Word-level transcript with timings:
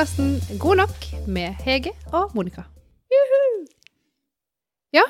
podkasten 0.00 0.58
God 0.58 0.76
nok 0.80 1.02
med 1.28 1.58
Hege 1.60 1.90
og 2.16 2.30
Monica. 2.34 2.62
Ja, 4.96 5.02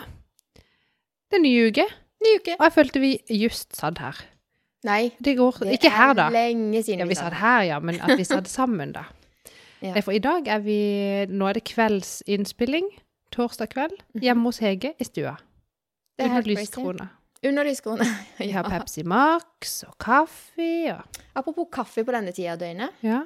det 1.30 1.38
er 1.38 1.42
ny 1.44 1.52
uke, 1.68 1.84
Ny 2.24 2.32
uke. 2.40 2.56
og 2.58 2.64
jeg 2.64 2.72
følte 2.74 3.00
vi 3.00 3.10
just 3.30 3.76
satt 3.76 4.00
her. 4.02 4.18
Nei, 4.82 5.12
Det 5.24 5.36
går 5.38 5.60
det 5.62 5.76
ikke 5.78 5.92
her, 5.94 6.12
da. 6.18 6.26
er 6.26 6.30
lenge 6.34 6.82
siden 6.82 6.98
Ja, 6.98 7.06
vi 7.06 7.14
satt 7.14 7.38
her, 7.38 7.62
ja, 7.62 7.78
men 7.78 8.00
at 8.00 8.18
vi 8.18 8.24
satt 8.24 8.48
sammen, 8.58 8.92
da. 8.92 9.04
Ja. 9.80 9.94
For 10.00 10.10
i 10.10 10.18
dag 10.18 10.48
er 10.48 10.58
vi 10.58 11.26
Nå 11.30 11.46
er 11.46 11.52
det 11.52 11.64
kveldsinnspilling. 11.70 12.90
Torsdag 13.30 13.70
kveld. 13.70 13.94
Hjemme 14.18 14.42
hos 14.42 14.58
Hege 14.58 14.94
i 14.98 15.04
stua. 15.04 15.36
Mhm. 15.38 16.18
Det 16.18 16.26
er 16.26 16.30
Under 16.30 16.42
lyskrona. 16.42 17.08
Under 17.46 17.62
lyskrona. 17.64 18.02
Lyskrone. 18.02 18.26
Vi 18.38 18.50
har. 18.50 18.62
Pepsi 18.68 19.02
Max 19.02 19.84
og 19.86 19.94
kaffe 20.00 20.96
og 20.98 21.20
Apropos 21.36 21.68
kaffe 21.72 22.02
på 22.04 22.10
denne 22.10 22.32
tida 22.32 22.52
av 22.52 22.58
døgnet. 22.58 22.90
Ja. 23.02 23.22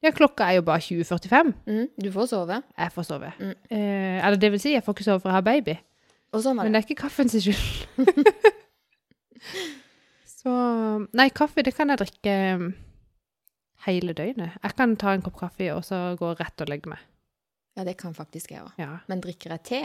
Ja, 0.00 0.12
klokka 0.16 0.46
er 0.48 0.56
jo 0.58 0.62
bare 0.64 0.80
20.45. 0.80 1.50
Mm, 1.68 1.88
du 2.00 2.08
får 2.14 2.30
sove. 2.30 2.56
Jeg 2.78 2.92
får 2.94 3.04
sove. 3.08 3.30
Mm. 3.36 3.56
Eh, 3.68 4.18
eller 4.24 4.38
det 4.40 4.48
vil 4.54 4.62
si, 4.62 4.72
jeg 4.72 4.84
får 4.84 4.96
ikke 4.96 5.08
sove 5.10 5.20
for 5.20 5.32
jeg 5.32 5.36
har 5.36 5.44
baby. 5.44 5.74
Sånn 6.30 6.56
det. 6.56 6.64
Men 6.64 6.72
det. 6.72 6.74
det 6.78 6.80
er 6.80 6.86
ikke 6.88 7.02
kaffen 7.02 7.28
sin 7.32 7.44
skyld. 7.44 7.64
Så 10.40 10.52
Nei, 11.12 11.28
kaffe 11.36 11.60
det 11.66 11.74
kan 11.76 11.92
jeg 11.92 12.00
drikke 12.00 12.34
um, 12.56 12.68
hele 13.84 14.12
døgnet. 14.16 14.56
Jeg 14.62 14.72
kan 14.78 14.96
ta 15.00 15.08
en 15.12 15.24
kopp 15.24 15.36
kaffe 15.42 15.66
og 15.74 15.82
så 15.84 15.96
gå 16.16 16.28
rett 16.38 16.58
og 16.64 16.68
legge 16.72 16.88
meg. 16.92 17.00
Ja, 17.76 17.84
det 17.84 17.98
kan 18.00 18.16
faktisk 18.16 18.54
jeg 18.54 18.64
òg. 18.64 18.72
Ja. 18.80 18.92
Men 19.10 19.20
drikker 19.20 19.52
jeg 19.52 19.60
te, 19.68 19.82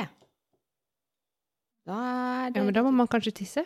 da 1.85 1.97
er 2.01 2.53
det 2.53 2.57
ja, 2.57 2.63
men 2.65 2.73
da 2.73 2.81
må 2.85 2.91
man 2.95 3.09
kanskje 3.11 3.35
tisse. 3.43 3.63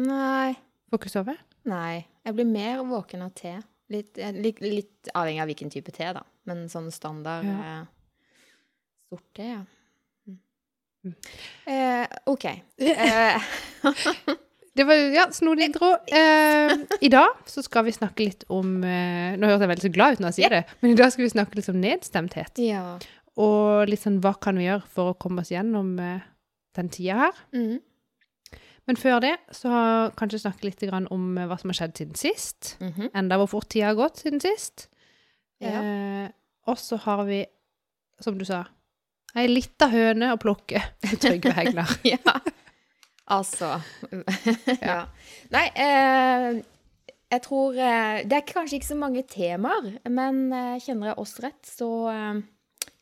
Nei. 0.00 0.56
Får 0.90 1.00
ikke 1.00 1.12
sove. 1.12 1.34
Nei. 1.68 2.06
Jeg 2.26 2.34
blir 2.34 2.48
mer 2.48 2.82
våken 2.88 3.22
av 3.22 3.30
te. 3.38 3.54
Litt, 3.92 4.18
eh, 4.18 4.32
litt, 4.34 4.58
litt 4.60 5.08
avhengig 5.14 5.40
av 5.44 5.46
hvilken 5.50 5.70
type 5.70 5.92
te, 5.94 6.08
da. 6.16 6.22
Men 6.48 6.64
sånn 6.72 6.88
standard 6.94 7.44
Ja. 7.46 7.58
eh, 7.82 7.84
sort 9.12 9.26
te, 9.36 9.42
ja. 9.52 9.60
Mm. 10.26 10.38
Mm. 11.04 11.14
Eh, 11.66 12.06
OK. 12.26 12.44
Eh, 12.78 13.40
Det 14.76 14.84
var 14.84 14.94
ja, 14.94 15.22
snodig 15.32 15.70
intro. 15.70 15.94
Eh, 16.12 16.72
I 17.00 17.08
dag 17.08 17.38
så 17.48 17.62
skal 17.64 17.86
vi 17.86 17.94
snakke 17.96 18.26
litt 18.26 18.42
om 18.52 18.74
Nå 18.84 19.46
høres 19.48 19.62
jeg 19.64 19.70
veldig 19.70 19.84
så 19.86 19.92
glad 19.94 20.12
ut 20.12 20.20
når 20.20 20.34
jeg 20.34 20.36
sier 20.42 20.52
det, 20.52 20.58
men 20.82 20.90
i 20.92 20.98
dag 20.98 21.08
skal 21.14 21.24
vi 21.24 21.30
snakke 21.32 21.56
litt 21.56 21.70
om 21.72 21.78
nedstemthet. 21.80 22.58
ja. 22.60 22.98
Og 23.40 23.88
litt 23.88 24.00
sånn 24.00 24.18
hva 24.24 24.34
kan 24.40 24.56
vi 24.56 24.64
gjøre 24.66 24.84
for 24.92 25.12
å 25.12 25.16
komme 25.20 25.40
oss 25.44 25.50
gjennom 25.52 25.94
den 25.96 26.88
tida 26.92 27.16
her. 27.22 27.40
Mm. 27.52 27.80
Men 28.86 28.98
før 29.00 29.18
det 29.24 29.34
så 29.54 29.70
kanskje 30.18 30.44
snakke 30.44 30.68
litt 30.68 30.82
om 31.10 31.38
eh, 31.38 31.48
hva 31.48 31.58
som 31.58 31.72
har 31.72 31.80
skjedd 31.80 31.96
siden 31.98 32.18
sist. 32.18 32.76
Mhm. 32.80 33.10
Enda 33.14 33.38
hvor 33.40 33.50
fort 33.50 33.68
tida 33.72 33.90
har 33.90 33.98
gått 33.98 34.22
siden 34.22 34.42
sist. 34.42 34.88
Ja. 35.62 35.80
Eh, 35.80 36.28
og 36.66 36.78
så 36.78 36.98
har 37.06 37.24
vi, 37.26 37.44
som 38.22 38.38
du 38.38 38.44
sa, 38.46 38.64
ei 39.36 39.48
lita 39.50 39.88
høne 39.92 40.32
å 40.34 40.40
plukke 40.40 40.80
med 41.02 41.18
Trygve 41.22 41.54
Hegnar. 41.56 41.98
ja. 42.14 42.38
Altså 43.26 43.72
Ja. 44.86 45.00
Nei, 45.50 45.66
eh, 45.74 46.60
jeg 47.26 47.42
tror 47.42 47.74
eh, 47.74 48.20
Det 48.22 48.36
er 48.38 48.46
kanskje 48.46 48.78
ikke 48.78 48.92
så 48.92 48.98
mange 49.00 49.24
temaer, 49.26 49.96
men 50.06 50.44
eh, 50.54 50.76
kjenner 50.82 51.10
jeg 51.10 51.18
oss 51.24 51.34
rett, 51.42 51.62
så 51.66 51.90
eh, 52.12 52.44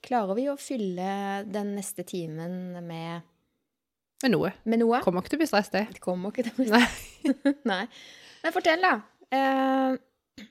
klarer 0.05 0.39
vi 0.39 0.49
å 0.49 0.57
fylle 0.61 1.45
den 1.49 1.75
neste 1.77 2.07
timen 2.09 2.81
med, 2.87 3.25
med 4.23 4.33
noe. 4.33 4.53
med 4.65 4.81
noe. 4.81 5.01
Kommer 5.05 5.25
ikke 5.25 5.35
til 5.35 5.41
å 5.41 5.43
bli 5.43 5.51
stress, 5.51 5.71
det. 5.75 5.85
Det 5.97 6.03
kommer 6.05 6.33
ikke 6.33 6.47
til 6.47 6.55
å 6.55 6.61
bli 6.61 6.71
Nei. 6.73 6.85
Nei. 7.73 7.83
Men 8.45 8.55
fortell, 8.55 8.85
da. 8.85 8.95
Eh, 9.35 10.47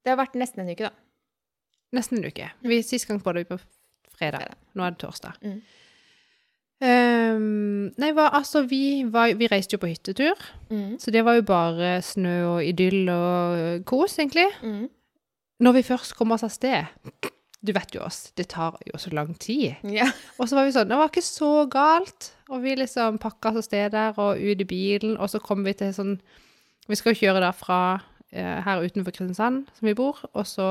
det 0.00 0.12
har 0.12 0.20
vært 0.20 0.38
nesten 0.40 0.64
en 0.64 0.70
uke, 0.72 0.88
da. 0.88 0.94
Nesten 1.96 2.20
en 2.20 2.30
uke. 2.30 2.48
Vi, 2.64 2.80
sist 2.86 3.08
gang 3.08 3.20
på 3.22 3.34
det 3.34 3.44
vi 3.44 3.50
på 3.52 3.60
fredag. 4.14 4.46
Fredag. 4.46 4.58
Nå 4.76 4.86
er 4.86 4.94
det 4.94 5.02
torsdag. 5.02 5.40
Mm. 5.42 5.60
Um, 6.80 7.90
nei, 8.00 8.08
hva, 8.16 8.30
altså, 8.38 8.62
vi, 8.68 9.02
var, 9.12 9.34
vi 9.36 9.50
reiste 9.52 9.76
jo 9.76 9.82
på 9.82 9.90
hyttetur. 9.90 10.40
Mm. 10.70 10.94
Så 11.02 11.12
det 11.12 11.24
var 11.26 11.36
jo 11.36 11.44
bare 11.48 11.98
snø 12.04 12.36
og 12.54 12.64
idyll 12.64 13.10
og 13.12 13.84
kos, 13.88 14.16
egentlig. 14.22 14.48
Mm. 14.64 14.86
Når 15.60 15.76
vi 15.76 15.84
først 15.90 16.16
kom 16.16 16.32
oss 16.32 16.46
av 16.46 16.54
sted 16.54 16.88
Du 17.60 17.72
vet 17.76 17.92
jo 17.92 18.00
oss, 18.00 18.30
det 18.40 18.46
tar 18.54 18.78
jo 18.88 18.98
så 18.98 19.10
lang 19.12 19.34
tid. 19.36 19.74
Ja. 19.84 20.06
Og 20.40 20.48
så 20.48 20.56
var 20.56 20.64
vi 20.64 20.72
sånn 20.72 20.88
Det 20.88 20.96
var 20.96 21.10
ikke 21.10 21.24
så 21.24 21.50
galt. 21.70 22.30
Og 22.48 22.62
vi 22.64 22.72
liksom 22.78 23.18
pakka 23.20 23.50
oss 23.52 23.60
av 23.60 23.66
sted 23.66 23.92
der 23.92 24.16
og 24.16 24.40
ut 24.40 24.62
i 24.64 24.68
bilen, 24.68 25.18
og 25.20 25.28
så 25.28 25.42
kom 25.44 25.64
vi 25.66 25.74
til 25.76 25.92
sånn 25.94 26.14
Vi 26.88 26.96
skal 26.98 27.12
jo 27.12 27.20
kjøre 27.20 27.42
derfra 27.44 27.66
fra 27.66 27.80
eh, 28.32 28.62
her 28.64 28.80
utenfor 28.82 29.12
Kristiansand, 29.14 29.68
som 29.76 29.86
vi 29.90 29.94
bor, 29.94 30.18
og 30.32 30.46
så 30.48 30.70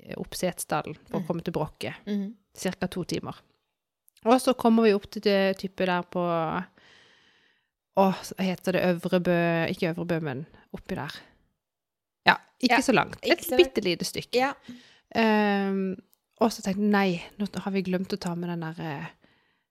eh, 0.00 0.16
opp 0.18 0.34
Setesdalen 0.36 0.98
for 1.06 1.20
å 1.20 1.28
komme 1.28 1.46
til 1.46 1.54
Brokke. 1.56 1.94
Mm. 2.10 2.34
Cirka 2.56 2.90
to 2.92 3.04
timer. 3.08 3.38
Og 4.26 4.40
så 4.42 4.56
kommer 4.58 4.88
vi 4.88 4.96
opp 4.96 5.06
til 5.12 5.22
det 5.24 5.56
type 5.62 5.86
der 5.86 6.02
på 6.10 6.24
Å, 7.96 8.04
heter 8.42 8.76
det 8.76 8.82
Øvrebø 8.90 9.38
Ikke 9.72 9.94
Øvrebø, 9.94 10.18
men 10.20 10.42
oppi 10.74 10.98
der. 10.98 11.14
Ja, 12.26 12.34
ikke 12.58 12.80
Ja, 12.80 12.82
så 12.84 12.92
langt. 12.92 13.22
Et 13.22 13.46
bitte 13.56 13.84
lite 13.86 14.04
stykke. 14.04 14.36
ja. 14.42 14.52
Ehm, 15.14 15.94
og 16.40 16.52
så 16.52 16.62
tenkte 16.62 16.82
jeg 16.82 16.90
nei, 16.92 17.22
nå 17.40 17.46
har 17.64 17.72
vi 17.72 17.82
glemt 17.86 18.12
å 18.12 18.18
ta 18.20 18.34
med 18.36 18.50
den 18.52 18.60
der 18.66 18.80
eh, 18.84 19.06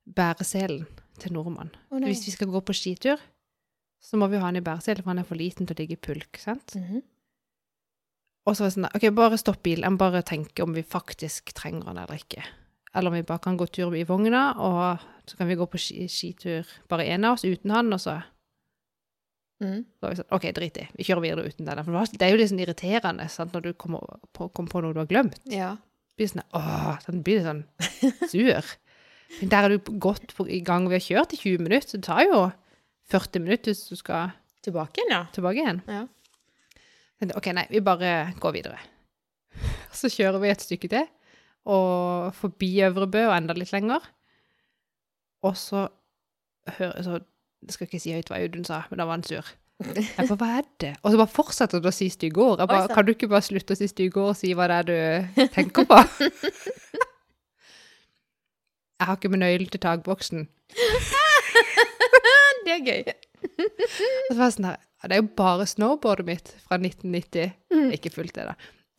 bæreselen 0.05 0.85
til 1.21 1.33
nordmann. 1.35 1.71
Oh. 1.91 1.99
Hvis 2.01 2.25
vi 2.27 2.33
skal 2.35 2.49
gå 2.51 2.61
på 2.65 2.73
skitur, 2.75 3.21
så 4.01 4.17
må 4.17 4.27
vi 4.29 4.37
ha 4.41 4.49
den 4.51 4.61
i 4.61 4.65
bæreselen, 4.65 5.03
for 5.03 5.13
han 5.13 5.21
er 5.23 5.27
for 5.29 5.39
liten 5.39 5.65
til 5.67 5.75
å 5.75 5.79
ligge 5.79 5.97
i 5.97 6.01
pulk. 6.07 6.37
sant? 6.41 6.75
Mhm. 6.77 7.01
Og 8.45 8.53
så 8.53 8.61
var 8.61 8.69
det 8.69 8.75
sånn 8.75 8.89
OK, 8.93 9.05
bare 9.17 9.37
stopp 9.41 9.63
bilen. 9.65 9.95
Bare 9.97 10.21
tenke 10.21 10.61
om 10.61 10.73
vi 10.75 10.83
faktisk 10.85 11.49
trenger 11.57 11.87
den 11.89 11.97
eller 12.03 12.19
ikke. 12.19 12.43
Eller 12.93 13.09
om 13.09 13.15
vi 13.17 13.23
bare 13.25 13.41
kan 13.41 13.57
gå 13.57 13.65
tur 13.73 13.95
i 13.97 14.03
vogna, 14.05 14.43
og 14.61 14.99
så 15.25 15.37
kan 15.39 15.47
vi 15.49 15.55
gå 15.57 15.65
på 15.65 15.79
ski, 15.81 16.05
skitur 16.07 16.69
bare 16.87 17.07
en 17.09 17.25
av 17.25 17.33
oss 17.39 17.43
uten 17.45 17.71
han, 17.73 17.93
og 17.93 17.99
så 17.99 18.21
Mm. 19.63 19.85
så 19.87 20.01
var 20.03 20.09
vi 20.11 20.15
sånn, 20.19 20.31
OK, 20.35 20.45
drit 20.51 20.77
i. 20.77 20.87
Vi 20.97 21.03
kjører 21.07 21.21
videre 21.21 21.45
uten 21.47 21.65
den. 21.65 21.83
For 21.85 22.05
det 22.17 22.21
er 22.21 22.31
jo 22.33 22.37
litt 22.37 22.49
sånn 22.51 22.59
irriterende 22.59 23.29
sant, 23.31 23.53
når 23.53 23.61
du 23.63 23.73
kommer 23.73 24.19
på, 24.33 24.49
kommer 24.51 24.69
på 24.69 24.81
noe 24.83 24.93
du 24.93 24.99
har 24.99 25.07
glemt. 25.07 25.39
Ja. 25.45 25.77
Blir 26.15 26.31
sånn, 26.31 26.45
åh, 26.55 26.95
sånn 27.03 27.23
blir 27.25 27.43
sånn 27.45 27.63
sur. 28.31 28.73
Men 29.39 29.51
der 29.51 29.67
er 29.67 29.75
du 29.75 29.93
godt 29.99 30.35
i 30.47 30.61
gang. 30.65 30.87
Vi 30.89 30.97
har 30.97 31.03
kjørt 31.03 31.35
i 31.35 31.41
20 31.41 31.65
minutter, 31.65 31.89
så 31.89 31.99
det 31.99 32.07
tar 32.07 32.25
jo 32.27 32.41
40 33.11 33.43
minutter 33.45 33.73
hvis 33.73 33.87
du 33.91 33.99
skal 33.99 34.33
Tilbake 34.65 34.97
igjen, 34.97 35.11
ja. 35.13 35.25
tilbake 35.29 35.61
igjen. 35.61 35.79
Ja. 35.85 36.05
OK, 37.37 37.51
nei, 37.53 37.67
vi 37.69 37.83
bare 37.85 38.31
går 38.41 38.55
videre. 38.55 38.79
Så 39.99 40.09
kjører 40.09 40.41
vi 40.41 40.49
et 40.49 40.63
stykke 40.65 40.89
til, 40.89 41.05
og 41.69 42.31
forbi 42.33 42.71
Øvrebø 42.87 43.27
og 43.27 43.35
enda 43.35 43.53
litt 43.57 43.73
lenger. 43.75 44.07
Og 45.45 45.53
så 45.57 45.85
hører 46.79 47.05
så, 47.05 47.19
Jeg 47.65 47.73
skal 47.75 47.87
ikke 47.87 48.01
si 48.01 48.13
høyt 48.13 48.29
hva 48.29 48.39
Audun 48.41 48.65
sa, 48.65 48.83
men 48.89 48.99
da 48.99 49.05
var 49.05 49.19
han 49.19 49.25
sur. 49.25 49.47
Jeg 49.83 50.27
bare, 50.29 50.37
hva 50.39 50.47
er 50.61 50.67
det? 50.79 50.93
Og 51.03 51.11
så 51.11 51.17
bare 51.19 51.31
fortsetter 51.35 51.81
du 51.83 51.89
å 51.89 51.93
si 51.93 52.07
stygge 52.13 52.39
ord. 52.39 52.61
Jeg 52.63 52.69
bare, 52.71 52.87
kan 52.95 53.05
du 53.05 53.11
ikke 53.11 53.27
bare 53.31 53.43
slutte 53.43 53.75
å 53.75 53.79
si 53.79 53.89
stygge 53.91 54.21
ord 54.21 54.31
og 54.31 54.37
si 54.39 54.53
hva 54.55 54.69
det 54.71 54.77
er 54.79 54.85
du 54.87 55.47
tenker 55.55 55.83
på? 55.89 55.97
Jeg 58.95 59.09
har 59.09 59.17
ikke 59.19 59.29
med 59.33 59.41
nøkkelen 59.43 59.71
til 59.73 59.81
takboksen. 59.83 60.45
Det 62.65 62.71
er 62.77 62.85
gøy. 62.87 63.01
Og 63.59 64.31
så 64.31 64.37
var 64.39 64.47
jeg 64.47 64.55
sånn 64.55 64.67
her, 64.69 64.77
det 65.05 65.17
er 65.17 65.19
jo 65.21 65.27
bare 65.37 65.65
snowboardet 65.69 66.25
mitt 66.29 66.53
fra 66.65 66.79
1990, 66.79 67.51
Mm. 67.75 67.89
ikke 67.93 68.09
fullt 68.15 68.33
det 68.39 68.45
da, 68.47 68.53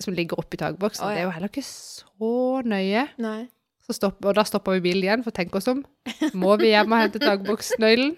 som 0.05 0.13
ligger 0.15 0.39
oppi 0.39 0.59
takboksen. 0.61 1.03
Ja. 1.09 1.15
Det 1.17 1.23
er 1.23 1.25
jo 1.27 1.33
heller 1.35 1.49
ikke 1.51 1.65
så 1.65 2.31
nøye. 2.69 3.07
Nei. 3.25 3.49
Så 3.87 3.97
stopp, 3.97 4.21
og 4.27 4.37
da 4.37 4.45
stopper 4.47 4.77
vi 4.77 4.85
bilen 4.91 5.03
igjen 5.09 5.25
for 5.25 5.33
tenk 5.35 5.55
oss 5.57 5.67
om. 5.73 5.81
Må 6.37 6.59
vi 6.61 6.69
hjem 6.75 6.93
og 6.93 7.01
hente 7.01 7.23
takboksnøkkelen? 7.31 8.13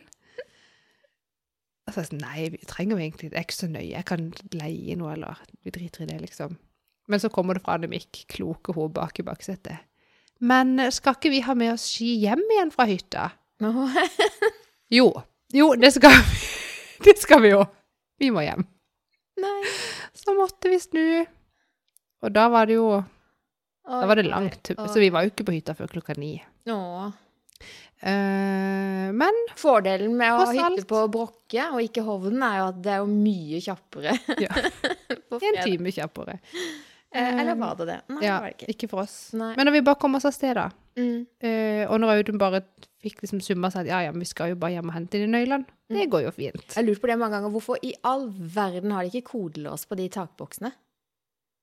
Og 1.88 1.94
så 1.94 2.02
jeg 2.02 2.10
sånn, 2.10 2.20
nei, 2.20 2.48
vi 2.52 2.58
trenger 2.68 2.98
jo 2.98 3.00
egentlig, 3.00 3.30
det 3.32 3.38
er 3.40 3.46
ikke 3.46 3.56
så 3.56 3.68
nøye. 3.72 3.88
Jeg 3.94 4.04
kan 4.08 4.26
leie 4.52 4.96
noe, 5.00 5.14
eller 5.14 5.38
vi 5.64 5.72
driter 5.72 6.04
i 6.04 6.08
det, 6.10 6.18
liksom. 6.26 6.58
Men 7.08 7.22
så 7.22 7.30
kommer 7.32 7.56
det 7.56 7.62
fra 7.64 7.78
Anemik, 7.78 8.26
kloke 8.28 8.74
hun 8.76 8.90
bak 8.92 9.16
i 9.22 9.24
baksetet. 9.24 9.86
Men 10.44 10.74
eh, 10.78 10.92
skal 10.92 11.16
ikke 11.16 11.32
vi 11.32 11.40
ha 11.46 11.54
med 11.56 11.72
oss 11.72 11.86
ski 11.88 12.10
hjem 12.26 12.44
igjen 12.44 12.72
fra 12.74 12.84
hytta? 12.90 13.30
Jo, 14.92 15.08
jo, 15.56 15.70
det 15.80 15.94
skal 15.96 16.12
vi. 16.14 16.44
Det 17.04 17.14
skal 17.22 17.38
vi 17.44 17.52
jo. 17.52 17.60
Vi 18.18 18.28
må 18.34 18.42
hjem. 18.42 18.64
Nei. 19.38 19.58
Så 20.18 20.32
måtte 20.34 20.66
vi 20.72 20.80
snu. 20.82 21.02
Og 22.26 22.32
da 22.34 22.48
var 22.50 22.66
det 22.66 22.74
jo, 22.74 22.88
da 23.86 24.00
var 24.10 24.18
det 24.18 24.24
langt. 24.26 24.72
Så 24.74 24.98
vi 24.98 25.12
var 25.14 25.22
jo 25.22 25.30
ikke 25.30 25.46
på 25.46 25.54
hytta 25.54 25.76
før 25.78 25.92
klokka 25.92 26.16
ni. 26.18 26.32
Åh. 26.74 27.12
Eh, 28.00 29.08
men 29.12 29.38
Fordelen 29.58 30.12
med 30.16 30.30
å 30.34 30.42
ha 30.44 30.52
hytte 30.54 30.84
på 30.88 31.00
Brokke 31.12 31.64
og 31.74 31.80
ikke 31.82 32.04
Hovden, 32.06 32.42
er 32.46 32.60
jo 32.60 32.66
at 32.72 32.82
det 32.84 32.92
er 32.94 33.00
jo 33.02 33.08
mye 33.10 33.62
kjappere. 33.64 34.14
Ja. 34.44 34.52
en 35.38 35.62
time 35.64 35.90
kjappere. 35.94 36.38
Uh, 37.08 37.40
eller 37.40 37.54
var 37.56 37.74
det 37.78 37.86
det? 37.88 37.94
Nei, 38.12 38.18
Ja, 38.26 38.34
det 38.36 38.40
var 38.42 38.50
det 38.50 38.56
ikke. 38.58 38.66
ikke 38.74 38.88
for 38.90 39.00
oss. 39.06 39.14
Nei. 39.32 39.54
Men 39.56 39.64
når 39.70 39.74
vi 39.78 39.80
bare 39.86 39.96
kom 40.02 40.18
oss 40.18 40.28
av 40.28 40.34
sted, 40.36 40.54
da, 40.60 40.68
Mm. 40.98 41.20
Uh, 41.38 41.84
og 41.92 42.00
når 42.02 42.10
Audun 42.16 42.40
bare 42.42 42.58
fikk 42.98 43.20
liksom 43.22 43.38
summa 43.38 43.68
seg 43.70 43.84
at 43.84 43.90
ja, 43.92 43.98
ja, 44.08 44.10
men 44.10 44.24
vi 44.24 44.26
skal 44.26 44.48
jo 44.50 44.56
bare 44.58 44.72
hjem 44.74 44.88
og 44.90 44.96
hente 44.96 45.20
de 45.22 45.28
nøklene, 45.30 45.68
det 45.86 46.00
Mm. 46.08 46.10
går 46.10 46.24
jo 46.24 46.32
fint. 46.34 46.64
Jeg 46.66 46.74
har 46.74 46.82
lurt 46.88 46.98
på 47.00 47.06
det 47.06 47.16
mange 47.20 47.36
ganger. 47.36 47.52
Hvorfor 47.54 47.78
i 47.86 47.92
all 48.02 48.24
verden 48.34 48.90
har 48.90 49.06
de 49.06 49.12
ikke 49.14 49.30
kodelås 49.30 49.86
på 49.86 49.94
de 49.96 50.08
takboksene? 50.10 50.72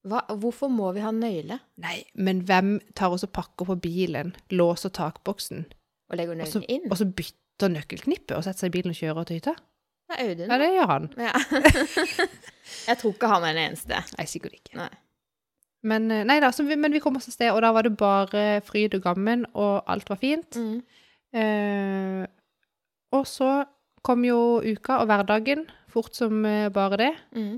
Hva, 0.08 0.22
hvorfor 0.40 0.72
må 0.72 0.94
vi 0.96 1.02
ha 1.04 1.12
nøyle 1.12 1.60
Nei, 1.84 1.98
men 2.16 2.44
hvem 2.48 2.78
tar 2.96 3.12
oss 3.12 3.26
og 3.28 3.34
pakker 3.36 3.68
på 3.68 3.76
bilen, 3.84 4.32
låser 4.56 4.94
takboksen, 4.96 5.66
og 6.10 6.20
legger 6.20 6.38
nøkkelen 6.40 6.68
inn? 6.70 6.90
og 6.92 7.00
så 7.00 7.08
bytter 7.08 7.72
nøkkelknippet 7.74 8.36
og 8.38 8.44
setter 8.46 8.66
seg 8.66 8.74
i 8.74 8.76
bilen 8.78 8.94
og 8.94 9.00
kjører 9.00 9.30
til 9.30 9.40
hytta? 9.40 9.56
Det 10.06 10.20
er 10.22 10.30
Audun. 10.30 10.52
Ja, 10.52 10.58
det 10.62 10.68
gjør 10.76 10.92
han. 10.92 11.08
Ja. 11.18 11.34
jeg 12.90 12.98
tror 13.02 13.16
ikke 13.16 13.32
han 13.32 13.48
er 13.48 13.56
den 13.58 13.64
eneste. 13.72 14.02
Nei, 14.20 14.26
sikkert 14.30 14.60
ikke. 14.60 14.78
Nei. 14.78 14.92
Men, 15.86 16.10
eh, 16.14 16.26
nei 16.26 16.38
da, 16.42 16.52
så 16.54 16.66
vi, 16.66 16.78
men 16.78 16.94
vi 16.94 17.02
kom 17.02 17.18
oss 17.18 17.30
av 17.30 17.36
sted, 17.36 17.52
og 17.54 17.62
da 17.66 17.72
var 17.74 17.86
det 17.86 17.96
bare 17.98 18.44
fryd 18.66 18.98
og 18.98 19.06
gammen, 19.06 19.46
og 19.54 19.82
alt 19.90 20.10
var 20.10 20.22
fint. 20.22 20.58
Mm. 20.58 20.78
Eh, 21.36 22.22
og 23.18 23.26
så 23.30 23.50
kom 24.06 24.26
jo 24.28 24.62
uka 24.62 25.00
og 25.02 25.10
hverdagen 25.10 25.66
fort 25.92 26.18
som 26.18 26.46
eh, 26.46 26.70
bare 26.74 27.02
det. 27.02 27.12
Mm. 27.38 27.58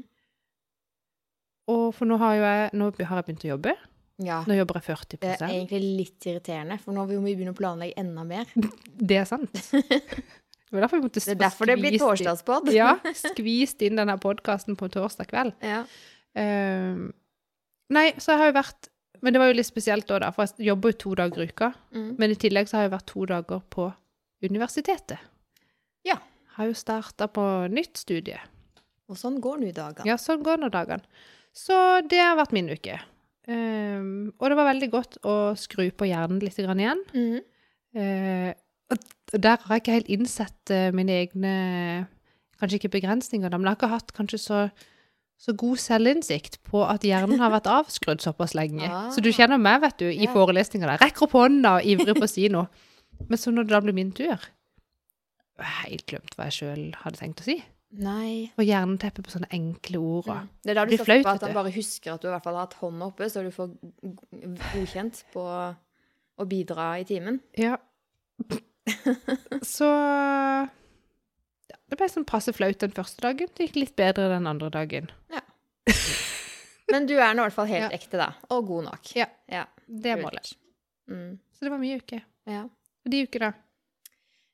Og 1.73 1.85
for 1.95 2.07
nå 2.07 2.19
har 2.21 2.35
jeg, 2.37 2.69
nå 2.79 2.91
har 2.95 3.19
jeg 3.19 3.27
begynt 3.27 3.47
å 3.47 3.53
jobbe. 3.55 3.75
Ja. 4.23 4.39
Nå 4.49 4.55
jobber 4.57 4.79
jeg 4.79 4.87
40 4.87 5.19
Det 5.21 5.31
er 5.35 5.51
egentlig 5.51 5.79
litt 5.83 6.25
irriterende, 6.25 6.79
for 6.81 6.95
nå 6.95 7.03
må 7.05 7.21
vi 7.21 7.35
begynne 7.37 7.53
å 7.53 7.57
planlegge 7.57 8.01
enda 8.01 8.23
mer. 8.25 8.49
Det 9.11 9.19
er 9.21 9.29
sant. 9.29 9.53
Det 10.67 10.75
var 10.75 10.83
derfor 10.83 10.99
vi 10.99 11.05
måtte 11.05 11.21
Det 11.23 11.31
er 11.31 11.39
derfor 11.39 11.69
det 11.69 11.77
blir 11.79 11.95
torsdagspod. 12.01 12.71
Ja, 12.75 12.97
skvist 13.15 13.81
inn 13.87 13.99
denne 13.99 14.17
podkasten 14.19 14.75
på 14.75 14.89
torsdag 14.91 15.29
kveld. 15.29 15.53
Ja. 15.63 15.85
Eh, 16.35 16.97
nei, 17.93 18.07
så 18.19 18.33
jeg 18.33 18.41
har 18.41 18.51
jo 18.51 18.55
vært 18.57 18.89
Men 19.23 19.33
det 19.33 19.39
var 19.41 19.47
jo 19.49 19.55
litt 19.57 19.69
spesielt 19.69 20.09
da, 20.09 20.19
da, 20.25 20.33
for 20.35 20.45
jeg 20.45 20.67
jobber 20.67 20.91
jo 20.91 20.97
to 21.05 21.13
dager 21.17 21.45
i 21.45 21.47
uka. 21.49 21.71
Mm. 21.95 22.09
Men 22.19 22.33
i 22.33 22.37
tillegg 22.37 22.67
så 22.69 22.77
har 22.77 22.85
jeg 22.85 22.93
vært 22.97 23.07
to 23.09 23.23
dager 23.31 23.63
på 23.73 23.87
universitetet. 24.45 25.23
Ja. 26.05 26.19
Har 26.57 26.69
jo 26.69 26.75
starta 26.77 27.29
på 27.31 27.45
nytt 27.73 27.97
studie. 27.97 28.37
Og 29.07 29.17
sånn 29.17 29.39
går 29.41 29.63
nå 29.63 29.71
dagene. 29.73 30.05
Ja, 30.09 30.19
sånn 30.21 30.43
går 30.45 30.59
nå 30.61 30.69
dagene. 30.73 31.05
Så 31.55 31.73
det 32.05 32.19
har 32.21 32.37
vært 32.37 32.53
min 32.53 32.69
uke. 32.69 32.99
Ehm, 33.47 34.33
og 34.37 34.51
det 34.51 34.57
var 34.59 34.69
veldig 34.73 34.89
godt 34.91 35.19
å 35.27 35.35
skru 35.59 35.87
på 35.95 36.09
hjernen 36.09 36.41
litt 36.43 36.57
grann 36.59 36.81
igjen. 36.83 37.03
Mm. 37.15 37.37
Uh, 37.97 38.51
og 38.91 38.99
og 39.33 39.43
der 39.43 39.57
har 39.63 39.75
jeg 39.75 39.83
ikke 39.83 39.95
helt 39.97 40.11
innsett 40.11 40.71
uh, 40.71 40.91
mine 40.95 41.15
egne 41.23 41.55
Kanskje 42.57 42.79
ikke 42.79 42.95
begrensninger, 42.95 43.51
men 43.53 43.67
jeg 43.67 43.69
har 43.69 43.77
ikke 43.77 43.87
hatt 43.91 44.07
kanskje 44.17 44.37
så, 44.41 44.59
så 45.37 45.53
god 45.53 45.77
selvinnsikt 45.77 46.55
på 46.65 46.79
at 46.81 47.03
hjernen 47.05 47.37
har 47.37 47.51
vært 47.53 47.67
avskrudd 47.69 48.23
såpass 48.23 48.55
lenge. 48.57 48.87
Ah. 48.89 49.11
Så 49.13 49.21
du 49.21 49.29
kjenner 49.29 49.61
meg, 49.61 49.83
vet 49.83 49.99
du, 50.01 50.07
i 50.09 50.23
yeah. 50.23 50.33
forelesninger 50.33 50.89
der. 50.89 51.03
Rekker 51.03 51.27
opp 51.27 51.35
hånda 51.37 51.75
og 51.77 51.85
ivrig 51.85 52.15
på 52.17 52.25
å 52.25 52.31
si 52.31 52.47
noe. 52.49 52.65
Men 53.29 53.37
så 53.37 53.53
når 53.53 53.67
det 53.67 53.75
da 53.75 53.83
blir 53.85 53.97
min 53.97 54.09
tur 54.17 54.41
Helt 55.85 56.03
glemt 56.09 56.33
hva 56.33 56.49
jeg 56.49 56.57
sjøl 56.57 56.81
hadde 57.03 57.21
tenkt 57.21 57.45
å 57.45 57.45
si. 57.45 57.59
Nei. 57.91 58.51
Og 58.59 58.65
jernteppe 58.67 59.23
på 59.23 59.31
sånne 59.31 59.47
enkle 59.55 59.99
ord. 60.03 60.27
Mm. 60.27 60.47
Det 60.63 60.71
er 60.73 60.75
da 60.75 60.83
du 60.85 60.91
blir 60.91 61.03
flaut, 61.07 61.27
at 61.31 61.45
han 61.47 61.53
bare 61.55 61.71
husker 61.71 62.13
at 62.13 62.21
du 62.21 62.27
i 62.27 62.31
hvert 62.33 62.43
fall 62.43 62.57
har 62.59 62.65
hatt 62.67 62.75
hånda 62.81 63.05
oppe, 63.07 63.29
så 63.31 63.43
du 63.45 63.51
får 63.55 63.71
godkjent 64.73 65.21
på 65.33 65.43
å 66.37 66.45
bidra 66.51 66.89
i 67.01 67.05
timen. 67.07 67.39
Ja. 67.57 67.77
Så 69.65 69.87
ja, 69.87 71.77
Det 71.89 71.97
ble 71.99 72.07
sånn 72.11 72.27
passe 72.27 72.53
flaut 72.55 72.79
den 72.83 72.93
første 72.95 73.23
dagen. 73.23 73.49
Det 73.55 73.67
gikk 73.69 73.79
litt 73.81 73.95
bedre 73.99 74.29
den 74.35 74.47
andre 74.51 74.69
dagen. 74.73 75.09
Ja. 75.33 75.41
Men 76.91 77.07
du 77.07 77.15
er 77.19 77.33
nå 77.35 77.43
i 77.43 77.47
hvert 77.49 77.55
fall 77.57 77.67
helt 77.71 77.87
Ja. 77.89 77.95
ekte, 77.97 78.19
da. 78.19 78.29
Og 78.55 78.67
god 78.67 78.85
nok. 78.91 79.09
Ja. 79.15 79.27
ja. 79.51 79.65
Det 79.87 80.11
er 80.13 80.21
målet. 80.21 80.53
Mm. 81.11 81.39
Så 81.55 81.65
det 81.65 81.71
var 81.73 81.81
mye 81.81 81.97
uke. 82.03 82.21
ja. 82.47 82.65
Og 83.07 83.11
de 83.11 83.21
uker, 83.23 83.39
da? 83.39 83.51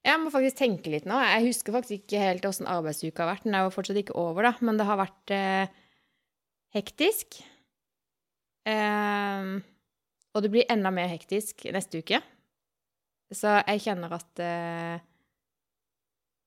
Jeg 0.04 0.20
må 0.20 0.32
faktisk 0.34 0.58
tenke 0.60 0.92
litt 0.92 1.06
nå. 1.08 1.16
Jeg 1.24 1.48
husker 1.48 1.76
faktisk 1.78 2.02
ikke 2.02 2.20
helt 2.20 2.46
åssen 2.48 2.68
arbeidsuka 2.68 3.24
har 3.24 3.30
vært. 3.36 3.46
Den 3.48 3.56
er 3.56 3.64
jo 3.64 3.72
fortsatt 3.72 4.00
ikke 4.02 4.18
over, 4.20 4.50
da, 4.50 4.54
men 4.60 4.80
det 4.80 4.88
har 4.90 5.00
vært 5.00 5.34
eh, 5.36 5.78
hektisk. 6.76 7.40
Eh, 8.68 9.54
og 10.34 10.44
det 10.44 10.52
blir 10.52 10.68
enda 10.74 10.92
mer 10.92 11.08
hektisk 11.12 11.64
neste 11.72 12.02
uke. 12.04 12.20
Så 13.34 13.54
jeg 13.64 13.82
kjenner 13.86 14.12
at 14.14 14.42
eh, 14.44 14.98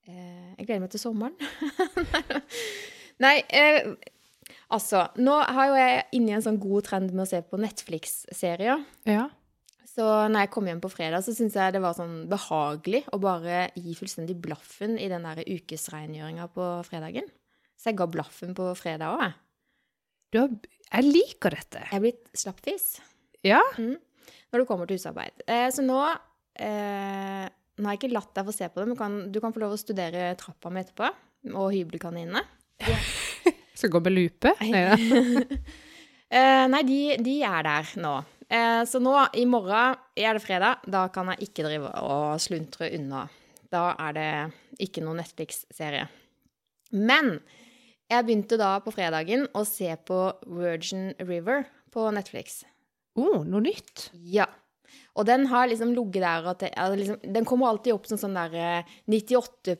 eh, 0.07 0.53
Jeg 0.59 0.67
gleder 0.69 0.85
meg 0.85 0.93
til 0.93 1.03
sommeren. 1.03 1.35
Nei, 3.25 3.39
eh, 3.49 3.89
altså 4.69 5.07
Nå 5.17 5.39
har 5.41 5.71
jo 5.71 5.81
jeg 5.81 6.05
inne 6.19 6.35
i 6.35 6.37
en 6.37 6.45
sånn 6.45 6.61
god 6.63 6.91
trend 6.91 7.15
med 7.15 7.25
å 7.25 7.31
se 7.31 7.41
på 7.41 7.61
Netflix-serier. 7.63 8.85
Ja. 9.09 9.27
Så 9.87 10.05
når 10.33 10.43
jeg 10.45 10.51
kom 10.55 10.67
hjem 10.67 10.81
på 10.83 10.91
fredag, 10.91 11.23
så 11.23 11.33
syntes 11.35 11.57
jeg 11.59 11.75
det 11.77 11.83
var 11.85 11.95
sånn 11.97 12.25
behagelig 12.31 13.05
å 13.15 13.21
bare 13.23 13.69
gi 13.79 13.95
fullstendig 13.99 14.35
blaffen 14.43 14.97
i 14.99 15.07
den 15.13 15.27
der 15.29 15.45
ukesrengjøringa 15.47 16.49
på 16.55 16.71
fredagen. 16.89 17.29
Så 17.79 17.93
jeg 17.93 17.99
ga 18.01 18.09
blaffen 18.11 18.57
på 18.57 18.71
fredag 18.79 19.15
òg, 19.15 19.23
jeg. 19.29 19.37
Du 20.35 20.41
jeg 20.87 21.07
liker 21.07 21.55
dette. 21.55 21.83
Jeg 21.91 21.99
er 21.99 22.03
blitt 22.03 22.29
slappfis 22.39 22.87
Ja. 23.47 23.61
når 23.79 24.59
det 24.63 24.67
kommer 24.69 24.87
til 24.89 24.99
husarbeid. 24.99 25.43
Eh, 25.47 25.69
så 25.75 25.83
nå 25.87 25.99
eh, 26.59 27.47
Nå 27.77 27.85
har 27.85 27.93
jeg 27.93 28.01
ikke 28.01 28.15
latt 28.15 28.31
deg 28.33 28.47
få 28.49 28.55
se 28.57 28.69
på 28.73 28.81
det, 28.81 28.87
men 28.89 28.97
kan, 28.97 29.17
du 29.29 29.37
kan 29.45 29.53
få 29.53 29.61
lov 29.61 29.75
å 29.75 29.81
studere 29.81 30.31
trappa 30.41 30.71
mi 30.73 30.81
etterpå. 30.81 31.11
Og 31.53 31.75
hybelkaninene. 31.75 32.41
Skal 33.77 33.93
gå 33.93 34.01
med 34.01 34.15
lupe? 34.17 34.55
Nei, 34.65 34.81
ja. 34.87 34.95
Eh, 36.27 36.63
nei, 36.73 36.81
de, 36.89 36.97
de 37.23 37.35
er 37.45 37.67
der 37.69 37.91
nå. 38.01 38.15
Eh, 38.49 38.83
så 38.87 39.01
nå, 39.03 39.15
i 39.35 39.47
morgen 39.49 39.97
er 40.15 40.37
det 40.37 40.45
fredag. 40.45 40.85
Da 40.87 41.07
kan 41.13 41.33
jeg 41.33 41.49
ikke 41.49 41.67
drive 41.67 41.91
og 42.03 42.41
sluntre 42.43 42.91
unna. 42.95 43.27
Da 43.73 43.89
er 44.09 44.17
det 44.17 44.31
ikke 44.87 45.03
noen 45.05 45.21
Netflix-serie. 45.23 46.07
Men 46.95 47.39
jeg 48.07 48.27
begynte 48.27 48.59
da 48.61 48.77
på 48.85 48.95
fredagen 48.95 49.49
å 49.57 49.65
se 49.67 49.91
på 50.07 50.21
Virgin 50.47 51.11
River 51.27 51.67
på 51.95 52.07
Netflix. 52.15 52.63
Oh, 53.19 53.43
noe 53.43 53.65
nytt. 53.65 54.11
Ja. 54.31 54.47
Og 55.17 55.27
den 55.27 55.49
har 55.51 55.67
liksom 55.67 55.95
ligget 55.97 56.23
der 56.23 56.47
at 56.53 56.63
det, 56.63 56.71
liksom, 57.01 57.19
Den 57.35 57.47
kommer 57.49 57.73
alltid 57.73 57.97
opp 57.97 58.07
som 58.07 58.21
sånn 58.21 58.37
der 58.37 58.55
eh, 58.55 58.97
98 59.11 59.75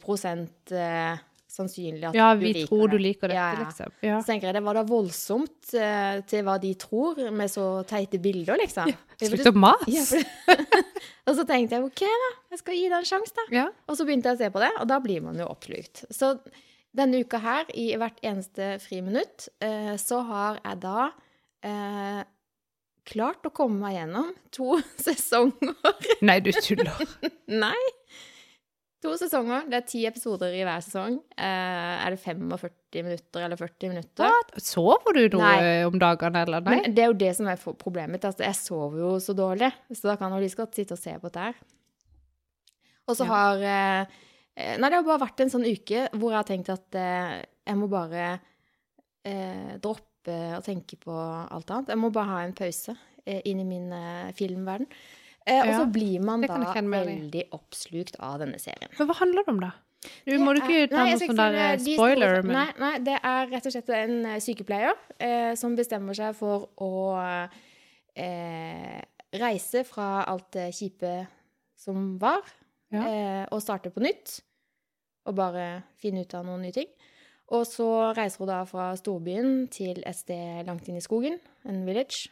eh, 0.75 1.21
sannsynlig 1.57 2.05
at 2.11 2.17
Ja, 2.19 2.29
du 2.37 2.45
vi 2.45 2.53
tror 2.67 2.91
du 2.93 2.99
liker 3.01 3.31
dette, 3.33 3.39
Ja, 3.39 3.47
ja. 3.57 3.65
liksom. 3.65 3.95
Ja. 4.05 4.19
Så 4.21 4.31
tenker 4.31 4.51
jeg 4.51 4.59
det 4.59 4.63
var 4.67 4.79
da 4.79 4.85
voldsomt 4.89 5.73
eh, 5.75 6.21
til 6.31 6.45
hva 6.47 6.59
de 6.63 6.75
tror, 6.81 7.19
med 7.33 7.51
så 7.53 7.67
teite 7.89 8.21
bilder, 8.23 8.61
liksom. 8.61 8.93
Slutt 9.23 9.51
å 9.51 9.55
mase. 9.57 10.21
Ja, 10.21 10.57
og 11.27 11.35
så 11.41 11.47
tenkte 11.49 11.79
jeg 11.81 11.89
OK, 11.89 12.05
da. 12.05 12.31
Jeg 12.55 12.63
skal 12.63 12.79
gi 12.79 12.87
det 12.93 13.01
en 13.01 13.11
sjanse, 13.11 13.35
da. 13.41 13.49
Ja. 13.57 13.67
Og 13.89 13.99
så 13.99 14.07
begynte 14.09 14.31
jeg 14.33 14.39
å 14.39 14.43
se 14.45 14.53
på 14.55 14.63
det, 14.63 14.71
og 14.81 14.89
da 14.93 15.01
blir 15.05 15.25
man 15.25 15.41
jo 15.41 15.49
oppslukt. 15.51 16.05
Så 16.15 16.35
denne 16.97 17.21
uka 17.25 17.41
her, 17.45 17.69
i 17.77 17.91
hvert 18.01 18.21
eneste 18.25 18.77
friminutt, 18.85 19.49
eh, 19.65 19.95
så 20.01 20.23
har 20.29 20.61
jeg 20.63 20.81
da 20.85 21.11
eh, 21.67 22.23
klart 23.07 23.45
å 23.47 23.53
komme 23.55 23.79
meg 23.85 23.99
gjennom 23.99 24.33
to 24.55 24.79
sesonger. 25.05 25.77
Nei, 26.27 26.39
du 26.45 26.53
tuller. 26.57 27.05
Nei! 27.65 27.77
To 29.05 29.13
sesonger. 29.21 29.67
Det 29.71 29.77
er 29.77 29.85
ti 29.91 30.01
episoder 30.09 30.55
i 30.57 30.63
hver 30.65 30.81
sesong. 30.85 31.19
Eh, 31.37 32.07
er 32.07 32.15
det 32.15 32.21
45 32.23 33.03
minutter 33.05 33.45
eller 33.45 33.59
40 33.61 33.91
minutter? 33.93 34.25
What? 34.33 34.55
Sover 34.65 35.13
du 35.19 35.37
noe 35.37 35.51
Nei. 35.53 35.73
om 35.85 35.99
dagene, 36.01 36.45
eller? 36.47 36.65
Nei? 36.65 36.79
Men 36.81 36.95
det 36.97 37.05
er 37.05 37.11
jo 37.13 37.19
det 37.21 37.33
som 37.37 37.51
er 37.53 37.61
problemet. 37.77 38.25
Altså, 38.25 38.47
jeg 38.47 38.57
sover 38.59 39.03
jo 39.05 39.11
så 39.23 39.35
dårlig, 39.37 39.69
så 39.93 40.09
da 40.11 40.17
kan 40.21 40.33
jeg 40.33 40.47
like 40.47 40.61
godt 40.63 40.79
sitte 40.81 40.97
og 40.97 41.03
se 41.03 41.13
på 41.23 41.33
det 41.35 41.45
her. 41.51 41.59
Og 43.07 43.15
så 43.19 43.27
Ja. 43.27 43.31
har 43.35 43.61
eh, 43.63 44.07
eh, 44.57 44.77
Nei, 44.81 44.89
det 44.89 44.97
har 44.97 45.05
bare 45.05 45.27
vært 45.29 45.41
en 45.45 45.53
sånn 45.53 45.69
uke 45.69 46.09
hvor 46.17 46.33
jeg 46.33 46.41
har 46.41 46.49
tenkt 46.49 46.73
at 46.73 46.95
eh, 46.99 47.45
jeg 47.69 47.77
må 47.77 47.89
bare 47.93 48.41
eh, 49.25 49.77
droppe 49.79 50.57
å 50.57 50.63
tenke 50.65 50.97
på 50.99 51.13
alt 51.13 51.71
annet. 51.71 51.93
Jeg 51.93 51.99
må 52.01 52.11
bare 52.11 52.33
ha 52.33 52.41
en 52.49 52.57
pause 52.57 52.97
eh, 53.27 53.43
inn 53.45 53.61
i 53.61 53.65
min 53.69 53.93
filmverden. 54.35 54.89
Eh, 55.47 55.61
og 55.63 55.67
Ja, 55.71 55.79
så 55.79 55.87
blir 55.93 56.21
man 56.27 56.43
da 56.43 56.57
veldig 56.59 57.45
oppslukt 57.55 58.17
av 58.19 58.41
denne 58.43 58.59
serien. 58.59 58.91
Men 58.99 59.07
hva 59.09 59.15
handler 59.21 59.45
det 59.47 59.53
om, 59.55 59.61
da? 59.63 59.73
Du 60.27 60.37
må 60.39 60.53
du 60.55 60.61
ikke 60.61 60.89
ta 60.91 61.05
noe 61.07 61.19
sånn 61.19 61.39
der 61.39 61.55
eh, 61.55 61.79
spoiler, 61.83 62.43
men 62.43 62.53
Nei, 62.55 62.67
nei, 62.79 62.99
det 63.07 63.15
er 63.23 63.47
rett 63.51 63.67
og 63.67 63.73
slett 63.75 63.89
en 63.97 64.27
eh, 64.27 64.41
sykepleier 64.43 64.95
eh, 65.19 65.55
som 65.59 65.75
bestemmer 65.79 66.15
seg 66.19 66.35
for 66.39 66.69
å 66.83 66.91
eh, 68.15 69.01
reise 69.37 69.83
fra 69.89 70.25
alt 70.31 70.51
det 70.57 70.69
kjipe 70.77 71.15
som 71.77 72.19
var, 72.23 72.43
Ja. 72.93 73.03
eh, 73.03 73.47
og 73.51 73.63
starte 73.63 73.91
på 73.91 74.01
nytt. 74.03 74.41
Og 75.27 75.35
bare 75.35 75.83
finne 75.99 76.21
ut 76.23 76.35
av 76.35 76.45
noen 76.47 76.63
nye 76.63 76.73
ting. 76.73 76.87
Og 77.51 77.65
så 77.67 78.15
reiser 78.15 78.39
hun 78.39 78.47
da 78.49 78.65
fra 78.65 78.93
storbyen 78.97 79.69
til 79.71 80.03
et 80.07 80.15
sted 80.17 80.67
langt 80.67 80.87
inn 80.89 80.97
i 80.97 81.01
skogen, 81.03 81.39
en 81.67 81.85
village. 81.87 82.29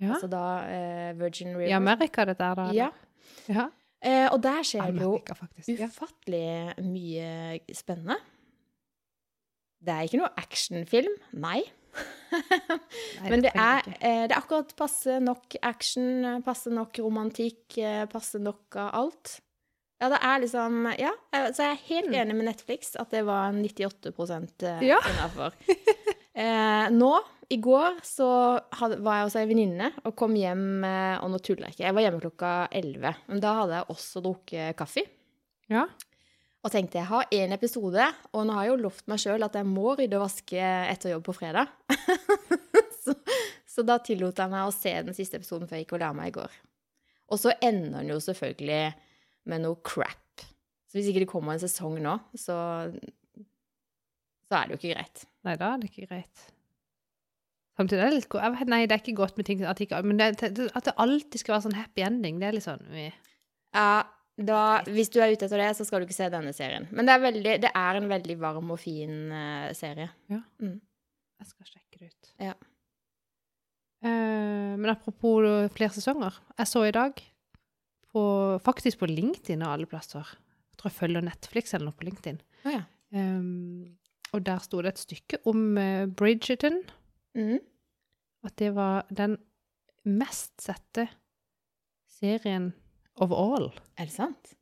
Ja. 0.00 0.14
Altså 0.14 0.28
da 0.32 0.44
eh, 0.68 1.10
Virgin 1.20 1.54
River. 1.56 1.68
I 1.68 1.76
Amerika, 1.76 2.24
dette 2.28 2.44
er 2.46 2.58
da? 2.58 2.68
Ja. 2.76 2.90
ja. 3.48 3.68
Eh, 4.00 4.26
og 4.32 4.40
der 4.42 4.62
skjer 4.64 4.94
det 4.96 5.04
jo 5.04 5.18
ufattelig 5.84 6.46
mye 6.86 7.60
spennende. 7.76 8.16
Det 9.80 9.92
er 9.92 10.08
ikke 10.08 10.20
noe 10.20 10.32
actionfilm, 10.40 11.12
nei. 11.40 11.60
Men 13.26 13.42
det 13.44 13.50
er, 13.56 13.86
eh, 13.98 14.24
det 14.28 14.34
er 14.34 14.38
akkurat 14.38 14.72
passe 14.78 15.16
nok 15.24 15.56
action, 15.66 16.40
passe 16.46 16.70
nok 16.72 17.00
romantikk, 17.02 17.78
eh, 17.80 18.04
passe 18.12 18.38
nok 18.40 18.76
av 18.80 18.90
alt. 19.02 19.40
Ja, 20.00 20.08
det 20.08 20.20
er 20.24 20.38
liksom 20.40 20.86
Ja, 20.98 21.10
eh, 21.32 21.50
så 21.52 21.66
jeg 21.66 21.72
er 21.74 21.82
helt 21.88 22.14
enig 22.22 22.36
med 22.38 22.46
Netflix 22.48 22.94
at 22.96 23.10
det 23.12 23.24
var 23.28 23.52
98 23.52 24.62
eh, 24.64 24.86
Ja. 24.94 25.00
innafor. 25.12 25.52
Eh, 26.40 26.86
nå 26.94 27.08
i 27.50 27.58
går 27.58 27.98
så 28.06 28.28
hadde, 28.78 29.00
var 29.02 29.18
jeg 29.18 29.26
hos 29.26 29.36
ei 29.40 29.48
venninne 29.50 29.88
og 30.04 30.14
kom 30.18 30.36
hjem 30.38 30.84
eh, 30.86 31.16
Og 31.18 31.32
nå 31.32 31.40
tuller 31.42 31.66
jeg 31.66 31.74
ikke. 31.74 31.86
Jeg 31.88 31.96
var 31.96 32.04
hjemme 32.04 32.22
klokka 32.22 32.52
11. 32.78 33.24
Men 33.26 33.42
da 33.42 33.54
hadde 33.58 33.80
jeg 33.80 33.94
også 33.96 34.22
drukket 34.22 34.78
kaffe. 34.78 35.04
Ja. 35.70 35.88
Og 36.60 36.70
tenkte 36.70 37.00
jeg 37.00 37.08
har 37.08 37.30
én 37.32 37.54
episode, 37.56 38.06
og 38.36 38.42
nå 38.44 38.54
har 38.54 38.66
jeg 38.66 38.74
jo 38.74 38.82
lovt 38.82 39.06
meg 39.08 39.22
sjøl 39.22 39.46
at 39.46 39.54
jeg 39.56 39.66
må 39.66 39.94
rydde 39.96 40.18
og 40.18 40.26
vaske 40.26 40.60
etter 40.60 41.14
jobb 41.14 41.24
på 41.26 41.34
fredag. 41.38 41.72
så, 43.02 43.14
så 43.64 43.84
da 43.88 43.96
tillot 44.04 44.42
jeg 44.42 44.52
meg 44.52 44.68
å 44.68 44.74
se 44.74 44.92
den 45.08 45.16
siste 45.16 45.40
episoden 45.40 45.70
før 45.70 45.80
jeg 45.80 45.88
gikk 45.88 45.96
og 45.96 46.04
la 46.04 46.12
meg 46.16 46.30
i 46.30 46.36
går. 46.36 46.60
Og 47.32 47.40
så 47.40 47.54
ender 47.64 47.96
den 48.02 48.12
jo 48.12 48.20
selvfølgelig 48.22 48.82
med 49.50 49.64
noe 49.64 49.80
crap. 49.86 50.44
Så 50.90 50.98
hvis 50.98 51.10
ikke 51.10 51.24
det 51.24 51.32
kommer 51.32 51.56
en 51.56 51.62
sesong 51.62 51.96
nå, 52.04 52.18
så, 52.34 52.60
så 54.46 54.58
er 54.58 54.68
det 54.68 54.76
jo 54.76 54.82
ikke 54.82 54.94
greit. 54.98 55.28
Nei, 55.48 55.56
da 55.56 55.72
er 55.72 55.80
det 55.80 55.90
ikke 55.90 56.10
greit. 56.10 56.48
Samtidig 57.80 58.02
er 58.04 58.12
det 58.12 58.18
litt 58.20 58.28
go- 58.32 58.40
jeg 58.42 58.52
vet, 58.58 58.68
Nei, 58.68 58.82
det 58.84 58.96
er 58.98 59.00
ikke 59.02 59.16
godt 59.22 59.38
med 59.40 59.46
ting 59.48 59.64
at, 59.64 59.80
ikke, 59.80 60.02
men 60.04 60.18
det, 60.20 60.26
det, 60.42 60.68
at 60.76 60.88
det 60.90 60.92
alltid 61.00 61.40
skal 61.40 61.54
være 61.56 61.64
sånn 61.70 61.78
happy 61.78 62.04
ending, 62.04 62.40
det 62.42 62.50
er 62.50 62.56
litt 62.58 62.66
sånn 62.66 62.82
vi, 62.92 63.06
Ja, 63.72 64.02
da, 64.40 64.58
hvis 64.88 65.10
du 65.12 65.18
er 65.20 65.32
ute 65.34 65.46
etter 65.46 65.60
det, 65.60 65.70
så 65.78 65.84
skal 65.88 66.00
du 66.02 66.06
ikke 66.08 66.16
se 66.16 66.28
denne 66.32 66.52
serien. 66.56 66.86
Men 66.96 67.08
det 67.08 67.14
er, 67.16 67.22
veldig, 67.24 67.54
det 67.64 67.70
er 67.76 67.98
en 67.98 68.08
veldig 68.10 68.36
varm 68.40 68.70
og 68.72 68.78
fin 68.80 69.16
uh, 69.32 69.68
serie. 69.76 70.06
Jeg 70.30 71.48
skal 71.48 71.68
sjekke 71.68 72.00
det 72.00 72.08
ut. 72.08 72.30
Ja. 72.40 72.54
Uh, 74.04 74.76
men 74.80 74.88
apropos 74.94 75.44
flere 75.76 75.92
sesonger. 75.92 76.38
Jeg 76.56 76.70
så 76.70 76.84
i 76.88 76.94
dag, 76.96 77.20
på, 78.10 78.22
faktisk 78.64 79.02
på 79.02 79.08
LinkedIn 79.10 79.60
og 79.62 79.74
alle 79.74 79.86
plasser 79.86 80.24
Jeg 80.24 80.80
tror 80.80 80.88
jeg 80.90 80.96
følger 80.96 81.22
Netflix 81.26 81.74
eller 81.76 81.90
noe 81.90 81.98
på 82.00 82.08
LinkedIn. 82.08 82.40
Oh, 82.64 82.72
ja. 82.72 82.80
Um, 83.12 83.84
og 84.32 84.44
der 84.46 84.62
sto 84.64 84.80
det 84.82 84.94
et 84.94 85.04
stykke 85.04 85.42
om 85.50 85.66
uh, 85.76 86.06
Bridgerton. 86.16 86.80
Mhm. 87.36 87.60
At 88.46 88.56
det 88.56 88.70
var 88.76 89.04
den 89.12 89.36
mest 90.08 90.54
sette 90.62 91.08
serien 92.20 92.72
of 93.20 93.32
all. 93.32 93.70
Er 93.98 94.08
det 94.08 94.14
sant? 94.16 94.54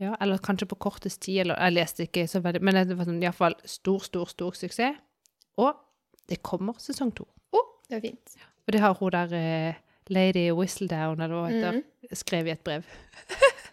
Ja, 0.00 0.14
eller 0.20 0.40
kanskje 0.40 0.68
på 0.68 0.78
kortest 0.80 1.20
tid, 1.22 1.42
eller 1.42 1.58
jeg 1.60 1.76
leste 1.76 2.06
ikke 2.06 2.24
så 2.28 2.40
veldig, 2.40 2.62
men 2.64 2.78
det 2.88 2.96
var 2.96 3.08
sånn, 3.08 3.20
iallfall 3.20 3.56
stor, 3.68 4.00
stor, 4.04 4.30
stor 4.32 4.56
suksess. 4.56 4.96
Og 5.60 5.76
det 6.30 6.40
kommer 6.46 6.78
sesong 6.80 7.12
to. 7.16 7.26
Å, 7.52 7.62
det 7.88 7.98
var 7.98 8.04
fint. 8.06 8.36
Og 8.64 8.72
det 8.72 8.80
har 8.80 8.96
hun 8.96 9.12
der 9.12 9.34
eh, 9.36 9.80
Lady 10.08 10.46
Whistledown, 10.56 11.20
eller 11.20 11.36
hva 11.36 11.50
heter, 11.50 11.80
mm. 11.82 12.16
skrevet 12.16 12.52
i 12.52 12.54
et 12.54 12.64
brev. 12.64 12.88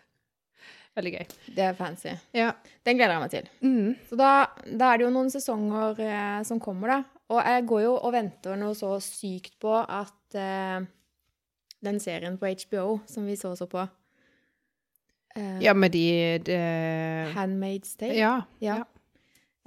veldig 0.97 1.13
gøy. 1.13 1.27
Det 1.55 1.65
er 1.69 1.77
fancy. 1.77 2.11
Ja. 2.35 2.51
Den 2.87 2.99
gleder 2.99 3.15
jeg 3.15 3.23
meg 3.23 3.33
til. 3.33 3.49
Mm. 3.61 3.93
Så 4.09 4.19
da, 4.19 4.31
da 4.67 4.91
er 4.91 4.99
det 4.99 5.07
jo 5.07 5.13
noen 5.13 5.31
sesonger 5.33 6.01
eh, 6.03 6.41
som 6.49 6.59
kommer, 6.63 6.95
da. 6.95 7.16
Og 7.27 7.41
jeg 7.43 7.65
går 7.67 7.81
jo 7.83 7.93
og 7.97 8.13
venter 8.15 8.59
noe 8.59 8.75
så 8.77 8.93
sykt 9.03 9.57
på 9.59 9.73
at 9.75 10.37
uh, 10.39 10.85
den 11.83 11.99
serien 11.99 12.37
på 12.39 12.51
HBO 12.63 12.99
som 13.09 13.27
vi 13.27 13.35
så 13.39 13.51
så 13.59 13.67
på 13.69 13.83
uh, 13.83 15.57
ja, 15.63 15.73
med 15.75 15.91
de, 15.91 16.05
de 16.47 16.59
Handmaid's 17.35 17.97
Tale. 17.99 18.15
Ja. 18.15 18.37
Ja. 18.63 18.83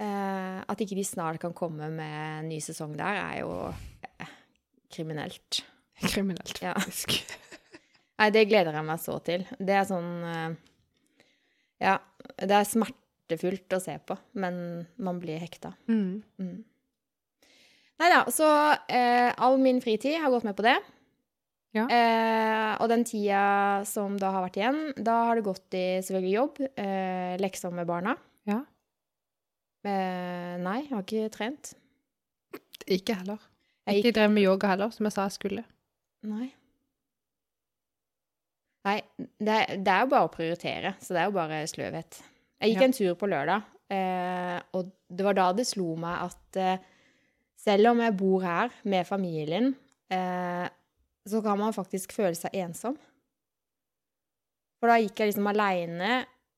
Eh, 0.01 0.57
at 0.65 0.81
ikke 0.81 0.97
de 0.97 1.03
snart 1.05 1.37
kan 1.41 1.53
komme 1.53 1.91
med 1.93 2.15
en 2.39 2.47
ny 2.49 2.57
sesong 2.63 2.95
der, 2.97 3.19
er 3.21 3.41
jo 3.43 3.51
uh, 3.69 4.31
kriminelt. 4.93 5.61
Kriminelt, 6.13 6.57
Ja. 6.63 6.73
Nei, 8.21 8.29
det 8.29 8.47
gleder 8.49 8.75
jeg 8.77 8.85
meg 8.85 8.99
så 9.01 9.15
til. 9.25 9.45
Det 9.57 9.75
er 9.77 9.85
sånn 9.89 10.09
uh, 10.25 10.49
Ja, 11.81 11.95
det 12.37 12.57
er 12.57 12.67
smertefullt 12.69 13.73
å 13.77 13.81
se 13.81 13.95
på, 14.05 14.17
men 14.41 14.57
man 15.01 15.21
blir 15.21 15.41
hekta. 15.41 15.73
Mm. 15.89 16.21
Mm. 16.41 16.57
Nei 18.01 18.09
da, 18.09 18.23
så 18.33 18.47
eh, 18.89 19.29
all 19.37 19.59
min 19.61 19.81
fritid 19.83 20.17
har 20.23 20.31
gått 20.33 20.45
med 20.47 20.55
på 20.57 20.65
det. 20.65 20.77
Ja. 21.77 21.85
Eh, 21.85 22.71
og 22.81 22.89
den 22.91 23.03
tida 23.07 23.83
som 23.87 24.17
da 24.19 24.31
har 24.33 24.43
vært 24.47 24.57
igjen, 24.59 24.79
da 24.97 25.19
har 25.29 25.37
det 25.39 25.45
gått 25.45 25.77
i 25.77 25.83
selvfølgelig 26.03 26.33
jobb, 26.33 26.61
eh, 26.81 27.35
lekser 27.39 27.71
med 27.77 27.87
barna. 27.87 28.15
Ja. 28.49 28.57
Eh, 29.85 30.57
nei, 30.61 30.79
jeg 30.83 30.91
har 30.95 31.05
ikke 31.05 31.29
trent. 31.33 31.71
Ikke 32.91 33.15
heller. 33.21 33.39
Jeg 33.87 34.01
Ikke 34.01 34.15
drevet 34.17 34.33
med 34.35 34.43
yoga 34.49 34.73
heller, 34.73 34.91
som 34.93 35.05
jeg 35.07 35.13
sa 35.15 35.27
jeg 35.29 35.37
skulle. 35.37 35.63
Nei. 36.27 36.49
Nei, 38.85 38.97
det 39.37 39.57
det 39.85 39.93
er 39.93 40.03
jo 40.05 40.11
bare 40.11 40.25
å 40.27 40.33
prioritere, 40.33 40.95
så 41.01 41.13
det 41.13 41.21
er 41.21 41.29
jo 41.29 41.35
bare 41.37 41.61
sløvhet. 41.69 42.17
Jeg 42.61 42.71
gikk 42.73 42.81
Ja. 42.81 42.85
en 42.87 42.93
tur 42.97 43.15
på 43.15 43.29
lørdag, 43.29 43.63
eh, 43.93 44.59
og 44.73 44.91
det 45.09 45.25
var 45.25 45.33
da 45.37 45.51
det 45.53 45.67
slo 45.67 45.95
meg 45.95 46.17
at 46.29 46.57
eh, 46.57 46.77
selv 47.61 47.91
om 47.91 47.99
jeg 48.01 48.15
bor 48.17 48.41
her 48.45 48.71
med 48.89 49.05
familien, 49.07 49.71
eh, 50.09 50.67
så 51.29 51.41
kan 51.45 51.59
man 51.61 51.73
faktisk 51.75 52.13
føle 52.17 52.33
seg 52.37 52.55
ensom. 52.63 52.95
For 54.81 54.89
da 54.89 54.97
gikk 55.01 55.19
jeg 55.21 55.29
liksom 55.31 55.49
aleine 55.51 56.11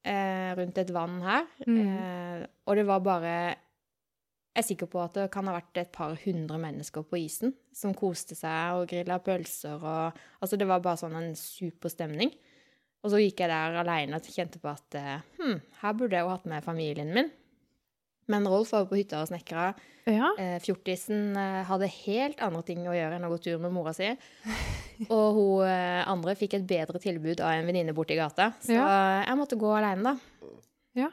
eh, 0.08 0.54
rundt 0.56 0.78
et 0.80 0.94
vann 0.96 1.20
her, 1.26 1.46
Mm. 1.68 1.78
eh, 1.82 2.48
og 2.68 2.76
det 2.80 2.86
var 2.88 3.00
bare 3.04 3.36
Jeg 4.56 4.62
er 4.62 4.68
sikker 4.68 4.86
på 4.86 5.00
at 5.02 5.14
det 5.18 5.32
kan 5.34 5.48
ha 5.50 5.56
vært 5.56 5.78
et 5.82 5.92
par 5.92 6.14
hundre 6.24 6.60
mennesker 6.62 7.02
på 7.10 7.18
isen 7.18 7.56
som 7.74 7.94
koste 7.98 8.36
seg 8.38 8.76
og 8.78 8.84
grilla 8.92 9.16
pølser 9.18 9.82
og 9.82 10.14
Altså, 10.44 10.58
det 10.62 10.68
var 10.70 10.80
bare 10.80 11.00
sånn 11.02 11.16
en 11.18 11.32
super 11.36 11.90
stemning. 11.90 12.30
Og 13.04 13.10
så 13.12 13.18
gikk 13.18 13.40
jeg 13.42 13.50
der 13.50 13.80
aleine 13.82 14.16
og 14.16 14.22
kjente 14.30 14.62
på 14.62 14.70
at 14.70 14.94
hm, 15.40 15.58
her 15.82 15.94
burde 15.98 16.14
jeg 16.16 16.22
jo 16.28 16.30
hatt 16.36 16.46
med 16.46 16.64
familien 16.64 17.10
min. 17.16 17.32
Men 18.32 18.48
Rolf 18.48 18.72
var 18.74 18.86
jo 18.86 18.92
på 18.92 19.00
hytta 19.02 19.24
og 19.24 19.30
snekra. 19.32 19.72
Ja. 20.10 20.34
Eh, 20.40 20.58
fjortisen 20.64 21.36
eh, 21.40 21.62
hadde 21.68 21.88
helt 22.04 22.42
andre 22.44 22.64
ting 22.68 22.84
å 22.88 22.96
gjøre 22.96 23.18
enn 23.18 23.28
å 23.28 23.32
gå 23.32 23.40
tur 23.44 23.62
med 23.64 23.72
mora 23.76 23.94
si. 23.96 24.10
Og 25.08 25.38
hun 25.38 25.68
eh, 25.68 26.02
andre 26.10 26.36
fikk 26.40 26.58
et 26.58 26.68
bedre 26.68 27.00
tilbud 27.04 27.44
av 27.44 27.56
en 27.56 27.68
venninne 27.68 27.96
borti 27.96 28.18
gata. 28.20 28.52
Så 28.64 28.76
jeg 28.76 29.40
måtte 29.40 29.60
gå 29.60 29.72
aleine, 29.76 30.14
da. 30.14 30.52
Ja. 31.00 31.10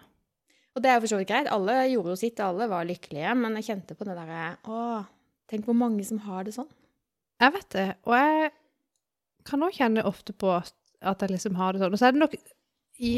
Og 0.74 0.82
det 0.82 0.90
er 0.90 0.98
jo 0.98 1.04
for 1.04 1.12
så 1.12 1.20
vidt 1.20 1.30
greit. 1.30 1.50
Alle 1.50 1.76
gjorde 1.90 2.14
jo 2.14 2.20
sitt, 2.20 2.42
alle 2.42 2.68
var 2.70 2.86
lykkelige. 2.88 3.34
Men 3.38 3.58
jeg 3.58 3.70
kjente 3.70 3.96
på 3.98 4.06
det 4.06 4.16
derre 4.18 4.54
Å, 4.70 4.80
tenk 5.50 5.66
hvor 5.66 5.78
mange 5.78 6.04
som 6.06 6.22
har 6.26 6.46
det 6.46 6.54
sånn. 6.56 6.70
Jeg 7.40 7.54
vet 7.54 7.70
det, 7.72 7.86
og 8.04 8.14
jeg 8.18 8.50
kan 9.48 9.62
òg 9.64 9.72
kjenne 9.72 10.02
ofte 10.04 10.34
på 10.36 10.50
at 10.60 11.22
jeg 11.24 11.32
liksom 11.32 11.56
har 11.56 11.72
det 11.72 11.80
sånn. 11.80 11.94
Og 11.94 12.00
så 12.00 12.10
er 12.10 12.16
det 12.16 12.20
nok 12.20 12.36
i 13.00 13.14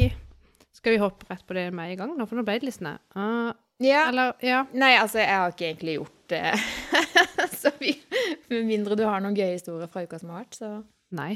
Skal 0.73 0.95
vi 0.95 1.01
hoppe 1.01 1.27
rett 1.27 1.43
på 1.45 1.57
det 1.57 1.67
med 1.75 1.91
en 1.91 1.99
gang, 1.99 2.13
nå? 2.17 2.25
For 2.29 2.39
nå 2.39 2.45
ble 2.47 2.55
det 2.57 2.69
litt 2.69 2.77
sånn 2.77 2.93
ah, 2.93 3.51
Ja. 3.81 4.07
Eller, 4.09 4.35
ja. 4.45 4.63
Nei, 4.73 4.93
altså, 4.99 5.19
jeg 5.23 5.33
har 5.33 5.53
ikke 5.53 5.65
egentlig 5.71 5.95
gjort 5.97 6.29
det. 6.29 6.43
så 7.61 7.71
vi, 7.79 7.95
med 8.51 8.67
mindre 8.67 8.97
du 8.99 9.03
har 9.07 9.23
noen 9.23 9.37
gøye 9.37 9.55
historier 9.55 9.89
fra 9.91 10.05
uka 10.05 10.19
som 10.21 10.33
har 10.33 10.43
vært, 10.43 10.59
så 10.59 10.75
Nei. 11.13 11.33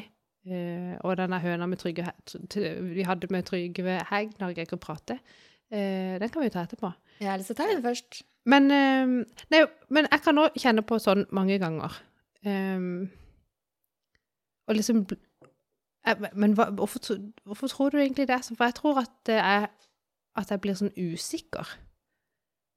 Uh, 0.48 0.96
og 1.03 1.17
denne 1.20 1.41
høna 1.44 1.65
med 1.67 1.77
Trygve 1.82 2.08
vi 2.96 3.03
hadde 3.03 3.27
med 3.36 3.44
Trygve 3.50 3.98
Hegg 4.08 4.38
når 4.39 4.53
jeg 4.56 4.70
ikke 4.70 4.79
prate, 4.79 5.17
uh, 5.20 6.15
den 6.22 6.32
kan 6.32 6.39
vi 6.41 6.48
jo 6.48 6.53
ta 6.56 6.63
etterpå. 6.63 6.91
Ja, 7.20 7.34
eller 7.34 7.44
så 7.44 7.53
tar 7.58 7.67
vi 7.67 7.75
den 7.75 7.84
først. 7.84 8.22
Men, 8.48 8.72
uh, 8.72 9.44
nei, 9.51 9.63
men 9.94 10.08
jeg 10.08 10.24
kan 10.24 10.39
òg 10.39 10.56
kjenne 10.58 10.86
på 10.88 11.01
sånn 11.03 11.25
mange 11.36 11.60
ganger. 11.62 12.00
Um, 12.48 13.10
og 14.70 14.77
liksom 14.77 15.03
jeg, 15.10 16.29
Men 16.39 16.53
hva, 16.56 16.70
hvorfor, 16.72 17.17
hvorfor 17.44 17.67
tror 17.67 17.91
du 17.91 17.98
egentlig 18.00 18.27
det? 18.29 18.39
For 18.53 18.63
jeg 18.63 18.77
tror 18.77 19.01
at 19.01 19.32
er 19.34 19.67
at 20.38 20.51
jeg 20.53 20.62
blir 20.62 20.77
sånn 20.77 20.94
usikker. 20.96 21.72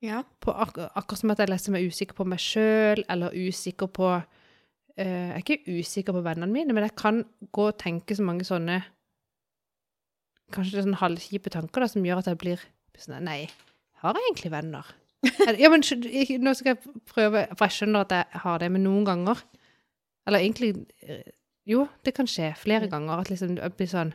Ja. 0.02 0.22
På 0.40 0.52
ak 0.56 0.78
akkurat 0.96 1.18
som 1.20 1.30
at 1.34 1.38
jeg 1.42 1.50
liksom 1.52 1.74
er 1.76 1.84
usikker 1.84 2.16
på 2.16 2.24
meg 2.24 2.40
sjøl, 2.40 3.02
eller 3.12 3.34
usikker 3.36 3.86
på 3.92 4.06
uh, 4.16 4.22
Jeg 4.96 5.34
er 5.36 5.42
ikke 5.44 5.74
usikker 5.80 6.16
på 6.16 6.22
vennene 6.24 6.48
mine, 6.52 6.72
men 6.72 6.86
jeg 6.86 6.94
kan 6.96 7.22
gå 7.52 7.66
og 7.68 7.76
tenke 7.78 8.16
så 8.16 8.24
mange 8.24 8.46
sånne 8.48 8.78
Kanskje 10.54 10.82
sånn 10.82 10.96
halvkjipe 10.98 11.52
tanker 11.54 11.84
da, 11.84 11.88
som 11.90 12.02
gjør 12.06 12.22
at 12.22 12.30
jeg 12.32 12.38
blir 12.40 12.62
sånn 12.98 13.20
Nei, 13.26 13.44
har 14.02 14.16
jeg 14.18 14.30
egentlig 14.30 14.52
venner? 14.56 14.88
Ja, 15.60 15.68
men 15.68 15.84
nå 15.84 16.54
skal 16.56 16.72
jeg 16.72 16.94
prøve, 17.10 17.44
for 17.52 17.66
jeg 17.68 17.76
skjønner 17.76 18.06
at 18.06 18.14
jeg 18.16 18.40
har 18.46 18.62
det, 18.62 18.70
men 18.72 18.84
noen 18.86 19.04
ganger 19.04 19.42
Eller 20.26 20.40
egentlig 20.46 20.72
eh, 21.04 21.28
Jo, 21.68 21.84
det 22.08 22.14
kan 22.16 22.26
skje 22.30 22.54
flere 22.56 22.88
Mm. 22.88 22.92
ganger 22.96 23.20
at 23.20 23.30
liksom 23.30 23.58
jeg 23.60 23.76
blir 23.76 23.90
sånn 23.92 24.14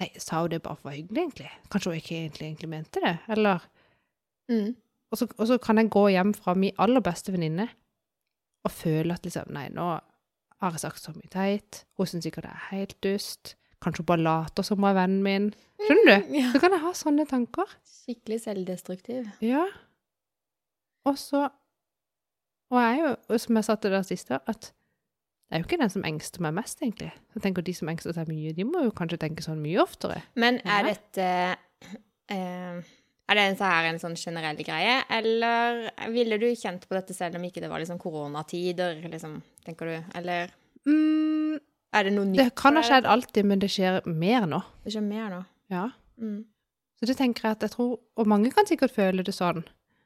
Nei, 0.00 0.10
sa 0.20 0.42
hun 0.42 0.50
det 0.52 0.58
bare 0.64 0.76
for 0.80 0.92
hyggelig, 0.92 1.22
egentlig? 1.22 1.52
Kanskje 1.72 1.92
hun 1.92 2.00
ikke 2.00 2.16
egentlig, 2.18 2.48
egentlig 2.50 2.68
mente 2.72 3.00
det? 3.04 3.14
Eller 3.32 3.60
Mm. 4.48 4.74
Og 5.10 5.18
så, 5.20 5.28
og 5.38 5.46
så 5.46 5.58
kan 5.62 5.78
jeg 5.78 5.90
gå 5.94 6.06
hjem 6.12 6.32
fra 6.34 6.54
min 6.58 6.74
aller 6.82 7.02
beste 7.04 7.32
venninne 7.34 7.68
og 8.66 8.72
føle 8.74 9.14
at 9.14 9.26
liksom 9.26 9.52
Nei, 9.54 9.68
nå 9.70 9.86
har 10.62 10.72
jeg 10.74 10.82
sagt 10.82 11.02
så 11.02 11.12
mye 11.14 11.30
teit. 11.30 11.84
Hun 11.98 12.08
syns 12.08 12.24
sikkert 12.26 12.48
det 12.48 12.54
er 12.54 12.68
helt 12.72 12.96
dust. 13.04 13.54
Kanskje 13.84 14.02
hun 14.02 14.08
bare 14.08 14.24
later 14.24 14.64
som 14.66 14.80
hun 14.80 14.88
er 14.88 14.96
vennen 14.96 15.22
min. 15.22 15.50
Skjønner 15.84 16.08
du? 16.08 16.32
Ja. 16.38 16.48
Så 16.54 16.62
kan 16.62 16.74
jeg 16.74 16.82
ha 16.82 16.92
sånne 16.96 17.26
tanker. 17.28 17.76
Skikkelig 17.86 18.40
selvdestruktiv. 18.46 19.28
Ja. 19.44 19.66
Og 21.06 21.18
så 21.20 21.48
Og 22.72 22.80
jeg 22.82 22.98
er 22.98 23.14
jo, 23.30 23.38
som 23.38 23.56
jeg 23.60 23.64
sa 23.68 23.76
til 23.78 23.92
deg 23.94 24.06
siste, 24.08 24.40
at 24.50 24.72
det 25.46 25.54
er 25.54 25.60
jo 25.60 25.66
ikke 25.68 25.78
den 25.78 25.90
som 25.92 26.02
engster 26.08 26.42
meg 26.42 26.56
mest, 26.56 26.80
egentlig. 26.82 27.12
Jeg 27.36 27.42
tenker 27.44 27.62
De 27.62 27.74
som 27.74 27.88
engster 27.92 28.16
seg 28.16 28.26
mye, 28.26 28.50
de 28.56 28.64
må 28.66 28.82
jo 28.82 28.90
kanskje 28.90 29.20
tenke 29.22 29.44
sånn 29.44 29.60
mye 29.62 29.78
oftere. 29.78 30.16
Men 30.34 30.58
er 30.66 30.88
dette 30.88 31.28
eh, 32.34 32.80
Er 33.28 33.34
det 33.34 33.42
en, 33.42 33.56
så 33.58 33.64
her 33.66 33.88
en 33.90 33.98
sånn 33.98 34.14
generell 34.14 34.56
greie, 34.62 35.00
eller 35.10 35.88
ville 36.14 36.36
du 36.38 36.46
kjent 36.54 36.84
på 36.86 36.94
dette 36.94 37.14
selv 37.16 37.34
om 37.40 37.42
ikke 37.48 37.60
det 37.64 37.68
var 37.72 37.80
liksom 37.82 37.98
koronatider, 37.98 39.00
liksom, 39.10 39.40
tenker 39.66 39.86
du? 39.90 39.96
Eller 40.14 40.52
Mm, 40.86 41.56
er 41.92 42.04
det 42.06 42.12
noe 42.14 42.24
nytt? 42.30 42.38
det 42.38 42.52
kan 42.54 42.76
ha 42.78 42.82
skjedd 42.86 43.04
alltid, 43.10 43.44
men 43.50 43.58
det 43.58 43.66
skjer 43.74 44.04
mer 44.06 44.46
nå. 44.46 44.60
Det 44.84 44.92
skjer 44.94 45.02
mer 45.02 45.30
nå. 45.32 45.40
Ja. 45.74 45.88
Mm. 46.22 46.44
Så 47.00 47.08
det 47.10 47.16
tenker 47.18 47.48
jeg 47.48 47.56
at 47.56 47.64
jeg 47.66 47.70
tror, 47.74 47.98
og 48.16 48.26
mange 48.30 48.52
kan 48.54 48.64
sikkert 48.70 48.94
føle 48.94 49.24
det 49.26 49.34
sånn. 49.34 49.64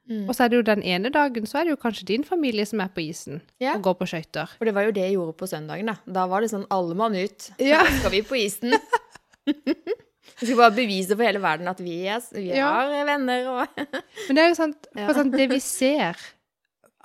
Mm. 0.08 0.24
Og 0.26 0.32
så 0.34 0.46
er 0.46 0.48
det 0.48 0.56
jo 0.56 0.62
den 0.66 0.80
ene 0.82 1.10
dagen, 1.12 1.44
så 1.46 1.60
er 1.60 1.64
det 1.68 1.74
jo 1.74 1.82
kanskje 1.84 2.06
din 2.08 2.24
familie 2.24 2.64
som 2.66 2.80
er 2.80 2.88
på 2.88 3.04
isen 3.04 3.42
Ja. 3.60 3.74
og 3.76 3.82
går 3.84 3.94
på 4.00 4.08
skøyter. 4.08 4.48
Og 4.58 4.64
det 4.66 4.72
var 4.74 4.88
jo 4.88 4.90
det 4.96 5.04
jeg 5.04 5.12
gjorde 5.18 5.36
på 5.36 5.46
søndagen, 5.52 5.86
da. 5.92 5.98
Da 6.08 6.24
var 6.26 6.40
det 6.40 6.48
sånn 6.50 6.64
alle 6.72 6.96
mann 6.96 7.14
ut. 7.14 7.50
Ja. 7.60 7.84
Skal 8.00 8.10
vi 8.16 8.22
på 8.22 8.40
isen. 8.40 8.72
Vi 10.40 10.46
skal 10.46 10.56
bare 10.56 10.74
bevise 10.76 11.16
for 11.16 11.24
hele 11.26 11.40
verden 11.42 11.68
at 11.68 11.80
vi, 11.84 11.98
er, 12.08 12.20
vi 12.32 12.46
Ja. 12.56 12.70
har 12.72 13.04
venner 13.06 13.46
og 13.52 13.68
Men 14.28 14.36
det 14.36 14.42
er 14.44 14.48
jo 14.48 14.54
sant, 14.58 14.86
for 14.96 15.12
sant, 15.14 15.32
det 15.36 15.48
vi 15.52 15.58
ser 15.60 16.16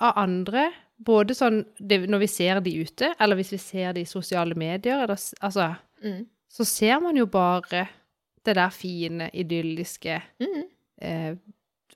av 0.00 0.16
andre, 0.22 0.70
både 0.98 1.34
sånn 1.36 1.62
det, 1.78 2.02
når 2.08 2.18
vi 2.24 2.26
ser 2.32 2.60
de 2.64 2.72
ute, 2.82 3.14
eller 3.20 3.36
hvis 3.36 3.52
vi 3.52 3.58
ser 3.60 3.92
de 3.96 4.00
i 4.04 4.08
sosiale 4.08 4.54
medier, 4.56 5.02
eller, 5.04 5.20
altså, 5.44 5.70
mm. 6.04 6.22
så 6.52 6.64
ser 6.68 7.00
man 7.04 7.16
jo 7.16 7.26
bare 7.26 7.86
det 8.46 8.54
der 8.56 8.70
fine, 8.70 9.30
idylliske, 9.34 10.20
Mm. 10.40 10.64
eh, 11.02 11.34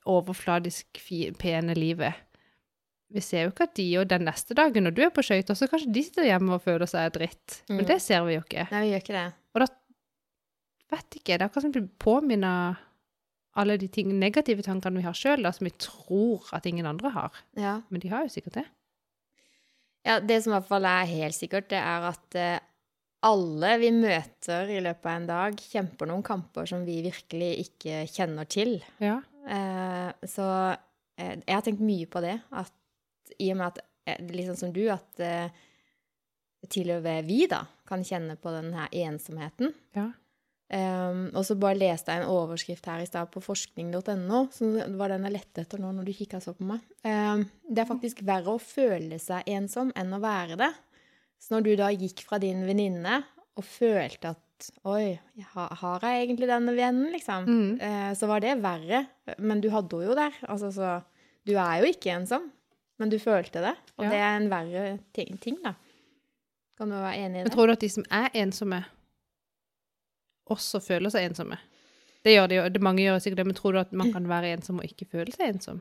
overfladisk 0.06 0.99
fine, 1.00 1.35
pene 1.38 1.75
livet. 1.76 2.14
Vi 3.11 3.20
ser 3.20 3.44
jo 3.44 3.50
ikke 3.52 3.66
at 3.66 3.75
de, 3.76 3.87
og 4.00 4.09
den 4.11 4.25
neste 4.28 4.54
dagen 4.54 4.85
når 4.87 4.94
du 4.94 5.02
er 5.02 5.11
på 5.14 5.23
skøyter, 5.26 5.56
så 5.59 5.66
kanskje 5.70 5.90
de 5.92 6.02
sitter 6.06 6.28
hjemme 6.28 6.54
og 6.56 6.62
føler 6.62 6.87
seg 6.90 7.12
dritt. 7.16 7.62
Men 7.68 7.85
Mm. 7.85 7.87
det 7.88 8.00
ser 8.02 8.25
vi 8.25 8.35
jo 8.37 8.40
ikke. 8.44 8.68
Nei, 8.70 8.80
vi 8.87 8.90
gjør 8.92 9.02
ikke 9.02 9.16
det. 9.18 9.32
Vet 10.90 11.18
ikke, 11.20 11.37
det 11.37 11.44
er 11.44 11.49
akkurat 11.49 11.66
som 11.66 11.73
vi 11.73 11.80
blir 11.80 11.92
påminnet 12.02 12.87
alle 13.59 13.76
de 13.80 13.88
ting, 13.90 14.11
negative 14.18 14.62
tankene 14.62 15.00
vi 15.00 15.06
har 15.06 15.16
sjøl, 15.16 15.47
som 15.54 15.66
vi 15.66 15.73
tror 15.82 16.47
at 16.54 16.66
ingen 16.70 16.87
andre 16.87 17.11
har. 17.14 17.40
Ja. 17.59 17.80
Men 17.90 18.02
de 18.02 18.11
har 18.12 18.26
jo 18.26 18.32
sikkert 18.32 18.61
det. 18.61 18.66
ja, 20.06 20.20
det 20.20 20.40
som 20.42 20.52
i 20.52 20.56
hvert 20.56 20.68
fall 20.68 20.87
er 20.88 21.11
helt 21.11 21.37
sikkert, 21.37 21.68
det 21.73 21.80
er 21.80 22.06
at 22.09 22.37
eh, 22.38 22.61
alle 23.26 23.75
vi 23.82 23.90
møter 23.92 24.70
i 24.73 24.78
løpet 24.80 25.09
av 25.11 25.16
en 25.18 25.26
dag, 25.28 25.59
kjemper 25.73 26.09
noen 26.09 26.25
kamper 26.25 26.68
som 26.70 26.87
vi 26.87 27.00
virkelig 27.04 27.50
ikke 27.66 28.04
kjenner 28.09 28.49
til. 28.49 28.78
Ja. 29.02 29.18
Eh, 29.50 30.09
så 30.30 30.47
eh, 31.18 31.35
jeg 31.42 31.52
har 31.52 31.66
tenkt 31.66 31.85
mye 31.85 32.09
på 32.09 32.23
det, 32.25 32.38
at 32.50 32.73
i 33.37 33.50
og 33.52 33.61
med 33.61 33.66
at, 33.68 33.82
eh, 34.09 34.23
liksom 34.32 34.56
som 34.56 34.73
du, 34.73 34.87
at 34.92 35.20
eh, 35.20 35.52
til 36.70 36.94
og 36.97 37.04
med 37.04 37.28
vi 37.28 37.44
da 37.50 37.64
kan 37.88 38.04
kjenne 38.06 38.38
på 38.40 38.52
den 38.54 38.73
her 38.76 38.88
ensomheten. 39.04 39.75
Ja. 39.97 40.11
Um, 40.70 41.24
og 41.34 41.42
så 41.42 41.56
bare 41.58 41.74
leste 41.80 42.14
jeg 42.14 42.22
en 42.22 42.30
overskrift 42.30 42.84
her 42.86 43.00
i 43.02 43.06
stad 43.08 43.26
på 43.32 43.40
forskning.no, 43.42 44.44
som 44.54 44.76
var 45.00 45.10
den 45.10 45.24
jeg 45.26 45.34
lette 45.34 45.64
etter 45.64 45.80
nå 45.82 45.90
når 45.96 46.06
du 46.06 46.12
kikka 46.14 46.38
så 46.42 46.54
på 46.54 46.68
meg. 46.68 46.84
Um, 47.02 47.42
det 47.66 47.82
er 47.82 47.88
faktisk 47.88 48.22
verre 48.26 48.54
å 48.54 48.62
føle 48.62 49.18
seg 49.18 49.48
ensom 49.50 49.90
enn 49.98 50.14
å 50.14 50.20
være 50.22 50.60
det. 50.60 50.70
Så 51.42 51.56
når 51.56 51.66
du 51.66 51.72
da 51.80 51.88
gikk 51.90 52.22
fra 52.28 52.38
din 52.38 52.62
venninne 52.68 53.22
og 53.58 53.66
følte 53.66 54.34
at 54.36 54.46
Oi, 54.84 55.14
har 55.56 56.02
jeg 56.04 56.26
egentlig 56.26 56.46
denne 56.50 56.74
vennen, 56.76 57.06
liksom? 57.14 57.46
Mm. 57.48 57.68
Uh, 57.80 58.10
så 58.14 58.28
var 58.28 58.42
det 58.44 58.58
verre. 58.60 59.06
Men 59.40 59.62
du 59.64 59.70
hadde 59.72 59.96
henne 59.96 60.10
jo 60.12 60.16
der. 60.18 60.36
Altså, 60.52 60.68
så 60.76 60.98
Du 61.48 61.54
er 61.56 61.78
jo 61.80 61.88
ikke 61.88 62.12
ensom, 62.12 62.50
men 63.00 63.08
du 63.08 63.16
følte 63.18 63.62
det. 63.64 63.72
Og 63.96 64.04
Ja. 64.04 64.10
det 64.12 64.18
er 64.20 64.36
en 64.36 64.50
verre 64.52 64.82
ting, 65.16 65.38
ting, 65.40 65.56
da. 65.64 65.72
Kan 66.76 66.92
du 66.92 66.94
være 67.00 67.16
enig 67.24 67.40
i 67.40 67.44
Men 67.48 67.54
tror 67.54 67.66
du 67.66 67.72
at 67.72 67.80
de 67.80 67.88
som 67.88 68.04
er 68.12 68.28
ensomme, 68.34 68.84
også 70.50 70.80
føler 70.85 71.12
seg 71.12 71.28
ensomme? 71.30 71.59
Det 72.25 72.35
gjør 72.35 72.50
de 72.52 72.59
jo, 72.59 72.64
mange 72.85 73.04
gjør 73.07 73.21
sikkert 73.25 73.40
det, 73.40 73.47
men 73.49 73.57
tror 73.57 73.73
du 73.73 73.80
at 73.80 73.92
man 73.97 74.11
kan 74.12 74.26
være 74.28 74.50
ensom 74.56 74.82
og 74.82 74.84
ikke 74.89 75.06
føle 75.08 75.32
seg 75.32 75.54
ensom? 75.54 75.80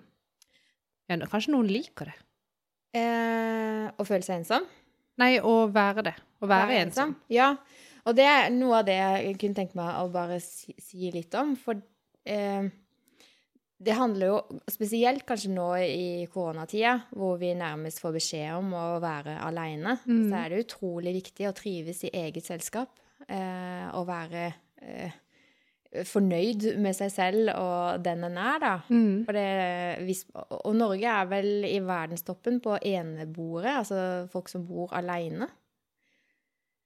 Ja, 1.09 1.17
kanskje 1.27 1.51
noen 1.55 1.67
liker 1.67 2.11
det. 2.11 2.17
Eh, 2.99 3.85
å 3.99 4.05
føle 4.07 4.23
seg 4.25 4.39
ensom? 4.39 4.65
Nei, 5.19 5.33
å 5.43 5.67
være 5.73 6.05
det. 6.07 6.15
Å 6.39 6.47
være, 6.47 6.77
ensom. 6.85 7.15
Ja. 7.33 7.51
Og 8.07 8.15
det 8.15 8.25
er 8.29 8.47
noe 8.55 8.79
av 8.79 8.85
det 8.87 8.95
jeg 8.95 9.33
kunne 9.41 9.57
tenke 9.57 9.75
meg 9.77 9.97
å 9.99 10.05
bare 10.13 10.37
si, 10.41 10.71
si 10.81 11.09
litt 11.11 11.35
om. 11.35 11.51
For 11.59 11.75
eh, 12.29 12.69
det 13.79 13.95
handler 13.99 14.31
jo 14.31 14.61
spesielt 14.71 15.25
kanskje 15.27 15.51
nå 15.53 15.67
i 15.83 16.07
koronatida, 16.31 16.95
hvor 17.15 17.35
vi 17.41 17.51
nærmest 17.59 17.99
får 18.03 18.15
beskjed 18.15 18.55
om 18.61 18.71
å 18.79 18.85
være 19.03 19.35
aleine, 19.43 19.97
Mm. 20.07 20.23
så 20.31 20.39
er 20.45 20.49
det 20.55 20.63
utrolig 20.65 21.13
viktig 21.19 21.47
å 21.49 21.53
trives 21.57 22.03
i 22.07 22.13
eget 22.15 22.47
selskap. 22.47 22.89
Eh, 23.27 23.87
og 23.97 24.07
være 24.07 24.45
eh, 24.81 25.11
fornøyd 26.05 26.77
med 26.81 26.93
seg 26.95 27.09
selv 27.11 27.49
og 27.57 28.03
den 28.05 28.23
en 28.27 28.37
er, 28.37 28.59
da. 28.61 28.73
Mm. 28.93 29.23
For 29.25 29.33
det, 29.35 30.03
hvis, 30.05 30.23
og 30.35 30.75
Norge 30.77 31.09
er 31.09 31.25
vel 31.31 31.49
i 31.67 31.79
verdenstoppen 31.83 32.59
på 32.63 32.77
eneboere, 32.85 33.79
altså 33.81 34.27
folk 34.31 34.49
som 34.49 34.67
bor 34.69 34.93
aleine. 34.97 35.49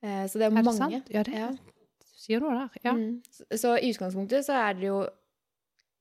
Eh, 0.04 0.24
så 0.28 0.40
det 0.40 0.48
er, 0.48 0.52
Er 0.52 0.56
det 0.56 0.66
mange. 0.66 0.78
sant? 0.78 1.10
Ja, 1.14 1.24
det 1.24 1.34
Ja. 1.38 1.50
du 1.52 2.06
sier 2.18 2.40
du 2.40 2.48
der. 2.50 2.70
Ja. 2.84 2.94
Mm. 2.94 3.22
Så, 3.32 3.44
så 3.58 3.76
i 3.78 3.92
utgangspunktet 3.92 4.46
så 4.48 4.54
er 4.54 4.74
det 4.80 4.88
jo 4.88 5.02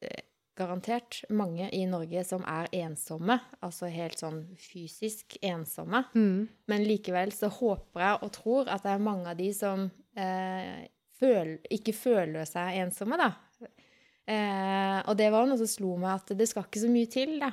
eh, 0.02 0.22
garantert 0.58 1.24
mange 1.30 1.68
i 1.74 1.84
Norge 1.86 2.22
som 2.24 2.44
er 2.46 2.66
ensomme. 2.72 3.40
Altså 3.62 3.86
helt 3.90 4.18
sånn 4.20 4.44
fysisk 4.58 5.36
ensomme. 5.42 6.04
Mm. 6.14 6.48
Men 6.68 6.84
likevel 6.86 7.32
så 7.34 7.48
håper 7.50 8.00
jeg 8.00 8.18
og 8.22 8.32
tror 8.32 8.68
at 8.70 8.82
det 8.86 8.92
er 8.94 8.98
mange 9.10 9.26
av 9.30 9.36
de 9.36 9.50
som 9.56 9.90
eh, 10.16 10.88
føl, 11.20 11.56
ikke 11.70 11.94
føler 11.94 12.44
seg 12.48 12.78
ensomme, 12.82 13.16
da. 13.20 13.30
Eh, 14.26 14.98
og 15.10 15.16
det 15.18 15.30
var 15.34 15.48
noe 15.50 15.58
som 15.58 15.66
slo 15.70 15.96
meg 15.98 16.20
at 16.20 16.32
det 16.38 16.46
skal 16.50 16.66
ikke 16.68 16.82
så 16.84 16.90
mye 16.92 17.10
til, 17.10 17.38
da. 17.42 17.52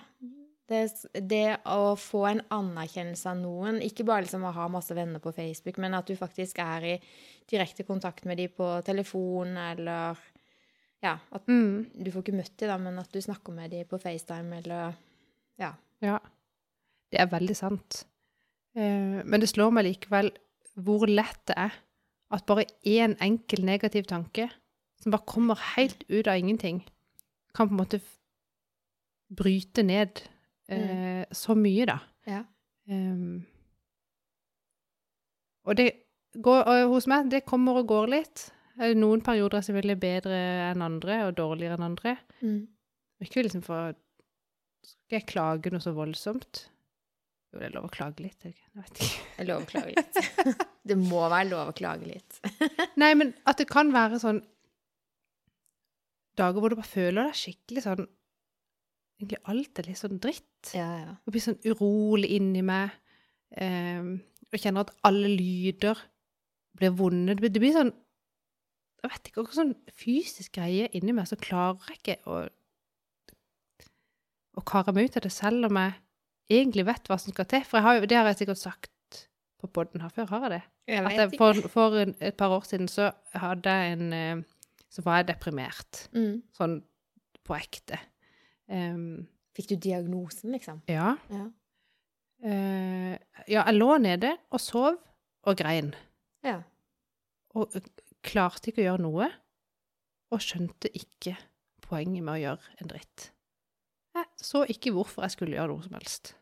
Det, 0.70 0.84
det 1.26 1.46
å 1.66 1.96
få 1.98 2.28
en 2.30 2.44
anerkjennelse 2.54 3.26
av 3.32 3.40
noen, 3.40 3.80
ikke 3.82 4.06
bare 4.06 4.28
liksom 4.28 4.44
å 4.46 4.52
ha 4.54 4.68
masse 4.70 4.94
venner 4.94 5.18
på 5.24 5.32
Facebook, 5.34 5.80
men 5.82 5.96
at 5.98 6.06
du 6.06 6.14
faktisk 6.20 6.60
er 6.62 6.86
i 6.92 6.98
direkte 7.50 7.82
kontakt 7.88 8.28
med 8.30 8.38
dem 8.38 8.52
på 8.58 8.68
telefon, 8.86 9.56
eller 9.58 10.18
Ja, 11.02 11.14
at 11.32 11.46
Mm. 11.48 11.86
du 12.04 12.12
får 12.12 12.22
ikke 12.26 12.36
møtt 12.36 12.58
dem, 12.60 12.68
da, 12.68 12.78
men 12.78 13.00
at 13.00 13.10
du 13.12 13.20
snakker 13.24 13.54
med 13.56 13.72
dem 13.72 13.86
på 13.88 13.98
FaceTime, 14.02 14.58
eller 14.60 14.94
Ja. 15.58 15.74
Ja, 16.02 16.20
det 17.12 17.20
er 17.22 17.28
veldig 17.28 17.56
sant. 17.56 18.04
Eh, 18.76 19.24
men 19.26 19.40
det 19.40 19.48
slår 19.50 19.72
meg 19.74 19.86
likevel 19.86 20.30
hvor 20.78 21.08
lett 21.08 21.40
det 21.48 21.56
er 21.58 21.72
at 22.32 22.46
bare 22.46 22.68
én 22.86 23.16
enkel 23.24 23.64
negativ 23.66 24.06
tanke, 24.10 24.50
som 25.02 25.14
bare 25.14 25.28
kommer 25.28 25.60
helt 25.76 26.04
ut 26.10 26.28
av 26.28 26.38
ingenting, 26.38 26.84
kan 27.56 27.70
på 27.70 27.74
en 27.74 27.82
måte 27.82 28.02
bryte 29.30 29.84
ned 29.86 30.22
eh, 30.70 31.26
så 31.32 31.56
mye, 31.58 31.86
da. 31.90 31.98
Ja. 32.30 32.44
Um, 32.90 33.46
og 35.66 35.78
det 35.78 35.90
går, 36.34 36.64
og 36.64 36.96
hos 36.96 37.08
meg, 37.10 37.30
det 37.32 37.46
kommer 37.50 37.82
og 37.82 37.90
går 37.90 38.12
litt. 38.14 38.50
Eh, 38.80 38.96
Noen 38.98 39.22
perioder 39.26 39.60
er 39.60 39.66
selvfølgelig 39.68 40.00
bedre 40.02 40.42
enn 40.70 40.86
andre, 40.86 41.24
og 41.28 41.38
dårligere 41.38 41.78
enn 41.78 41.88
andre. 41.92 42.16
Mm. 42.42 42.62
Ikke 43.26 43.44
liksom 43.44 43.66
for 43.66 43.96
Skal 44.80 45.04
ikke 45.04 45.18
jeg 45.18 45.28
klage 45.28 45.72
noe 45.74 45.84
så 45.84 45.92
voldsomt? 45.94 46.64
Jo, 47.50 47.58
det 47.58 47.70
er 47.70 47.74
lov 47.74 47.88
å 47.88 47.94
klage 47.94 48.22
litt. 48.22 48.38
er 48.44 48.52
det 48.52 48.56
ikke? 48.56 48.68
Jeg 48.70 48.84
vet 48.84 49.02
ikke. 49.04 49.26
Det 49.34 49.42
er 49.42 49.50
lov 49.50 49.64
å 49.64 49.70
klage 49.72 49.94
litt. 49.96 50.20
det 50.92 50.98
må 51.02 51.24
være 51.24 51.50
lov 51.50 51.72
å 51.72 51.76
klage 51.78 52.10
litt. 52.10 52.40
Nei, 53.02 53.12
men 53.18 53.34
at 53.50 53.62
det 53.62 53.70
kan 53.72 53.94
være 53.96 54.22
sånn 54.22 54.44
dager 56.40 56.62
hvor 56.62 56.72
du 56.72 56.78
bare 56.80 56.88
føler 56.88 57.28
deg 57.28 57.40
skikkelig 57.42 57.86
sånn 57.88 58.08
Egentlig 59.20 59.40
alt 59.52 59.80
er 59.82 59.88
litt 59.90 60.00
sånn 60.00 60.20
dritt. 60.24 60.70
Ja, 60.72 60.86
ja. 60.96 61.14
Og 61.28 61.34
blir 61.36 61.42
sånn 61.44 61.58
urolig 61.68 62.30
inni 62.38 62.62
meg. 62.64 62.94
ehm, 63.60 64.14
og 64.48 64.56
kjenner 64.64 64.86
at 64.86 64.94
alle 65.10 65.28
lyder 65.28 66.00
blir 66.80 66.94
vonde. 66.96 67.34
Det 67.36 67.44
blir, 67.44 67.52
det 67.52 67.60
blir 67.66 67.76
sånn 67.76 67.92
Jeg 69.04 69.12
vet 69.12 69.28
ikke, 69.28 69.42
akkurat 69.42 69.58
sånn 69.58 69.76
fysisk 69.92 70.56
greie 70.56 70.88
inni 70.96 71.12
meg, 71.18 71.28
så 71.28 71.36
klarer 71.40 71.92
jeg 71.92 72.00
ikke 72.00 72.32
å 72.32 72.38
å 74.60 74.64
kare 74.68 74.94
meg 74.96 75.10
ut 75.10 75.18
av 75.20 75.26
det, 75.26 75.32
selv 75.34 75.70
om 75.70 75.80
jeg 75.80 75.96
egentlig 76.50 76.86
vet 76.88 77.10
hva 77.10 77.18
som 77.22 77.34
skal 77.34 77.48
til. 77.50 77.64
For 77.68 77.84
har 77.86 78.00
jo, 78.00 78.08
det 78.10 78.18
har 78.18 78.30
jeg 78.32 78.42
sikkert 78.44 78.62
sagt 78.62 79.20
på 79.60 79.68
podden 79.76 80.02
her 80.02 80.12
før, 80.16 80.30
har 80.32 80.46
jeg 80.48 80.54
det? 80.56 80.62
Jeg 80.90 81.06
At 81.06 81.18
jeg, 81.20 81.38
for, 81.38 81.68
for 81.70 81.98
et 82.02 82.38
par 82.40 82.54
år 82.56 82.64
siden 82.66 82.88
så 82.90 83.12
hadde 83.38 83.70
jeg 83.70 83.98
en 83.98 84.14
eh, 84.14 84.46
Så 84.90 85.04
var 85.06 85.20
jeg 85.20 85.28
deprimert. 85.30 86.08
Mm. 86.16 86.40
Sånn 86.58 86.80
på 87.46 87.54
ekte. 87.58 88.00
Um, 88.70 89.28
Fikk 89.54 89.70
du 89.70 89.76
diagnosen, 89.90 90.52
liksom? 90.56 90.82
ja. 90.90 91.16
Ja. 91.30 91.46
Uh, 92.40 93.16
ja, 93.52 93.66
jeg 93.68 93.76
lå 93.76 93.98
nede 94.00 94.32
og 94.50 94.62
sov 94.64 94.96
og 95.44 95.58
grein. 95.60 95.94
ja. 96.46 96.62
Og 97.58 97.74
eh, 97.76 97.86
klarte 98.24 98.70
ikke 98.70 98.84
å 98.84 98.86
gjøre 98.86 99.04
noe. 99.04 99.28
Og 100.30 100.42
skjønte 100.46 100.92
ikke 100.94 101.34
poenget 101.82 102.22
med 102.24 102.36
å 102.36 102.42
gjøre 102.44 102.76
en 102.80 102.92
dritt. 102.92 103.32
Jeg 104.16 104.26
så 104.42 104.64
ikke 104.72 104.92
hvorfor 104.96 105.24
jeg 105.26 105.32
skulle 105.36 105.56
gjøre 105.58 105.72
noe 105.74 105.84
som 105.86 105.94
helst. 106.00 106.34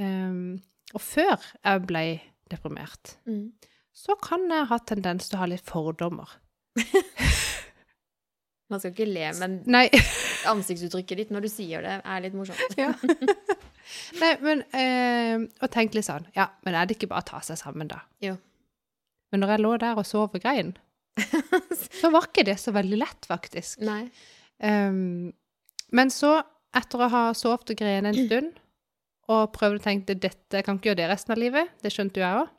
Ehm, 0.00 0.60
og 0.94 1.00
før 1.04 1.34
jeg 1.64 1.82
ble 1.86 2.04
deprimert, 2.50 3.16
Mm. 3.28 3.52
så 3.92 4.14
kan 4.22 4.46
jeg 4.50 4.66
ha 4.70 4.78
tendens 4.78 5.28
til 5.28 5.36
å 5.36 5.40
ha 5.42 5.46
litt 5.50 5.66
fordommer. 5.66 6.30
Man 8.70 8.78
skal 8.80 8.92
ikke 8.94 9.08
le, 9.10 9.26
men 9.40 9.56
Ansiktsuttrykket 10.52 11.18
ditt 11.20 11.32
når 11.34 11.44
du 11.44 11.48
sier 11.52 11.82
det, 11.84 11.96
er 12.06 12.22
litt 12.24 12.36
morsomt. 12.38 12.76
Ja. 12.78 12.92
Nei, 14.22 14.30
men 14.44 14.60
eh, 14.76 15.42
Og 15.64 15.70
tenk 15.74 15.96
litt 15.96 16.06
sånn 16.06 16.28
Ja, 16.36 16.44
men 16.62 16.76
er 16.78 16.86
det 16.86 16.94
ikke 16.94 17.08
bare 17.10 17.24
å 17.24 17.28
ta 17.32 17.40
seg 17.42 17.58
sammen, 17.58 17.88
da? 17.90 17.98
Jo. 18.22 18.36
Men 19.32 19.42
når 19.42 19.56
jeg 19.56 19.62
lå 19.64 19.72
der 19.82 19.98
og 19.98 20.06
sov 20.06 20.30
og 20.38 20.42
grein, 20.44 20.70
så 21.98 22.10
var 22.14 22.28
ikke 22.30 22.44
det 22.46 22.56
så 22.62 22.72
veldig 22.74 22.98
lett, 23.02 23.26
faktisk. 23.28 23.82
Nei. 23.86 24.04
Um, 24.62 25.30
men 25.94 26.10
så, 26.14 26.36
etter 26.76 27.02
å 27.02 27.10
ha 27.10 27.22
sovet 27.36 27.72
og 27.72 27.78
grenet 27.80 28.12
en 28.12 28.26
stund, 28.28 28.58
og 29.30 29.52
prøvd 29.54 29.78
å 29.78 29.84
tenke 29.84 30.16
dette 30.18 30.62
kan 30.66 30.78
ikke 30.78 30.90
gjøre 30.90 31.02
det 31.02 31.10
resten 31.12 31.34
av 31.34 31.40
livet, 31.40 31.70
det 31.82 31.92
skjønte 31.94 32.20
jo 32.20 32.26
jeg 32.26 32.40
òg, 32.42 32.50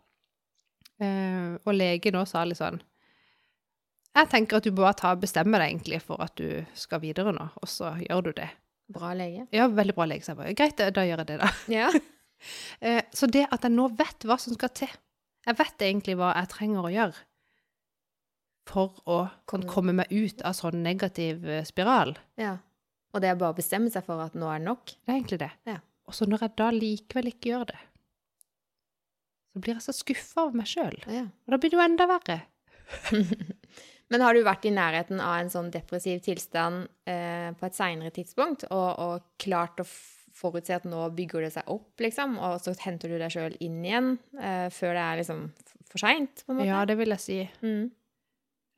uh, 1.04 1.52
og 1.66 1.76
legen 1.76 2.20
òg 2.20 2.30
sa 2.30 2.46
litt 2.48 2.60
sånn 2.60 2.80
Jeg 4.12 4.28
tenker 4.32 4.60
at 4.60 4.68
du 4.68 4.74
bare 4.76 4.96
tar 5.00 5.20
bestemmer 5.20 5.64
deg 5.64 5.72
egentlig 5.72 6.02
for 6.04 6.22
at 6.24 6.36
du 6.40 6.64
skal 6.76 7.00
videre 7.04 7.32
nå, 7.36 7.48
og 7.56 7.70
så 7.70 7.94
gjør 8.04 8.28
du 8.28 8.32
det. 8.42 8.50
Bra 8.92 9.14
lege. 9.16 9.46
Ja, 9.56 9.70
veldig 9.72 9.96
bra 9.96 10.08
lege, 10.10 10.26
Så 10.26 10.34
jeg 10.34 10.40
bare. 10.42 10.56
Greit, 10.60 10.82
da 10.82 11.06
gjør 11.08 11.24
jeg 11.24 11.28
det, 11.30 11.38
da. 11.44 11.54
Ja. 11.82 11.92
Eh, 12.82 13.04
så 13.14 13.28
det 13.30 13.44
at 13.54 13.62
jeg 13.62 13.70
nå 13.70 13.84
vet 13.94 14.24
hva 14.26 14.34
som 14.42 14.56
skal 14.56 14.72
til 14.74 14.90
Jeg 15.46 15.58
vet 15.60 15.84
egentlig 15.86 16.16
hva 16.18 16.32
jeg 16.34 16.50
trenger 16.50 16.88
å 16.88 16.90
gjøre 16.90 17.20
for 18.66 18.98
å 19.06 19.18
komme 19.70 19.94
meg 19.94 20.10
ut 20.10 20.42
av 20.42 20.56
sånn 20.58 20.82
negativ 20.82 21.46
eh, 21.46 21.62
spiral. 21.68 22.16
ja. 22.42 22.56
Og 23.12 23.24
det 23.24 23.32
er 23.32 23.40
bare 23.40 23.56
å 23.56 23.58
bestemme 23.58 23.92
seg 23.92 24.06
for 24.08 24.24
at 24.24 24.36
nå 24.40 24.48
er 24.48 24.62
det 24.62 24.68
nok. 24.70 24.94
Det 24.94 25.12
er 25.12 25.18
egentlig 25.18 25.42
det. 25.42 25.52
Ja. 25.68 25.80
Og 26.08 26.16
så 26.16 26.28
når 26.28 26.46
jeg 26.46 26.58
da 26.60 26.70
likevel 26.76 27.32
ikke 27.32 27.52
gjør 27.52 27.72
det, 27.72 27.82
så 29.52 29.62
blir 29.64 29.76
jeg 29.76 29.84
så 29.84 29.96
skuffa 29.96 30.46
over 30.46 30.62
meg 30.62 30.70
sjøl. 30.72 30.96
Ja. 31.12 31.26
Og 31.28 31.54
da 31.54 31.60
blir 31.60 31.74
det 31.74 31.78
jo 31.80 31.84
enda 31.84 32.08
verre. 32.08 32.38
Men 34.12 34.24
har 34.24 34.36
du 34.36 34.44
vært 34.44 34.66
i 34.68 34.74
nærheten 34.76 35.22
av 35.24 35.38
en 35.40 35.52
sånn 35.52 35.70
depressiv 35.72 36.20
tilstand 36.24 36.84
eh, 37.08 37.52
på 37.56 37.68
et 37.68 37.78
seinere 37.78 38.12
tidspunkt, 38.16 38.66
og, 38.68 38.90
og 39.00 39.30
klart 39.40 39.80
å 39.80 39.88
forutse 40.36 40.76
at 40.76 40.88
nå 40.88 41.06
bygger 41.16 41.46
det 41.46 41.54
seg 41.56 41.72
opp, 41.72 41.94
liksom, 42.04 42.36
og 42.44 42.58
så 42.64 42.74
henter 42.84 43.12
du 43.12 43.18
deg 43.20 43.32
sjøl 43.32 43.56
inn 43.64 43.80
igjen 43.86 44.14
eh, 44.40 44.68
før 44.74 44.96
det 44.98 45.06
er 45.06 45.22
liksom 45.22 45.46
for 45.92 46.04
seint, 46.04 46.44
på 46.46 46.54
en 46.54 46.60
måte? 46.60 46.70
Ja, 46.72 46.84
det 46.88 46.98
vil 47.00 47.16
jeg 47.16 47.24
si. 47.24 47.40
Mm. 47.64 47.88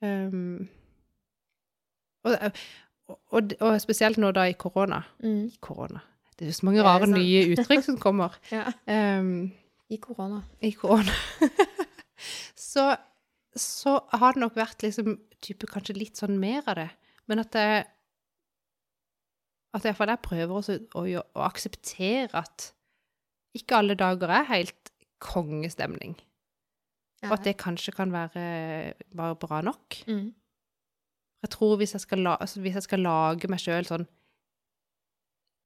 Um, 0.04 0.68
og, 2.26 2.62
og, 3.08 3.54
og 3.60 3.76
spesielt 3.82 4.18
nå 4.20 4.30
da 4.36 4.46
i 4.48 4.56
korona. 4.58 5.02
Mm. 5.22 5.50
Korona. 5.64 6.00
Det 6.34 6.46
er 6.46 6.50
jo 6.50 6.56
så 6.56 6.66
mange 6.66 6.84
rare 6.84 7.08
nye 7.10 7.42
uttrykk 7.54 7.84
som 7.86 7.98
kommer. 8.00 8.36
Ja. 8.54 8.70
Um, 8.88 9.52
I 9.92 9.98
korona. 10.02 10.40
i 10.64 10.72
korona. 10.72 11.14
så, 12.70 12.94
så 13.54 13.98
har 14.12 14.34
det 14.34 14.42
nok 14.42 14.56
vært 14.58 14.82
liksom 14.82 15.18
type 15.44 15.68
kanskje 15.70 15.98
litt 15.98 16.18
sånn 16.18 16.38
mer 16.40 16.64
av 16.66 16.80
det. 16.80 16.88
Men 17.30 17.44
at 17.44 17.56
jeg 17.56 17.84
At 19.74 19.86
iallfall 19.88 20.12
jeg 20.12 20.22
prøver 20.22 20.54
også 20.54 20.74
å, 20.94 21.02
å, 21.02 21.22
å 21.34 21.44
akseptere 21.48 22.30
at 22.38 22.68
ikke 23.58 23.78
alle 23.78 23.96
dager 23.98 24.30
er 24.30 24.46
helt 24.46 24.92
kongestemning. 25.22 26.14
Og 27.24 27.32
at 27.38 27.46
det 27.46 27.56
kanskje 27.58 27.94
kan 27.96 28.12
være 28.12 28.94
bare 29.16 29.36
bra 29.40 29.60
nok. 29.64 29.96
mm. 30.06 30.26
Jeg 31.44 31.50
tror 31.52 31.74
hvis 31.80 31.92
jeg 31.92 32.00
skal, 32.06 32.22
la, 32.24 32.36
altså 32.40 32.60
hvis 32.64 32.76
jeg 32.78 32.86
skal 32.86 33.02
lage 33.04 33.48
meg 33.52 33.60
sjøl 33.60 33.84
sånn 33.88 34.06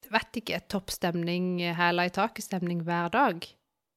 jeg 0.05 0.13
Vet 0.15 0.39
ikke, 0.41 0.59
toppstemning, 0.73 1.59
hæla 1.77 2.07
i 2.09 2.13
taket-stemning 2.15 2.81
hver 2.87 3.11
dag, 3.13 3.45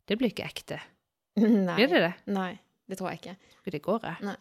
det 0.09 0.17
blir 0.19 0.31
ikke 0.33 0.47
ekte. 0.49 0.79
Nei. 1.39 1.75
Blir 1.77 1.87
det 1.93 2.01
det? 2.03 2.13
Nei, 2.33 2.49
det 2.89 2.97
tror 2.99 3.11
jeg 3.13 3.21
ikke. 3.21 3.35
For 3.63 3.75
det 3.75 3.81
går, 3.85 4.07
jeg. 4.09 4.25
Nei. 4.27 4.35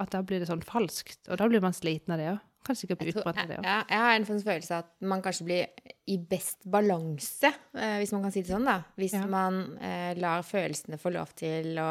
At 0.00 0.14
da 0.14 0.22
blir 0.24 0.40
det 0.40 0.48
sånn 0.48 0.62
falskt. 0.64 1.18
Og 1.28 1.36
da 1.42 1.48
blir 1.50 1.60
man 1.60 1.74
sliten 1.76 2.14
av 2.14 2.22
det 2.22 2.30
òg. 2.30 2.38
Kan 2.64 2.76
sikkert 2.78 3.02
bli 3.02 3.12
utbrent 3.12 3.40
av 3.42 3.50
det 3.50 3.58
òg. 3.58 3.66
jeg, 3.68 3.84
jeg 3.90 4.00
har 4.04 4.14
en 4.16 4.26
følelse 4.28 4.48
følelse 4.48 4.78
at 4.84 4.88
man 5.12 5.22
kanskje 5.24 5.46
blir 5.48 5.92
i 6.12 6.16
best 6.30 6.64
balanse, 6.72 7.50
eh, 7.76 7.94
hvis 8.00 8.14
man 8.16 8.24
kan 8.24 8.34
si 8.34 8.42
det 8.46 8.52
sånn, 8.54 8.66
da. 8.70 8.78
Hvis 9.00 9.14
Ja. 9.18 9.22
man 9.28 9.60
eh, 9.80 10.14
lar 10.20 10.44
følelsene 10.46 10.98
få 11.00 11.12
lov 11.18 11.34
til 11.40 11.76
å 11.80 11.90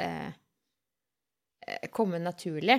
eh, 0.00 0.30
eh, 1.68 1.88
komme 1.92 2.20
naturlig, 2.22 2.78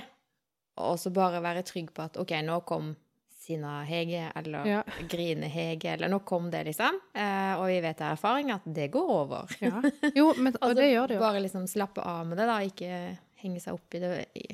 og 0.78 0.98
så 1.00 1.12
bare 1.14 1.42
være 1.44 1.64
trygg 1.68 1.92
på 1.94 2.02
at 2.08 2.18
OK, 2.18 2.32
nå 2.44 2.60
kom 2.66 2.96
sinna-Hege, 3.44 4.32
eller 4.40 4.66
Ja. 4.66 4.82
grine-Hege, 5.12 5.94
eller 5.98 6.08
nå 6.10 6.20
kom 6.26 6.50
det, 6.50 6.62
liksom. 6.70 6.96
Eh, 7.14 7.54
og 7.60 7.66
vi 7.68 7.82
vet 7.84 8.00
av 8.02 8.14
erfaring 8.16 8.52
at 8.56 8.62
det 8.74 8.90
går 8.94 9.10
over. 9.12 9.52
Ja. 9.60 9.82
Jo, 10.16 10.30
men, 10.38 10.54
og 10.62 10.70
Altså, 10.70 10.78
det 10.80 10.92
gjør 10.94 11.08
det 11.12 11.16
jo. 11.18 11.24
Bare 11.26 11.42
liksom 11.44 11.68
slappe 11.68 12.02
av 12.08 12.26
med 12.30 12.38
det, 12.40 12.48
da. 12.48 12.60
Ikke 12.64 13.18
henge 13.44 13.60
seg 13.60 13.74
opp 13.76 13.94
i 13.96 14.00
det 14.00 14.14
i, 14.40 14.46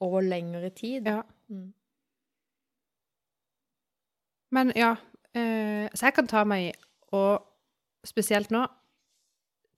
over 0.00 0.24
lengre 0.24 0.70
tid. 0.72 1.06
Ja. 1.06 1.20
Mm. 1.52 1.68
Men 4.56 4.72
ja. 4.76 4.94
Eh, 5.36 5.86
så 5.94 6.08
jeg 6.08 6.16
kan 6.16 6.26
ta 6.30 6.42
meg 6.48 6.70
i, 6.70 6.72
og 7.14 7.44
spesielt 8.08 8.50
nå, 8.50 8.64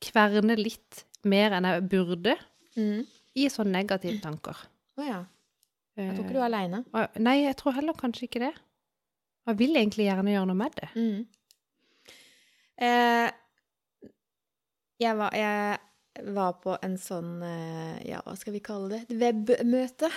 kverne 0.02 0.54
litt 0.58 1.02
mer 1.28 1.58
enn 1.58 1.66
jeg 1.68 1.88
burde 1.92 2.38
Mm. 2.72 3.02
i 3.36 3.48
sånne 3.52 3.74
negative 3.82 4.22
tanker. 4.24 4.56
Å 4.96 5.04
ja. 5.04 5.18
Eh, 5.96 6.06
Jeg 6.06 6.16
tror 6.16 6.24
ikke 6.24 6.34
du 6.38 6.40
er 6.40 6.48
aleine. 6.48 6.82
Nei, 7.20 7.36
jeg 7.44 7.56
tror 7.60 7.74
heller 7.76 7.96
kanskje 7.98 8.26
ikke 8.28 8.42
det. 8.46 8.52
Jeg 9.46 9.58
vil 9.58 9.76
egentlig 9.76 10.06
gjerne 10.06 10.32
gjøre 10.36 10.48
noe 10.52 10.58
med 10.60 10.76
det. 10.78 10.88
Mm. 10.94 11.24
Eh, 12.82 13.30
jeg, 15.02 15.16
var, 15.18 15.34
jeg 15.36 16.30
var 16.34 16.52
på 16.62 16.76
en 16.82 16.94
sånn 17.00 17.34
eh, 17.46 17.98
Ja, 18.08 18.22
hva 18.26 18.34
skal 18.38 18.54
vi 18.56 18.62
kalle 18.64 18.88
det? 18.94 19.00
Et 19.10 19.18
webmøte. 19.20 20.08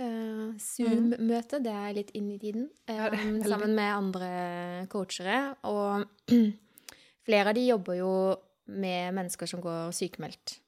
Eh, 0.00 0.46
Zoom-møte. 0.64 1.60
Det 1.64 1.74
er 1.74 1.96
litt 1.98 2.12
inn 2.18 2.30
i 2.34 2.38
tiden. 2.40 2.68
Eh, 2.88 3.18
sammen 3.46 3.74
med 3.76 3.90
andre 3.92 4.30
coachere. 4.92 5.40
Og 5.68 6.06
flere 7.26 7.50
av 7.52 7.58
de 7.58 7.66
jobber 7.68 7.98
jo 8.00 8.12
med 8.70 9.12
mennesker 9.18 9.50
som 9.50 9.62
går 9.64 9.90
sykemeldt. 9.96 10.60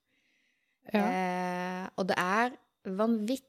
Ja. 0.92 1.06
Eh, 1.06 1.84
og 1.96 2.08
det 2.10 2.18
er 2.18 2.56
vanvittig 2.98 3.48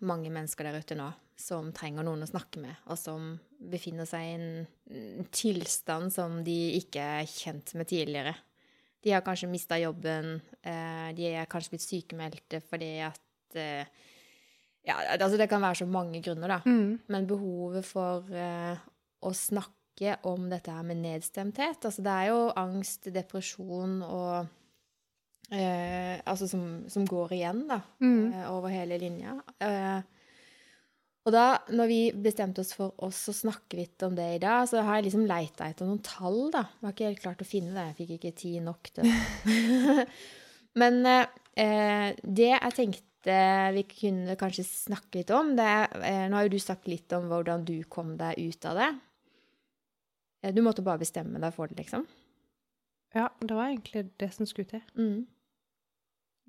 mange 0.00 0.30
mennesker 0.32 0.66
der 0.66 0.80
ute 0.82 0.96
nå 0.98 1.12
som 1.42 1.72
trenger 1.74 2.06
noen 2.06 2.24
å 2.24 2.28
snakke 2.28 2.60
med, 2.62 2.78
og 2.90 2.98
som 3.00 3.34
befinner 3.72 4.06
seg 4.08 4.26
i 4.26 4.32
en 4.36 5.26
tilstand 5.34 6.12
som 6.14 6.40
de 6.46 6.56
ikke 6.78 7.02
er 7.20 7.28
kjent 7.30 7.74
med 7.78 7.90
tidligere. 7.90 8.34
De 9.02 9.14
har 9.14 9.24
kanskje 9.26 9.50
mista 9.50 9.78
jobben, 9.80 10.36
eh, 10.62 11.10
de 11.16 11.32
er 11.32 11.50
kanskje 11.50 11.74
blitt 11.74 11.86
sykemeldte 11.86 12.62
fordi 12.68 12.94
at 13.08 13.58
eh, 13.58 13.84
Ja, 14.82 14.96
altså 15.14 15.38
det 15.38 15.46
kan 15.46 15.62
være 15.62 15.78
så 15.78 15.86
mange 15.86 16.18
grunner, 16.18 16.56
da. 16.56 16.56
Mm. 16.66 16.98
Men 17.06 17.26
behovet 17.30 17.86
for 17.86 18.26
eh, 18.34 18.78
å 19.22 19.30
snakke 19.30 20.16
om 20.26 20.48
dette 20.50 20.72
her 20.74 20.82
med 20.82 20.98
nedstemthet 21.04 21.84
Altså 21.86 22.02
det 22.02 22.10
er 22.10 22.30
jo 22.32 22.40
angst, 22.58 23.06
depresjon 23.14 24.00
og 24.02 24.48
eh, 25.52 26.16
Altså 26.28 26.48
som, 26.50 26.64
som 26.90 27.04
går 27.08 27.36
igjen, 27.38 27.66
da. 27.68 27.82
Mm. 28.02 28.32
eh, 28.32 28.48
over 28.52 28.72
hele 28.72 28.98
linja. 29.00 29.36
Eh, 29.62 30.00
og 31.22 31.30
da, 31.30 31.44
når 31.70 31.90
vi 31.90 32.00
bestemte 32.18 32.64
oss 32.64 32.72
for 32.74 32.96
oss 33.06 33.20
å 33.30 33.34
snakke 33.36 33.78
litt 33.78 34.02
om 34.02 34.14
det 34.16 34.26
i 34.36 34.40
dag, 34.42 34.64
så 34.66 34.82
har 34.82 34.98
jeg 34.98 35.06
liksom 35.06 35.28
leita 35.30 35.68
etter 35.70 35.86
noen 35.86 36.02
tall, 36.02 36.48
da. 36.50 36.64
Jeg 36.80 36.86
har 36.88 36.96
ikke 36.96 37.10
helt 37.10 37.22
klart 37.22 37.44
å 37.44 37.46
finne 37.46 37.74
det. 37.76 37.84
Jeg 37.90 37.98
fikk 38.00 38.14
ikke 38.16 38.32
tid 38.40 38.64
nok 38.66 38.90
til 38.90 39.06
det. 39.06 40.06
Men 40.82 40.98
eh, 41.06 42.08
det 42.18 42.50
jeg 42.50 42.76
tenkte 42.78 43.08
vi 43.76 43.84
kunne 43.86 44.34
kanskje 44.34 44.64
snakke 44.66 45.20
litt 45.20 45.30
om, 45.30 45.52
det 45.54 45.68
eh, 46.02 46.24
Nå 46.26 46.34
har 46.34 46.48
jo 46.48 46.56
du 46.56 46.58
sagt 46.58 46.88
litt 46.90 47.12
om 47.14 47.28
hvordan 47.30 47.62
du 47.68 47.76
kom 47.86 48.16
deg 48.18 48.40
ut 48.42 48.66
av 48.66 48.80
det. 48.80 48.90
Du 50.56 50.58
måtte 50.66 50.82
bare 50.82 50.98
bestemme 51.04 51.38
deg 51.38 51.54
for 51.54 51.70
det, 51.70 51.78
liksom. 51.84 52.02
ja, 53.14 53.28
det 53.38 53.54
var 53.54 53.68
egentlig 53.70 54.08
det 54.18 54.32
som 54.34 54.48
skulle 54.50 54.72
til. 54.72 54.82
Mm. 54.98 55.20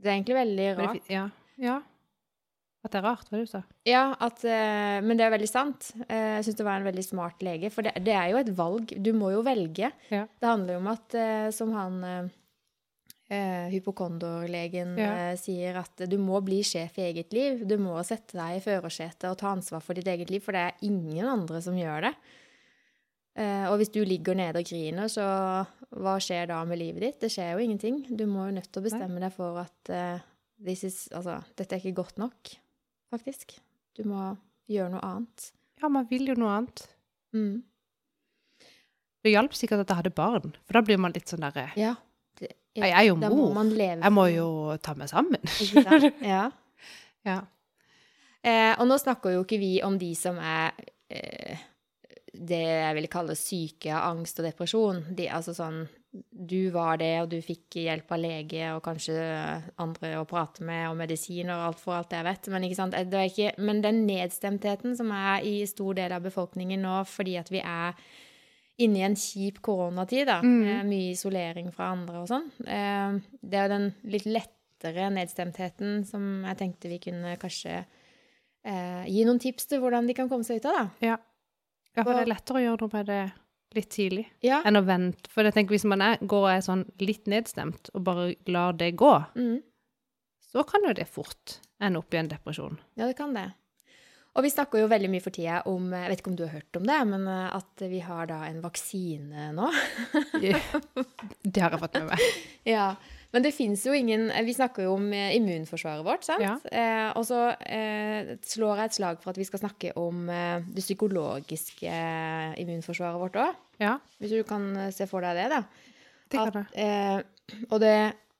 Det 0.03 0.11
er 0.11 0.17
egentlig 0.17 0.37
veldig 0.37 0.69
rart. 0.81 1.09
Ja. 1.11 1.25
ja. 1.61 1.79
At 2.83 2.91
det 2.91 2.99
er 2.99 3.05
rart, 3.07 3.29
hva 3.31 3.39
du 3.39 3.47
sa. 3.47 3.61
Ja, 3.87 4.03
at, 4.19 4.41
uh, 4.43 4.99
men 5.05 5.15
det 5.15 5.23
er 5.23 5.31
veldig 5.31 5.47
sant. 5.47 5.93
Uh, 6.03 6.35
jeg 6.35 6.49
syns 6.49 6.59
det 6.59 6.67
var 6.67 6.81
en 6.81 6.87
veldig 6.89 7.05
smart 7.07 7.43
lege. 7.45 7.71
For 7.71 7.87
det, 7.87 7.95
det 8.03 8.15
er 8.19 8.33
jo 8.33 8.41
et 8.41 8.51
valg. 8.57 8.91
Du 8.99 9.13
må 9.15 9.31
jo 9.31 9.43
velge. 9.45 9.93
Ja. 10.11 10.25
Det 10.27 10.49
handler 10.49 10.75
jo 10.75 10.81
om 10.83 10.89
at, 10.91 11.19
uh, 11.19 11.49
som 11.55 11.75
han 11.79 12.31
hypokondorlegen 13.33 14.91
Ja. 14.99 15.13
sier, 15.39 15.79
at 15.79 16.03
du 16.05 16.19
må 16.21 16.37
bli 16.45 16.59
sjef 16.61 16.99
i 16.99 17.07
eget 17.07 17.31
liv. 17.33 17.63
Du 17.65 17.79
må 17.81 17.95
sette 18.05 18.37
deg 18.37 18.59
i 18.59 18.61
førersetet 18.61 19.25
og 19.25 19.39
ta 19.39 19.47
ansvar 19.55 19.81
for 19.81 19.97
ditt 19.97 20.05
eget 20.11 20.29
liv, 20.29 20.43
for 20.43 20.53
det 20.53 20.61
er 20.67 20.85
ingen 20.85 21.25
andre 21.25 21.61
som 21.63 21.73
gjør 21.73 22.11
det. 22.11 22.11
Eh, 23.34 23.65
og 23.65 23.80
hvis 23.82 23.89
du 23.89 24.04
ligger 24.06 24.36
nede 24.38 24.62
og 24.62 24.67
griner, 24.69 25.10
så 25.10 25.24
hva 25.93 26.15
skjer 26.22 26.52
da 26.52 26.60
med 26.69 26.78
livet 26.82 27.02
ditt? 27.02 27.19
Det 27.24 27.32
skjer 27.34 27.56
jo 27.56 27.63
ingenting. 27.63 28.04
Du 28.13 28.26
må 28.30 28.48
jo 28.50 28.56
nødt 28.60 28.69
til 28.69 28.82
å 28.84 28.86
bestemme 28.86 29.22
deg 29.24 29.34
for 29.34 29.58
at 29.63 29.89
eh, 29.93 30.22
this 30.62 30.84
is, 30.86 30.98
altså, 31.15 31.39
dette 31.58 31.76
er 31.78 31.82
ikke 31.82 31.98
godt 32.04 32.22
nok, 32.22 32.54
faktisk. 33.13 33.56
Du 33.98 34.04
må 34.10 34.36
gjøre 34.69 34.93
noe 34.93 35.06
annet. 35.08 35.50
Ja, 35.82 35.89
man 35.91 36.06
vil 36.10 36.30
jo 36.30 36.38
noe 36.39 36.54
annet. 36.60 36.86
Mm. 37.34 37.63
Det 39.24 39.32
hjalp 39.34 39.56
sikkert 39.56 39.86
at 39.86 39.91
jeg 39.93 40.02
hadde 40.02 40.13
barn, 40.15 40.54
for 40.67 40.78
da 40.78 40.84
blir 40.86 41.00
man 41.02 41.13
litt 41.15 41.32
sånn 41.32 41.46
derre 41.46 41.69
Ja. 41.80 41.96
Det, 42.38 42.50
Jeg 42.76 42.89
er 42.89 43.04
jo 43.08 43.15
mor. 43.15 43.54
må. 43.54 43.65
Jeg 43.78 44.12
må 44.13 44.24
jo 44.34 44.48
ta 44.82 44.96
meg 44.98 45.10
sammen. 45.12 45.41
Ikke 45.41 45.84
sant? 45.86 46.22
Ja. 46.34 46.48
Ja. 47.24 47.38
Eh, 48.43 48.74
og 48.76 48.88
nå 48.89 48.98
snakker 49.00 49.32
jo 49.38 49.43
ikke 49.46 49.60
vi 49.62 49.78
om 49.86 49.96
de 50.02 50.10
som 50.19 50.36
er 50.41 50.74
eh, 51.13 51.62
det 52.34 52.62
jeg 52.65 52.96
vil 52.98 53.08
kalle 53.13 53.36
syke 53.38 53.91
av 53.93 54.15
angst 54.17 54.39
og 54.41 54.48
depresjon. 54.48 55.04
De, 55.15 55.28
altså 55.30 55.54
sånn 55.54 55.84
Du 56.30 56.69
var 56.69 56.98
det, 57.02 57.22
og 57.24 57.30
du 57.32 57.39
fikk 57.41 57.74
hjelp 57.82 58.12
av 58.13 58.19
lege 58.22 58.67
og 58.76 58.84
kanskje 58.86 59.15
andre 59.82 60.12
å 60.19 60.28
prate 60.30 60.62
med, 60.62 60.84
og 60.91 60.98
medisiner 61.00 61.56
og 61.56 61.63
alt 61.72 61.80
for 61.82 61.96
alt 61.98 62.13
jeg 62.13 62.26
vet. 62.28 62.50
Men, 62.54 62.65
ikke 62.67 62.78
sant? 62.78 62.93
Det 63.10 63.24
ikke, 63.32 63.54
men 63.58 63.82
den 63.82 64.04
nedstemtheten 64.06 64.93
som 65.00 65.10
er 65.12 65.41
i 65.41 65.56
stor 65.65 65.98
del 65.98 66.13
av 66.13 66.22
befolkningen 66.22 66.82
nå 66.86 67.00
fordi 67.10 67.34
at 67.41 67.50
vi 67.50 67.63
er 67.65 67.98
inne 68.78 69.02
i 69.02 69.06
en 69.08 69.17
kjip 69.17 69.60
koronatid, 69.65 70.26
da, 70.30 70.39
Mm. 70.41 70.62
med 70.65 70.86
mye 70.91 71.12
isolering 71.13 71.72
fra 71.74 71.91
andre 71.93 72.22
og 72.22 72.28
sånn, 72.30 72.48
eh, 72.67 73.19
det 73.41 73.60
er 73.63 73.67
den 73.69 73.93
litt 74.06 74.26
lettere 74.26 75.10
nedstemtheten 75.13 76.06
som 76.06 76.43
jeg 76.46 76.58
tenkte 76.58 76.89
vi 76.89 77.00
kunne 77.00 77.38
kanskje 77.41 77.86
eh, 78.65 79.04
gi 79.10 79.26
noen 79.26 79.39
tips 79.39 79.65
til 79.67 79.80
hvordan 79.82 80.06
de 80.08 80.13
kan 80.13 80.30
komme 80.30 80.43
seg 80.46 80.58
ut 80.62 80.65
av, 80.69 80.78
da. 80.78 80.89
Ja. 81.06 81.17
Ja, 81.95 82.03
for 82.03 82.13
det 82.13 82.21
er 82.25 82.32
lettere 82.34 82.60
å 82.60 82.63
gjøre 82.65 82.82
noe 82.82 82.93
med 82.93 83.06
det 83.12 83.21
litt 83.73 83.89
tidlig 83.89 84.25
Ja. 84.45 84.62
enn 84.65 84.77
å 84.77 84.84
vente. 84.86 85.29
For 85.34 85.43
jeg 85.43 85.53
tenker 85.56 85.73
hvis 85.75 85.86
man 85.89 86.01
er, 86.01 86.17
går 86.21 86.43
og 86.45 86.51
er 86.53 86.62
sånn 86.65 86.86
litt 87.01 87.25
nedstemt 87.25 87.89
og 87.93 88.03
bare 88.06 88.36
lar 88.47 88.73
det 88.77 88.91
gå, 88.95 89.13
Mm. 89.36 89.62
så 90.53 90.63
kan 90.69 90.84
jo 90.86 90.93
det 90.93 91.08
fort 91.10 91.60
ende 91.82 91.97
opp 91.99 92.13
i 92.13 92.17
en 92.17 92.29
depresjon. 92.29 92.77
Ja, 92.95 93.08
det 93.08 93.17
kan 93.17 93.34
det. 93.34 93.51
Og 94.36 94.41
vi 94.43 94.49
snakker 94.49 94.79
jo 94.82 94.88
veldig 94.89 95.10
mye 95.13 95.21
for 95.21 95.29
tida 95.29 95.60
om 95.69 95.91
Jeg 95.91 96.10
vet 96.10 96.21
ikke 96.21 96.32
om 96.32 96.36
du 96.36 96.43
har 96.47 96.53
hørt 96.60 96.77
om 96.79 96.84
det, 96.89 96.99
men 97.08 97.27
eh, 97.27 97.49
at 97.56 97.84
vi 97.89 97.99
har 97.99 98.25
da 98.27 98.43
en 98.47 98.62
vaksine 98.63 99.51
nå. 99.53 99.67
Det 101.43 101.62
har 101.62 101.71
jeg 101.75 101.79
fått 101.84 101.93
med 101.99 102.10
meg. 102.13 102.19
Ja, 102.73 102.95
Men 103.34 103.41
det 103.41 103.52
fins 103.56 103.82
jo 103.88 103.93
ingen 103.98 104.28
Vi 104.46 104.54
snakker 104.54 104.84
jo 104.86 104.93
om 104.93 105.08
eh, 105.13 105.32
immunforsvaret 105.39 106.06
vårt, 106.06 106.24
sant? 106.28 106.43
Ja. 106.43 106.54
Eh, 106.69 107.10
og 107.17 107.26
så 107.26 107.39
eh, 107.65 108.36
slår 108.46 108.78
jeg 108.84 108.91
et 108.91 108.98
slag 109.00 109.22
for 109.24 109.34
at 109.34 109.39
vi 109.41 109.48
skal 109.50 109.63
snakke 109.63 109.93
om 109.98 110.28
eh, 110.30 110.60
det 110.76 110.84
psykologiske 110.86 111.89
eh, 111.89 112.54
immunforsvaret 112.62 113.17
vårt 113.22 113.39
òg. 113.41 113.56
Ja, 113.82 113.96
Hvis 114.22 114.36
du 114.36 114.43
kan 114.46 114.67
eh, 114.78 114.91
se 114.93 115.08
for 115.10 115.26
deg 115.26 115.39
det, 115.41 115.48
da. 115.50 115.63
det 116.30 116.38
kan 116.43 116.60
jeg. 116.62 116.67
eh, 116.86 117.65
og 117.72 117.80
det 117.82 117.96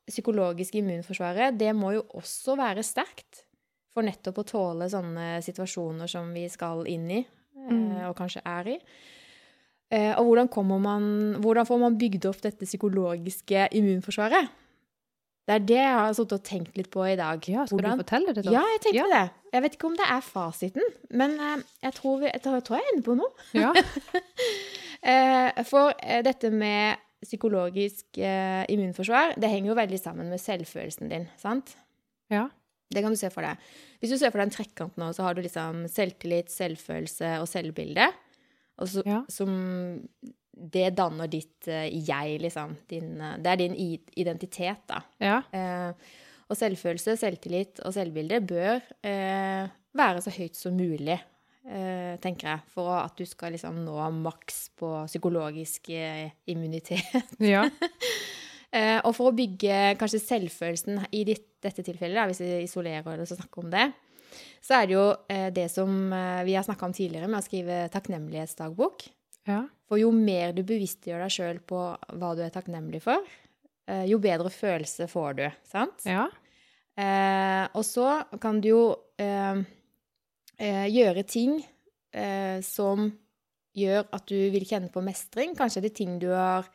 psykologiske 0.08 0.78
immunforsvaret, 0.82 1.58
det 1.58 1.72
må 1.76 1.94
jo 1.96 2.04
også 2.20 2.58
være 2.60 2.84
sterkt 2.86 3.46
for 3.94 4.06
nettopp 4.06 4.40
å 4.42 4.46
tåle 4.50 4.88
sånne 4.90 5.40
situasjoner 5.46 6.10
som 6.12 6.30
vi 6.36 6.46
skal 6.54 6.86
inn 6.92 7.10
i, 7.12 7.22
eh, 7.24 7.30
Mm. 7.64 8.10
og 8.10 8.16
kanskje 8.18 8.42
er 8.50 8.68
i. 8.68 8.80
Eh, 9.94 10.14
og 10.18 10.26
hvordan, 10.26 10.50
man, 10.82 11.04
hvordan 11.40 11.66
får 11.70 11.80
man 11.80 11.98
bygd 12.02 12.26
opp 12.26 12.42
dette 12.42 12.66
psykologiske 12.66 13.68
immunforsvaret? 13.78 14.50
Det 15.44 15.56
er 15.56 15.64
det 15.68 15.76
jeg 15.76 15.96
har 16.00 16.14
sittet 16.16 16.38
og 16.38 16.44
tenkt 16.48 16.78
litt 16.80 16.88
på 16.94 17.04
i 17.04 17.16
dag. 17.20 17.44
Ja, 17.52 17.66
skal 17.68 17.78
Hvordan- 17.82 17.98
du 18.00 18.04
fortelle 18.04 18.34
det? 18.34 18.44
da? 18.46 18.52
Ja, 18.52 18.62
jeg 18.74 18.82
tenkte 18.86 18.96
Ja. 18.96 19.08
det. 19.12 19.32
Jeg 19.54 19.62
vet 19.66 19.74
ikke 19.76 19.86
om 19.90 19.96
det 20.00 20.06
er 20.10 20.22
fasiten, 20.22 20.82
men 21.12 21.32
eh, 21.40 21.64
jeg, 21.84 21.94
tror 21.94 22.20
vi, 22.22 22.26
jeg, 22.32 22.42
tror, 22.42 22.62
jeg 22.78 22.84
er 22.88 22.94
inne 22.96 23.04
på 23.04 23.16
noe. 23.16 23.32
Ja. 23.54 23.74
Eh, 25.04 25.64
for 25.68 25.92
eh, 26.00 26.22
dette 26.24 26.48
med 26.50 26.96
psykologisk 27.26 28.06
immunforsvar, 28.72 29.34
det 29.36 29.50
henger 29.52 29.74
jo 29.74 29.76
veldig 29.76 30.00
sammen 30.00 30.30
med 30.32 30.40
selvfølelsen 30.40 31.10
din, 31.12 31.26
sant? 31.42 31.74
ja. 32.32 32.46
Det 32.94 33.02
kan 33.02 33.12
du 33.12 33.18
se 33.18 33.30
for 33.34 33.42
deg. 33.42 33.58
Hvis 34.00 34.12
du 34.12 34.18
ser 34.20 34.30
for 34.32 34.38
deg 34.38 34.48
en 34.48 34.54
trekant 34.54 34.96
nå, 35.02 35.08
så 35.16 35.24
har 35.26 35.34
du 35.34 35.42
liksom 35.42 35.88
selvtillit, 35.90 36.52
selvfølelse 36.54 37.40
og 37.42 37.48
selvbilde. 37.50 38.06
Og 38.78 38.88
så, 38.88 39.02
Ja. 39.08 39.24
som 39.34 39.50
Det 40.54 40.92
danner 40.94 41.30
ditt 41.32 41.68
eh, 41.68 41.89
jeg, 41.89 42.38
liksom. 42.44 42.76
Din, 42.89 43.16
eh, 43.18 43.39
det 43.42 43.54
er 43.54 43.62
din 43.63 43.78
identitet, 44.22 44.86
da. 44.89 45.02
Ja. 45.24 45.39
Eh, 45.54 46.20
og 46.52 46.60
selvfølelse, 46.60 47.16
selvtillit 47.18 47.82
og 47.82 47.96
selvbilde 47.96 48.42
bør 48.46 48.82
eh, 49.08 49.72
være 49.98 50.24
så 50.24 50.34
høyt 50.36 50.58
som 50.60 50.76
mulig, 50.78 51.18
eh, 51.66 52.13
tenker 52.22 52.52
jeg, 52.52 52.63
for 52.76 52.92
at 53.00 53.18
du 53.18 53.26
skal 53.26 53.56
liksom 53.56 53.80
nå 53.86 53.98
maks 54.20 54.68
på 54.78 54.92
psykologisk 55.10 55.89
eh, 55.96 56.30
immunitet. 56.54 57.34
ja. 57.54 57.66
Og 58.74 59.12
for 59.13 59.30
å 59.30 59.36
bygge 59.38 60.00
kanskje 60.00 60.18
selvfølelsen 60.18 61.04
i 61.13 61.20
ditt, 61.28 61.44
dette 61.62 61.84
tilfellet, 61.86 62.18
da, 62.18 62.24
hvis 62.26 62.39
vi 62.42 62.63
isolerer 62.63 63.20
oss 63.22 63.36
og 63.36 63.38
snakker 63.38 63.62
om 63.62 63.68
det, 63.70 63.84
så 64.66 64.80
er 64.80 64.88
det 64.89 64.96
jo 64.96 65.04
det 65.54 65.68
som 65.70 65.92
vi 66.42 66.56
har 66.58 66.66
snakka 66.66 66.88
om 66.89 66.96
tidligere, 66.98 67.30
med 67.30 67.38
å 67.38 67.46
skrive 67.46 67.78
takknemlighetsdagbok. 67.94 69.06
Ja. 69.50 69.64
For 69.90 70.00
jo 70.00 70.12
mer 70.16 70.54
du 70.56 70.64
bevisstgjør 70.66 71.26
deg 71.26 71.34
sjøl 71.36 71.60
på 71.68 71.80
hva 72.18 72.30
du 72.38 72.44
er 72.46 72.54
takknemlig 72.54 73.04
for, 73.04 73.26
eh, 73.90 74.06
jo 74.10 74.20
bedre 74.24 74.52
følelse 74.54 75.10
får 75.12 75.38
du, 75.40 75.46
sant? 75.70 76.08
ja. 76.10 76.30
Eh, 76.94 77.64
og 77.74 77.82
så 77.88 78.20
kan 78.42 78.60
du 78.62 78.68
jo 78.70 78.82
eh, 79.18 79.64
eh, 80.62 80.86
gjøre 80.94 81.24
ting 81.26 81.56
eh, 82.14 82.60
som 82.62 83.08
gjør 83.74 84.06
at 84.14 84.28
du 84.30 84.38
vil 84.54 84.66
kjenne 84.70 84.92
på 84.94 85.02
mestring. 85.02 85.56
Kanskje 85.58 85.82
det 85.82 85.94
er 85.94 85.98
ting 85.98 86.20
du 86.22 86.30
har 86.30 86.70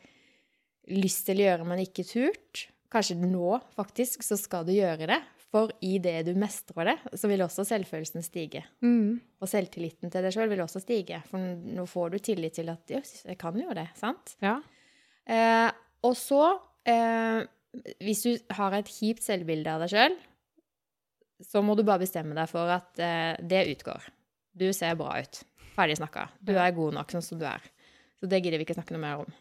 lyst 0.90 1.28
til 1.28 1.38
å 1.38 1.46
gjøre, 1.46 1.68
men 1.70 1.84
ikke 1.84 2.06
turt. 2.08 2.64
Kanskje 2.90 3.18
nå, 3.20 3.60
faktisk, 3.76 4.24
så 4.26 4.38
skal 4.40 4.66
du 4.66 4.72
gjøre 4.74 5.06
det. 5.10 5.20
For 5.48 5.70
i 5.80 5.94
det 6.04 6.26
du 6.26 6.34
mestrer 6.36 6.90
det, 6.90 6.96
så 7.16 7.28
vil 7.30 7.40
også 7.40 7.64
selvfølelsen 7.64 8.24
stige. 8.24 8.66
Mm. 8.84 9.16
Og 9.40 9.48
selvtilliten 9.48 10.12
til 10.12 10.24
deg 10.24 10.34
sjøl 10.34 10.50
vil 10.52 10.60
også 10.64 10.82
stige. 10.84 11.22
For 11.30 11.40
nå 11.40 11.86
får 11.88 12.12
du 12.12 12.18
tillit 12.20 12.58
til 12.58 12.68
at 12.72 12.92
jøss, 12.92 13.22
jeg 13.30 13.38
kan 13.40 13.56
jo 13.56 13.72
det, 13.76 13.86
sant? 13.96 14.34
Ja. 14.44 14.58
Eh, 15.24 15.70
og 16.04 16.16
så, 16.20 16.42
eh, 16.84 17.40
hvis 18.04 18.26
du 18.26 18.52
har 18.58 18.76
et 18.76 18.92
kjipt 18.92 19.24
selvbilde 19.24 19.72
av 19.72 19.86
deg 19.86 19.94
sjøl, 19.94 20.18
så 21.48 21.62
må 21.64 21.78
du 21.78 21.84
bare 21.86 22.02
bestemme 22.02 22.36
deg 22.36 22.50
for 22.50 22.68
at 22.74 23.00
eh, 23.00 23.34
det 23.40 23.64
utgår. 23.72 24.10
Du 24.58 24.68
ser 24.76 24.98
bra 25.00 25.16
ut. 25.22 25.42
Ferdig 25.78 25.96
snakka. 26.00 26.28
Du 26.42 26.52
er 26.58 26.76
god 26.76 26.96
nok 26.98 27.14
sånn 27.14 27.24
som 27.24 27.40
du 27.40 27.46
er. 27.48 27.62
Så 28.18 28.28
det 28.28 28.42
gidder 28.42 28.58
vi 28.58 28.66
ikke 28.66 28.76
snakke 28.76 28.96
noe 28.96 29.04
mer 29.04 29.22
om. 29.22 29.36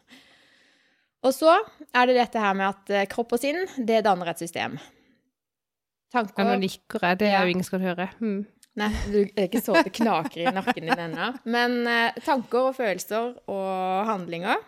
Og 1.26 1.34
så 1.34 1.50
er 1.90 2.06
det 2.06 2.14
dette 2.20 2.40
her 2.40 2.54
med 2.56 2.70
at 2.70 2.94
eh, 2.94 3.08
kropp 3.10 3.34
og 3.34 3.42
sinn, 3.42 3.64
det 3.76 4.04
danner 4.06 4.30
et 4.32 4.40
system. 4.40 4.78
Ja, 6.08 6.22
Tanker 6.22 6.46
nå 6.48 6.54
nikker 6.62 7.04
jeg. 7.04 7.18
Det 7.20 7.28
er 7.28 7.44
jo 7.44 7.52
ingen 7.52 7.66
skal 7.66 7.82
høre. 7.84 8.08
Mm. 8.20 8.46
Nei, 8.78 8.88
du 9.10 9.18
er 9.26 9.48
ikke 9.48 9.60
så 9.64 9.74
det 9.82 9.92
knaker 9.96 10.44
i 10.44 10.52
nakken 10.54 10.86
din 10.86 11.02
ennå. 11.08 11.28
Men 11.50 11.80
eh, 11.90 12.18
tanker 12.24 12.70
og 12.70 12.76
følelser 12.78 13.34
og 13.50 14.08
handlinger 14.08 14.62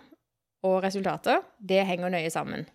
og 0.67 0.81
resultater, 0.85 1.45
det 1.57 1.85
henger 1.89 2.13
nøye 2.13 2.33
sammen. 2.33 2.67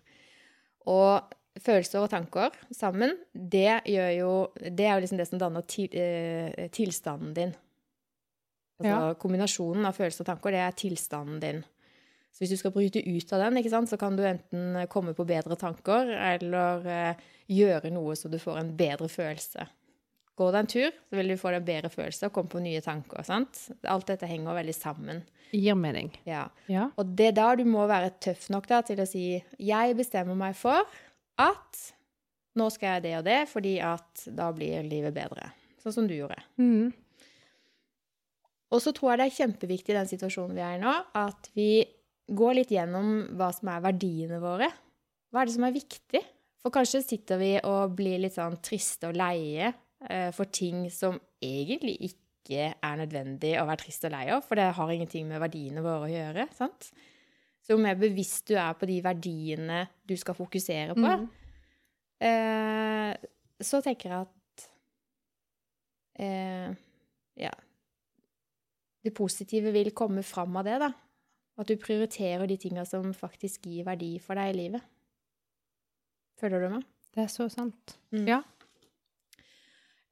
Og 0.90 1.28
følelser 1.62 2.02
og 2.02 2.10
tanker 2.12 2.56
sammen, 2.74 3.14
det 3.32 3.82
gjør 3.88 4.10
jo 4.16 4.32
Det 4.56 4.86
er 4.86 4.94
jo 4.94 5.04
liksom 5.04 5.20
det 5.20 5.28
som 5.28 5.38
danner 5.40 5.64
til, 5.68 5.88
eh, 5.92 6.68
tilstanden 6.72 7.34
din. 7.34 7.54
Altså 8.76 9.14
kombinasjonen 9.20 9.86
av 9.88 9.96
følelser 9.96 10.24
og 10.24 10.26
tanker, 10.26 10.52
det 10.52 10.60
er 10.60 10.76
tilstanden 10.76 11.40
din. 11.40 11.64
Så 12.36 12.44
hvis 12.44 12.52
du 12.52 12.60
skal 12.60 12.74
bryte 12.74 13.00
ut 13.00 13.30
av 13.32 13.46
den, 13.46 13.56
ikke 13.56 13.72
sant, 13.72 13.88
så 13.88 13.96
kan 13.96 14.16
du 14.18 14.20
enten 14.28 14.76
komme 14.92 15.14
på 15.16 15.24
bedre 15.24 15.56
tanker, 15.56 16.10
eller 16.12 16.84
eh, 16.92 17.22
gjøre 17.48 17.88
noe 17.94 18.12
så 18.12 18.28
du 18.28 18.36
får 18.36 18.58
en 18.60 18.74
bedre 18.76 19.08
følelse. 19.08 19.64
Går 20.36 20.52
det 20.52 20.60
en 20.60 20.68
tur, 20.68 20.98
så 21.08 21.16
vil 21.16 21.32
du 21.32 21.38
få 21.40 21.54
deg 21.54 21.62
en 21.62 21.68
bedre 21.70 21.90
følelse 21.94 22.28
og 22.28 22.34
komme 22.36 22.52
på 22.52 22.60
nye 22.60 22.82
tanker. 22.84 23.24
sant? 23.24 23.62
Alt 23.88 24.10
dette 24.10 24.28
henger 24.28 24.58
veldig 24.58 24.74
sammen. 24.76 25.22
Gir 25.56 25.78
mening. 25.80 26.10
Ja. 26.28 26.42
Ja. 26.68 26.90
Og 27.00 27.16
det 27.16 27.30
er 27.30 27.38
da 27.38 27.46
du 27.56 27.64
må 27.64 27.86
være 27.88 28.12
tøff 28.20 28.50
nok 28.52 28.68
da, 28.68 28.82
til 28.84 29.00
å 29.00 29.08
si 29.08 29.24
jeg 29.56 29.96
bestemmer 29.96 30.36
meg 30.36 30.58
for 30.60 30.84
at 31.40 31.80
nå 32.56 32.68
skal 32.72 32.98
jeg 32.98 33.06
det 33.06 33.16
og 33.22 33.26
det, 33.30 33.40
fordi 33.48 33.74
at 33.80 34.28
da 34.36 34.50
blir 34.52 34.84
livet 34.84 35.16
bedre. 35.16 35.48
Sånn 35.80 35.96
som 35.96 36.10
du 36.10 36.12
gjorde. 36.18 36.36
Mm. 36.60 36.92
Og 38.76 38.82
så 38.82 38.92
tror 38.92 39.14
jeg 39.14 39.22
det 39.22 39.26
er 39.30 39.36
kjempeviktig 39.38 39.94
i 39.94 39.98
den 40.02 40.08
situasjonen 40.10 40.56
vi 40.56 40.64
er 40.68 40.76
i 40.76 40.82
nå, 40.82 40.92
at 41.16 41.48
vi 41.56 41.70
går 42.28 42.54
litt 42.58 42.72
gjennom 42.74 43.36
hva 43.38 43.52
som 43.54 43.68
er 43.70 43.84
verdiene 43.84 44.40
våre. 44.42 44.68
Hva 45.30 45.42
er 45.42 45.48
det 45.48 45.54
som 45.54 45.66
er 45.68 45.74
viktig? 45.76 46.22
For 46.62 46.74
kanskje 46.74 47.02
sitter 47.04 47.38
vi 47.38 47.52
og 47.62 47.94
blir 47.98 48.18
litt 48.24 48.34
sånn 48.34 48.56
triste 48.64 49.10
og 49.10 49.18
leie 49.18 49.68
eh, 50.08 50.30
for 50.34 50.50
ting 50.50 50.88
som 50.90 51.18
egentlig 51.42 51.96
ikke 52.10 52.72
er 52.74 52.98
nødvendig 52.98 53.52
å 53.60 53.66
være 53.66 53.82
trist 53.84 54.06
og 54.06 54.14
lei 54.14 54.24
av, 54.34 54.42
for 54.46 54.58
det 54.58 54.72
har 54.74 54.90
ingenting 54.94 55.28
med 55.30 55.42
verdiene 55.42 55.82
våre 55.84 56.08
å 56.08 56.10
gjøre. 56.10 56.48
sant? 56.54 56.90
Så 57.62 57.74
jo 57.74 57.80
mer 57.82 57.98
bevisst 57.98 58.46
du 58.50 58.54
er 58.58 58.74
på 58.78 58.86
de 58.86 59.00
verdiene 59.02 59.84
du 60.06 60.14
skal 60.18 60.34
fokusere 60.38 60.94
på, 60.94 61.14
Mm. 61.16 61.28
eh, 62.22 63.16
så 63.62 63.80
tenker 63.82 64.10
jeg 64.10 64.26
at 64.26 64.66
eh, 66.22 66.74
ja 67.36 67.52
det 69.06 69.12
positive 69.14 69.70
vil 69.70 69.92
komme 69.94 70.22
fram 70.26 70.56
av 70.58 70.64
det, 70.66 70.78
da. 70.82 70.88
At 71.56 71.70
du 71.70 71.76
prioriterer 71.80 72.46
de 72.50 72.56
tinga 72.60 72.84
som 72.84 73.14
faktisk 73.16 73.64
gir 73.70 73.86
verdi 73.86 74.18
for 74.20 74.36
deg 74.36 74.52
i 74.52 74.58
livet. 74.58 74.84
Føler 76.40 76.60
du 76.66 76.68
meg? 76.76 76.84
Det 77.16 77.22
er 77.24 77.30
så 77.32 77.46
sant. 77.48 77.96
Mm. 78.12 78.26
Ja. 78.28 78.42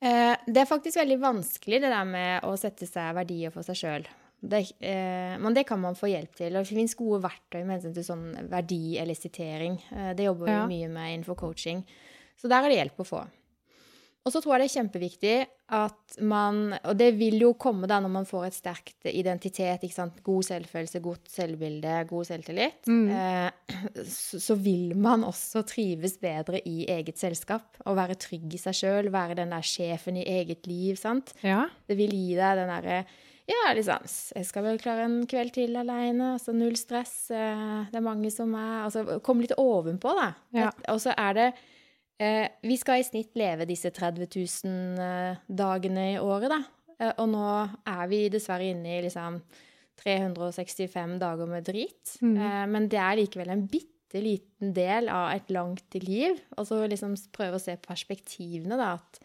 Eh, 0.04 0.35
det 0.48 0.62
er 0.62 0.68
faktisk 0.68 0.98
veldig 1.00 1.18
vanskelig, 1.20 1.80
det 1.85 1.90
der 1.92 2.04
med 2.09 2.44
å 2.48 2.54
sette 2.61 2.88
seg 2.88 3.12
verdier 3.16 3.52
for 3.52 3.64
seg 3.66 3.76
sjøl. 3.80 4.07
Eh, 4.44 5.37
men 5.40 5.54
det 5.57 5.66
kan 5.68 5.80
man 5.80 5.96
få 5.96 6.11
hjelp 6.12 6.35
til. 6.37 6.57
Og 6.57 6.64
det 6.64 6.72
finnes 6.72 6.96
gode 6.98 7.22
verktøy 7.24 7.62
med 7.64 7.76
hensyn 7.78 7.94
til 7.96 8.04
sånn 8.09 8.26
verdielisitering. 8.52 9.78
Eh, 9.92 10.11
det 10.16 10.26
jobber 10.26 10.46
vi 10.48 10.52
Ja. 10.52 10.66
mye 10.68 10.90
med 10.92 11.12
innenfor 11.14 11.37
coaching. 11.37 11.85
Så 12.37 12.48
der 12.48 12.64
er 12.64 12.68
det 12.68 12.78
hjelp 12.80 12.98
å 13.00 13.07
få. 13.09 13.22
Og 14.25 14.33
så 14.33 14.41
tror 14.41 14.55
jeg 14.55 14.65
det 14.65 14.69
er 14.71 14.75
kjempeviktig 14.79 15.35
at 15.75 16.17
man 16.25 16.75
Og 16.85 16.93
det 16.97 17.11
vil 17.17 17.39
jo 17.41 17.51
komme 17.61 17.89
da 17.89 17.97
når 18.05 18.13
man 18.13 18.27
får 18.29 18.47
et 18.47 18.57
sterkt 18.57 19.09
identitet, 19.09 19.85
god 20.25 20.47
selvfølelse, 20.47 21.01
godt 21.05 21.29
selvbilde, 21.33 21.97
god 22.09 22.29
selvtillit. 22.29 22.89
Mm. 22.89 23.09
Eh, 23.11 23.75
så, 24.17 24.41
så 24.41 24.57
vil 24.61 24.95
man 24.97 25.25
også 25.25 25.65
trives 25.69 26.17
bedre 26.21 26.61
i 26.69 26.87
eget 26.93 27.19
selskap. 27.21 27.77
Og 27.85 27.97
være 27.97 28.17
trygg 28.21 28.55
i 28.55 28.61
seg 28.61 28.77
sjøl, 28.81 29.13
være 29.13 29.39
den 29.41 29.53
der 29.57 29.65
sjefen 29.65 30.21
i 30.21 30.27
eget 30.39 30.69
liv, 30.71 30.97
sant. 31.01 31.33
Ja. 31.45 31.65
Det 31.89 31.97
vil 31.99 32.13
gi 32.13 32.35
deg 32.39 32.61
den 32.61 32.73
derre 32.73 33.05
ja, 33.45 33.75
liksom 33.77 34.07
Jeg 34.39 34.47
skal 34.49 34.65
vel 34.65 34.79
klare 34.81 35.05
en 35.05 35.27
kveld 35.29 35.53
til 35.53 35.77
aleine. 35.77 36.35
Altså 36.39 36.55
null 36.57 36.77
stress. 36.81 37.31
eh, 37.31 37.85
Det 37.93 38.01
er 38.01 38.05
mange 38.05 38.31
som 38.33 38.55
er 38.57 38.85
Altså 38.87 39.21
kom 39.21 39.43
litt 39.45 39.53
ovenpå, 39.61 40.15
da. 40.17 40.31
Ja. 40.57 40.71
Og 40.89 41.03
så 41.05 41.13
er 41.13 41.37
det 41.37 41.49
Vi 42.18 42.77
skal 42.79 43.00
i 43.00 43.07
snitt 43.07 43.35
leve 43.37 43.66
disse 43.66 43.90
30 43.90 44.29
000 44.31 45.03
eh, 45.03 45.38
dagene 45.50 46.05
i 46.12 46.18
året, 46.22 46.53
da. 46.53 46.61
Eh, 47.00 47.12
og 47.18 47.29
nå 47.33 47.46
er 47.90 48.05
vi 48.11 48.20
dessverre 48.33 48.68
inne 48.70 48.98
i 48.98 49.03
liksom 49.03 49.40
365 50.05 51.18
dager 51.22 51.50
med 51.50 51.66
drit. 51.66 52.14
Mm. 52.22 52.37
Eh, 52.38 52.62
men 52.70 52.88
det 52.92 53.00
er 53.03 53.18
likevel 53.18 53.53
en 53.55 53.66
bitte 53.70 54.22
liten 54.22 54.70
del 54.77 55.09
av 55.11 55.33
et 55.35 55.50
langt 55.55 55.96
liv. 56.05 56.38
Og 56.59 56.68
så 56.68 56.79
liksom 56.90 57.16
prøve 57.35 57.59
å 57.59 57.62
se 57.62 57.74
perspektivene, 57.83 58.79
da. 58.79 58.94
At 59.00 59.20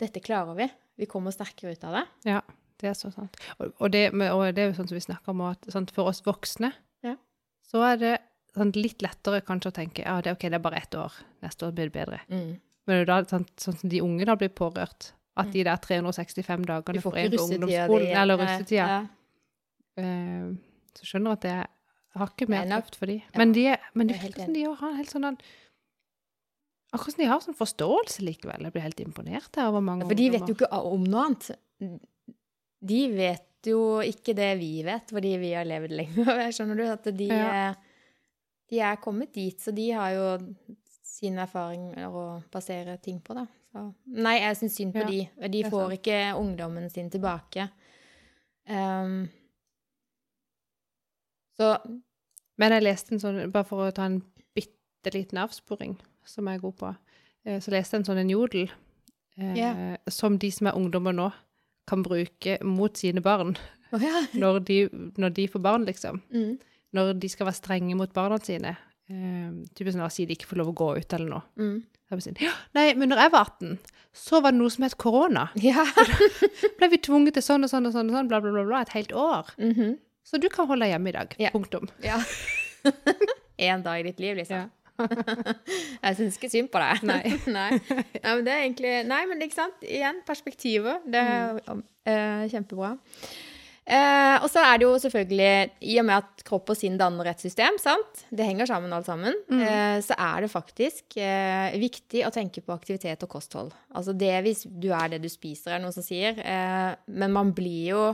dette 0.00 0.22
klarer 0.24 0.56
vi. 0.56 0.70
Vi 1.00 1.08
kommer 1.10 1.34
sterkere 1.34 1.74
ut 1.76 1.84
av 1.88 1.98
det. 1.98 2.04
Ja, 2.32 2.40
det 2.80 2.88
er 2.92 2.96
så 2.96 3.12
sant. 3.12 3.36
Og, 3.58 3.72
og, 3.76 3.90
det, 3.92 4.06
og 4.32 4.46
det 4.56 4.64
er 4.64 4.70
jo 4.70 4.78
sånn 4.80 4.88
som 4.88 4.96
vi 4.96 5.04
snakker 5.04 5.34
om, 5.34 5.44
at 5.50 5.68
sant, 5.72 5.92
for 5.96 6.08
oss 6.12 6.22
voksne, 6.24 6.72
Ja. 7.04 7.16
så 7.68 7.84
er 7.92 8.00
det 8.00 8.14
sånn, 8.56 8.72
litt 8.76 9.04
lettere 9.04 9.42
kanskje 9.46 9.72
å 9.72 9.76
tenke 9.76 10.04
ja, 10.04 10.18
det, 10.22 10.32
er 10.32 10.38
ok, 10.38 10.48
det 10.48 10.58
er 10.58 10.64
bare 10.64 10.82
ett 10.82 10.96
år, 10.98 11.16
neste 11.44 11.68
år 11.68 11.76
blir 11.76 11.90
det 11.90 11.96
bedre. 11.96 12.20
Mm. 12.32 12.52
Men 12.90 13.02
da, 13.08 13.20
sant, 13.30 13.50
sånn 13.60 13.78
som 13.80 13.92
de 13.92 14.02
unge 14.04 14.26
da 14.28 14.36
blir 14.40 14.52
pårørt, 14.54 15.12
at 15.40 15.52
de 15.54 15.64
der 15.64 15.80
365 15.80 16.66
dagene 16.68 17.02
for 17.02 17.16
en 17.16 17.30
ikke 17.30 17.38
på 17.38 17.46
ungdomsskolen, 17.46 18.12
eller 18.22 18.40
russetida, 18.40 18.86
ja. 18.90 19.00
uh, 20.02 20.50
så 20.98 21.08
skjønner 21.08 21.32
jeg 21.32 21.40
at 21.40 21.46
det 21.46 21.54
er 21.54 21.68
hakket 22.20 22.52
mer 22.52 22.70
tøft 22.70 22.98
for 22.98 23.10
de. 23.10 23.20
Men, 23.38 23.54
de, 23.56 23.66
men 23.94 24.10
det 24.10 24.16
er 24.16 24.24
helt 24.24 24.38
virker 24.38 24.48
som 24.48 24.56
de 24.56 24.68
har 24.82 24.96
helt 24.98 25.14
sånn 25.14 25.28
Akkurat 26.90 27.14
som 27.14 27.22
de 27.22 27.26
har 27.30 27.42
sånn 27.44 27.54
forståelse 27.54 28.24
likevel. 28.26 28.64
Jeg 28.66 28.74
blir 28.74 28.82
helt 28.82 29.00
imponert 29.04 29.54
her 29.54 29.68
over 29.70 29.84
mange 29.86 30.08
For 30.08 30.18
de 30.18 30.24
vet 30.34 30.48
jo 30.50 30.56
ikke 30.56 30.70
om 30.74 31.04
noe 31.06 31.28
annet. 31.28 31.52
De 32.90 33.02
vet 33.14 33.68
jo 33.70 34.00
ikke 34.02 34.34
det 34.34 34.48
vi 34.58 34.72
vet, 34.82 35.12
fordi 35.14 35.36
vi 35.38 35.52
har 35.54 35.68
levd 35.68 35.94
lenger. 35.94 36.40
Skjønner 36.56 36.80
du? 36.80 36.84
At 36.90 37.06
de, 37.14 37.28
Ja. 37.30 37.68
De 38.70 38.80
er 38.80 39.00
kommet 39.02 39.34
dit, 39.34 39.56
så 39.60 39.72
de 39.74 39.88
har 39.90 40.12
jo 40.14 40.26
sine 41.10 41.44
erfaringer 41.44 42.06
å 42.06 42.24
basere 42.52 42.96
ting 43.02 43.18
på, 43.24 43.34
da. 43.36 43.46
Så, 43.70 43.84
nei, 44.18 44.36
jeg 44.40 44.58
syns 44.58 44.76
synd 44.78 44.94
på 44.96 45.04
Ja, 45.04 45.10
de. 45.10 45.48
De 45.52 45.62
får 45.70 45.84
sant. 45.84 45.98
ikke 45.98 46.18
ungdommen 46.38 46.88
sin 46.90 47.10
tilbake. 47.10 47.68
Um, 48.70 49.28
så 51.58 51.76
Men 52.60 52.74
jeg 52.76 52.84
leste 52.84 53.14
en 53.14 53.22
sånn, 53.22 53.38
bare 53.52 53.64
for 53.64 53.86
å 53.86 53.92
ta 53.94 54.04
en 54.04 54.18
bitte 54.56 55.12
liten 55.14 55.38
avsporing, 55.40 55.94
som 56.28 56.48
jeg 56.48 56.58
er 56.58 56.64
god 56.64 56.74
på, 56.76 56.90
eh, 57.46 57.60
så 57.62 57.72
leste 57.72 57.96
jeg 57.96 58.02
en 58.02 58.08
sånn 58.10 58.20
en 58.20 58.32
jodel, 58.34 58.72
eh, 59.38 59.54
yeah. 59.56 59.96
som 60.12 60.36
de 60.36 60.50
som 60.52 60.68
er 60.68 60.76
ungdommer 60.76 61.16
nå, 61.16 61.30
kan 61.88 62.04
bruke 62.04 62.58
mot 62.62 63.00
sine 63.00 63.22
barn, 63.24 63.56
Oh, 63.92 64.02
ja. 64.02 64.26
når 64.42 64.60
de, 64.68 64.76
når 65.16 65.32
de 65.34 65.46
får 65.48 65.62
barn, 65.64 65.86
liksom. 65.88 66.20
Mm. 66.30 66.58
Når 66.96 67.12
de 67.22 67.28
skal 67.30 67.46
være 67.46 67.60
strenge 67.60 67.96
mot 67.98 68.12
barna 68.14 68.40
sine. 68.42 68.74
Eh, 69.10 69.50
typisk 69.74 69.98
når 69.98 70.06
de 70.06 70.14
sier 70.14 70.30
de 70.30 70.36
ikke 70.36 70.48
får 70.50 70.60
lov 70.60 70.72
å 70.72 70.76
gå 70.80 70.90
ut 71.00 71.16
eller 71.16 71.32
noe. 71.32 71.42
Mm. 71.60 71.78
Er 72.10 72.22
sånn, 72.24 72.40
ja, 72.42 72.50
nei, 72.74 72.88
men 72.98 73.12
når 73.12 73.20
jeg 73.22 73.30
var 73.30 73.50
18, 73.52 73.76
så 74.18 74.40
var 74.42 74.50
det 74.50 74.58
noe 74.58 74.72
som 74.74 74.86
het 74.86 74.96
korona. 74.98 75.44
Ja. 75.62 75.84
Ble 76.78 76.88
vi 76.90 76.98
tvunget 76.98 77.38
til 77.38 77.46
sånn 77.46 77.66
og 77.66 77.70
sånn 77.70 77.86
og 77.86 77.94
sånn, 77.94 78.10
og 78.10 78.18
sånn 78.18 78.30
bla, 78.30 78.40
bla, 78.42 78.50
bla, 78.54 78.64
bla, 78.66 78.82
et 78.82 78.94
helt 78.96 79.14
år. 79.14 79.52
Mhm. 79.62 79.98
Så 80.26 80.38
du 80.38 80.50
kan 80.52 80.68
holde 80.68 80.84
deg 80.84 80.92
hjemme 80.92 81.10
i 81.10 81.14
dag. 81.16 81.32
Ja. 81.42 81.50
Punktum. 81.54 81.88
ja. 82.06 82.18
En 83.58 83.82
dag 83.82 84.02
i 84.02 84.04
ditt 84.10 84.20
liv, 84.22 84.36
liksom. 84.38 84.66
Ja. 84.66 84.68
Jeg 86.04 86.18
syns 86.18 86.36
ikke 86.36 86.50
synd 86.52 86.70
på 86.70 86.82
deg. 86.82 87.04
Nei. 87.08 87.22
nei. 87.48 87.70
Nei, 87.80 88.34
men 88.34 88.44
det 88.46 88.52
er 88.52 88.64
egentlig 88.66 88.92
Nei, 89.08 89.20
men 89.30 89.46
ikke 89.46 89.56
sant? 89.56 89.86
Igjen, 89.86 90.20
perspektivet. 90.28 91.06
Det 91.08 91.22
er 91.22 91.60
uh, 91.64 92.44
kjempebra. 92.52 92.92
Eh, 93.90 94.36
og 94.38 94.46
så 94.52 94.62
er 94.62 94.78
det 94.78 94.86
jo 94.86 94.92
selvfølgelig, 95.02 95.52
i 95.88 95.96
og 95.98 96.06
med 96.06 96.20
at 96.20 96.44
kropp 96.46 96.70
og 96.70 96.78
sinn 96.78 96.98
danner 97.00 97.32
et 97.32 97.42
system, 97.42 97.78
sant? 97.80 98.24
det 98.30 98.46
henger 98.46 98.68
sammen 98.68 98.92
alt 98.94 99.08
sammen, 99.08 99.34
eh, 99.56 99.98
så 100.04 100.14
er 100.14 100.44
det 100.44 100.50
faktisk 100.52 101.16
eh, 101.18 101.74
viktig 101.80 102.22
å 102.28 102.32
tenke 102.34 102.62
på 102.62 102.76
aktivitet 102.76 103.24
og 103.26 103.32
kosthold. 103.32 103.72
Altså 103.96 104.14
det 104.14 104.34
hvis 104.46 104.62
du 104.68 104.90
er 104.94 105.14
det 105.14 105.22
du 105.24 105.30
spiser, 105.32 105.72
er 105.72 105.80
det 105.80 105.86
noen 105.88 105.96
som 105.96 106.06
sier. 106.06 106.38
Eh, 106.38 106.92
men 107.10 107.34
man 107.34 107.54
blir 107.56 107.88
jo 107.90 108.04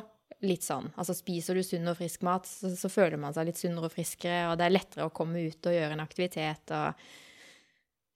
litt 0.47 0.65
sånn. 0.65 0.89
Altså 0.97 1.17
spiser 1.17 1.59
du 1.59 1.65
sunn 1.65 1.89
og 1.91 1.99
frisk 1.99 2.25
mat, 2.27 2.49
så, 2.49 2.71
så 2.77 2.91
føler 2.93 3.21
man 3.21 3.35
seg 3.37 3.49
litt 3.49 3.61
sunnere 3.61 3.91
og 3.91 3.95
friskere, 3.95 4.47
og 4.51 4.59
det 4.61 4.69
er 4.69 4.77
lettere 4.79 5.09
å 5.09 5.15
komme 5.15 5.47
ut 5.49 5.69
og 5.69 5.77
gjøre 5.77 5.97
en 5.97 6.05
aktivitet. 6.05 6.73
og 6.73 7.07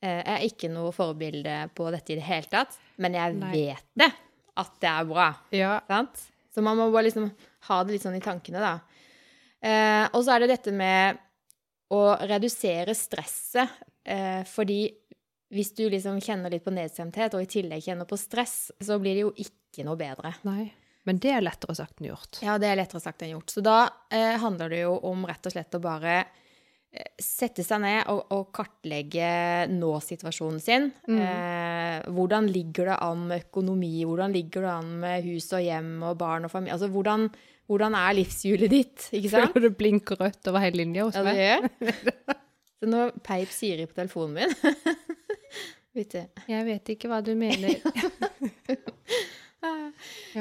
eh, 0.04 0.20
Jeg 0.20 0.34
er 0.38 0.48
ikke 0.48 0.72
noe 0.72 0.94
forbilde 0.96 1.62
på 1.76 1.92
dette 1.92 2.14
i 2.14 2.20
det 2.20 2.28
hele 2.28 2.52
tatt, 2.52 2.76
men 3.00 3.16
jeg 3.18 3.38
Nei. 3.40 3.54
vet 3.56 3.88
det, 4.04 4.12
at 4.60 4.76
det 4.82 4.92
er 4.92 5.08
bra. 5.08 5.30
Ja. 5.56 5.78
Sant? 5.88 6.29
Så 6.50 6.64
man 6.66 6.78
må 6.78 6.88
bare 6.90 7.06
liksom 7.08 7.28
ha 7.68 7.82
det 7.84 7.94
litt 7.94 8.04
sånn 8.04 8.18
i 8.18 8.24
tankene, 8.24 8.62
da. 8.62 8.74
Eh, 9.60 10.06
og 10.10 10.24
så 10.24 10.34
er 10.34 10.44
det 10.44 10.54
dette 10.54 10.74
med 10.74 11.20
å 11.94 12.02
redusere 12.26 12.94
stresset, 12.96 13.78
eh, 14.06 14.42
fordi 14.48 14.82
hvis 15.50 15.72
du 15.74 15.88
liksom 15.90 16.20
kjenner 16.22 16.52
litt 16.52 16.64
på 16.64 16.74
nedstemthet, 16.74 17.34
og 17.34 17.42
i 17.42 17.50
tillegg 17.50 17.82
kjenner 17.84 18.06
på 18.06 18.18
stress, 18.18 18.70
så 18.78 18.98
blir 19.02 19.18
det 19.18 19.24
jo 19.24 19.32
ikke 19.46 19.86
noe 19.86 19.98
bedre. 19.98 20.34
Nei. 20.46 20.70
Men 21.08 21.18
det 21.22 21.32
er 21.32 21.42
lettere 21.42 21.74
sagt 21.74 22.00
enn 22.00 22.10
gjort. 22.10 22.38
Ja, 22.44 22.58
det 22.60 22.68
er 22.68 22.78
lettere 22.78 23.00
sagt 23.02 23.24
enn 23.24 23.32
gjort. 23.32 23.50
Så 23.50 23.62
da 23.64 23.78
eh, 24.12 24.36
handler 24.38 24.70
det 24.70 24.82
jo 24.84 24.94
om 25.10 25.24
rett 25.26 25.48
og 25.48 25.54
slett 25.54 25.74
å 25.74 25.82
bare 25.82 26.20
sette 27.22 27.62
seg 27.62 27.78
ned 27.84 28.08
og, 28.10 28.24
og 28.34 28.48
kartlegge 28.56 29.28
nå-situasjonen 29.70 30.58
sin. 30.62 30.88
Eh, 31.06 32.00
hvordan 32.10 32.48
ligger 32.50 32.90
det 32.90 32.96
an 33.06 33.22
med 33.30 33.44
økonomi? 33.46 33.92
Hvordan 34.08 34.34
ligger 34.34 34.66
det 34.66 34.72
an 34.72 34.90
med 35.04 35.28
hus 35.28 35.46
og 35.54 35.62
hjem 35.62 35.92
og 36.08 36.16
barn 36.18 36.48
og 36.48 36.50
familie? 36.50 36.74
Altså, 36.74 36.88
hvordan, 36.90 37.28
hvordan 37.70 37.94
er 38.00 38.16
livshjulet 38.18 38.72
ditt? 38.74 39.06
Ikke 39.14 39.30
sant? 39.36 39.54
Føler 39.54 39.68
det 39.68 39.78
blinker 39.78 40.18
rødt 40.18 40.50
over 40.50 40.64
hele 40.66 40.82
linja 40.82 41.06
hos 41.06 41.14
Ja, 41.14 41.22
det 41.22 41.36
meg. 41.36 41.44
gjør. 41.46 42.34
Så 42.80 42.88
nå 42.90 43.06
peip 43.22 43.50
Siri 43.54 43.86
på 43.86 43.94
telefonen 44.00 44.40
min. 44.40 44.76
Vet 46.00 46.12
du. 46.14 46.20
Jeg 46.48 46.66
vet 46.66 46.90
ikke 46.96 47.10
hva 47.12 47.22
du 47.22 47.34
mener. 47.38 47.78
Ja. 49.60 49.90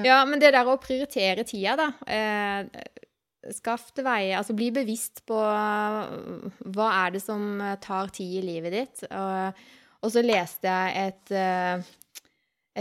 Ja, 0.05 0.17
men 0.23 0.39
det 0.39 0.53
der 0.55 0.67
å 0.71 0.77
prioritere 0.79 1.43
tida, 1.43 1.73
da. 1.75 1.87
Eh, 2.07 2.69
skaff 3.55 3.89
til 3.95 4.05
veie. 4.07 4.33
Altså 4.37 4.55
bli 4.57 4.69
bevisst 4.75 5.23
på 5.29 5.37
eh, 5.37 6.57
hva 6.75 6.89
er 7.05 7.15
det 7.15 7.21
som 7.23 7.61
tar 7.83 8.11
tid 8.15 8.39
i 8.39 8.45
livet 8.45 8.75
ditt. 8.75 9.05
Og, 9.09 9.61
og 10.03 10.13
så 10.13 10.23
leste 10.25 10.67
jeg 10.67 11.07
et, 11.07 11.31
eh, 11.35 11.93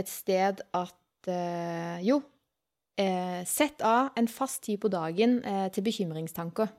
et 0.03 0.11
sted 0.11 0.64
at 0.79 1.31
eh, 1.31 2.03
Jo, 2.07 2.21
eh, 2.99 3.40
sett 3.49 3.83
av 3.87 4.12
en 4.18 4.29
fast 4.31 4.64
tid 4.66 4.81
på 4.83 4.90
dagen 4.92 5.38
eh, 5.44 5.68
til 5.75 5.87
bekymringstanker. 5.87 6.75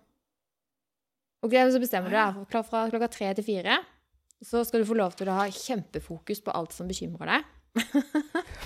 Ok, 1.46 1.56
Så 1.72 1.80
bestemmer 1.80 2.12
du 2.12 2.18
deg 2.18 2.44
fra, 2.52 2.63
fra 2.68 2.84
klokka 2.92 3.08
tre 3.13 3.32
til 3.38 3.46
fire. 3.48 3.80
Så 4.44 4.63
skal 4.68 4.84
du 4.84 4.88
få 4.88 4.96
lov 5.00 5.15
til 5.20 5.30
å 5.32 5.38
ha 5.38 5.48
kjempefokus 5.52 6.44
på 6.44 6.52
alt 6.56 6.76
som 6.76 6.88
bekymrer 6.88 7.32
deg. 7.32 7.56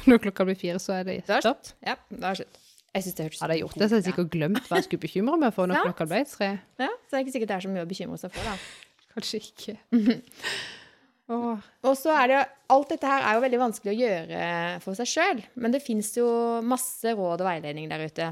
Når 0.09 0.21
klokka 0.25 0.45
blir 0.47 0.57
fire, 0.57 0.81
så 0.81 0.99
er 0.99 1.07
det 1.07 1.19
stopp. 1.27 1.69
Ja, 1.85 1.97
da 2.09 2.31
er 2.31 2.37
det 2.37 2.43
slutt. 2.43 2.62
Jeg 2.93 3.05
synes 3.05 3.17
det 3.17 3.25
hørtes 3.25 3.41
Hadde 3.41 3.55
jeg 3.57 3.63
gjort 3.63 3.73
det, 3.73 3.83
så 3.83 3.95
hadde 3.95 4.01
jeg 4.03 4.09
sikkert 4.11 4.31
glemt 4.35 4.67
hva 4.69 4.77
jeg 4.77 4.87
skulle 4.87 5.03
bekymre 5.03 5.37
meg 5.41 5.53
for 5.55 5.69
når 5.69 5.77
ja. 5.79 5.83
klokka 5.89 6.07
ble 6.09 6.23
tre. 6.29 6.49
Ja, 6.81 6.89
så 6.93 7.09
det 7.09 7.19
er 7.19 7.25
ikke 7.25 7.35
sikkert 7.35 7.51
det 7.51 7.57
er 7.57 7.65
så 7.65 7.73
mye 7.73 7.85
å 7.85 7.89
bekymre 7.89 8.19
seg 8.21 8.33
for, 8.35 8.49
da. 8.49 8.55
Kanskje 9.13 9.41
ikke. 9.41 9.75
oh. 11.33 11.65
Og 11.85 11.97
så 11.99 12.13
er 12.17 12.31
det 12.31 12.41
Alt 12.73 12.93
dette 12.93 13.09
her 13.09 13.25
er 13.27 13.37
jo 13.37 13.43
veldig 13.43 13.61
vanskelig 13.61 13.93
å 13.93 13.99
gjøre 13.99 14.45
for 14.85 14.97
seg 14.97 15.09
sjøl, 15.09 15.43
men 15.61 15.73
det 15.75 15.83
fins 15.85 16.09
jo 16.17 16.27
masse 16.65 17.13
råd 17.13 17.43
og 17.43 17.49
veiledning 17.49 17.89
der 17.91 18.01
ute. 18.01 18.31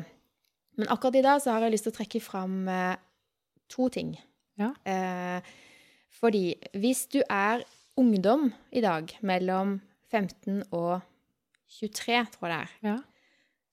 Men 0.79 0.89
akkurat 0.89 1.19
i 1.19 1.25
dag 1.25 1.41
så 1.43 1.53
har 1.53 1.65
jeg 1.65 1.75
lyst 1.75 1.85
til 1.85 1.93
å 1.93 1.97
trekke 1.99 2.21
fram 2.23 2.55
eh, 2.71 2.95
to 3.69 3.85
ting. 3.93 4.15
Ja. 4.57 4.71
Eh, 4.87 5.51
fordi 6.21 6.55
hvis 6.77 7.05
du 7.11 7.19
er 7.27 7.61
ungdom 7.99 8.49
i 8.73 8.81
dag, 8.81 9.11
mellom 9.21 9.79
15 10.09 10.63
og 10.71 11.01
23, 11.79 12.17
tror 12.33 12.49
jeg 12.49 12.51
det 12.51 12.57
er, 12.57 12.73
ja. 12.87 12.97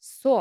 så 0.04 0.36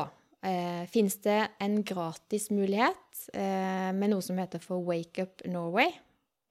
eh, 0.45 0.85
finnes 0.91 1.17
det 1.23 1.39
en 1.63 1.79
gratismulighet 1.87 3.27
eh, 3.33 3.91
med 3.95 4.13
noe 4.13 4.23
som 4.25 4.37
heter 4.39 4.61
for 4.63 4.83
Wake 4.87 5.23
Up 5.25 5.45
Norway. 5.49 5.91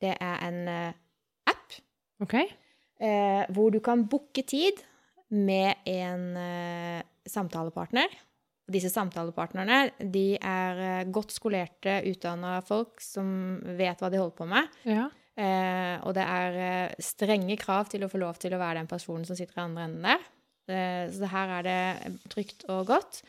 Det 0.03 0.15
er 0.15 0.45
en 0.47 0.63
eh, 0.69 0.93
app 1.49 1.79
okay. 2.23 2.49
eh, 3.01 3.45
hvor 3.55 3.73
du 3.73 3.81
kan 3.85 4.07
booke 4.09 4.45
tid 4.47 4.83
med 5.33 5.83
en 5.91 6.37
eh, 6.39 7.03
samtalepartner. 7.27 8.13
Disse 8.71 8.91
samtalepartnerne 8.91 9.93
de 10.13 10.37
er 10.37 10.83
eh, 10.83 11.05
godt 11.11 11.35
skolerte, 11.35 12.01
utdanna 12.11 12.59
folk 12.67 13.01
som 13.03 13.61
vet 13.79 14.03
hva 14.03 14.11
de 14.11 14.21
holder 14.21 14.37
på 14.39 14.49
med. 14.51 14.77
Ja. 14.89 15.09
Eh, 15.37 15.97
og 16.07 16.15
det 16.17 16.25
er 16.25 16.95
strenge 17.05 17.59
krav 17.61 17.91
til 17.93 18.07
å 18.07 18.11
få 18.11 18.21
lov 18.23 18.39
til 18.41 18.55
å 18.57 18.61
være 18.61 18.81
den 18.81 18.89
personen 18.91 19.27
som 19.29 19.37
sitter 19.39 19.59
i 19.61 19.65
andre 19.67 19.85
enden 19.89 20.07
der. 20.09 20.25
Eh, 20.67 21.03
Så 21.13 21.29
her 21.31 21.53
er 21.59 21.67
det 21.67 22.15
trygt 22.33 22.65
og 22.73 22.87
godt. 22.89 23.21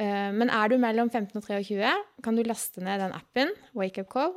Eh, 0.00 0.32
Men 0.32 0.50
er 0.52 0.68
du 0.68 0.76
mellom 0.80 1.10
15 1.10 1.38
og 1.38 1.46
23, 1.46 1.92
kan 2.24 2.36
du 2.36 2.44
laste 2.46 2.82
ned 2.84 3.00
den 3.00 3.14
appen, 3.16 3.54
Wake 3.76 4.04
Up 4.04 4.10
Call. 4.12 4.34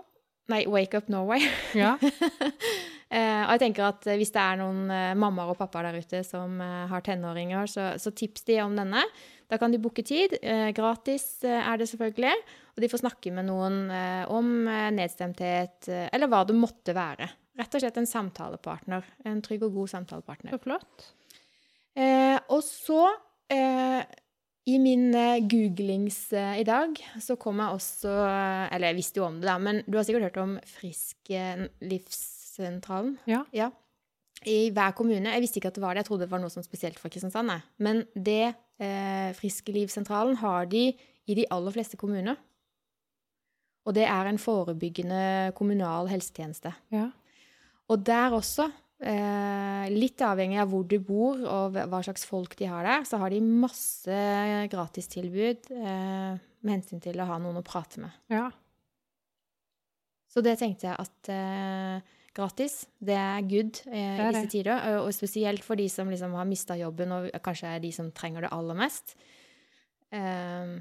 Nei, 0.50 0.64
Wake 0.66 0.98
Up 0.98 1.12
Norway. 1.12 1.44
Ja. 1.78 1.98
Eh, 3.10 3.42
og 3.42 3.56
jeg 3.56 3.62
tenker 3.64 3.88
at 3.88 4.04
eh, 4.06 4.20
hvis 4.22 4.30
det 4.30 4.38
er 4.38 4.60
noen 4.60 4.84
mammaer 5.18 5.50
og 5.50 5.56
pappaer 5.58 5.88
der 5.88 5.96
ute 5.98 6.20
som 6.22 6.60
har 6.62 7.02
tenåringer, 7.02 7.66
så, 7.66 7.88
så 7.98 8.12
tips 8.14 8.44
de 8.46 8.60
om 8.62 8.76
denne. 8.78 9.02
Da 9.50 9.58
kan 9.58 9.74
de 9.74 9.80
booke 9.82 10.04
tid. 10.06 10.36
Gratis 10.78 11.42
er 11.42 11.82
det 11.82 11.88
selvfølgelig. 11.90 12.36
Og 12.78 12.84
de 12.86 12.90
får 12.94 13.02
snakke 13.02 13.34
med 13.34 13.48
noen 13.50 13.80
om 14.30 14.52
nedstemthet, 14.94 15.90
eller 15.90 16.30
hva 16.30 16.44
det 16.46 16.60
måtte 16.62 16.94
være. 16.94 17.32
Rett 17.58 17.80
og 17.80 17.82
slett 17.82 17.98
en 17.98 18.08
samtalepartner. 18.14 19.10
En 19.26 19.42
trygg 19.42 19.66
og 19.66 19.74
god 19.82 19.90
samtalepartner. 19.98 20.54
Så 20.54 20.62
flott. 20.64 21.10
Eh, 22.00 22.38
og 22.54 22.62
så, 22.64 23.10
eh, 23.52 24.04
i 24.70 24.78
min 24.82 25.10
eh, 25.18 25.42
googlings 25.50 26.18
eh, 26.36 26.60
i 26.62 26.66
dag, 26.68 26.96
så 27.24 27.38
kom 27.40 27.62
jeg 27.62 27.78
også 27.78 28.14
eh, 28.26 28.66
Eller 28.76 28.92
jeg 28.92 29.00
visste 29.00 29.22
jo 29.22 29.28
om 29.28 29.40
det, 29.40 29.48
da, 29.50 29.58
men 29.62 29.84
du 29.88 29.98
har 29.98 30.08
sikkert 30.08 30.30
hørt 30.30 30.42
om 30.42 30.58
Frisk 30.68 31.32
eh, 31.34 31.68
livssentralen? 31.82 33.16
Ja. 33.30 33.44
Ja. 33.56 33.70
I 34.48 34.70
hver 34.72 34.94
kommune. 34.96 35.34
Jeg 35.34 35.44
visste 35.44 35.60
ikke 35.60 35.72
at 35.74 35.80
det 35.80 35.84
var 35.84 35.96
det, 35.96 36.04
jeg 36.04 36.10
trodde 36.12 36.28
det 36.28 36.32
var 36.32 36.44
noe 36.44 36.54
som 36.54 36.64
spesielt 36.64 37.00
for 37.00 37.12
Kristiansand. 37.12 37.52
jeg. 37.52 37.66
Men 37.84 38.04
det 38.16 38.54
eh, 38.80 39.32
Friske 39.36 39.74
livssentralen 39.76 40.40
har 40.40 40.70
de 40.72 40.86
i 40.94 41.36
de 41.38 41.48
aller 41.52 41.76
fleste 41.76 42.00
kommuner. 42.00 42.40
Og 43.88 43.96
det 43.98 44.06
er 44.06 44.30
en 44.30 44.40
forebyggende 44.40 45.52
kommunal 45.58 46.08
helsetjeneste. 46.12 46.72
Ja. 46.94 47.10
Og 47.90 48.06
der 48.06 48.36
også, 48.38 48.70
litt 49.00 50.22
avhengig 50.28 50.58
av 50.60 50.74
hvor 50.74 50.84
du 50.84 50.98
bor 51.00 51.40
og 51.48 51.78
hva 51.78 52.02
slags 52.04 52.26
folk 52.28 52.58
de 52.60 52.68
har 52.68 52.84
der, 52.84 53.06
så 53.08 53.20
har 53.22 53.32
de 53.32 53.40
masse 53.40 54.18
gratistilbud 54.74 55.70
eh, 55.72 56.34
med 56.36 56.74
hensyn 56.74 57.00
til 57.04 57.22
å 57.22 57.30
ha 57.30 57.38
noen 57.40 57.62
å 57.62 57.66
prate 57.66 58.04
med. 58.04 58.18
ja. 58.34 58.50
Så 60.30 60.44
det 60.46 60.60
tenkte 60.62 60.86
jeg 60.86 60.94
at 61.02 61.30
eh, 61.34 62.18
gratis, 62.38 62.84
det 63.02 63.16
er 63.18 63.46
good 63.50 63.82
eh, 63.90 63.98
i 63.98 64.28
er 64.28 64.36
disse 64.36 64.52
tider. 64.54 64.76
Og, 64.94 65.08
og 65.08 65.16
spesielt 65.18 65.66
for 65.66 65.80
de 65.80 65.88
som 65.90 66.10
liksom 66.12 66.36
har 66.38 66.46
mista 66.46 66.78
jobben, 66.78 67.16
og 67.16 67.30
kanskje 67.46 67.74
er 67.74 67.84
de 67.84 67.92
som 67.96 68.12
trenger 68.14 68.46
det 68.46 68.52
aller 68.54 68.78
mest. 68.78 69.16
Eh, 70.14 70.76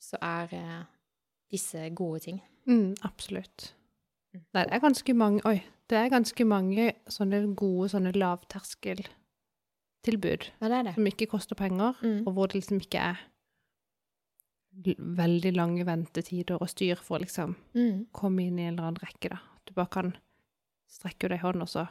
så 0.00 0.20
er 0.24 0.56
eh, 0.56 0.82
disse 1.52 1.90
gode 1.96 2.24
ting. 2.24 2.40
Mm, 2.66 2.96
absolutt. 3.06 3.74
Der 4.32 4.68
det 4.68 4.78
er 4.78 4.82
ganske 4.82 5.14
mange 5.16 5.44
Oi. 5.48 5.60
Det 5.88 5.96
er 5.98 6.08
ganske 6.10 6.44
mange 6.44 6.92
sånne 7.08 7.54
gode 7.54 7.88
sånne 7.92 8.12
lavterskeltilbud 8.12 9.06
Ja, 10.60 10.68
det 10.68 10.84
det. 10.88 10.94
som 10.94 11.06
ikke 11.06 11.26
koster 11.30 11.54
penger, 11.54 11.94
Mm. 12.02 12.26
og 12.26 12.32
hvor 12.34 12.46
det 12.48 12.54
liksom 12.60 12.80
ikke 12.80 12.98
er 12.98 13.16
veldig 14.98 15.52
lange 15.56 15.84
ventetider 15.86 16.58
og 16.60 16.68
styr 16.68 16.96
for 16.96 17.18
å 17.18 17.22
liksom 17.22 17.54
Mm. 17.74 18.06
komme 18.12 18.40
inn 18.46 18.58
i 18.58 18.62
en 18.66 18.74
eller 18.78 18.88
annen 18.88 19.00
rekke, 19.02 19.28
da. 19.30 19.36
At 19.36 19.66
du 19.66 19.72
bare 19.74 19.86
kan 19.90 20.16
strekke 20.88 21.28
deg 21.28 21.38
i 21.38 21.42
hånd, 21.42 21.62
og 21.62 21.68
så 21.68 21.88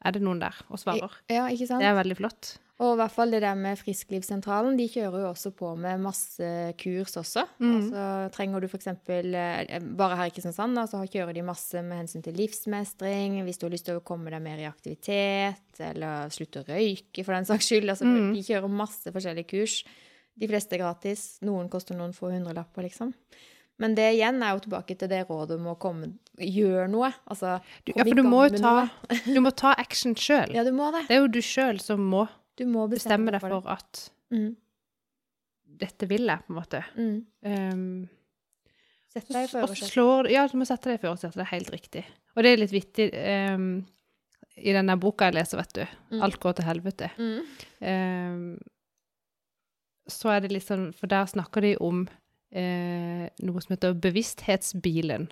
er 0.00 0.16
det 0.16 0.24
noen 0.24 0.40
der 0.42 0.56
og 0.68 0.80
svarer. 0.80 1.20
Ja, 1.30 1.46
ikke 1.52 1.68
sant? 1.68 1.82
Det 1.82 1.88
er 1.90 1.96
veldig 1.98 2.18
flott. 2.18 2.56
Og 2.80 2.94
i 2.94 2.96
hvert 2.96 3.12
fall 3.12 3.34
det 3.34 3.42
der 3.44 3.58
med 3.60 3.76
Frisklivssentralen, 3.76 4.78
de 4.78 4.86
kjører 4.88 5.20
jo 5.20 5.30
også 5.34 5.50
på 5.52 5.74
med 5.76 6.00
masse 6.00 6.46
kurs 6.80 7.12
også. 7.20 7.44
Mm. 7.60 7.74
Altså 7.74 8.04
trenger 8.32 8.64
du 8.64 8.68
for 8.72 8.80
eksempel, 8.80 9.34
eh, 9.36 9.82
bare 10.00 10.16
her 10.16 10.30
i 10.30 10.32
Kristiansand, 10.32 10.78
da, 10.78 10.86
så 10.88 11.02
kjører 11.04 11.36
de 11.36 11.44
masse 11.44 11.82
med 11.84 12.00
hensyn 12.00 12.24
til 12.24 12.38
livsmestring, 12.40 13.36
hvis 13.44 13.60
du 13.60 13.66
har 13.66 13.74
lyst 13.74 13.84
til 13.90 14.00
å 14.00 14.04
komme 14.04 14.32
deg 14.32 14.40
mer 14.40 14.62
i 14.62 14.68
aktivitet, 14.70 15.76
eller 15.90 16.32
slutte 16.32 16.64
å 16.64 16.68
røyke 16.70 17.26
for 17.26 17.36
den 17.36 17.50
saks 17.50 17.68
skyld. 17.68 17.92
Altså, 17.92 18.08
mm. 18.08 18.32
De 18.38 18.46
kjører 18.48 18.72
masse 18.80 19.12
forskjellige 19.12 19.52
kurs. 19.52 19.82
De 20.40 20.48
fleste 20.48 20.78
er 20.78 20.80
gratis. 20.86 21.26
Noen 21.44 21.68
koster 21.68 21.98
noen 21.98 22.16
få 22.16 22.32
hundrelapper, 22.32 22.88
liksom. 22.88 23.12
Men 23.80 23.94
det 23.96 24.10
igjen 24.14 24.42
er 24.44 24.52
jo 24.54 24.60
tilbake 24.66 24.94
til 25.00 25.08
det 25.08 25.22
rådet 25.30 25.56
om 25.56 25.70
å 25.72 25.76
komme, 25.80 26.10
gjøre 26.36 26.86
noe. 26.92 27.08
Altså, 27.32 27.54
Du, 27.86 27.92
ja, 27.96 28.04
for 28.04 28.18
du 28.18 28.22
må 28.28 28.42
jo 28.50 28.58
ta, 28.60 28.72
du 29.24 29.40
må 29.40 29.52
ta 29.56 29.72
action 29.80 30.12
sjøl. 30.14 30.52
Ja, 30.52 30.64
du 30.66 30.72
må 30.76 30.90
det. 30.92 31.06
Det 31.08 31.16
er 31.16 31.22
jo 31.24 31.30
du 31.32 31.40
sjøl 31.40 31.80
som 31.80 32.02
må 32.12 32.26
Du 32.60 32.66
må 32.68 32.84
bestemme 32.92 33.32
deg 33.32 33.40
det. 33.40 33.48
for 33.48 33.68
at 33.72 34.10
Mm. 34.30 34.50
dette 35.80 36.06
vil 36.06 36.26
jeg, 36.28 36.38
på 36.46 36.52
en 36.52 36.58
måte. 36.60 36.82
Mm. 36.94 37.26
Um, 37.42 38.08
Sett 39.10 39.26
deg 39.32 39.48
i 39.48 39.50
førersetet. 39.50 40.30
Ja, 40.30 40.44
du 40.46 40.56
må 40.60 40.66
sette 40.68 40.90
deg 40.92 41.00
i 41.00 41.02
førersetet. 41.02 41.34
Det 41.40 41.46
er 41.46 41.50
helt 41.56 41.70
riktig. 41.74 42.04
Og 42.36 42.44
det 42.44 42.52
er 42.52 42.60
litt 42.60 42.70
vittig 42.76 43.08
um, 43.56 43.64
i 44.60 44.70
denne 44.76 44.94
boka 45.00 45.24
jeg 45.30 45.34
leser, 45.40 45.58
vet 45.58 45.72
du. 45.74 45.86
Mm. 46.12 46.20
'Alt 46.22 46.38
går 46.38 46.52
til 46.60 46.64
helvete'. 46.68 47.10
Mm. 47.18 47.40
Um, 47.80 48.58
så 50.10 50.30
er 50.36 50.40
det 50.44 50.52
litt 50.52 50.66
sånn 50.66 50.92
For 50.94 51.06
der 51.10 51.26
snakker 51.30 51.60
de 51.64 51.76
om 51.80 52.04
eh, 52.52 53.26
noe 53.46 53.62
som 53.62 53.74
heter 53.74 53.96
bevissthetsbilen. 54.06 55.28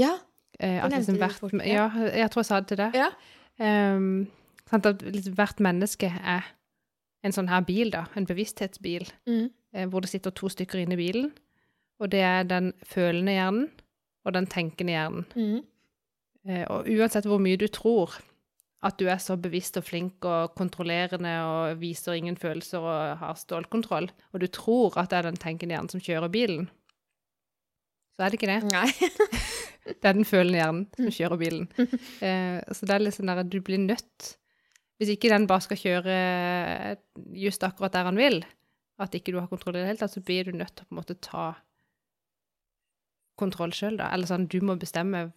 Ja. 0.00 0.16
Eh, 0.60 0.78
at 0.84 0.92
liksom 0.92 1.18
hvert, 1.20 1.38
fort, 1.40 1.54
ja, 1.64 1.88
jeg 2.10 2.30
tror 2.30 2.42
jeg 2.42 2.50
sa 2.50 2.60
det 2.60 2.72
til 2.72 2.80
deg. 2.80 2.98
Ja. 2.98 3.10
Um, 3.60 4.28
sant, 4.70 4.86
at 4.86 5.02
liksom 5.02 5.36
hvert 5.36 5.60
menneske 5.60 6.10
er 6.10 6.48
en 7.26 7.34
sånn 7.36 7.50
her 7.52 7.64
bil, 7.68 7.92
da. 7.92 8.06
En 8.16 8.28
bevissthetsbil. 8.28 9.08
Mm. 9.28 9.50
eh, 9.74 9.86
hvor 9.88 10.00
det 10.04 10.10
sitter 10.10 10.34
to 10.34 10.48
stykker 10.48 10.80
inne 10.82 10.96
i 10.96 11.00
bilen. 11.00 11.30
Og 12.00 12.10
det 12.12 12.22
er 12.24 12.46
den 12.48 12.72
følende 12.86 13.36
hjernen 13.36 13.68
og 14.24 14.34
den 14.34 14.48
tenkende 14.50 14.94
hjernen. 14.94 15.26
Mm. 15.36 15.60
Eh, 16.48 16.64
og 16.72 16.88
uansett 16.88 17.28
hvor 17.28 17.40
mye 17.42 17.60
du 17.60 17.66
tror 17.68 18.16
at 18.80 18.96
du 18.96 19.06
er 19.12 19.20
så 19.20 19.36
bevisst 19.36 19.76
og 19.76 19.84
flink 19.84 20.24
og 20.24 20.54
kontrollerende 20.56 21.32
og 21.44 21.80
viser 21.82 22.16
ingen 22.16 22.38
følelser 22.40 22.80
og 22.80 23.18
har 23.20 23.36
stålkontroll, 23.36 24.08
og 24.32 24.40
du 24.40 24.46
tror 24.48 24.96
at 25.00 25.10
det 25.12 25.18
er 25.18 25.28
den 25.28 25.40
tenkende 25.40 25.76
hjernen 25.76 25.92
som 25.92 26.00
kjører 26.04 26.32
bilen, 26.32 26.70
så 28.16 28.26
er 28.26 28.32
det 28.32 28.40
ikke 28.40 28.50
det. 28.52 28.62
Nei. 28.68 28.88
Det 29.90 30.04
er 30.06 30.12
den 30.12 30.26
følende 30.28 30.58
hjernen 30.58 30.82
som 30.92 31.14
kjører 31.16 31.38
bilen. 31.40 31.62
Eh, 32.20 32.58
så 32.76 32.84
det 32.84 32.92
er 32.92 33.00
litt 33.00 33.16
sånn 33.16 33.30
der 33.30 33.38
at 33.40 33.48
du 33.48 33.56
blir 33.64 33.80
nødt 33.80 34.34
Hvis 35.00 35.14
ikke 35.14 35.30
den 35.32 35.46
bare 35.48 35.64
skal 35.64 35.78
kjøre 35.80 36.16
just 37.32 37.64
akkurat 37.64 37.94
der 37.94 38.04
han 38.10 38.20
vil, 38.20 38.42
at 39.00 39.16
ikke 39.16 39.32
du 39.32 39.38
har 39.40 39.48
kontroll 39.48 39.78
i 39.78 39.80
det 39.80 39.88
hele 39.88 40.02
tatt, 40.02 40.12
så 40.12 40.20
blir 40.20 40.50
du 40.50 40.52
nødt 40.52 40.74
til 40.76 40.84
å 40.84 40.90
på 40.90 40.92
en 40.92 41.00
måte 41.00 41.16
ta 41.24 41.46
kontroll 43.40 43.72
sjøl, 43.72 43.96
da. 43.96 44.10
Eller 44.12 44.28
sånn, 44.28 44.44
du 44.52 44.58
må 44.60 44.76
bestemme 44.76 45.30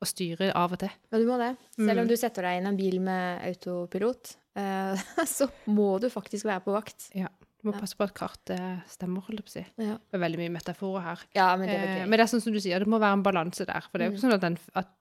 og 0.00 0.06
styre 0.10 0.50
av 0.54 0.72
og 0.72 0.78
til. 0.78 0.90
Ja, 1.12 1.18
du 1.18 1.24
må 1.26 1.38
det. 1.40 1.56
Selv 1.76 1.98
om 2.00 2.04
Mm. 2.06 2.08
du 2.08 2.16
setter 2.16 2.42
deg 2.42 2.58
inn 2.58 2.66
i 2.66 2.68
en 2.68 2.76
bil 2.76 3.00
med 3.00 3.40
autopilot, 3.48 4.36
eh, 4.56 4.94
så 5.26 5.48
må 5.68 5.98
du 6.00 6.08
faktisk 6.10 6.44
være 6.44 6.64
på 6.64 6.72
vakt. 6.76 7.10
Ja. 7.14 7.28
Du 7.62 7.70
må 7.70 7.80
passe 7.80 7.96
på 7.96 8.04
at 8.04 8.12
kartet 8.14 8.82
stemmer, 8.86 9.22
holdt 9.26 9.40
jeg 9.40 9.46
på 9.46 9.50
å 9.50 9.56
si. 9.56 9.64
Ja, 9.82 9.94
Det 9.96 10.14
er 10.14 10.22
veldig 10.22 10.38
mye 10.38 10.52
metaforer 10.58 11.02
her. 11.02 11.18
ja 11.34 11.56
men 11.56 11.66
det 11.68 11.76
er 11.76 11.82
Eh, 11.82 11.96
gøy. 11.96 12.08
men 12.08 12.18
det 12.18 12.20
er 12.20 12.30
sånn 12.36 12.42
som 12.42 12.52
du 12.52 12.60
sier, 12.60 12.78
det 12.78 12.86
må 12.86 13.00
være 13.00 13.12
en 13.14 13.22
balanse 13.24 13.64
der. 13.66 13.80
For 13.90 13.98
det 13.98 14.04
er 14.06 14.10
jo 14.10 14.12
Mm. 14.12 14.16
ikke 14.18 14.26
sånn 14.26 14.34
at, 14.34 14.40
den, 14.40 14.58
at 14.74 14.92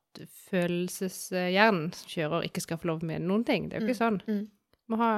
følelseshjernen 0.50 1.94
som 1.94 2.08
kjører, 2.10 2.46
ikke 2.48 2.62
skal 2.64 2.78
få 2.82 2.90
lov 2.92 3.04
med 3.04 3.22
noen 3.22 3.44
ting. 3.46 3.70
Det 3.70 3.78
er 3.78 3.82
jo 3.84 3.88
ikke 3.92 4.00
sånn. 4.02 4.22
Mm. 4.28 4.48
Må 4.90 4.98
ha 5.02 5.12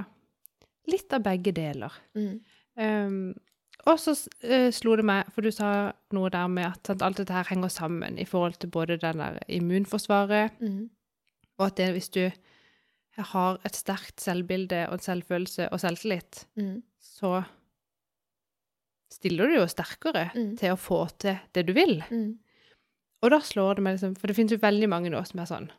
litt 0.87 1.13
av 1.13 1.23
begge 1.25 1.53
deler. 1.53 1.91
Mm. 2.15 2.39
Um, 2.77 3.35
og 3.85 3.99
så 3.99 4.11
uh, 4.43 4.69
slo 4.71 4.95
det 4.95 5.05
meg, 5.05 5.29
for 5.31 5.41
du 5.41 5.51
sa 5.51 5.91
noe 6.11 6.29
der 6.33 6.47
med 6.47 6.65
at 6.65 6.87
sant, 6.87 7.01
alt 7.01 7.17
dette 7.17 7.33
her 7.33 7.43
henger 7.49 7.69
sammen 7.69 8.17
i 8.19 8.25
forhold 8.25 8.57
til 8.59 8.69
både 8.69 8.97
den 8.97 9.17
der 9.21 9.37
immunforsvaret, 9.47 10.51
Mm. 10.61 10.89
og 11.59 11.65
at 11.67 11.75
det, 11.77 11.91
hvis 11.93 12.09
du 12.09 12.31
har 13.17 13.57
et 13.65 13.75
sterkt 13.75 14.21
selvbilde 14.21 14.87
og 14.87 14.93
en 14.93 14.99
selvfølelse 14.99 15.69
og 15.71 15.79
selvtillit, 15.79 16.45
Mm. 16.55 16.83
så 16.99 17.43
stiller 19.11 19.47
du 19.47 19.53
jo 19.61 19.67
sterkere 19.67 20.29
Mm. 20.35 20.57
til 20.57 20.71
å 20.73 20.77
få 20.77 21.07
til 21.17 21.37
det 21.53 21.65
du 21.67 21.73
vil. 21.73 22.03
Mm. 22.11 22.37
Og 23.23 23.31
da 23.31 23.39
slår 23.39 23.75
det 23.75 23.83
meg 23.83 23.93
liksom, 23.95 24.15
for 24.17 24.27
det 24.27 24.35
finnes 24.35 24.51
jo 24.51 24.57
veldig 24.61 24.89
mange 24.89 25.09
nå 25.09 25.23
som 25.25 25.39
er 25.39 25.45
sånn 25.45 25.71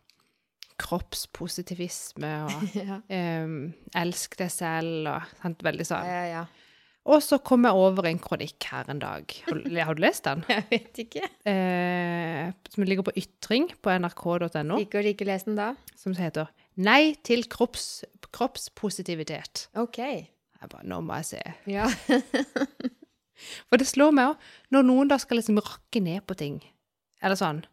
kroppspositivisme 0.78 2.30
og 2.46 2.74
ja. 2.74 2.98
um, 3.44 3.72
elsk 3.94 4.36
deg 4.40 4.50
selv 4.50 5.08
og 5.10 5.22
sant, 5.42 5.62
veldig 5.66 5.84
ja, 5.86 5.90
sånn. 5.90 6.06
ja, 6.06 6.24
ja. 6.32 6.44
Og 7.08 7.22
så 7.24 7.38
kom 7.40 7.64
jeg 7.64 7.72
over 7.72 8.04
en 8.10 8.18
kronikk 8.20 8.66
her 8.68 8.88
en 8.92 8.98
dag. 9.00 9.32
Har, 9.46 9.94
du- 9.96 10.02
lest 10.02 10.26
den? 10.26 10.42
Jeg 10.52 10.64
vet 10.70 10.98
ikke. 11.06 11.22
Eh, 11.48 12.50
som 12.68 12.84
ligger 12.84 13.06
på 13.06 13.14
ytring 13.16 13.70
på 13.80 13.94
nrk.no, 13.96 14.76
Liker 14.82 15.02
du 15.06 15.08
ikke 15.14 15.24
lese 15.28 15.48
den 15.48 15.56
da? 15.56 15.70
som 15.96 16.12
heter 16.18 16.50
'Nei 16.78 17.16
til 17.26 17.42
kropps, 17.50 18.04
kroppspositivitet'. 18.30 19.66
OK. 19.74 19.98
Jeg 19.98 20.68
bare, 20.70 20.84
Nå 20.86 21.00
må 21.00 21.14
jeg 21.18 21.24
se. 21.24 21.40
Ja. 21.66 21.88
For 23.70 23.78
det 23.80 23.86
slår 23.88 24.12
meg 24.14 24.32
òg, 24.32 24.46
når 24.74 24.86
noen 24.86 25.10
da 25.10 25.18
skal 25.22 25.38
liksom 25.40 25.58
rakke 25.62 26.00
ned 26.02 26.24
på 26.26 26.34
ting, 26.38 26.60
eller 27.22 27.38
sånn, 27.38 27.64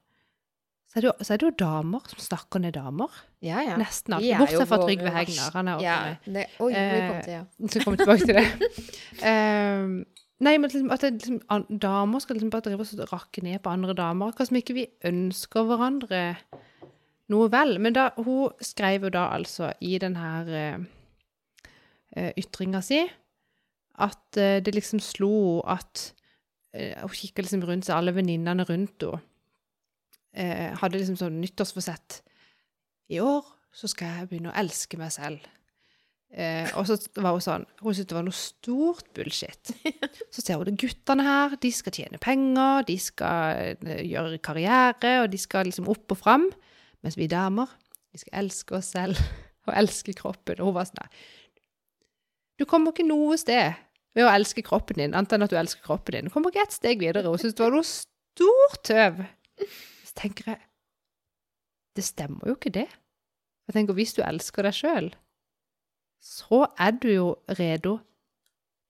så 0.95 1.01
er 1.01 1.03
det 1.03 1.09
jo, 1.09 1.13
så 1.27 1.33
er 1.35 1.39
det 1.41 1.47
jo 1.49 1.55
damer 1.59 2.05
som 2.07 2.19
snakker 2.23 2.61
ned 2.63 2.71
damer. 2.77 3.11
ja, 3.43 3.59
ja. 3.67 3.73
Nesten 3.75 4.13
alt. 4.15 4.23
alltid. 4.23 4.37
Bortsett 4.39 4.69
fra 4.69 4.77
Trygve 4.79 5.11
Hegnar. 5.11 5.49
Han 5.57 5.67
er 5.67 5.81
Ja, 5.83 5.95
det, 6.25 6.45
oi, 6.63 6.69
vi 6.71 6.79
Eh, 6.79 7.09
kom 7.09 7.17
til, 7.25 7.33
ja. 7.33 7.41
Så 7.67 7.81
kommer 7.83 7.97
vi 7.97 8.03
tilbake 8.05 8.25
til 8.29 8.37
det. 8.39 8.85
Ehm, 9.27 10.05
nei, 10.39 10.53
men 10.57 10.69
liksom, 10.69 10.91
at 10.95 11.01
det, 11.03 11.11
liksom, 11.17 11.41
an- 11.51 11.67
damer 11.83 12.19
skal 12.23 12.37
liksom 12.39 12.49
bare 12.53 12.61
drive 12.69 12.87
og 13.03 13.11
rakke 13.11 13.43
ned 13.43 13.59
på 13.59 13.69
andre 13.75 13.93
damer. 13.93 14.31
Akkurat 14.31 14.47
som 14.47 14.55
ikke 14.61 14.73
vi 14.79 14.87
ønsker 15.03 15.67
hverandre 15.67 16.23
noe 17.27 17.51
vel. 17.51 17.75
Men 17.83 17.93
da, 17.93 18.09
hun 18.15 18.55
skrev 18.63 19.03
jo 19.09 19.09
da 19.09 19.27
altså 19.35 19.73
i 19.81 19.97
den 19.99 20.15
her 20.15 20.47
eh, 20.47 20.79
eh, 22.15 22.31
ytringa 22.39 22.81
si 22.81 23.03
at 23.99 24.37
uh, 24.39 24.59
det 24.59 24.73
liksom 24.75 24.99
slo 24.99 25.61
at 25.71 26.13
uh, 26.75 27.01
Hun 27.03 27.13
kikka 27.15 27.41
liksom 27.45 27.61
rundt 27.63 27.85
seg, 27.87 27.95
alle 27.95 28.11
venninnene 28.15 28.63
rundt 28.67 29.03
henne 29.03 29.21
eh, 30.35 30.71
hadde 30.79 30.99
liksom 30.99 31.17
sånn 31.19 31.41
nyttårsforsett. 31.41 32.21
I 33.13 33.21
år 33.23 33.45
så 33.75 33.89
skal 33.91 34.11
jeg 34.11 34.31
begynne 34.31 34.51
å 34.53 34.57
elske 34.59 34.99
meg 34.99 35.13
selv. 35.15 35.43
Eh, 36.35 36.67
og 36.75 36.87
så 36.89 36.97
var 37.21 37.35
hun 37.35 37.43
sånn 37.43 37.63
Hun 37.79 37.93
syntes 37.93 38.09
det 38.09 38.15
var 38.17 38.25
noe 38.25 38.35
stort 38.35 39.11
bullshit. 39.15 39.71
Så 40.33 40.41
ser 40.41 40.57
hun 40.59 40.67
det 40.67 40.73
guttene 40.81 41.23
her, 41.23 41.53
de 41.61 41.69
skal 41.71 41.95
tjene 41.95 42.19
penger, 42.19 42.83
de 42.89 42.97
skal 42.99 43.75
eh, 43.77 44.01
gjøre 44.03 44.41
karriere, 44.43 45.13
og 45.21 45.29
de 45.31 45.39
skal 45.39 45.69
liksom 45.69 45.87
opp 45.91 46.11
og 46.11 46.19
fram. 46.19 46.49
Mens 47.05 47.15
vi 47.15 47.29
damer, 47.31 47.71
vi 48.11 48.19
skal 48.19 48.41
elske 48.41 48.75
oss 48.79 48.91
selv 48.97 49.21
og 49.69 49.73
elske 49.77 50.17
kroppen. 50.17 50.59
Og 50.59 50.71
hun 50.71 50.79
var 50.79 50.89
sånn 50.89 51.03
der 51.05 51.25
Du 52.59 52.67
kommer 52.67 52.91
ikke 52.91 53.07
noe 53.07 53.39
sted 53.39 53.77
ved 54.15 54.27
å 54.27 54.31
elske 54.31 54.63
kroppen 54.65 54.99
din, 54.99 55.15
annet 55.15 55.35
enn 55.35 55.45
at 55.45 55.51
du 55.51 55.59
elsker 55.59 55.83
kroppen 55.85 56.17
din. 56.17 56.27
Du 56.27 56.35
kommer 56.35 56.51
ikke 56.51 56.67
ett 56.67 56.75
steg 56.75 56.99
videre. 57.03 57.27
Hun 57.27 57.39
syntes 57.39 57.55
det 57.55 57.67
var 57.67 57.75
noe 57.75 57.87
stort 57.87 58.81
tøv. 58.87 59.23
Så 60.15 60.21
tenker 60.21 60.53
jeg 60.53 60.61
Det 61.95 62.03
stemmer 62.03 62.47
jo 62.47 62.55
ikke, 62.55 62.71
det. 62.71 62.87
Jeg 63.67 63.75
tenker, 63.75 63.95
Hvis 63.97 64.13
du 64.15 64.21
elsker 64.23 64.63
deg 64.63 64.75
sjøl, 64.75 65.09
så 66.23 66.65
er 66.79 66.95
du 66.95 67.09
jo 67.11 67.27
redo 67.59 67.97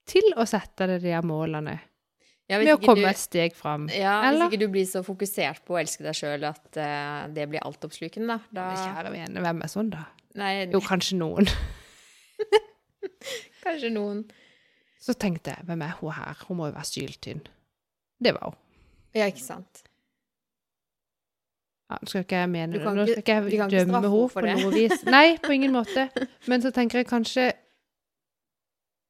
til 0.09 0.33
å 0.37 0.45
sette 0.45 0.87
deg 0.87 1.01
de 1.03 1.13
her 1.13 1.25
målene. 1.25 1.79
Ja, 2.45 2.59
Med 2.61 2.75
å 2.75 2.77
komme 2.77 3.01
du, 3.01 3.09
et 3.09 3.17
steg 3.17 3.55
fram. 3.57 3.87
ja, 3.89 4.19
hvis 4.29 4.43
ikke 4.45 4.59
du 4.61 4.67
blir 4.69 4.85
så 4.85 5.01
fokusert 5.05 5.63
på 5.65 5.73
å 5.73 5.79
elske 5.81 6.05
deg 6.05 6.13
sjøl 6.17 6.45
at 6.45 6.77
uh, 6.77 7.25
det 7.33 7.47
blir 7.49 7.63
altoppslukende, 7.65 8.27
da. 8.29 8.37
Men 8.51 8.59
da 8.59 8.83
Kjære 8.83 9.13
vene, 9.15 9.41
hvem 9.47 9.63
er 9.65 9.71
sånn, 9.73 9.89
da? 9.95 10.03
Nei, 10.37 10.51
Jo, 10.69 10.81
kanskje 10.85 11.17
noen. 11.17 11.49
kanskje 13.65 13.89
noen 13.95 14.21
Så 15.01 15.15
tenkte 15.17 15.55
jeg, 15.55 15.65
hvem 15.65 15.81
er 15.87 15.97
hun 16.01 16.13
her? 16.13 16.45
Hun 16.45 16.59
må 16.61 16.69
jo 16.69 16.75
være 16.77 16.89
syltynn. 16.89 17.41
Det 18.21 18.33
var 18.37 18.51
hun. 18.53 18.61
Ja, 19.17 19.25
ikke 19.31 19.41
sant. 19.45 19.85
Ja, 21.85 21.99
nå 22.01 22.09
skal 22.09 22.23
ikke 22.25 22.39
jeg 22.39 22.49
mene 22.49 22.79
det. 22.79 22.81
Nå 22.81 23.05
skal 23.05 23.21
ikke 23.21 23.35
jeg 23.35 23.71
dømme 23.73 24.01
henne 24.01 24.29
på 24.33 24.41
det. 24.45 24.55
noe 24.61 24.73
vis. 24.73 25.03
Nei, 25.15 25.37
på 25.41 25.53
ingen 25.53 25.75
måte. 25.75 26.07
Men 26.49 26.63
så 26.63 26.71
tenker 26.73 27.03
jeg 27.03 27.09
kanskje 27.09 27.51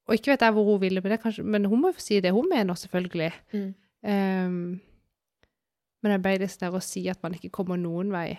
Og 0.06 0.20
ikke 0.20 0.34
vet 0.34 0.44
jeg 0.46 0.54
hvor 0.54 0.68
hun 0.68 0.82
ville 0.82 1.02
med 1.02 1.16
det, 1.16 1.22
kanskje, 1.24 1.44
men 1.44 1.66
hun 1.66 1.80
må 1.82 1.90
jo 1.90 1.98
få 1.98 2.04
si 2.04 2.20
det 2.22 2.30
hun 2.36 2.46
mener, 2.52 2.78
selvfølgelig. 2.78 3.32
Mm. 3.56 3.72
Um, 4.06 4.60
men 6.04 6.14
jeg 6.14 6.22
ble 6.22 6.34
litt 6.44 6.54
sånn 6.54 6.76
å 6.78 6.82
si 6.86 7.02
at 7.10 7.24
man 7.26 7.34
ikke 7.34 7.50
kommer 7.50 7.80
noen 7.82 8.12
vei 8.14 8.36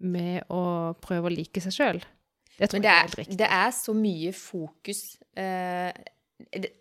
med 0.00 0.48
å 0.48 0.62
prøve 0.96 1.28
å 1.28 1.34
like 1.34 1.60
seg 1.60 1.74
sjøl. 1.76 2.00
Det 2.56 2.70
tror 2.70 2.80
jeg 2.80 2.88
er 2.92 3.04
helt 3.04 3.18
riktig. 3.18 3.36
det 3.42 3.50
er 3.52 3.74
så 3.76 3.92
mye 3.96 4.32
fokus 4.36 5.02
eh, 5.36 5.92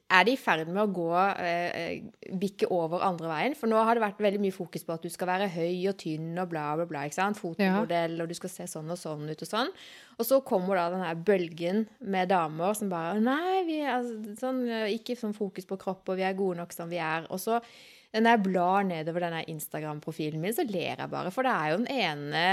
Er 0.10 0.26
det 0.26 0.34
i 0.34 0.40
ferd 0.40 0.70
med 0.70 0.82
å 0.82 0.92
gå 0.94 1.10
eh, 1.44 2.02
bikke 2.42 2.70
over 2.74 3.04
andre 3.06 3.30
veien? 3.30 3.56
For 3.58 3.70
nå 3.70 3.82
har 3.86 3.98
det 3.98 4.04
vært 4.04 4.24
veldig 4.26 4.42
mye 4.42 4.56
fokus 4.56 4.86
på 4.88 4.96
at 4.96 5.06
du 5.06 5.12
skal 5.14 5.30
være 5.30 5.50
høy 5.54 5.90
og 5.92 5.98
tynn 6.02 6.32
og 6.42 6.50
bla, 6.52 6.66
bla, 6.80 6.88
bla. 6.90 7.04
ikke 7.06 7.20
sant? 7.20 7.40
Fotomodell, 7.42 8.18
og 8.24 8.32
du 8.32 8.36
skal 8.38 8.54
se 8.54 8.66
sånn 8.72 8.90
og 8.90 9.00
sånn 9.00 9.30
ut 9.30 9.46
og 9.46 9.52
sånn. 9.52 9.72
Og 10.18 10.28
så 10.28 10.42
kommer 10.48 10.80
da 10.80 10.88
den 10.96 11.06
her 11.06 11.22
bølgen 11.30 11.86
med 12.00 12.32
damer 12.34 12.76
som 12.78 12.92
bare 12.92 13.20
Nei, 13.22 13.62
vi 13.68 13.80
er 13.84 14.00
altså, 14.00 14.36
sånn, 14.42 14.66
ikke 14.96 15.18
sånn 15.20 15.38
fokus 15.38 15.70
på 15.70 15.80
kropp, 15.80 16.08
og 16.10 16.20
vi 16.20 16.28
er 16.28 16.38
gode 16.38 16.62
nok 16.62 16.76
som 16.76 16.92
vi 16.92 17.02
er. 17.04 17.30
Og 17.30 17.42
så 17.44 17.62
når 18.10 18.26
jeg 18.26 18.42
blar 18.42 18.86
nedover 18.88 19.22
denne 19.22 19.44
Instagram-profilen 19.52 20.42
min, 20.42 20.54
så 20.56 20.64
ler 20.66 20.98
jeg 20.98 21.10
bare. 21.12 21.30
For 21.34 21.46
det 21.46 21.52
er 21.54 21.68
jo 21.70 21.76
den 21.78 21.92
ene 21.94 22.46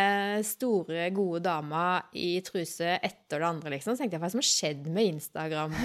store, 0.45 1.07
gode 1.17 1.41
dama 1.47 1.85
i 2.13 2.43
truse 2.45 2.99
etter 2.99 3.41
det 3.41 3.49
andre, 3.49 3.73
liksom. 3.73 3.97
Så 3.97 4.05
tenkte 4.05 4.19
jeg, 4.19 4.21
hva 4.21 4.29
er 4.29 4.35
det 4.35 4.35
som 4.35 4.43
har 4.43 4.51
skjedd 4.51 4.91
med 4.93 5.09
Instagram? 5.15 5.79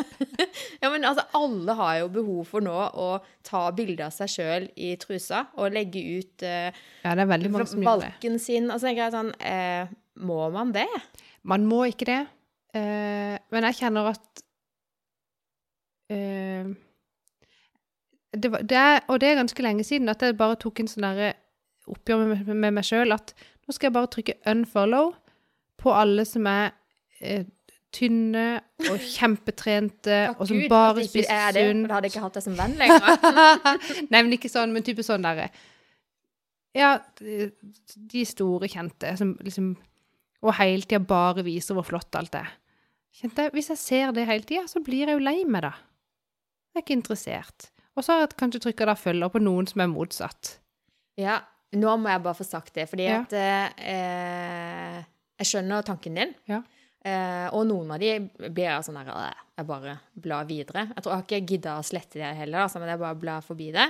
ja, 0.82 0.88
men 0.88 1.04
altså, 1.04 1.26
alle 1.36 1.76
har 1.76 1.98
jo 2.00 2.08
behov 2.14 2.48
for 2.48 2.64
nå 2.64 2.72
å 2.72 3.10
ta 3.44 3.66
bilde 3.76 4.08
av 4.08 4.16
seg 4.16 4.32
sjøl 4.32 4.70
i 4.80 4.94
trusa 5.02 5.44
og 5.60 5.76
legge 5.76 6.00
ut 6.16 6.46
eh, 6.48 6.72
Ja, 7.04 7.12
det 7.12 7.26
er 7.26 7.32
veldig 7.34 7.52
mange 7.52 7.68
som 7.74 7.84
valken 7.84 8.40
sin. 8.40 8.70
Og 8.72 8.80
så 8.80 8.88
tenker 8.88 9.04
jeg 9.04 9.16
sånn 9.18 9.34
eh, 9.44 9.92
Må 10.24 10.40
man 10.56 10.72
det? 10.72 10.88
Man 11.44 11.68
må 11.68 11.84
ikke 11.92 12.08
det. 12.08 12.22
Eh, 12.72 13.36
men 13.52 13.68
jeg 13.68 13.80
kjenner 13.82 14.14
at 14.14 14.44
eh, 16.16 16.72
det 18.42 18.52
var, 18.52 18.62
det 18.62 18.78
er, 18.78 19.00
Og 19.08 19.20
det 19.20 19.28
er 19.30 19.40
ganske 19.40 19.64
lenge 19.64 19.84
siden 19.86 20.08
at 20.12 20.22
jeg 20.22 20.36
bare 20.38 20.58
tok 20.60 20.80
en 20.82 20.90
sånn 20.90 21.06
derre 21.08 21.34
oppgjør 21.86 22.24
med, 22.26 22.48
med 22.54 22.74
meg 22.78 22.86
sjøl 22.86 23.14
at 23.14 23.32
nå 23.66 23.74
skal 23.74 23.88
jeg 23.88 23.94
bare 23.96 24.10
trykke 24.10 24.34
unfollow 24.50 25.12
på 25.82 25.92
alle 25.94 26.24
som 26.26 26.46
er 26.50 26.72
eh, 27.20 27.46
tynne 27.94 28.46
og 28.90 28.98
kjempetrente, 29.16 30.18
Takk 30.30 30.42
og 30.42 30.50
som 30.50 30.60
Gud, 30.60 30.68
bare 30.72 31.06
spiser 31.06 31.32
er 31.32 31.56
det, 31.56 31.64
for 31.64 31.72
sunt. 31.72 31.88
da 31.88 31.96
hadde 31.96 32.08
jeg 32.08 32.14
ikke 32.14 32.24
hatt 32.26 32.38
deg 32.38 32.46
som 32.46 32.58
venn 32.58 32.76
lenger. 32.80 33.08
Nei, 34.12 34.20
men 34.20 34.36
ikke 34.36 34.50
sånn, 34.52 34.74
men 34.74 34.86
type 34.86 35.06
sånn 35.06 35.26
derre 35.26 35.48
Ja, 36.76 36.96
de, 37.22 37.50
de 38.12 38.24
store 38.28 38.68
kjente 38.70 39.14
som 39.16 39.36
liksom 39.40 39.74
Og 40.44 40.52
hele 40.58 40.84
tida 40.84 41.00
bare 41.00 41.44
viser 41.46 41.78
hvor 41.78 41.86
flott 41.88 42.18
alt 42.18 42.34
er. 42.38 42.50
Kjente 43.16 43.46
jeg, 43.46 43.54
Hvis 43.56 43.70
jeg 43.72 43.80
ser 43.80 44.12
det 44.16 44.26
hele 44.28 44.44
tida, 44.46 44.66
så 44.68 44.82
blir 44.84 45.06
jeg 45.06 45.16
jo 45.16 45.22
lei 45.24 45.38
meg, 45.48 45.64
da. 45.64 45.72
Jeg 46.74 46.82
er 46.82 46.84
ikke 46.84 46.98
interessert. 46.98 47.70
Og 47.96 48.04
så 48.04 48.16
kan 48.18 48.28
du 48.28 48.36
kanskje 48.58 48.62
trykka 48.66 48.86
da 48.90 48.94
følger 48.98 49.30
på 49.32 49.40
noen 49.40 49.66
som 49.70 49.80
er 49.80 49.88
motsatt. 49.88 50.56
Ja, 51.16 51.38
nå 51.76 51.94
må 52.00 52.10
jeg 52.12 52.22
bare 52.26 52.36
få 52.36 52.44
sagt 52.46 52.74
det, 52.76 52.88
fordi 52.90 53.06
Ja. 53.08 53.22
at 53.22 53.32
eh, 53.32 55.04
Jeg 55.38 55.46
skjønner 55.50 55.82
tanken 55.84 56.14
din. 56.16 56.34
Ja. 56.48 56.62
Eh, 57.06 57.48
og 57.54 57.66
noen 57.68 57.90
av 57.92 58.00
de 58.00 58.18
blir 58.48 58.64
jeg 58.66 58.84
sånn 58.84 58.96
her 58.98 59.34
Jeg 59.56 59.66
bare 59.66 59.98
blar 60.14 60.44
videre. 60.48 60.86
Jeg 60.94 61.02
tror 61.02 61.12
jeg 61.12 61.16
har 61.20 61.26
ikke 61.26 61.48
gidda 61.52 61.78
å 61.78 61.84
slette 61.86 62.18
det 62.20 62.36
heller, 62.36 62.64
altså, 62.66 62.80
men 62.80 62.88
jeg 62.88 62.98
bare 63.00 63.20
blar 63.20 63.40
forbi 63.44 63.70
det. 63.72 63.88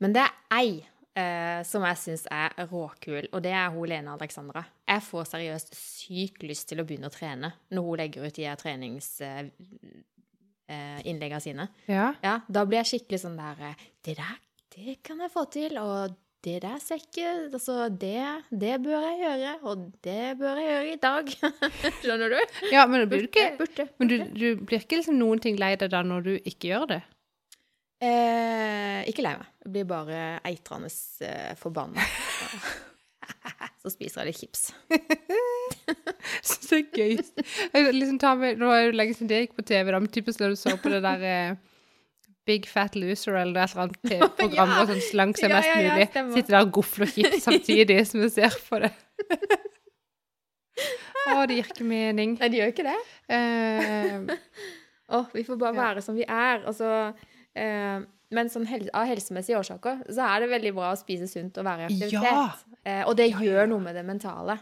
Men 0.00 0.12
det 0.12 0.22
er 0.22 0.32
ei 0.58 0.84
eh, 1.16 1.62
som 1.66 1.82
jeg 1.82 1.96
syns 1.98 2.26
er 2.30 2.54
råkul, 2.70 3.26
og 3.32 3.42
det 3.42 3.52
er 3.52 3.70
hun 3.74 3.88
Lene 3.90 4.12
Alexandra. 4.14 4.62
Jeg 4.88 5.02
får 5.02 5.24
seriøst 5.32 5.74
sykt 5.74 6.42
lyst 6.46 6.68
til 6.70 6.80
å 6.80 6.84
begynne 6.86 7.10
å 7.10 7.14
trene 7.14 7.52
når 7.70 7.82
hun 7.88 7.98
legger 7.98 8.26
ut 8.26 8.34
de 8.38 8.46
her 8.46 8.56
treningsinnleggene 8.56 9.50
eh, 9.50 10.06
innleggene 11.04 11.42
sine. 11.44 11.68
Ja. 11.90 12.10
Ja, 12.24 12.40
da 12.48 12.64
blir 12.68 12.80
jeg 12.82 12.90
skikkelig 12.94 13.22
sånn 13.24 13.38
der 13.40 13.62
eh, 13.70 13.86
Det 14.06 14.16
der, 14.18 14.34
det 14.76 14.98
kan 15.06 15.22
jeg 15.22 15.32
få 15.32 15.44
til, 15.52 15.78
og 15.80 16.16
det 16.44 16.56
der 16.64 16.78
ser 16.80 17.02
ikke 17.02 17.30
Altså, 17.50 17.88
det, 17.92 18.24
det 18.50 18.78
bør 18.84 19.04
jeg 19.04 19.18
gjøre, 19.24 19.54
og 19.68 19.86
det 20.06 20.34
bør 20.40 20.60
jeg 20.60 20.68
gjøre 20.72 20.92
i 20.92 21.00
dag. 21.06 21.32
Skjønner 22.02 22.34
du? 22.34 22.58
ja, 22.72 22.84
men, 22.88 23.06
blir 23.08 23.26
du 23.26 23.30
ikke, 23.30 23.48
Burde. 23.60 23.88
men 24.00 24.12
du, 24.12 24.18
du 24.32 24.46
blir 24.64 24.82
ikke 24.84 25.00
liksom 25.02 25.18
noen 25.20 25.42
ting 25.42 25.58
lei 25.60 25.74
deg 25.80 25.92
da 25.92 26.04
når 26.06 26.28
du 26.28 26.34
ikke 26.38 26.72
gjør 26.72 26.86
det? 26.94 27.00
Eh, 28.00 29.02
ikke 29.10 29.26
lei 29.26 29.34
meg. 29.36 29.48
Jeg 29.66 29.74
blir 29.74 29.90
bare 29.90 30.20
eitrende 30.48 30.88
eh, 31.26 31.50
forbanna. 31.60 32.00
Så 33.82 33.92
spiser 33.92 34.22
jeg 34.22 34.30
litt 34.30 34.40
chips. 34.40 34.70
Så 36.46 36.56
det 36.70 36.78
er 36.78 37.00
gøy. 37.00 37.16
Jeg 37.74 37.94
liksom 37.96 38.18
tar 38.22 38.36
med, 38.40 38.58
nå 38.60 38.70
er 38.74 38.90
det 38.90 38.96
lenge 39.00 39.14
siden 39.16 39.28
det 39.32 39.42
gikk 39.46 39.56
på 39.58 39.64
TV, 39.70 39.90
da, 39.92 39.98
men 40.00 40.10
typisk 40.14 40.40
når 40.42 40.54
du 40.54 40.60
så 40.60 40.76
på 40.80 40.92
det 40.92 41.00
der 41.06 41.24
eh, 41.30 41.56
Big 42.48 42.66
Fat 42.66 42.96
Loser 42.98 43.36
eller 43.42 43.62
et 43.62 43.74
eller 43.74 43.84
annet 43.86 44.00
TV-program 44.10 44.70
Ja. 44.74 44.80
og 44.82 44.88
sånn 44.90 45.02
slank 45.10 45.38
seg 45.38 45.50
Ja, 45.52 45.56
mest 45.60 45.68
ja, 45.70 45.80
ja, 45.80 45.94
mulig. 45.94 46.06
stemmer. 46.10 46.36
Sitter 46.38 46.56
der 46.56 46.66
og 46.66 46.72
gofler 46.78 47.10
chips 47.14 47.44
samtidig 47.46 47.98
som 48.10 48.22
du 48.24 48.28
ser 48.32 48.56
på 48.68 48.80
det. 48.84 48.92
Å, 51.30 51.42
det 51.46 51.58
gir 51.58 51.68
ikke 51.68 51.84
mening. 51.86 52.32
Nei, 52.40 52.48
det 52.50 52.58
gjør 52.62 52.70
ikke 52.72 52.86
det. 52.86 52.96
Uh, 53.30 54.32
oh, 55.18 55.26
vi 55.36 55.44
får 55.46 55.58
bare 55.60 55.76
Ja. 55.76 55.82
være 55.90 56.02
som 56.04 56.16
vi 56.16 56.24
er. 56.26 56.62
Altså 56.64 56.88
så, 56.88 57.28
eh, 57.60 58.00
men 58.32 58.48
sånn 58.50 58.64
hel 58.70 58.86
av 58.94 59.06
helsemessige 59.10 59.58
årsaker 59.58 60.04
så 60.08 60.22
er 60.30 60.40
det 60.44 60.48
veldig 60.54 60.72
bra 60.76 60.92
å 60.94 60.98
spise 60.98 61.26
sunt 61.28 61.58
og 61.60 61.66
være 61.66 61.84
i 61.84 61.88
aktivitet. 61.90 62.24
Ja. 62.24 62.44
Eh, 62.86 63.02
og 63.10 63.16
det 63.18 63.26
Ja, 63.32 63.36
ja, 63.40 63.46
gjør 63.50 63.68
noe 63.74 63.84
med 63.84 63.94
det 63.98 64.04
mentale. 64.06 64.56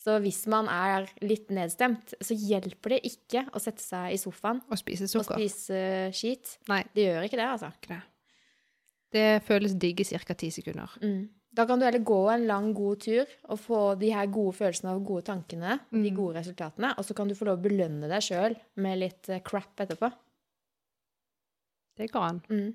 Så 0.00 0.14
hvis 0.24 0.46
man 0.48 0.64
er 0.72 1.10
litt 1.20 1.50
nedstemt, 1.52 2.14
så 2.24 2.32
hjelper 2.32 2.94
det 2.96 3.02
ikke 3.10 3.42
å 3.52 3.60
sette 3.60 3.82
seg 3.84 4.14
i 4.14 4.20
sofaen 4.20 4.62
og 4.70 4.78
spise 4.80 5.04
og 5.20 5.26
spise 5.28 5.80
skit. 6.16 6.54
Nei, 6.72 6.82
Det 6.96 7.04
gjør 7.04 7.26
ikke 7.26 7.36
det, 7.36 7.48
altså. 7.50 7.68
ikke 7.76 7.92
det. 7.92 8.00
Det 9.12 9.26
føles 9.44 9.74
digg 9.82 10.00
i 10.00 10.06
ca. 10.06 10.34
ti 10.38 10.48
sekunder. 10.54 10.88
Mm. 11.02 11.28
Da 11.52 11.64
kan 11.66 11.80
du 11.80 11.84
heller 11.84 12.04
gå 12.06 12.20
en 12.32 12.46
lang, 12.46 12.72
god 12.72 13.00
tur 13.02 13.26
og 13.50 13.58
få 13.58 13.78
de 13.98 14.12
her 14.14 14.28
gode 14.30 14.54
følelsene 14.54 14.92
og 14.94 15.04
gode 15.04 15.24
tankene, 15.26 15.80
de 15.90 15.98
Mm. 16.10 16.16
gode 16.16 16.36
resultatene, 16.38 16.94
og 16.96 17.04
så 17.04 17.12
kan 17.14 17.26
du 17.28 17.34
få 17.34 17.44
lov 17.48 17.58
å 17.58 17.62
belønne 17.68 18.08
deg 18.08 18.22
sjøl 18.22 18.54
med 18.76 18.98
litt 19.02 19.28
eh, 19.28 19.40
crap 19.42 19.76
etterpå. 19.82 20.12
Det 21.98 22.08
går 22.12 22.22
an. 22.28 22.40
Mm. 22.48 22.74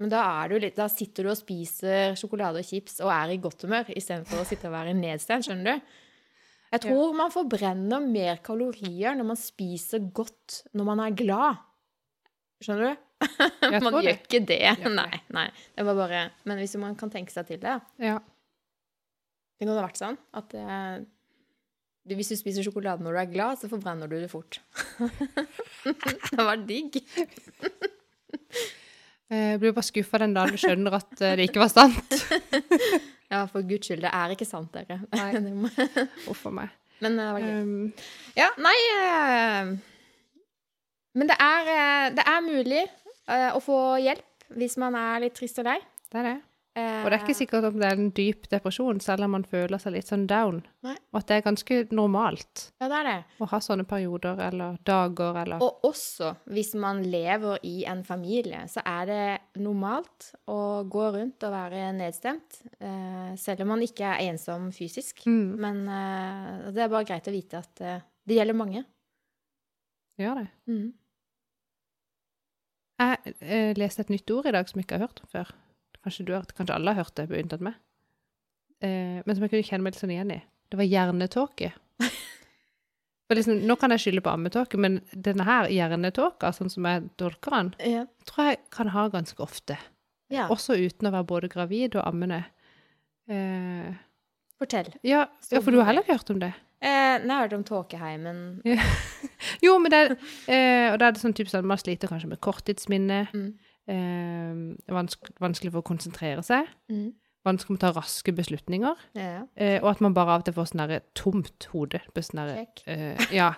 Men 0.00 0.10
da, 0.12 0.20
er 0.42 0.48
du 0.48 0.58
litt, 0.58 0.76
da 0.76 0.88
sitter 0.88 1.24
du 1.24 1.30
og 1.30 1.38
spiser 1.38 2.14
sjokolade 2.18 2.60
og 2.62 2.64
chips 2.66 3.00
og 3.04 3.10
er 3.12 3.34
i 3.34 3.40
godt 3.40 3.62
humør, 3.66 3.88
istedenfor 3.94 4.42
å 4.42 4.46
sitte 4.48 4.68
og 4.68 4.74
være 4.74 4.94
nedstemt, 4.96 5.46
skjønner 5.46 5.78
du? 5.78 5.90
Jeg 6.70 6.84
tror 6.84 7.14
man 7.18 7.32
forbrenner 7.34 8.02
mer 8.04 8.38
kalorier 8.46 9.16
når 9.18 9.26
man 9.32 9.38
spiser 9.38 10.04
godt 10.14 10.60
når 10.78 10.86
man 10.86 11.02
er 11.02 11.16
glad. 11.18 11.62
Skjønner 12.62 12.92
du? 12.92 13.06
Man 13.84 13.98
gjør 14.00 14.14
ikke 14.14 14.38
det. 14.48 14.62
Nei, 14.88 15.18
nei. 15.36 15.46
Det 15.76 15.84
var 15.84 15.96
bare 15.98 16.20
Men 16.48 16.56
hvis 16.60 16.72
man 16.80 16.94
kan 16.96 17.10
tenke 17.12 17.32
seg 17.34 17.50
til 17.50 17.58
det 17.60 17.74
Ja. 18.00 18.14
Det 19.60 19.66
kunne 19.66 19.76
vært 19.76 20.00
sånn 20.00 20.16
at 20.40 20.54
eh, 20.56 21.02
Hvis 22.08 22.32
du 22.32 22.36
spiser 22.40 22.64
sjokolade 22.64 23.04
når 23.04 23.16
du 23.16 23.20
er 23.20 23.32
glad, 23.34 23.60
så 23.60 23.68
forbrenner 23.68 24.08
du 24.08 24.16
det 24.16 24.30
fort. 24.32 24.60
det 25.84 26.40
var 26.40 26.64
digg. 26.64 26.96
Jeg 29.30 29.60
blir 29.62 29.72
bare 29.76 29.86
skuffa 29.86 30.18
den 30.18 30.32
dagen 30.34 30.56
du 30.56 30.58
skjønner 30.58 30.96
at 30.98 31.20
eh, 31.22 31.36
det 31.38 31.48
ikke 31.50 31.62
var 31.62 31.70
sant. 31.72 32.14
Ja, 33.30 33.44
for 33.46 33.62
guds 33.62 33.86
skyld. 33.86 34.00
Det 34.02 34.10
er 34.10 34.32
ikke 34.34 34.46
sant, 34.48 34.72
dere. 34.74 34.96
Nei. 35.14 35.28
Det 35.44 35.52
må- 35.54 35.70
Uff 36.32 36.40
a 36.48 36.50
meg. 36.50 36.72
Men 37.00 37.14
det 37.16 37.26
var 37.32 37.44
gøy. 37.44 37.60
Um, 37.62 37.92
Ja, 38.36 38.48
nei 38.58 38.72
eh, 38.96 39.70
Men 41.14 41.30
det 41.30 41.36
er, 41.38 41.70
eh, 41.76 42.08
det 42.18 42.24
er 42.26 42.40
mulig 42.42 42.80
eh, 42.82 43.50
å 43.54 43.60
få 43.62 43.78
hjelp 44.02 44.26
hvis 44.58 44.74
man 44.82 44.96
er 44.98 45.22
litt 45.22 45.36
trist 45.38 45.60
og 45.62 45.68
lei. 45.70 45.76
det 46.10 46.18
er 46.18 46.26
det. 46.26 46.36
Eh, 46.80 47.04
Og 47.04 47.10
det 47.10 47.16
er 47.18 47.22
ikke 47.24 47.36
sikkert 47.36 47.66
om 47.68 47.78
det 47.80 47.86
er 47.90 47.98
en 47.98 48.10
dyp 48.16 48.48
depresjon, 48.52 49.00
selv 49.04 49.24
om 49.26 49.34
man 49.36 49.44
føler 49.44 49.80
seg 49.82 49.92
litt 49.94 50.08
sånn 50.10 50.26
down. 50.30 50.62
Nei. 50.86 50.94
Og 51.12 51.18
at 51.20 51.26
det 51.28 51.36
er 51.38 51.44
ganske 51.46 51.78
normalt 51.92 52.62
Ja, 52.80 52.88
det 52.88 52.98
er 53.00 53.08
det. 53.08 53.16
å 53.40 53.48
ha 53.50 53.60
sånne 53.64 53.84
perioder 53.88 54.40
eller 54.48 54.78
dager 54.86 55.36
eller 55.42 55.62
Og 55.64 55.84
også 55.90 56.32
hvis 56.50 56.74
man 56.80 57.02
lever 57.12 57.58
i 57.68 57.84
en 57.90 58.04
familie, 58.04 58.62
så 58.72 58.82
er 58.86 59.06
det 59.10 59.62
normalt 59.62 60.30
å 60.48 60.60
gå 60.88 61.08
rundt 61.18 61.42
og 61.48 61.52
være 61.52 61.90
nedstemt, 61.98 62.62
eh, 62.80 63.34
selv 63.36 63.62
om 63.66 63.68
man 63.74 63.82
ikke 63.84 64.06
er 64.14 64.30
ensom 64.30 64.70
fysisk. 64.72 65.24
mm, 65.26 65.56
Men 65.60 65.82
eh, 65.88 66.70
det 66.72 66.84
er 66.86 66.88
bare 66.88 67.04
greit 67.04 67.28
å 67.28 67.34
vite 67.34 67.58
at 67.58 67.74
det 68.26 68.36
gjelder 68.36 68.54
mange. 68.56 68.84
Det 70.16 70.26
Gjør 70.26 70.34
det. 70.42 70.48
Mm. 70.68 70.92
Jeg 73.00 73.34
eh, 73.40 73.72
leste 73.80 74.02
et 74.04 74.10
nytt 74.12 74.30
ord 74.34 74.46
i 74.50 74.52
dag 74.52 74.68
som 74.68 74.78
jeg 74.80 74.84
ikke 74.86 74.98
har 74.98 75.06
hørt 75.08 75.22
om 75.24 75.30
før. 75.32 75.52
Kanskje, 76.04 76.24
du 76.26 76.32
har, 76.32 76.44
kanskje 76.56 76.74
alle 76.74 76.94
har 76.94 77.04
hørt 77.04 77.14
det, 77.18 77.28
unntatt 77.30 77.60
meg. 77.60 77.74
Eh, 78.80 79.20
men 79.26 79.34
som 79.36 79.44
jeg 79.44 79.50
kunne 79.52 79.66
kjenne 79.68 79.84
meg 79.84 79.92
litt 79.94 80.00
sånn 80.00 80.14
igjen 80.14 80.30
i. 80.32 80.40
Det 80.70 80.78
var 80.80 80.88
hjernetåke. 80.88 81.72
Liksom, 83.30 83.60
nå 83.62 83.76
kan 83.78 83.92
jeg 83.94 84.00
skylde 84.02 84.22
på 84.26 84.30
ammetåke, 84.32 84.78
men 84.80 84.96
denne 85.14 85.44
her 85.46 85.68
hjernetåka, 85.70 86.48
sånn 86.56 86.70
som 86.72 86.86
jeg 86.88 87.04
tolker 87.20 87.54
den, 87.54 87.68
Ja. 87.86 88.00
tror 88.26 88.48
jeg 88.48 88.58
kan 88.74 88.88
ha 88.90 89.04
ganske 89.08 89.38
ofte. 89.44 89.76
ja. 90.30 90.48
Også 90.50 90.74
uten 90.74 91.06
å 91.08 91.12
være 91.12 91.26
både 91.26 91.48
gravid 91.52 91.94
og 91.96 92.06
ammende. 92.08 92.44
Eh, 93.28 93.94
Fortell. 94.58 94.90
ja, 95.04 95.28
ja, 95.50 95.60
for 95.60 95.70
du 95.70 95.78
har 95.78 95.86
heller 95.86 96.02
ikke 96.02 96.16
hørt 96.18 96.30
om 96.30 96.40
det? 96.40 96.52
Eh, 96.82 97.18
nei, 97.22 97.26
jeg 97.26 97.30
har 97.30 97.48
hørt 97.48 97.52
om 97.58 97.64
tåkeheimen. 97.64 98.62
Jo, 99.62 99.78
men 99.78 99.90
det 99.90 99.98
er, 100.00 100.10
eh, 100.48 100.92
og 100.92 100.98
da 100.98 101.06
er 101.08 101.12
det 101.12 101.20
sånn 101.22 101.34
typisk 101.36 101.52
sånn, 101.54 101.64
man 101.68 101.78
sliter 101.78 102.08
kanskje 102.08 102.28
med 102.28 102.40
korttidsminne, 102.40 103.28
Mm. 103.32 103.54
Eh, 103.88 104.54
vanske, 104.88 105.32
vanskelig 105.40 105.72
for 105.72 105.80
å 105.82 105.88
konsentrere 105.90 106.42
seg, 106.42 106.66
Mm. 106.90 107.12
vanskelig 107.46 107.70
med 107.70 107.78
å 107.80 107.80
ta 107.80 107.92
raske 108.00 108.32
beslutninger, 108.36 108.96
Ja. 109.14 109.46
eh, 109.56 109.80
og 109.82 109.90
at 109.90 110.00
man 110.00 110.14
bare 110.14 110.28
av 110.34 110.40
og 110.40 110.44
til 110.44 110.54
får 110.54 110.66
sånn 110.74 111.00
tomt 111.14 111.64
hode. 111.72 112.00
sånn 112.14 112.46
derre, 112.46 112.66
eh, 112.86 113.16
ja. 113.32 113.54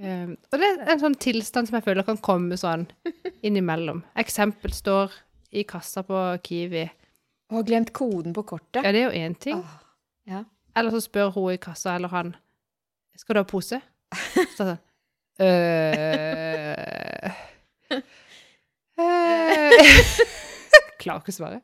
Eh, 0.00 0.26
og 0.52 0.58
det 0.58 0.78
er 0.80 0.92
en 0.92 1.00
sånn 1.00 1.14
tilstand 1.18 1.68
som 1.68 1.74
jeg 1.76 1.84
føler 1.84 2.02
kan 2.06 2.16
komme 2.18 2.56
sånn 2.56 2.86
innimellom. 3.42 4.02
Eksempel 4.16 4.70
står 4.72 5.12
i 5.52 5.62
kassa 5.64 6.02
på 6.02 6.40
Kiwi. 6.42 6.90
Og 7.50 7.56
har 7.56 7.62
glemt 7.64 7.92
koden 7.92 8.32
på 8.32 8.44
kortet. 8.46 8.84
Ja, 8.84 8.92
det 8.92 9.02
er 9.02 9.10
jo 9.10 9.18
én 9.28 9.34
ting. 9.38 9.56
Oh, 9.58 9.80
ja. 10.26 10.44
Eller 10.76 10.90
så 10.90 11.00
spør 11.02 11.32
hun 11.34 11.52
i 11.52 11.56
kassa, 11.58 11.96
eller 11.96 12.08
han 12.08 12.36
Skal 13.16 13.34
du 13.34 13.40
ha 13.40 13.44
pose? 13.44 13.82
Så 14.56 14.64
sånn 14.64 14.78
øh, 15.40 16.99
Klarer 21.00 21.22
ikke 21.22 21.32
å 21.34 21.36
svare. 21.36 21.60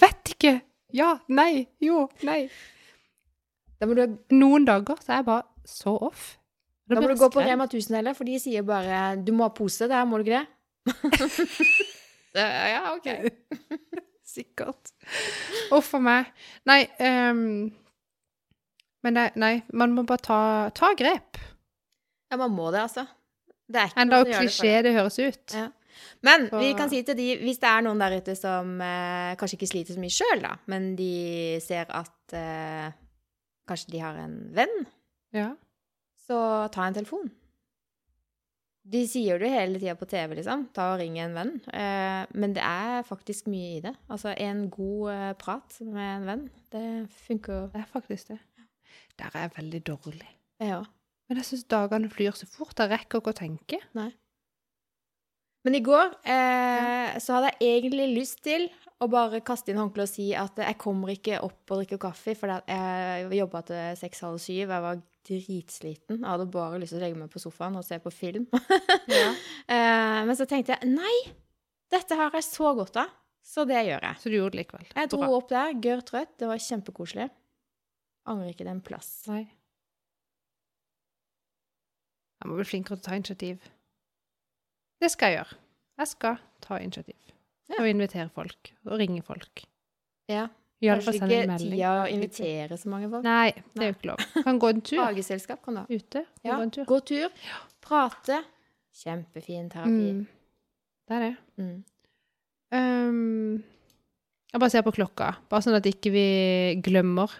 Vet 0.00 0.34
ikke. 0.36 0.54
Ja. 0.96 1.16
Nei. 1.28 1.66
Jo. 1.82 2.06
Nei. 2.26 2.46
Da 3.80 3.88
må 3.88 3.96
du, 3.98 4.04
Noen 4.36 4.66
dager 4.68 4.98
så 5.02 5.12
er 5.12 5.20
jeg 5.20 5.28
bare 5.28 5.46
så 5.68 5.96
off. 6.08 6.36
da 6.88 7.00
må 7.00 7.10
du 7.10 7.16
gå 7.18 7.28
på. 7.32 7.42
Rema 7.44 7.66
1000 7.68 7.98
heller, 7.98 8.16
for 8.16 8.28
de 8.28 8.38
sier 8.40 8.62
bare 8.66 9.16
'du 9.20 9.32
må 9.36 9.48
ha 9.48 9.54
pose', 9.54 9.88
der 9.90 10.04
må 10.04 10.18
du 10.18 10.30
ikke 10.30 10.44
det? 10.44 10.46
ja, 12.74 12.94
OK. 12.94 13.08
Sikkert. 14.36 14.92
Uff 15.72 15.94
a 15.94 16.00
meg. 16.02 16.32
Nei 16.66 16.82
um, 17.00 17.72
Men 19.02 19.14
nei, 19.14 19.28
nei, 19.38 19.52
man 19.72 19.94
må 19.94 20.02
bare 20.06 20.22
ta, 20.22 20.40
ta 20.74 20.92
grep. 20.98 21.38
Ja, 22.30 22.36
man 22.36 22.50
må 22.50 22.70
det, 22.74 22.80
altså. 22.88 23.06
Det 23.66 23.80
er 23.80 23.90
ikke 23.90 24.02
Enda 24.02 24.18
hvor 24.18 24.26
som 24.26 24.32
det 24.32 24.40
klisjé 24.42 24.82
det 24.82 24.94
høres 24.96 25.18
ut. 25.18 25.54
Ja. 25.54 25.68
Men 26.22 26.48
Så- 26.50 26.58
vi 26.60 26.74
kan 26.74 26.88
si 26.90 27.02
til 27.02 27.16
de, 27.16 27.36
hvis 27.42 27.58
det 27.62 27.68
er 27.70 27.82
noen 27.82 27.98
der 27.98 28.16
ute 28.20 28.34
som 28.36 28.80
eh, 28.80 29.36
kanskje 29.36 29.58
ikke 29.58 29.68
sliter 29.72 29.94
så 29.94 30.00
mye 30.02 30.14
sjøl, 30.16 30.42
da, 30.42 30.56
men 30.66 30.94
de 30.96 31.58
ser 31.64 31.86
at 31.90 32.32
eh, 32.32 32.92
kanskje 33.68 33.90
de 33.92 33.98
har 34.04 34.14
en 34.24 34.36
venn, 34.54 34.86
Ja. 35.32 35.54
så 36.28 36.70
ta 36.72 36.86
en 36.86 36.94
telefon. 36.94 37.30
De 38.86 39.00
sier 39.10 39.40
det 39.42 39.48
hele 39.50 39.80
tida 39.82 39.96
på 39.98 40.06
TV, 40.06 40.36
liksom. 40.38 40.68
Ta 40.72 40.92
og 40.94 41.00
ring 41.00 41.16
en 41.18 41.32
venn. 41.34 41.54
Eh, 41.74 42.26
men 42.38 42.52
det 42.54 42.62
er 42.62 43.02
faktisk 43.02 43.48
mye 43.50 43.78
i 43.78 43.80
det. 43.82 43.96
Altså, 44.08 44.30
en 44.38 44.68
god 44.70 45.10
eh, 45.10 45.32
prat 45.40 45.80
med 45.80 46.10
en 46.20 46.26
venn, 46.28 46.44
det 46.70 46.84
funker 47.26 47.66
Det 47.72 47.80
er 47.82 47.88
faktisk 47.90 48.28
det. 48.28 48.38
Der 49.18 49.30
er 49.34 49.40
jeg 49.48 49.56
veldig 49.56 49.82
dårlig. 49.84 50.28
ja. 50.60 50.82
Men 51.28 51.38
jeg 51.40 51.44
syns 51.48 51.64
dagene 51.66 52.06
flyr 52.08 52.30
så 52.38 52.46
fort. 52.46 52.78
Jeg 52.78 52.88
rekker 52.92 53.18
ikke 53.18 53.32
å 53.32 53.34
tenke. 53.34 53.80
Men 55.66 55.74
i 55.74 55.82
går 55.82 56.12
eh, 56.22 57.16
så 57.18 57.34
hadde 57.34 57.48
jeg 57.56 57.80
egentlig 57.80 58.04
lyst 58.14 58.38
til 58.46 58.68
å 59.02 59.08
bare 59.10 59.42
kaste 59.44 59.72
inn 59.72 59.80
håndkleet 59.80 60.06
og 60.06 60.12
si 60.12 60.26
at 60.38 60.60
jeg 60.62 60.78
kommer 60.80 61.10
ikke 61.12 61.40
opp 61.44 61.72
og 61.74 61.80
drikker 61.82 61.98
kaffe, 62.00 62.36
for 62.38 62.52
jeg 62.54 63.26
jobba 63.40 63.62
til 63.66 63.98
seks-halv 63.98 64.38
syv. 64.40 64.70
Jeg 64.70 64.84
var 64.86 65.02
dritsliten. 65.26 66.20
Jeg 66.20 66.28
hadde 66.30 66.46
bare 66.54 66.78
lyst 66.80 66.94
til 66.94 67.00
å 67.00 67.04
legge 67.04 67.18
meg 67.18 67.32
på 67.34 67.42
sofaen 67.42 67.76
og 67.80 67.84
se 67.86 67.98
på 68.02 68.14
film. 68.14 68.46
Ja. 69.10 69.28
eh, 69.70 70.22
men 70.26 70.34
så 70.38 70.46
tenkte 70.48 70.74
jeg 70.76 70.90
nei, 70.94 71.14
dette 71.92 72.16
har 72.18 72.34
jeg 72.34 72.46
så 72.46 72.72
godt 72.78 72.96
av, 73.02 73.10
så 73.46 73.66
det 73.68 73.82
gjør 73.86 74.06
jeg. 74.06 74.22
Så 74.22 74.30
du 74.30 74.38
gjorde 74.38 74.54
det 74.56 74.62
likevel. 74.64 74.88
Jeg 74.94 75.10
dro 75.12 75.20
Bra. 75.22 75.28
opp 75.36 75.50
der, 75.52 75.76
gørr 75.82 76.02
trøtt. 76.06 76.32
Det 76.40 76.48
var 76.50 76.62
kjempekoselig. 76.62 77.28
Angrer 78.30 78.54
ikke 78.54 78.66
den 78.66 78.82
plass. 78.86 79.12
Nei. 79.30 79.44
Jeg 82.42 82.50
må 82.50 82.58
bli 82.58 82.66
flinkere 82.68 82.98
til 82.98 83.02
å 83.02 83.06
ta 83.06 83.18
initiativ. 83.18 83.72
Det 85.02 85.10
skal 85.12 85.32
jeg 85.32 85.40
gjøre. 85.40 85.58
Jeg 86.00 86.12
skal 86.12 86.38
ta 86.64 86.78
initiativ. 86.82 87.16
Ja. 87.70 87.80
Og 87.80 87.88
invitere 87.90 88.28
folk. 88.34 88.72
Og 88.86 89.00
ringe 89.00 89.22
folk. 89.26 89.64
Ja. 90.30 90.46
Kanskje 90.76 91.14
ikke 91.16 91.56
tida 91.56 91.90
å 92.02 92.08
invitere 92.12 92.76
så 92.76 92.90
mange 92.92 93.08
folk. 93.08 93.24
Nei, 93.24 93.48
det 93.72 93.84
er 93.84 93.90
jo 93.90 93.96
ikke 93.96 94.10
lov. 94.10 94.24
Kan 94.44 94.58
gå 94.60 94.70
en 94.74 94.82
tur 94.84 95.00
Hageselskap 95.00 95.62
kan 95.64 95.78
du 95.78 95.80
ha. 95.80 95.86
ute. 95.88 96.22
Ja, 96.44 96.58
gå 96.58 96.66
en 96.66 96.72
tur. 96.74 96.84
gå 96.88 96.98
tur, 97.08 97.46
prate. 97.84 98.42
Kjempefin 98.96 99.70
terapi. 99.72 100.10
Mm. 100.18 100.20
Det 101.08 101.16
er 101.16 101.24
det. 101.24 101.32
Mm. 101.56 101.78
Um, 102.76 103.64
jeg 104.52 104.60
bare 104.60 104.74
ser 104.74 104.84
på 104.84 104.94
klokka, 104.98 105.32
bare 105.48 105.64
sånn 105.64 105.78
at 105.78 105.88
ikke 105.88 106.12
vi 106.12 106.28
glemmer 106.84 107.32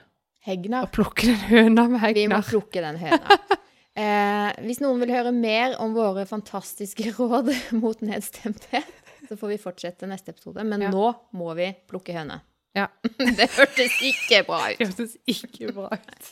å 0.47 0.89
plukke 0.95 1.27
den 1.27 1.41
høna 1.51 1.89
med 1.91 2.01
hegnar. 2.01 2.21
Vi 2.23 2.27
må 2.31 2.41
plukke 2.47 2.83
den 2.85 3.01
høna. 3.03 3.39
Eh, 3.97 4.51
hvis 4.67 4.83
noen 4.85 4.99
vil 5.01 5.13
høre 5.15 5.33
mer 5.33 5.77
om 5.81 5.95
våre 5.97 6.27
fantastiske 6.29 7.13
råd 7.19 7.49
mot 7.81 8.03
nedstemthet, 8.05 8.91
så 9.29 9.39
får 9.41 9.55
vi 9.55 9.61
fortsette 9.63 10.09
neste 10.11 10.35
episode. 10.35 10.65
Men 10.69 10.85
Ja. 10.85 10.91
nå 10.93 11.07
må 11.33 11.55
vi 11.57 11.71
plukke 11.89 12.13
høne. 12.17 12.41
Ja. 12.77 12.89
Det 13.39 13.47
hørtes 13.57 13.95
ikke 14.05 14.43
bra 14.47 14.59
ut. 14.69 14.79
Det 14.83 14.91
hørtes 14.91 15.15
ikke 15.33 15.71
bra 15.73 15.89
ut. 15.97 16.29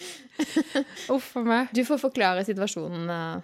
Uff 1.14 1.30
a 1.40 1.44
meg. 1.46 1.72
Du 1.72 1.80
får 1.88 2.02
forklare 2.02 2.44
situasjonen. 2.44 3.08
eh. 3.10 3.40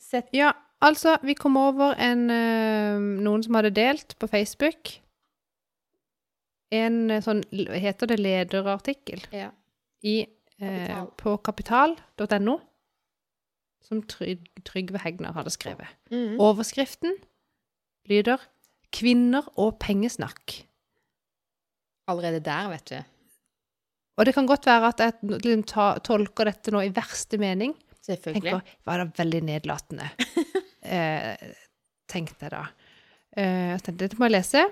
Sett 0.00 0.30
Ja, 0.32 0.54
altså, 0.80 1.18
vi 1.22 1.34
kom 1.36 1.58
over 1.60 1.92
en 2.00 2.22
eh, 2.32 2.96
Noen 3.20 3.42
som 3.44 3.58
hadde 3.58 3.74
delt 3.76 4.14
på 4.18 4.30
Facebook 4.32 4.94
en 6.72 7.10
eh, 7.10 7.20
sånn 7.24 7.42
heter 7.52 8.10
det? 8.10 8.18
Lederartikkel 8.20 9.22
ja. 9.32 9.50
i, 10.04 10.20
eh, 10.60 10.88
Kapital. 10.88 11.06
på 11.20 11.36
kapital.no, 11.48 12.56
som 13.84 14.02
Tryg, 14.10 14.44
Trygve 14.66 15.00
Hegnar 15.02 15.36
hadde 15.36 15.52
skrevet. 15.54 15.90
Mm. 16.12 16.38
Overskriften 16.40 17.16
lyder 18.08 18.42
'Kvinner 18.92 19.44
og 19.56 19.78
pengesnakk'. 19.84 20.64
Allerede 22.08 22.40
der, 22.40 22.68
vet 22.72 22.88
du. 22.88 23.02
Og 24.16 24.26
det 24.26 24.34
kan 24.34 24.46
godt 24.46 24.66
være 24.66 24.88
at 24.88 25.00
jeg 25.00 25.12
liksom 25.44 25.62
tolker 26.02 26.48
dette 26.48 26.72
nå 26.74 26.80
i 26.82 26.92
verste 26.94 27.38
mening. 27.38 27.74
Selvfølgelig. 28.02 28.50
tenker, 28.50 28.76
var 28.88 29.02
det 29.02 29.18
veldig 29.18 29.40
nedlatende. 29.44 30.08
eh, 30.96 31.36
tenkte 32.08 32.48
jeg 32.48 32.54
da. 32.54 32.64
Eh, 33.36 33.74
jeg 33.74 33.82
tenkte, 33.84 34.00
dette 34.06 34.18
må 34.18 34.30
jeg 34.30 34.38
lese, 34.38 34.64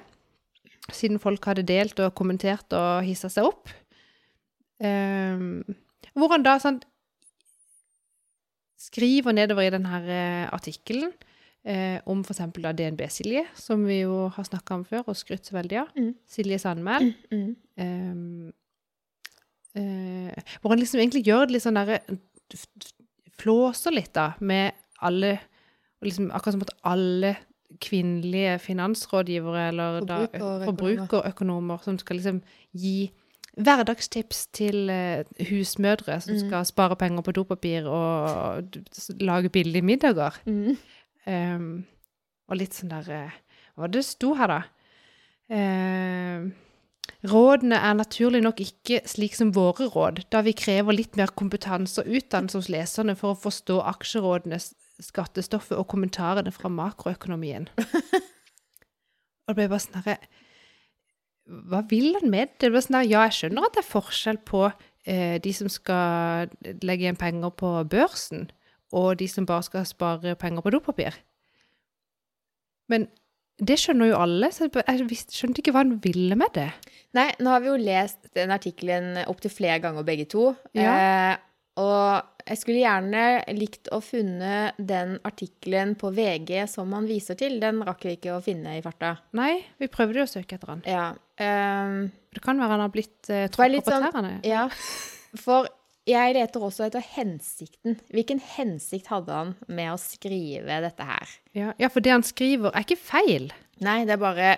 siden 0.88 1.20
folk 1.20 1.44
hadde 1.44 1.66
delt 1.68 2.00
og 2.00 2.14
kommentert 2.16 2.72
og 2.72 3.04
hissa 3.04 3.28
seg 3.30 3.50
opp. 3.50 3.68
Eh, 4.80 5.44
hvor 6.16 6.32
han 6.32 6.46
da 6.46 6.57
sånn 6.62 6.80
skriver 8.87 9.34
nedover 9.37 9.66
i 9.66 9.72
denne 9.74 9.99
eh, 10.07 10.45
artikkelen 10.55 11.11
eh, 11.66 11.99
om 12.07 12.22
eksempel 12.22 12.68
DNB-Silje, 12.78 13.43
som 13.59 13.82
vi 13.89 14.01
jo 14.05 14.26
har 14.34 14.47
snakka 14.47 14.78
om 14.78 14.84
før 14.87 15.09
og 15.11 15.18
skrytt 15.18 15.49
så 15.49 15.57
veldig 15.59 15.80
av. 15.82 15.91
Mm. 15.99 16.12
Silje 16.30 16.59
Sandmæl. 16.62 17.11
Mm. 17.32 17.49
mm. 17.80 18.53
eh, 19.76 20.55
hvor 20.61 20.72
han 20.74 20.80
liksom 20.82 21.01
egentlig 21.03 21.24
gjør 21.26 21.47
det 21.49 21.57
litt 21.57 21.66
sånn 21.66 21.78
derre 21.80 21.99
f- 22.55 22.95
flåser 23.37 23.93
litt, 23.97 24.12
da, 24.16 24.30
med 24.41 24.72
alle 25.05 25.34
liksom, 26.05 26.30
Akkurat 26.32 26.57
som 26.57 26.62
at 26.64 26.74
alle 26.89 27.34
kvinnelige 27.82 28.55
finansrådgivere 28.62 29.68
eller 29.72 29.99
Forbrukerøkonomer. 30.07 30.66
forbrukerøkonomer 30.70 31.82
som 31.84 31.99
skal 32.01 32.16
liksom 32.20 32.39
gi 32.78 33.11
hverdagstips 33.57 34.46
til 34.52 34.90
eh, 34.92 35.24
husmødre 35.48 36.20
som 36.20 36.34
Mm. 36.34 36.40
skal 36.48 36.66
spare 36.68 36.96
penger 36.96 37.22
på 37.22 37.32
dopapir 37.32 37.86
og 37.88 38.64
lage 39.20 39.48
billige 39.48 39.82
middager. 39.82 40.36
Mm. 40.46 40.76
Um, 41.26 41.86
og 42.48 42.57
litt 42.61 42.74
sånn 42.76 42.92
der 42.92 43.11
eh, 43.11 43.30
Hva 43.76 43.88
det 43.92 44.04
sto 44.04 44.34
her, 44.34 44.46
da? 44.46 44.62
Ehm, 45.52 46.52
rådene 47.26 47.76
er 47.76 47.92
naturlig 47.98 48.40
nok 48.42 48.61
ikke 48.61 49.00
slik 49.07 49.34
som 49.36 49.52
våre 49.54 49.88
råd, 49.92 50.22
da 50.32 50.40
vi 50.40 50.54
krever 50.57 50.96
litt 50.96 51.16
mer 51.16 51.26
kompetanse 51.36 52.00
og 52.02 52.09
utdannelse 52.09 52.57
hos 52.59 52.70
leserne 52.72 53.16
for 53.18 53.34
å 53.34 53.40
forstå 53.42 53.76
aksjerådenes 53.92 54.70
skattestoffet 55.02 55.76
og 55.76 55.86
kommentarene 55.92 56.52
fra 56.52 56.70
makroøkonomien. 56.72 57.68
og 59.44 59.52
det 59.52 59.59
ble 59.59 59.68
bare 59.68 59.82
sånn 59.84 60.00
herre 60.00 60.16
Hva 61.47 61.82
vil 61.90 62.16
han 62.18 62.30
med 62.32 62.57
det? 62.61 62.72
sånn 62.74 62.99
der, 62.99 63.09
ja, 63.09 63.26
jeg 63.28 63.36
skjønner 63.38 63.68
at 63.68 63.76
det 63.76 63.84
er 63.84 63.88
forskjell 63.90 64.40
på 64.49 64.64
eh, 64.66 65.36
de 65.42 65.53
som 65.55 65.70
skal 65.70 66.51
legge 66.82 67.07
igjen 67.07 67.20
penger 67.20 67.55
på 67.55 67.70
børsen, 67.90 68.49
og 68.97 69.16
de 69.20 69.28
som 69.30 69.47
bare 69.47 69.66
skal 69.66 69.86
spare 69.86 70.34
penger 70.38 70.64
på 70.64 70.72
dopapir. 70.74 71.14
Men 72.90 73.09
det 73.57 73.78
skjønner 73.80 74.11
jo 74.11 74.18
alle, 74.20 74.51
så 74.53 74.68
jeg 74.68 75.18
skjønte 75.32 75.62
ikke 75.62 75.72
hva 75.72 75.84
han 75.84 75.97
ville 76.05 76.36
med 76.38 76.53
det. 76.59 76.68
Nei, 77.16 77.30
nå 77.40 77.53
har 77.55 77.62
vi 77.64 77.70
jo 77.70 77.78
lest 77.80 78.28
den 78.36 78.53
artikkelen 78.53 79.22
opptil 79.24 79.55
flere 79.55 79.80
ganger 79.84 80.05
begge 80.07 80.26
to. 80.28 80.51
Ja. 80.76 80.92
Eh, 80.92 81.36
og 81.80 82.36
jeg 82.47 82.59
skulle 82.61 82.78
gjerne 82.82 83.22
likt 83.57 83.88
å 83.94 83.99
funne 84.05 84.72
den 84.78 85.16
artikkelen 85.26 85.94
på 85.99 86.12
VG 86.14 86.61
som 86.70 86.92
han 86.94 87.09
viser 87.09 87.34
til. 87.40 87.57
Den 87.62 87.80
rakk 87.86 88.05
vi 88.07 88.14
ikke 88.16 88.36
å 88.36 88.42
finne 88.44 88.76
i 88.78 88.82
farta. 88.84 89.16
Nei, 89.38 89.64
vi 89.82 89.88
prøvde 89.90 90.20
jo 90.22 90.26
å 90.28 90.30
søke 90.30 90.55
etter 90.59 90.70
han. 90.74 90.84
Ja. 90.86 91.09
Um, 91.40 92.07
Det 92.32 92.42
kan 92.44 92.61
være 92.61 92.76
han 92.76 92.84
har 92.86 92.92
blitt 92.94 93.18
uh, 93.32 93.44
Det 93.47 93.51
tråkket 93.57 93.84
på 93.88 93.92
sånn- 93.97 94.12
tærne. 94.14 94.32
ja. 94.47 94.68
For 95.42 95.66
jeg 96.07 96.36
leter 96.36 96.62
også 96.62 96.86
etter 96.86 97.03
hensikten. 97.16 97.97
Hvilken 98.14 98.38
hensikt 98.55 99.09
hadde 99.11 99.34
han 99.34 99.55
med 99.66 99.90
å 99.90 99.99
skrive 99.99 100.78
dette 100.86 101.03
her? 101.09 101.32
Ja, 101.59 101.72
ja, 101.82 101.88
for 101.90 102.01
det 102.01 102.12
han 102.14 102.22
skriver 102.24 102.70
er 102.70 102.86
ikke 102.86 103.01
feil. 103.01 103.51
Nei, 103.82 104.05
det 104.07 104.14
er 104.14 104.22
bare 104.22 104.53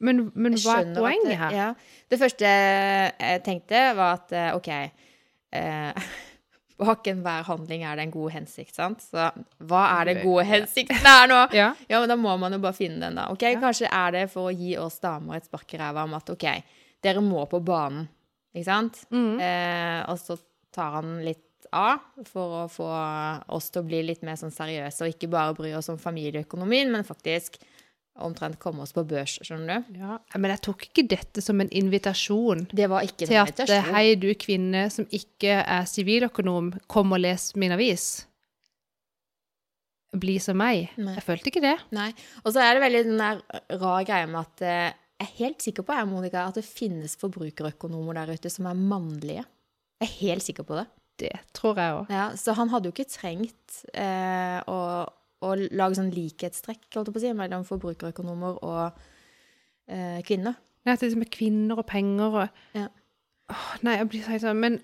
Men, 0.00 0.30
men 0.34 0.56
hva 0.58 0.80
er 0.80 0.88
poenget 0.96 1.36
her? 1.38 1.52
Ja. 1.54 1.68
Det 2.10 2.18
første 2.18 2.48
jeg 2.48 3.42
tenkte, 3.46 3.84
var 3.96 4.16
at 4.18 4.32
eh, 4.34 4.50
OK 4.56 4.68
eh, 4.74 6.08
Bak 6.80 7.06
enhver 7.06 7.44
handling 7.46 7.84
er 7.86 7.96
det 7.96 8.02
en 8.08 8.10
god 8.14 8.32
hensikt, 8.34 8.74
sant? 8.74 9.02
Så 9.04 9.28
hva 9.62 9.82
er 10.00 10.08
det 10.08 10.14
gode 10.24 10.42
hensikten 10.48 11.06
her 11.06 11.28
nå? 11.30 11.36
Ja. 11.54 11.68
Ja, 11.86 12.00
men 12.02 12.10
da 12.10 12.16
må 12.18 12.34
man 12.40 12.56
jo 12.56 12.58
bare 12.64 12.74
finne 12.74 12.98
den, 13.04 13.20
da. 13.20 13.28
Ok, 13.30 13.44
Ja. 13.46 13.60
Kanskje 13.62 13.86
er 13.92 14.10
det 14.16 14.24
for 14.32 14.50
å 14.50 14.54
gi 14.54 14.74
oss 14.82 14.98
damer 15.04 15.38
et 15.38 15.46
spark 15.46 15.74
i 15.76 15.78
ræva 15.78 16.02
om 16.08 16.16
at 16.18 16.32
OK, 16.34 16.48
dere 17.04 17.22
må 17.22 17.44
på 17.50 17.60
banen, 17.62 18.08
ikke 18.54 18.66
sant? 18.66 19.04
Mm. 19.14 19.38
Eh, 19.38 20.00
og 20.10 20.18
så 20.18 20.38
tar 20.74 20.98
han 20.98 21.20
litt 21.22 21.68
av 21.74 22.02
for 22.26 22.64
å 22.64 22.64
få 22.70 22.88
oss 23.54 23.70
til 23.70 23.82
å 23.82 23.86
bli 23.86 24.02
litt 24.10 24.22
mer 24.26 24.36
sånn 24.40 24.52
seriøse, 24.54 25.06
og 25.06 25.14
ikke 25.14 25.30
bare 25.30 25.54
bry 25.56 25.72
oss 25.78 25.88
om 25.92 25.98
familieøkonomien, 25.98 26.90
men 26.92 27.06
faktisk 27.06 27.60
omtrent 28.22 28.60
komme 28.62 28.84
oss 28.84 28.94
på 28.94 29.02
børs, 29.08 29.38
skjønner 29.42 29.82
du? 29.82 29.96
Ja, 29.98 30.18
men 30.38 30.52
jeg 30.54 30.62
tok 30.66 30.86
ikke 30.86 31.06
dette 31.10 31.42
som 31.42 31.58
en 31.62 31.70
invitasjon 31.74 32.68
Det 32.70 32.86
var 32.90 33.06
ikke 33.06 33.26
til 33.26 33.40
at 33.40 33.64
eh, 33.66 33.90
hei, 33.94 34.04
du 34.20 34.28
kvinne 34.38 34.86
som 34.94 35.08
ikke 35.10 35.58
er 35.62 35.88
siviløkonom, 35.90 36.74
kom 36.90 37.14
og 37.16 37.24
les 37.24 37.50
min 37.58 37.74
avis. 37.74 38.26
Bli 40.14 40.36
som 40.38 40.60
meg. 40.60 40.92
Nei. 40.94 41.16
Jeg 41.16 41.26
følte 41.26 41.50
ikke 41.50 41.64
det. 41.64 41.74
Nei. 41.96 42.12
Og 42.44 42.52
så 42.54 42.62
er 42.62 42.76
det 42.76 42.84
veldig 42.84 43.00
den 43.08 43.18
der 43.18 43.40
rar 43.80 44.04
greia 44.06 44.28
med 44.30 44.44
at 44.44 44.62
eh, 44.62 44.92
jeg 45.14 45.26
er 45.26 45.38
helt 45.38 45.62
sikker 45.62 45.86
på, 45.86 45.94
jeg, 45.94 46.10
Monica, 46.10 46.44
at 46.46 46.58
det 46.58 46.66
finnes 46.66 47.14
forbrukerøkonomer 47.18 48.18
der 48.18 48.34
ute 48.34 48.50
som 48.50 48.66
er 48.70 48.78
mannlige. 48.78 49.44
Jeg 50.02 50.06
er 50.06 50.14
helt 50.20 50.46
sikker 50.46 50.66
på 50.66 50.78
det. 50.78 50.86
Det 51.22 51.34
tror 51.54 51.78
jeg 51.78 51.98
òg. 51.98 52.08
Ja, 52.10 52.24
så 52.38 52.54
han 52.58 52.70
hadde 52.72 52.90
jo 52.90 52.94
ikke 52.94 53.06
trengt 53.10 53.84
eh, 53.94 54.58
å, 54.66 54.78
å 55.44 55.54
lage 55.76 55.98
sånn 55.98 56.10
likhetstrekk 56.14 56.88
holdt 56.94 57.10
jeg 57.10 57.14
på 57.14 57.20
å 57.20 57.24
si, 57.24 57.32
mellom 57.36 57.64
forbrukerøkonomer 57.68 58.58
og 58.64 58.98
eh, 59.88 60.20
kvinner. 60.26 60.56
At 60.86 61.00
det 61.00 61.08
liksom 61.10 61.24
er 61.24 61.32
kvinner 61.32 61.80
og 61.80 61.86
penger 61.88 62.40
og 62.42 62.48
Ja. 62.76 62.88
Åh, 63.52 63.76
Nei, 63.84 63.96
jeg 63.98 64.08
blir 64.08 64.26
helt 64.28 64.42
sånn 64.42 64.56
Men 64.60 64.78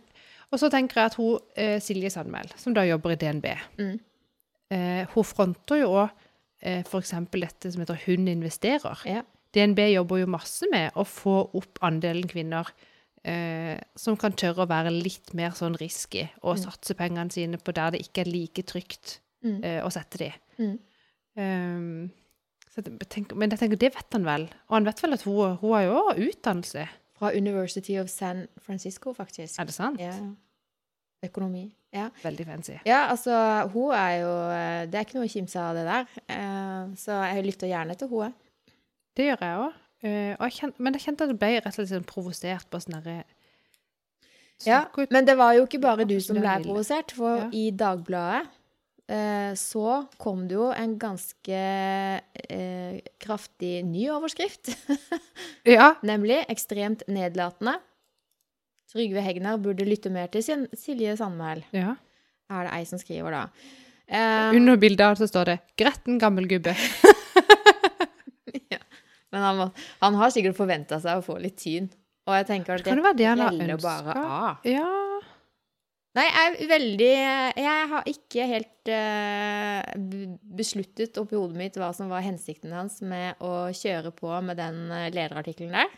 Og 0.53 0.59
så 0.61 0.69
tenker 0.73 0.99
jeg 1.01 1.07
at 1.11 1.15
hun 1.17 1.39
eh, 1.57 1.79
Silje 1.81 2.11
Sandmæl, 2.11 2.49
som 2.59 2.75
da 2.75 2.83
jobber 2.85 3.13
i 3.15 3.17
DNB, 3.21 3.47
Mm. 3.79 4.01
eh, 4.73 5.07
hun 5.15 5.25
fronter 5.25 5.79
jo 5.81 5.91
òg 5.95 6.11
eh, 6.63 6.83
f.eks. 6.83 7.13
dette 7.31 7.71
som 7.73 7.81
heter 7.81 8.01
Hun 8.07 8.27
investerer. 8.29 8.99
Ja. 9.07 9.23
DNB 9.55 9.79
jobber 9.95 10.19
jo 10.19 10.27
masse 10.27 10.67
med 10.71 10.91
å 10.95 11.05
få 11.07 11.51
opp 11.55 11.79
andelen 11.83 12.27
kvinner 12.29 12.67
eh, 13.25 13.79
som 13.97 14.17
kan 14.17 14.33
tørre 14.33 14.65
å 14.65 14.69
være 14.69 14.91
litt 14.91 15.35
mer 15.35 15.51
sånn 15.53 15.77
risky 15.79 16.29
og 16.43 16.57
Mm. 16.57 16.63
satse 16.65 16.95
pengene 16.95 17.31
sine 17.33 17.57
på 17.59 17.73
der 17.73 17.91
det 17.93 18.01
ikke 18.03 18.23
er 18.27 18.31
like 18.33 18.63
trygt 18.63 19.19
Mm. 19.45 19.63
eh, 19.65 19.81
å 19.85 19.91
sette 19.93 20.19
de. 20.19 20.33
Mm. 20.61 20.77
Um, 21.41 22.11
så 22.71 22.85
jeg 22.85 23.09
tenker, 23.11 23.39
men 23.41 23.51
jeg 23.51 23.59
tenker, 23.65 23.81
det 23.81 23.91
vet 23.97 24.15
han 24.15 24.27
vel. 24.29 24.47
Og 24.69 24.77
han 24.77 24.87
vet 24.87 25.03
vel 25.03 25.17
at 25.17 25.25
hun, 25.27 25.57
hun 25.63 25.75
har 25.75 25.87
jo 25.89 26.03
utdannelse. 26.29 26.87
Fra 27.19 27.33
University 27.37 27.99
of 28.01 28.09
San 28.13 28.47
Francisco, 28.63 29.13
faktisk. 29.17 29.59
Er 29.61 29.69
det 29.69 29.75
sant? 29.75 30.01
Ja. 30.01 30.15
Økonomi. 31.27 31.67
Ja. 31.93 32.07
Veldig 32.23 32.47
fancy. 32.47 32.77
ja, 32.87 33.07
altså, 33.11 33.35
hun 33.73 33.91
er 33.93 34.13
jo 34.21 34.31
eh, 34.55 34.85
Det 34.87 34.95
er 34.95 35.05
ikke 35.05 35.17
noe 35.19 35.27
å 35.27 35.33
kimse 35.33 35.59
av, 35.59 35.75
det 35.75 35.83
der. 35.89 36.13
Uh, 36.31 36.93
så 36.97 37.17
jeg 37.33 37.45
lytter 37.49 37.67
gjerne 37.73 37.97
til 37.99 38.13
henne. 38.13 38.31
Det 39.19 39.27
gjør 39.27 39.43
jeg 39.43 39.65
òg. 39.65 40.71
men 40.79 40.95
jeg 40.95 41.03
kjente 41.03 41.27
at 41.27 41.33
jeg 41.35 41.39
ble 41.43 41.51
rett 41.59 41.67
og 41.67 41.75
slett 41.75 41.91
sånn 41.91 42.07
provosert 42.09 42.71
på 42.71 42.79
sånn 42.81 42.97
herre 43.01 43.17
Ja, 44.65 44.85
men 45.11 45.27
det 45.27 45.35
var 45.37 45.53
jo 45.59 45.67
ikke 45.67 45.81
bare 45.83 46.07
du 46.09 46.15
som 46.25 46.39
ble 46.39 46.55
provosert, 46.65 47.13
for 47.13 47.37
Ja. 47.43 47.51
i 47.53 47.71
Dagbladet 47.71 48.47
eh, 48.47 48.55
så 49.59 50.05
kom 50.23 50.45
det 50.47 50.55
jo 50.55 50.69
en 50.71 50.93
ganske 51.01 51.61
eh, 52.47 53.01
kraftig 53.19 53.81
ny 53.87 54.05
overskrift, 54.15 54.71
Ja. 55.77 55.95
nemlig 56.07 56.45
'ekstremt 56.49 57.03
nedlatende'. 57.09 57.81
Trygve 58.91 59.23
Hegnar 59.23 59.59
burde 59.63 59.87
lytte 59.87 60.11
mer 60.11 60.27
til 60.31 60.43
sin 60.43 60.67
Silje 60.75 61.17
Sandmæl, 61.19 61.65
ja. 61.73 61.95
er 62.51 62.67
det 62.67 62.73
ei 62.75 62.85
som 62.85 62.99
skriver 62.99 63.31
da. 63.31 63.43
Um, 64.11 64.57
Under 64.57 64.77
bildet 64.77 65.19
så 65.19 65.27
står 65.31 65.45
det 65.45 65.59
'Gretten 65.79 66.19
gammel 66.19 66.47
gubbe'. 66.51 66.75
ja. 68.73 68.79
men 69.33 69.43
han, 69.43 69.57
må, 69.57 69.71
han 70.01 70.15
har 70.15 70.31
sikkert 70.31 70.57
forventa 70.59 70.99
seg 71.01 71.19
å 71.19 71.23
få 71.23 71.39
litt 71.39 71.59
tyn. 71.59 71.91
Og 72.27 72.35
jeg 72.37 72.47
tenker 72.47 72.75
at 72.79 72.85
det 72.85 72.95
det 73.19 73.27
gjelder 73.27 73.77
bare 73.83 74.15
av. 74.15 74.67
Ja. 74.69 74.87
Nei, 76.19 76.25
jeg 76.27 76.47
er 76.51 76.71
veldig 76.71 77.11
Jeg 77.63 77.83
har 77.93 78.09
ikke 78.11 78.47
helt 78.51 78.91
uh, 78.91 80.31
besluttet 80.59 81.19
oppi 81.23 81.39
hodet 81.39 81.59
mitt 81.61 81.79
hva 81.79 81.93
som 81.95 82.11
var 82.11 82.25
hensikten 82.27 82.75
hans 82.75 82.99
med 83.07 83.39
å 83.45 83.71
kjøre 83.77 84.11
på 84.17 84.33
med 84.43 84.59
den 84.59 84.89
eh, 84.91 85.11
lederartikkelen 85.15 85.77
der. 85.79 85.93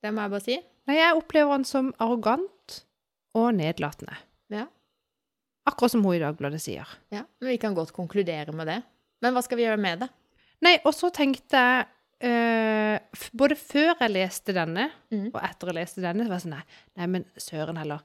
Det 0.00 0.12
må 0.12 0.26
jeg 0.26 0.34
bare 0.34 0.44
si. 0.44 0.58
Nei, 0.88 0.98
jeg 0.98 1.16
opplever 1.16 1.54
han 1.54 1.64
som 1.68 1.88
arrogant 2.00 2.80
og 3.38 3.48
nedlatende. 3.56 4.18
Ja. 4.52 4.66
Akkurat 5.68 5.94
som 5.94 6.04
hun 6.04 6.16
i 6.18 6.22
Dagbladet 6.22 6.60
sier. 6.62 6.88
ja. 7.14 7.24
Men 7.40 7.52
vi 7.54 7.60
kan 7.62 7.76
godt 7.76 7.94
konkludere 7.96 8.52
med 8.56 8.68
det. 8.68 8.80
Men 9.24 9.36
hva 9.36 9.44
skal 9.44 9.60
vi 9.60 9.64
gjøre 9.64 9.80
med 9.80 10.04
det? 10.04 10.10
Nei, 10.64 10.76
og 10.84 10.92
så 10.96 11.12
tenkte 11.14 11.64
jeg 11.64 11.88
Uh, 12.20 13.00
Både 13.32 13.56
før 13.56 13.94
jeg 13.94 14.12
leste 14.12 14.52
denne, 14.52 14.90
mm. 15.08 15.30
og 15.30 15.38
etter 15.40 15.70
jeg 15.70 15.76
leste 15.78 16.02
denne, 16.04 16.26
så 16.26 16.28
var 16.28 16.36
jeg 16.36 16.44
sånn 16.44 16.52
Nei, 16.52 16.80
nei 17.00 17.06
men 17.14 17.22
søren 17.40 17.78
heller. 17.80 18.02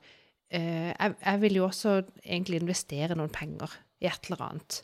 Eh, 0.53 0.91
jeg, 0.91 1.15
jeg 1.21 1.41
vil 1.41 1.57
jo 1.59 1.69
også 1.69 1.95
egentlig 2.23 2.61
investere 2.61 3.17
noen 3.17 3.33
penger 3.33 3.71
i 4.03 4.09
et 4.09 4.29
eller 4.29 4.43
annet. 4.49 4.83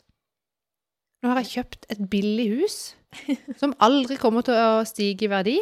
Nå 1.22 1.30
har 1.30 1.42
jeg 1.42 1.52
kjøpt 1.52 1.86
et 1.94 2.02
billig 2.10 2.48
hus 2.56 2.80
som 3.60 3.76
aldri 3.84 4.18
kommer 4.18 4.44
til 4.46 4.58
å 4.58 4.82
stige 4.88 5.28
i 5.28 5.30
verdi. 5.30 5.56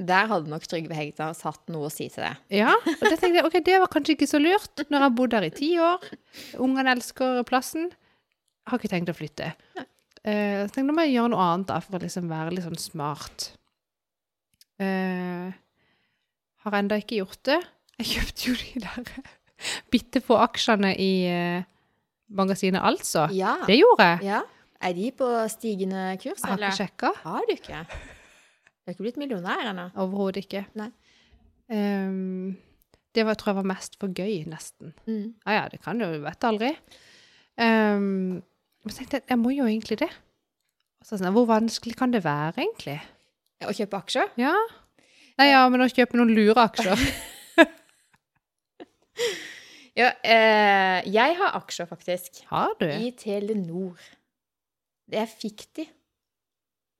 Der 0.00 0.30
hadde 0.30 0.48
nok 0.48 0.64
Trygve 0.70 0.96
Hegnar 0.96 1.34
hatt 1.36 1.72
noe 1.72 1.90
å 1.90 1.92
si 1.92 2.06
til 2.08 2.24
det. 2.24 2.32
Ja, 2.62 2.72
og 2.72 3.04
det 3.04 3.18
tenkte 3.18 3.40
jeg, 3.40 3.46
ok, 3.46 3.58
det 3.66 3.80
var 3.82 3.90
kanskje 3.92 4.14
ikke 4.16 4.30
så 4.30 4.40
lurt 4.40 4.84
når 4.86 4.96
jeg 4.96 5.04
har 5.04 5.16
bodd 5.18 5.36
her 5.36 5.44
i 5.44 5.52
ti 5.52 5.70
år. 5.82 6.06
Ungene 6.62 6.94
elsker 6.94 7.42
plassen. 7.48 7.90
Jeg 7.90 8.72
har 8.72 8.80
ikke 8.80 8.92
tenkt 8.94 9.12
å 9.12 9.16
flytte. 9.18 9.50
Nei. 9.76 9.86
Eh, 10.20 10.62
så 10.66 10.74
tenkte 10.74 10.86
jeg, 10.86 10.96
må 10.96 11.04
jeg 11.06 11.16
gjøre 11.16 11.32
noe 11.32 11.48
annet 11.48 11.68
da, 11.70 11.80
for 11.84 11.96
å 11.96 12.02
liksom 12.02 12.30
være 12.30 12.54
litt 12.54 12.66
sånn 12.66 12.80
smart. 12.80 13.50
Uh, 14.80 15.52
har 16.64 16.76
enda 16.78 16.96
ikke 17.00 17.20
gjort 17.20 17.42
det. 17.48 17.58
Jeg 18.00 18.08
kjøpte 18.14 18.48
jo 18.48 18.54
de 18.56 18.80
der 18.80 19.10
bitte 19.92 20.22
få 20.24 20.38
aksjene 20.40 20.94
i 20.96 21.10
eh, 21.28 21.66
magasinet 22.32 22.80
Altså. 22.80 23.26
Ja. 23.36 23.58
Det 23.68 23.76
gjorde 23.80 24.06
jeg. 24.14 24.24
ja. 24.30 24.40
Er 24.80 24.94
de 24.96 25.10
på 25.12 25.26
stigende 25.52 26.14
kurs, 26.22 26.40
Jeg 26.40 26.48
har 26.48 26.56
ikke 26.56 26.76
sjekka. 26.78 27.10
Har 27.20 27.44
du 27.44 27.50
ikke? 27.52 27.82
Du 27.84 28.88
har 28.88 28.94
ikke 28.94 29.04
blitt 29.04 29.18
millionær 29.20 29.66
ennå? 29.74 29.90
Overhodet 30.00 30.46
ikke. 30.46 30.62
Nei. 30.80 30.86
Um, 31.68 32.56
Det 33.14 33.26
var, 33.26 33.34
tror 33.36 33.50
jeg 33.52 33.58
var 33.58 33.68
mest 33.68 33.98
for 34.00 34.08
gøy, 34.08 34.46
nesten. 34.48 34.94
Mm. 35.04 35.34
Ja 35.44 35.58
ja, 35.58 35.66
det 35.68 35.82
kan 35.84 36.00
jo, 36.00 36.08
du 36.14 36.22
vet 36.24 36.46
aldri. 36.48 36.70
Um, 37.60 38.40
men 38.40 38.88
så 38.94 39.02
tenkte 39.02 39.18
jeg, 39.18 39.26
jeg 39.34 39.38
må 39.42 39.52
jo 39.52 39.66
egentlig 39.68 39.98
det. 40.00 40.08
Så 41.04 41.18
sånn, 41.18 41.32
Hvor 41.36 41.44
vanskelig 41.50 41.98
kan 42.00 42.14
det 42.14 42.24
være, 42.24 42.62
egentlig? 42.64 42.96
Å 43.60 43.74
kjøpe 43.76 44.00
aksjer? 44.00 44.32
Ja. 44.40 44.54
Nei, 45.36 45.50
ja, 45.50 45.66
men 45.68 45.84
å 45.84 45.90
kjøpe 45.92 46.16
noen 46.16 46.32
lure 46.32 46.64
aksjer. 46.70 46.96
Ja, 49.98 50.12
eh, 50.22 51.00
jeg 51.10 51.34
har 51.36 51.56
aksjer, 51.58 51.88
faktisk. 51.90 52.38
Har 52.48 52.76
du? 52.78 52.86
I 52.86 53.10
Telenor. 53.18 53.98
Jeg 55.10 55.28
fikk 55.32 55.64
de. 55.76 55.86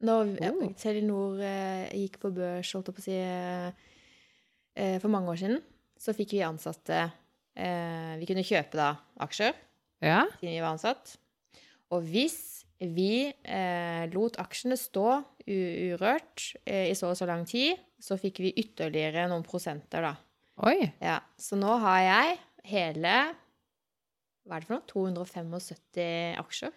Når 0.05 0.33
Oh. 0.49 0.65
Telenor 0.81 1.39
eh, 1.45 1.87
gikk 2.01 2.19
på 2.23 2.33
børs, 2.35 2.73
holdt 2.75 2.91
jeg 2.91 2.97
på 2.97 3.03
å 3.03 3.05
si, 3.05 3.15
eh, 3.15 3.71
eh, 4.75 4.97
for 5.01 5.13
mange 5.13 5.31
år 5.31 5.39
siden, 5.39 5.61
så 6.01 6.15
fikk 6.17 6.33
vi 6.35 6.43
ansatte 6.47 6.99
eh, 7.55 8.17
Vi 8.19 8.27
kunne 8.29 8.45
kjøpe 8.45 8.81
da 8.81 8.91
aksjer 9.23 9.55
Ja. 10.03 10.25
siden 10.41 10.57
vi 10.57 10.61
var 10.65 10.73
ansatt. 10.75 11.15
Og 11.95 12.03
hvis 12.11 12.65
vi 12.81 13.29
eh, 13.45 14.07
lot 14.15 14.39
aksjene 14.41 14.77
stå 14.81 15.21
urørt 15.47 16.51
i 16.67 16.91
så 16.97 17.11
og 17.13 17.17
så 17.21 17.27
lang 17.29 17.47
tid, 17.49 17.79
så 18.01 18.17
fikk 18.19 18.41
vi 18.43 18.55
ytterligere 18.65 19.29
noen 19.31 19.45
prosenter, 19.47 20.03
da. 20.11 20.15
Oi. 20.67 20.91
Ja, 21.01 21.21
så 21.41 21.57
nå 21.57 21.73
har 21.81 22.01
jeg 22.05 22.39
hele 22.69 23.15
Hva 24.45 24.59
er 24.59 24.63
det 24.63 24.69
for 24.69 24.77
noe? 24.77 24.87
275 24.91 26.41
aksjer. 26.43 26.75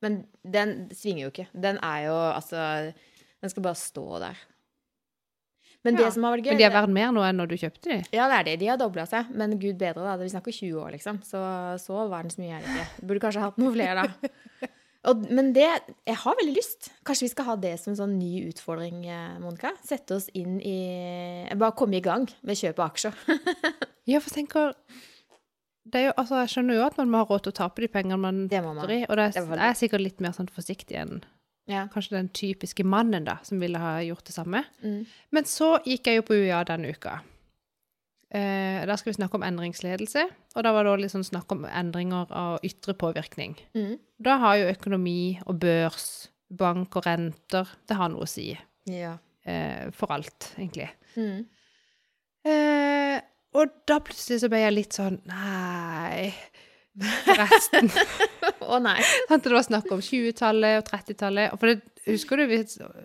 Men 0.00 0.22
den 0.42 0.88
svinger 0.96 1.26
jo 1.26 1.32
ikke. 1.34 1.48
Den 1.52 1.78
er 1.84 2.06
jo 2.08 2.16
altså 2.16 2.62
Den 3.40 3.52
skal 3.52 3.66
bare 3.66 3.78
stå 3.78 4.06
der. 4.24 4.40
Men 5.84 5.96
Ja, 5.96 6.04
det 6.04 6.12
som 6.12 6.26
har 6.26 6.34
vært 6.34 6.44
gøy 6.44 6.52
Men 6.52 6.58
de 6.60 6.64
er 6.66 6.72
vært 6.74 6.82
verdt 6.82 6.96
mer 6.98 7.12
nå 7.16 7.22
enn 7.24 7.38
når 7.40 7.52
du 7.52 7.56
kjøpte 7.60 7.88
de? 7.88 7.98
Ja, 8.12 8.26
det 8.28 8.36
er 8.40 8.44
det. 8.50 8.56
De 8.60 8.66
har 8.68 8.80
dobla 8.80 9.06
seg. 9.08 9.30
Men 9.32 9.54
gud 9.60 9.78
bedre, 9.80 10.04
da. 10.04 10.18
Vi 10.20 10.28
snakker 10.32 10.52
20 10.52 10.76
år, 10.82 10.90
liksom. 10.96 11.22
Så 11.24 11.40
så 11.80 12.02
verdensmye 12.10 12.58
er 12.58 12.66
det 12.66 12.74
ikke. 12.74 13.06
Burde 13.08 13.22
kanskje 13.24 13.44
hatt 13.46 13.60
noen 13.60 13.76
flere, 13.78 14.04
da. 14.04 14.68
Og, 15.08 15.22
men 15.32 15.54
det 15.56 15.64
Jeg 16.06 16.16
har 16.22 16.36
veldig 16.36 16.52
lyst. 16.56 16.90
Kanskje 17.08 17.24
vi 17.24 17.30
skal 17.32 17.46
ha 17.48 17.54
det 17.56 17.72
som 17.80 17.92
en 17.94 18.00
sånn 18.02 18.18
ny 18.18 18.42
utfordring, 18.50 18.98
eh, 19.08 19.38
Monica? 19.40 19.70
Sette 19.86 20.18
oss 20.18 20.28
inn 20.36 20.58
i 20.60 21.48
Bare 21.56 21.72
komme 21.76 21.96
i 21.96 22.04
gang 22.04 22.26
med 22.42 22.58
kjøp 22.60 22.78
av 22.82 22.90
aksjer. 22.92 23.16
Ja, 24.10 24.18
for 24.18 24.32
jeg 24.32 24.40
tenker 24.48 24.72
det 25.90 26.00
er 26.00 26.06
jo, 26.08 26.12
altså, 26.18 26.40
Jeg 26.42 26.50
skjønner 26.52 26.76
jo 26.78 26.86
at 26.86 26.96
man 26.98 27.10
må 27.12 27.20
ha 27.22 27.26
råd 27.28 27.44
til 27.44 27.52
å 27.52 27.58
tape 27.60 27.82
de 27.84 27.88
pengene 27.92 28.18
man 28.20 28.40
putter 28.50 28.92
i, 28.94 29.02
og 29.06 29.16
det 29.16 29.26
er, 29.30 29.46
Det 29.46 29.66
er 29.68 29.76
sikkert 29.78 30.02
litt 30.04 30.20
mer 30.24 30.34
sånn 30.36 30.50
forsiktig 30.52 30.98
enn 31.00 31.20
Ja. 31.70 31.84
kanskje 31.92 32.16
den 32.16 32.28
typiske 32.34 32.84
mannen 32.84 33.24
da, 33.28 33.38
som 33.46 33.60
ville 33.62 33.78
ha 33.78 34.00
gjort 34.02 34.24
det 34.26 34.34
samme. 34.34 34.64
Mm. 34.82 35.04
Men 35.30 35.44
så 35.46 35.76
gikk 35.86 36.08
jeg 36.10 36.18
jo 36.18 36.24
på 36.26 36.34
UiA 36.40 36.64
denne 36.66 36.90
uka. 36.90 37.20
Eh, 38.30 38.86
da 38.86 38.94
skal 38.94 39.10
vi 39.10 39.16
snakke 39.16 39.38
om 39.40 39.42
endringsledelse, 39.42 40.22
og 40.54 40.62
da 40.62 40.70
var 40.74 40.86
det 40.86 40.92
også 40.92 41.16
sånn 41.16 41.26
snakk 41.32 41.50
om 41.50 41.64
endringer 41.66 42.30
av 42.30 42.66
ytre 42.66 42.94
påvirkning. 42.94 43.56
Mm. 43.74 43.96
Da 44.22 44.36
har 44.44 44.60
jo 44.60 44.68
økonomi 44.70 45.40
og 45.46 45.58
børs, 45.64 46.28
bank 46.50 46.94
og 46.98 47.06
renter, 47.06 47.72
det 47.90 47.98
har 47.98 48.12
noe 48.12 48.26
å 48.26 48.30
si. 48.30 48.52
Ja. 48.90 49.16
Eh, 49.42 49.90
for 49.96 50.14
alt, 50.14 50.52
egentlig. 50.60 50.86
Mm. 51.16 51.42
Eh, 52.46 53.18
og 53.58 53.74
da 53.90 53.98
plutselig 54.04 54.44
så 54.44 54.50
ble 54.52 54.62
jeg 54.62 54.76
litt 54.76 54.96
sånn 54.96 55.18
Nei, 55.28 56.30
forresten. 57.26 57.90
Å 58.70 58.78
nei. 58.82 58.98
Det 59.30 59.50
var 59.50 59.64
snakk 59.66 59.90
om 59.90 60.02
20-tallet 60.04 60.78
og 60.80 60.86
30-tallet. 60.86 61.56
For 61.58 61.72
det, 61.72 61.89
husker 62.06 62.40
du, 62.40 62.52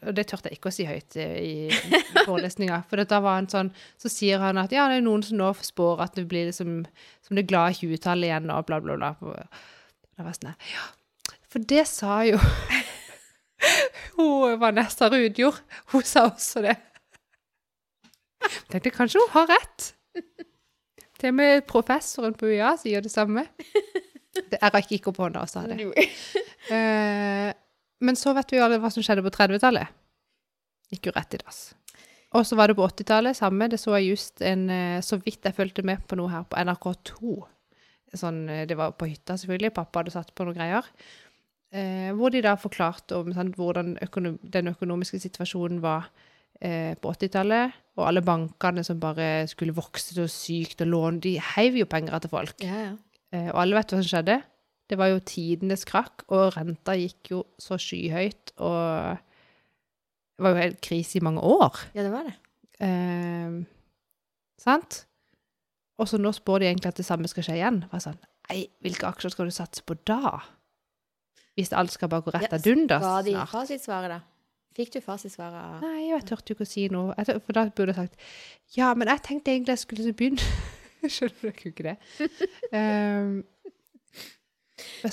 og 0.08 0.16
det 0.16 0.26
turte 0.30 0.50
jeg 0.50 0.60
ikke 0.60 0.72
å 0.72 0.76
si 0.76 0.86
høyt 0.88 1.18
i, 1.20 1.28
i 1.70 2.22
forelesninga, 2.26 2.82
for 2.90 3.04
da 3.04 3.20
var 3.24 3.40
han 3.40 3.50
sånn, 3.52 3.72
så 4.02 4.12
sier 4.12 4.44
han 4.44 4.60
at 4.62 4.74
ja, 4.76 4.88
det 4.92 5.00
er 5.00 5.06
noen 5.06 5.24
som 5.26 5.40
nå 5.40 5.52
spår 5.66 6.04
at 6.06 6.16
det 6.18 6.28
blir 6.32 6.50
liksom, 6.50 6.84
som 7.26 7.40
det 7.40 7.48
glade 7.50 7.76
20-tallet 7.80 8.30
igjen, 8.30 8.52
og 8.54 8.68
bla, 8.70 8.80
bla, 8.84 8.98
bla. 9.00 9.14
Da 10.16 10.28
var 10.28 10.38
sånn, 10.38 10.56
ja, 10.72 10.88
for 11.52 11.68
det 11.68 11.86
sa 11.92 12.22
jo 12.28 12.40
hun 14.18 14.60
Vanessa 14.62 15.10
Rudjord, 15.12 15.60
hun 15.94 16.08
sa 16.08 16.28
også 16.30 16.64
det. 16.66 16.78
Jeg 18.46 18.72
tenkte 18.72 18.94
kanskje 18.94 19.22
hun 19.24 19.32
har 19.34 19.52
rett. 19.56 19.92
Til 21.16 21.32
og 21.32 21.38
med 21.38 21.64
professoren 21.70 22.36
på 22.38 22.52
UiA 22.52 22.76
sier 22.80 23.04
det 23.04 23.12
samme. 23.14 23.48
Det, 24.36 24.58
jeg 24.60 24.74
rakk 24.74 24.90
ikke 24.92 25.14
opp 25.14 25.22
hånda 25.24 25.46
og 25.46 25.52
sa 25.52 25.64
det. 25.70 25.80
Eh, 26.66 27.52
men 28.04 28.18
så 28.20 28.34
vet 28.36 28.52
vi 28.52 28.60
jo 28.60 28.66
alle 28.66 28.80
hva 28.82 28.92
som 28.94 29.04
skjedde 29.06 29.24
på 29.26 29.34
30-tallet. 29.36 29.92
Gikk 30.92 31.10
jo 31.10 31.16
rett 31.16 31.38
i 31.38 31.42
dass. 31.42 31.60
Og 32.36 32.44
så 32.48 32.58
var 32.60 32.70
det 32.70 32.78
på 32.78 32.86
80-tallet, 32.86 33.38
samme. 33.38 33.70
Det 33.72 33.80
så 33.80 33.96
jeg 33.96 34.12
just 34.12 34.42
en 34.44 34.70
eh, 34.70 35.02
Så 35.06 35.18
vidt 35.24 35.46
jeg 35.46 35.56
fulgte 35.56 35.86
med 35.88 36.04
på 36.08 36.18
noe 36.20 36.32
her 36.34 36.44
på 36.50 36.60
NRK2. 36.60 37.36
Sånn, 38.20 38.42
eh, 38.52 38.66
det 38.68 38.76
var 38.78 38.96
på 39.00 39.08
hytta, 39.08 39.38
selvfølgelig. 39.40 39.74
Pappa 39.78 40.02
hadde 40.02 40.14
satt 40.16 40.34
på 40.36 40.48
noen 40.48 40.58
greier. 40.58 40.90
Eh, 41.76 42.12
hvor 42.16 42.32
de 42.32 42.44
da 42.44 42.56
forklarte 42.60 43.18
om 43.18 43.32
sant, 43.36 43.56
hvordan 43.60 43.96
økonom 44.04 44.38
den 44.44 44.72
økonomiske 44.72 45.20
situasjonen 45.24 45.82
var 45.84 46.10
eh, 46.62 46.94
på 47.00 47.14
80-tallet. 47.16 47.80
Og 47.96 48.08
alle 48.10 48.24
bankene 48.26 48.84
som 48.84 49.00
bare 49.00 49.48
skulle 49.52 49.76
vokse 49.76 50.18
så 50.18 50.28
sykt 50.32 50.84
og 50.84 50.92
låne 50.92 51.24
De 51.24 51.38
heiv 51.56 51.80
jo 51.80 51.88
penger 51.88 52.18
etter 52.18 52.32
folk. 52.32 52.60
Ja, 52.64 52.90
ja. 52.90 52.94
Eh, 53.32 53.50
og 53.54 53.64
alle 53.64 53.80
vet 53.80 53.92
hva 53.96 54.02
som 54.02 54.12
skjedde. 54.12 54.42
Det 54.90 54.98
var 55.00 55.10
jo 55.10 55.20
tidenes 55.26 55.86
krakk, 55.90 56.24
og 56.30 56.54
renta 56.58 56.94
gikk 57.00 57.32
jo 57.32 57.40
så 57.58 57.78
skyhøyt, 57.82 58.52
og 58.62 59.18
det 60.38 60.44
var 60.46 60.54
jo 60.54 60.60
helt 60.62 60.82
krise 60.86 61.18
i 61.18 61.24
mange 61.26 61.42
år. 61.42 61.80
Ja, 61.96 62.04
det 62.06 62.12
var 62.14 62.28
det. 62.28 62.36
Eh, 62.86 63.56
sant? 64.62 65.00
Og 65.98 66.10
så 66.12 66.20
nå 66.20 66.30
spår 66.36 66.60
de 66.62 66.68
egentlig 66.70 66.92
at 66.92 67.00
det 67.00 67.06
samme 67.08 67.30
skal 67.32 67.46
skje 67.48 67.56
igjen. 67.58 67.82
Bare 67.90 68.04
sånn, 68.04 68.20
Nei, 68.52 68.68
hvilke 68.86 69.08
aksjer 69.10 69.32
skal 69.34 69.48
du 69.50 69.56
satse 69.56 69.82
på 69.88 69.96
da? 70.06 70.36
Hvis 71.58 71.72
alt 71.74 71.94
skal 71.96 72.12
bare 72.12 72.22
gå 72.28 72.34
rett 72.36 72.52
ad 72.54 72.68
undas 72.68 73.02
Ga 73.02 73.22
de 73.26 73.32
snart. 73.34 73.50
fasitsvaret, 73.56 74.12
da? 74.12 74.20
Fikk 74.76 74.92
du 74.92 75.00
fasitsvaret? 75.02 75.80
Nei, 75.82 76.10
jeg 76.12 76.26
turte 76.28 76.52
jo 76.52 76.58
ikke 76.60 76.68
å 76.68 76.70
si 76.70 76.84
noe. 76.92 77.16
Tør- 77.26 77.40
For 77.42 77.56
da 77.56 77.64
burde 77.72 77.96
jeg 77.96 78.10
sagt 78.10 78.20
Ja, 78.76 78.90
men 78.94 79.08
jeg 79.08 79.24
tenkte 79.24 79.54
egentlig 79.56 79.72
jeg 79.78 79.84
skulle 79.86 80.14
begynne 80.14 80.44
Skjønner 81.16 81.56
du 81.56 81.70
ikke 81.72 81.86
det? 81.88 81.96
Um, 82.76 83.40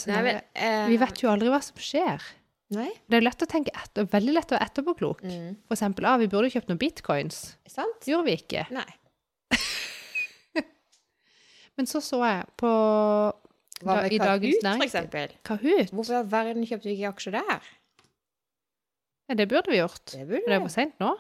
sånn 0.01 0.15
Nei, 0.15 0.23
men 0.27 0.41
eh, 0.55 0.87
vi 0.91 0.97
vet 1.01 1.21
jo 1.23 1.31
aldri 1.33 1.51
hva 1.53 1.61
som 1.65 1.79
skjer. 1.83 2.25
Nei? 2.73 2.89
Det 3.11 3.19
er 3.19 3.25
lett 3.27 3.45
å 3.45 3.49
tenke 3.51 3.73
etter, 3.77 4.07
veldig 4.09 4.35
lett 4.37 4.53
å 4.53 4.57
være 4.57 4.69
etterpåklok. 4.71 5.23
Mm. 5.29 5.49
For 5.69 5.77
eksempel, 5.77 6.07
ah, 6.09 6.17
vi 6.21 6.29
burde 6.33 6.51
kjøpt 6.55 6.71
noen 6.73 6.81
bitcoins. 6.81 7.43
Sant? 7.69 7.99
Det 8.05 8.15
gjorde 8.15 8.31
vi 8.31 8.37
ikke. 8.41 8.65
Nei. 8.73 8.89
Men 11.77 11.89
så 11.89 12.01
så 12.05 12.21
jeg 12.25 12.49
på 12.61 12.71
Hva 13.83 13.97
da, 13.97 14.01
med 14.05 14.15
i 14.15 14.21
Dagens 14.23 14.59
Kahoot, 14.63 14.81
for 14.81 14.87
eksempel? 14.87 15.37
Kahoot. 15.49 15.93
Hvorfor 15.93 16.17
i 16.17 16.21
all 16.23 16.29
verden 16.33 16.69
kjøpte 16.69 16.89
vi 16.89 16.97
ikke 16.97 17.13
aksjer 17.13 17.37
der? 17.41 17.71
Ja, 19.29 19.37
det 19.39 19.49
burde 19.53 19.73
vi 19.73 19.81
gjort. 19.81 20.05
Det 20.13 20.27
burde 20.29 20.49
det 20.49 20.57
er 20.57 20.65
for 20.65 20.73
seint 20.73 20.97
nå. 21.03 21.13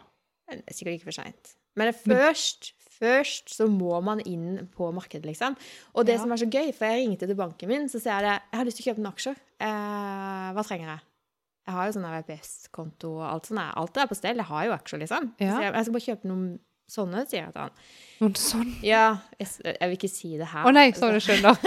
Men 0.48 0.62
det 0.62 0.72
er 0.72 0.78
sikkert 0.78 0.98
ikke 0.98 1.10
for 1.10 1.18
seint. 1.20 1.54
Men 1.78 1.88
det 1.88 1.94
er 1.94 2.16
først, 2.16 2.72
først 3.01 3.53
så 3.57 3.66
må 3.70 4.01
man 4.05 4.20
inn 4.28 4.66
på 4.74 4.88
markedet, 4.95 5.26
liksom. 5.30 5.57
Og 5.95 6.07
det 6.07 6.14
Ja. 6.18 6.22
som 6.22 6.32
er 6.32 6.36
så 6.43 6.49
gøy, 6.51 6.72
for 6.74 6.84
jeg 6.86 7.07
ringte 7.07 7.26
til 7.26 7.36
banken 7.38 7.68
min, 7.68 7.88
så 7.88 8.01
sier 8.01 8.20
jeg 8.20 8.22
det 8.28 8.36
Jeg 8.53 8.59
har 8.59 8.64
lyst 8.68 8.76
til 8.80 8.84
å 8.84 8.88
kjøpe 8.93 9.03
noen 9.03 9.12
aksjer. 9.14 9.36
Eh, 9.61 10.53
hva 10.57 10.64
trenger 10.66 10.88
jeg? 10.93 11.01
Jeg 11.66 11.74
har 11.76 11.86
jo 11.86 11.93
sånn 11.95 12.11
VPS-konto 12.11 13.09
og 13.20 13.24
alt 13.28 13.47
sånt. 13.47 13.61
Alt 13.78 13.97
er 13.97 14.07
på 14.11 14.16
stell. 14.18 14.36
Jeg 14.36 14.45
har 14.49 14.64
jo 14.66 14.72
aksjer, 14.74 14.99
liksom. 15.05 15.32
Ja. 15.38 15.55
Så 15.57 15.62
jeg, 15.62 15.72
jeg 15.74 15.84
skal 15.84 15.93
bare 15.95 16.07
kjøpe 16.09 16.28
noen 16.32 16.49
sånne, 16.90 17.22
sier 17.30 17.45
jeg 17.45 17.53
til 17.55 17.62
han. 17.62 17.70
Noen 18.20 18.34
sånne? 18.34 18.74
Ja, 18.82 19.05
jeg, 19.38 19.49
jeg 19.64 19.88
vil 19.88 19.97
ikke 19.97 20.11
si 20.11 20.32
det 20.40 20.49
her. 20.51 20.66
Å 20.66 20.72
nei, 20.74 20.88
så 20.93 21.12
du 21.14 21.20
skjønner. 21.22 21.55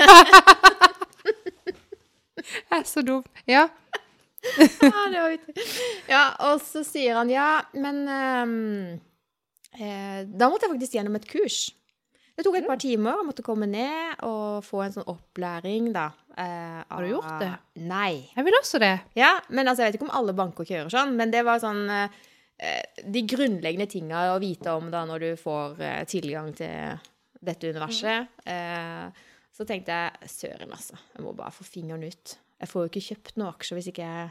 jeg 2.70 2.80
er 2.80 2.84
så 2.90 3.02
dum. 3.08 3.24
Ja. 3.50 3.68
Ja, 4.46 4.68
det 5.10 5.18
var 5.18 5.32
vittig. 5.34 5.64
Ja, 6.12 6.24
og 6.52 6.60
så 6.62 6.84
sier 6.86 7.16
han 7.18 7.32
ja, 7.34 7.48
men 7.74 8.04
eh, 8.06 9.00
Da 9.80 10.48
måtte 10.50 10.66
jeg 10.68 10.74
faktisk 10.76 10.96
gjennom 10.98 11.16
et 11.20 11.28
kurs. 11.30 11.58
Det 12.36 12.44
tok 12.44 12.58
et 12.60 12.68
par 12.68 12.80
timer. 12.82 13.16
Jeg 13.22 13.28
måtte 13.30 13.44
komme 13.48 13.68
ned 13.72 14.24
og 14.28 14.64
få 14.68 14.82
en 14.84 14.92
sånn 14.96 15.08
opplæring, 15.08 15.94
da. 15.96 16.10
eh, 16.38 16.82
Har 16.90 17.04
du 17.06 17.08
gjort 17.14 17.38
det? 17.40 17.52
Nei. 17.88 18.30
Jeg 18.36 18.44
vil 18.48 18.58
også 18.60 18.80
det. 18.84 18.94
Ja, 19.16 19.38
men 19.50 19.68
altså, 19.68 19.84
jeg 19.86 19.94
vet 19.94 20.00
ikke 20.02 20.10
om 20.10 20.18
alle 20.20 20.36
banker 20.36 20.68
kjører 20.68 20.92
sånn, 20.92 21.16
men 21.16 21.32
det 21.32 21.46
var 21.48 21.62
sånn 21.64 21.86
eh, 21.90 22.10
eh, 22.60 23.04
De 23.08 23.22
grunnleggende 23.24 23.88
tinga 23.88 24.26
å 24.34 24.40
vite 24.44 24.74
om 24.76 24.92
da 24.92 25.06
når 25.08 25.24
du 25.24 25.30
får 25.40 25.80
eh, 25.80 26.02
tilgang 26.12 26.52
til 26.60 27.00
dette 27.46 27.72
universet. 27.72 28.28
Eh, 28.52 29.08
så 29.56 29.64
tenkte 29.64 29.96
jeg 29.96 30.28
søren, 30.34 30.72
altså. 30.76 31.00
Jeg 31.16 31.24
må 31.24 31.32
bare 31.40 31.56
få 31.56 31.64
fingeren 31.64 32.04
ut. 32.04 32.36
Jeg 32.60 32.68
får 32.72 32.84
jo 32.84 32.92
ikke 32.92 33.06
kjøpt 33.14 33.38
noen 33.40 33.54
aksjer 33.54 33.80
hvis 33.80 33.92
ikke 33.94 34.04
jeg 34.12 34.30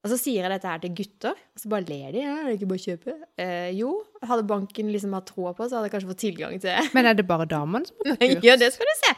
Og 0.00 0.08
så 0.08 0.16
sier 0.16 0.40
jeg 0.46 0.48
dette 0.54 0.64
her 0.70 0.78
til 0.80 0.94
gutter, 0.96 1.34
og 1.36 1.60
så 1.60 1.68
bare 1.68 1.84
ler 1.84 2.14
de. 2.14 2.20
Ja, 2.24 2.36
er 2.40 2.46
det 2.48 2.54
ikke 2.56 2.68
bare 2.70 2.80
å 2.80 2.84
kjøpe? 2.86 3.14
Eh, 3.44 3.66
jo, 3.76 3.90
hadde 4.24 4.46
banken 4.48 4.88
liksom 4.94 5.12
hatt 5.12 5.26
troa 5.28 5.52
på, 5.58 5.66
så 5.68 5.76
hadde 5.76 5.90
jeg 5.90 5.94
kanskje 5.96 6.08
fått 6.14 6.22
tilgang 6.24 6.54
til 6.62 6.88
Men 6.96 7.08
er 7.10 7.18
det 7.18 7.26
bare 7.28 7.44
damene 7.50 7.84
som 7.90 8.08
har 8.08 8.16
kurs? 8.16 8.40
Ja, 8.48 8.56
det 8.60 8.70
skal 8.72 8.88
du 8.88 8.94
se! 9.02 9.12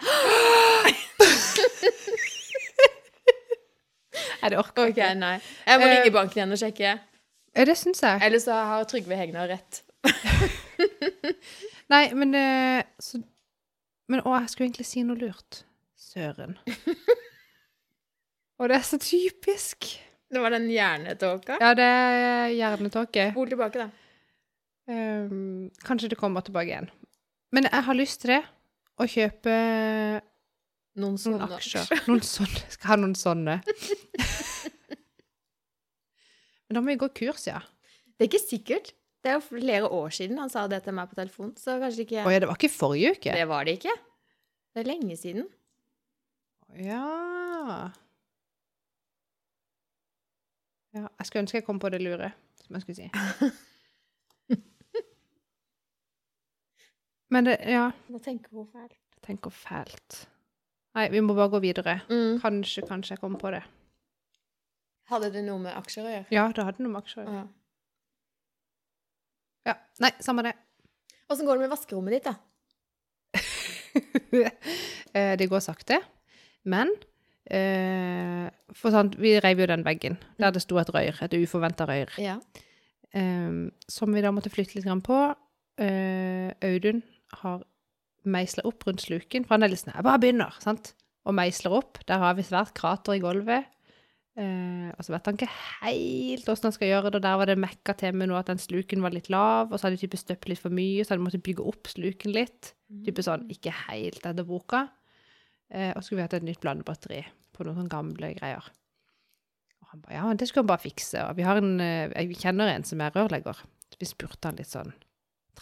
Nei, 4.43 4.49
det 4.51 4.59
orker 4.59 4.91
jeg 4.91 4.97
OK, 4.97 5.01
nei. 5.23 5.37
Jeg 5.71 5.79
må 5.79 5.87
Eh, 5.87 5.95
ringe 5.95 6.13
banken 6.19 6.41
igjen 6.43 6.57
og 6.59 6.63
sjekke. 6.65 6.97
Det 7.63 7.77
syns 7.79 8.03
jeg. 8.03 8.19
Eller 8.27 8.41
så 8.43 8.59
har 8.73 8.87
Trygve 8.91 9.19
Hegnar 9.23 9.51
rett. 9.53 9.83
Nei, 11.93 12.07
men 12.17 12.35
eh, 12.35 12.83
så 12.99 13.21
Men 14.11 14.25
å, 14.27 14.33
jeg 14.41 14.51
skulle 14.51 14.67
egentlig 14.67 14.89
si 14.89 15.05
noe 15.07 15.17
lurt. 15.21 15.63
Søren. 15.97 16.59
Og 18.59 18.67
det 18.69 18.77
er 18.81 18.85
så 18.85 18.99
typisk. 19.01 19.87
Det 20.33 20.41
var 20.41 20.55
den 20.55 20.71
hjernetåka. 20.73 21.59
Ja, 21.61 21.75
det 21.77 21.85
er 21.85 22.53
hjernetåke. 22.57 23.29
Spol 23.35 23.51
tilbake, 23.53 23.85
da. 23.85 23.91
Um, 24.89 25.69
kanskje 25.85 26.09
det 26.15 26.19
kommer 26.19 26.41
tilbake 26.45 26.71
igjen. 26.71 26.89
Men 27.53 27.69
jeg 27.69 27.85
har 27.89 27.99
lyst 27.99 28.23
til 28.25 28.33
det. 28.33 28.43
Å 29.01 29.09
kjøpe 29.09 29.53
Noen 30.93 31.15
noen 31.15 31.21
sånne 31.21 31.47
aksjer. 31.57 31.89
Noen 32.09 32.25
sånne. 32.25 32.65
Skal 32.75 32.91
ha 32.93 32.97
noen 33.01 33.15
sånne. 33.17 33.59
Men 36.69 36.77
da 36.77 36.83
må 36.83 36.93
vi 36.93 37.01
gå 37.01 37.09
kurs, 37.17 37.47
ja. 37.49 37.61
Det 38.17 38.27
er 38.27 38.31
ikke 38.31 38.45
sikkert. 38.45 38.93
Det 39.23 39.33
er 39.33 39.39
jo 39.39 39.45
flere 39.47 39.89
år 39.93 40.13
siden 40.17 40.41
han 40.41 40.53
sa 40.53 40.65
det 40.69 40.83
til 40.85 40.97
meg 40.97 41.13
på 41.13 41.17
telefon, 41.17 41.53
så 41.61 41.77
kanskje 41.81 42.05
ikke 42.07 42.25
Å 42.27 42.33
ja, 42.33 42.41
det 42.43 42.49
var 42.51 42.59
ikke 42.59 42.73
forrige 42.75 43.13
uke? 43.17 43.37
Det 43.37 43.49
var 43.49 43.69
det 43.69 43.77
ikke. 43.79 43.95
Det 44.73 44.83
er 44.83 44.89
lenge 44.89 45.17
siden. 45.21 45.45
Ja 46.81 47.93
Ja, 50.93 51.07
jeg 51.19 51.27
skulle 51.27 51.43
ønske 51.47 51.57
jeg 51.61 51.65
kom 51.67 51.79
på 51.81 51.89
det 51.93 52.03
lure, 52.03 52.33
som 52.65 52.77
jeg 52.77 52.83
skulle 52.85 52.97
si. 53.01 53.09
Men 57.33 57.45
det 57.49 57.57
Ja, 57.65 57.91
Nå 58.13 58.19
tenker 58.21 58.51
hun 58.53 58.67
fælt. 58.69 58.93
jeg 59.15 59.23
tenker 59.25 59.51
fælt. 59.51 60.29
Nei, 60.95 61.07
vi 61.09 61.21
må 61.25 61.33
bare 61.35 61.49
gå 61.49 61.59
videre. 61.65 62.01
Mm. 62.11 62.41
Kanskje, 62.43 62.83
kanskje 62.87 63.15
jeg 63.15 63.21
kommer 63.23 63.39
på 63.41 63.51
det. 63.55 63.63
Hadde 65.09 65.31
det 65.33 65.45
noe 65.47 65.59
med 65.59 65.73
aksjer 65.77 66.05
å 66.05 66.11
gjøre? 66.13 66.27
Ja, 66.35 66.45
det 66.53 66.65
hadde 66.67 66.83
noe 66.85 66.93
med 66.93 67.01
aksjer 67.01 67.23
å 67.23 67.25
gjøre. 67.25 67.37
Ja. 67.39 67.47
Ja. 69.73 69.75
Nei, 70.05 70.11
samme 70.21 70.43
det. 70.45 70.53
Åssen 71.33 71.47
går 71.49 71.57
det 71.57 71.65
med 71.65 71.73
vaskerommet 71.73 72.13
ditt, 72.19 72.29
da? 72.29 72.35
Eh, 75.13 75.35
det 75.37 75.45
går 75.53 75.61
sakte. 75.61 75.99
Men 76.65 76.89
eh, 77.51 78.49
For 78.77 78.91
sant, 78.95 79.17
vi 79.21 79.35
reiv 79.43 79.61
jo 79.65 79.67
den 79.71 79.85
veggen 79.87 80.19
der 80.39 80.53
det 80.55 80.63
sto 80.65 80.79
et 80.81 80.93
røyr, 80.95 81.19
et 81.23 81.35
uforventa 81.39 81.87
røyr. 81.89 82.13
Ja. 82.23 82.39
eh, 83.15 83.69
som 83.89 84.15
vi 84.15 84.23
da 84.25 84.31
måtte 84.35 84.51
flytte 84.53 84.77
litt 84.79 84.87
grann 84.87 85.03
på. 85.05 85.19
Eh, 85.79 86.53
Audun 86.63 87.03
har 87.43 87.63
meisla 88.25 88.63
opp 88.69 88.85
rundt 88.87 89.03
sluken, 89.03 89.45
for 89.45 89.57
han 89.57 89.65
er 89.67 89.73
litt 89.73 89.81
sånn 89.83 89.95
Jeg 89.97 90.05
bare 90.07 90.21
begynner, 90.23 90.55
sant? 90.63 90.93
Og 91.27 91.35
meisler 91.35 91.73
opp. 91.75 91.99
Der 92.07 92.19
har 92.19 92.35
vi 92.35 92.43
svært 92.47 92.75
krater 92.75 93.15
i 93.17 93.23
gulvet. 93.23 93.67
Eh, 94.39 94.89
og 94.97 95.05
så 95.05 95.13
vet 95.13 95.27
han 95.29 95.37
ikke 95.37 95.49
helt 95.83 96.47
åssen 96.49 96.71
han 96.71 96.73
skal 96.73 96.89
gjøre 96.89 97.11
det. 97.11 97.19
og 97.21 97.23
Der 97.27 97.37
var 97.37 97.47
det 97.51 97.59
mekka 97.61 97.95
til 98.01 98.15
med 98.17 98.31
noe 98.31 98.39
at 98.41 98.47
den 98.49 98.59
sluken 98.63 99.03
var 99.05 99.13
litt 99.13 99.29
lav, 99.31 99.69
og 99.73 99.79
så 99.79 99.87
hadde 99.89 99.99
de 99.99 100.07
type 100.07 100.17
støpt 100.21 100.49
litt 100.49 100.59
for 100.63 100.71
mye, 100.73 101.03
så 101.05 101.13
hadde 101.13 101.21
de 101.21 101.27
måttet 101.27 101.45
bygge 101.45 101.67
opp 101.69 101.91
sluken 101.93 102.33
litt. 102.33 102.73
Type 103.05 103.23
sånn 103.23 103.45
ikke 103.53 103.73
helt 103.89 104.25
etter 104.25 104.45
boka. 104.49 104.87
Eh, 105.73 105.91
og 105.97 106.05
skulle 106.05 106.21
vi 106.21 106.27
hatt 106.27 106.37
et 106.37 106.47
nytt 106.47 106.61
blandebatteri 106.63 107.23
på 107.57 107.65
noen 107.65 107.79
sånne 107.81 107.93
gamle 107.93 108.33
greier. 108.37 108.67
Og 109.83 109.93
han 109.93 110.03
ba 110.05 110.15
ja, 110.17 110.27
det 110.37 110.49
skulle 110.49 110.67
han 110.67 110.73
bare 110.73 110.85
fikse. 110.85 111.23
Og 111.29 111.39
vi 111.39 111.47
har 111.47 111.61
en, 111.61 111.75
eh, 111.81 112.13
jeg 112.13 112.37
kjenner 112.43 112.73
en 112.73 112.85
som 112.89 113.01
er 113.01 113.15
rørlegger. 113.17 113.63
Så 113.93 114.01
vi 114.01 114.09
spurte 114.09 114.51
han 114.51 114.61
litt 114.61 114.73
sånn 114.73 114.93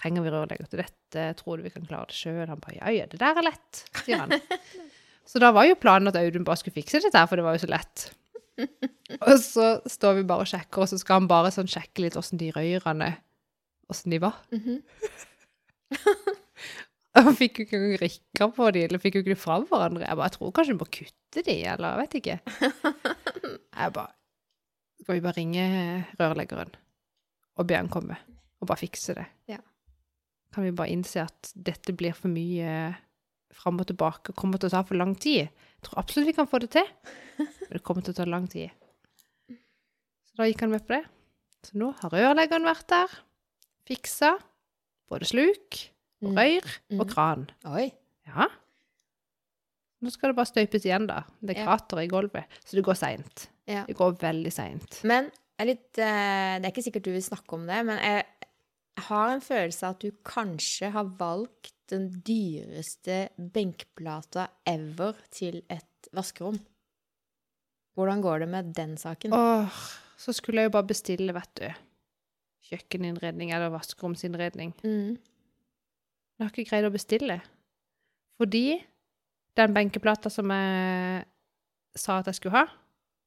Trenger 0.01 0.23
vi 0.23 0.31
rørlegger 0.31 0.69
til 0.71 0.79
dette? 0.85 1.23
Tror 1.41 1.59
du 1.59 1.65
vi 1.67 1.73
kan 1.75 1.83
klare 1.83 2.07
det 2.13 2.15
sjøl? 2.15 2.47
Han 2.47 2.61
bare 2.63 2.77
ja, 2.77 2.93
ja, 2.95 3.07
det 3.11 3.19
der 3.19 3.41
er 3.41 3.43
lett, 3.43 3.81
sier 4.05 4.23
han. 4.23 4.37
Så 5.31 5.43
da 5.43 5.51
var 5.55 5.67
jo 5.67 5.75
planen 5.79 6.09
at 6.09 6.17
Audun 6.19 6.47
bare 6.47 6.61
skulle 6.61 6.77
fikse 6.79 7.01
dette 7.03 7.19
her, 7.19 7.27
for 7.27 7.39
det 7.39 7.45
var 7.45 7.57
jo 7.57 7.63
så 7.65 7.71
lett. 7.71 8.05
Og 9.19 9.35
så 9.43 9.67
står 9.91 10.21
vi 10.21 10.25
bare 10.31 10.47
og 10.47 10.51
sjekker, 10.51 10.85
og 10.85 10.91
så 10.91 10.99
skal 11.01 11.21
han 11.21 11.29
bare 11.31 11.51
sånn 11.55 11.71
sjekke 11.71 12.05
litt 12.05 12.17
åssen 12.19 12.41
de 12.41 12.53
røyrene 12.55 13.13
Åssen 13.91 14.15
de 14.15 14.21
var. 14.23 14.37
Mhm. 14.55 14.79
Han 17.19 17.35
fikk 17.35 17.59
jo 17.61 17.67
ikke 17.67 17.99
rikka 18.05 18.47
på 18.55 18.69
de, 18.75 18.85
eller 18.87 19.03
fikk 19.03 19.19
jo 19.19 19.25
ikke 19.25 19.33
de 19.33 19.39
fra 19.41 19.59
hverandre. 19.65 20.05
Jeg 20.07 20.19
bare, 20.19 20.29
jeg 20.29 20.37
tror 20.37 20.53
kanskje 20.55 20.75
vi 20.75 20.79
må 20.79 20.87
kutte 20.95 21.45
de, 21.47 21.57
eller 21.73 21.89
jeg 21.89 22.01
vet 22.05 22.17
ikke. 22.21 22.37
Jeg 23.81 23.93
bare 23.97 24.13
Skal 25.01 25.17
vi 25.17 25.23
bare 25.25 25.39
ringe 25.39 25.65
rørleggeren 26.21 26.75
og 27.59 27.67
be 27.69 27.77
han 27.77 27.89
komme 27.93 28.19
og 28.61 28.69
bare 28.69 28.81
fikse 28.81 29.15
det? 29.17 29.25
Ja. 29.49 29.59
Kan 30.53 30.67
vi 30.67 30.75
bare 30.77 30.93
innse 30.93 31.25
at 31.25 31.51
dette 31.55 31.95
blir 31.97 32.13
for 32.17 32.31
mye 32.33 32.93
fram 33.57 33.81
og 33.81 33.89
tilbake 33.89 34.33
og 34.33 34.39
kommer 34.39 34.61
til 34.61 34.69
å 34.69 34.75
ta 34.75 34.83
for 34.87 35.01
lang 35.01 35.15
tid? 35.19 35.49
Jeg 35.49 35.87
tror 35.87 36.03
absolutt 36.03 36.31
vi 36.31 36.37
kan 36.37 36.51
få 36.51 36.61
det 36.63 36.71
til, 36.77 36.87
men 37.41 37.73
det 37.73 37.83
kommer 37.87 38.05
til 38.05 38.13
å 38.15 38.19
ta 38.21 38.27
lang 38.29 38.47
tid. 38.53 38.69
Så 40.29 40.39
da 40.39 40.47
gikk 40.51 40.67
han 40.67 40.75
med 40.75 40.85
på 40.87 40.95
det. 40.99 41.03
Så 41.67 41.81
nå 41.81 41.91
har 42.03 42.15
rørleggeren 42.15 42.69
vært 42.69 42.87
der, 42.93 43.17
fiksa 43.89 44.35
både 45.11 45.29
sluk. 45.33 45.81
Røyr 46.23 46.67
Mm. 46.91 47.01
og 47.01 47.09
kran. 47.11 47.47
Oi. 47.67 47.93
Ja. 48.27 48.47
Nå 50.03 50.11
skal 50.11 50.31
det 50.33 50.37
bare 50.37 50.49
støypes 50.49 50.85
igjen, 50.87 51.07
da. 51.07 51.23
Det 51.45 51.57
er 51.57 51.65
krater 51.67 52.01
i 52.03 52.09
gulvet. 52.09 52.45
Så 52.65 52.77
det 52.79 52.85
går 52.87 52.97
seint. 52.97 53.49
Ja. 53.69 53.85
Det 53.87 53.97
går 53.97 54.17
veldig 54.19 54.53
seint. 54.53 55.01
Men 55.05 55.25
jeg 55.31 55.61
er 55.61 55.67
litt, 55.67 55.99
eh, 55.99 56.59
det 56.59 56.65
er 56.67 56.73
ikke 56.73 56.85
sikkert 56.87 57.03
du 57.05 57.13
vil 57.13 57.23
snakke 57.23 57.53
om 57.53 57.67
det, 57.67 57.85
men 57.87 57.99
jeg 57.99 58.25
har 59.11 59.29
en 59.35 59.41
følelse 59.45 59.83
av 59.87 59.91
at 59.97 60.01
du 60.01 60.11
kanskje 60.25 60.91
har 60.93 61.05
valgt 61.05 61.73
den 61.89 62.09
dyreste 62.25 63.29
benkplata 63.39 64.49
ever 64.67 65.15
til 65.31 65.63
et 65.69 66.09
vaskerom. 66.15 66.59
Hvordan 67.97 68.23
går 68.23 68.39
det 68.41 68.49
med 68.49 68.73
den 68.75 68.97
saken? 68.97 69.33
Åh, 69.35 69.69
så 70.17 70.33
skulle 70.33 70.63
jeg 70.63 70.71
jo 70.71 70.77
bare 70.79 70.87
bestille, 70.89 71.35
vet 71.35 71.55
du. 71.61 71.69
Kjøkkeninnredning 72.71 73.51
eller 73.53 73.71
vaskeromsinnredning. 73.75 74.73
Mm. 74.85 75.19
Jeg 76.41 76.47
har 76.47 76.53
ikke 76.55 76.71
greid 76.71 76.87
å 76.89 76.93
bestille. 76.95 77.35
Fordi 78.41 78.65
den 79.61 79.75
benkeplata 79.77 80.31
som 80.33 80.49
jeg 80.55 81.27
sa 82.01 82.21
at 82.23 82.31
jeg 82.31 82.39
skulle 82.39 82.57
ha, 82.57 82.67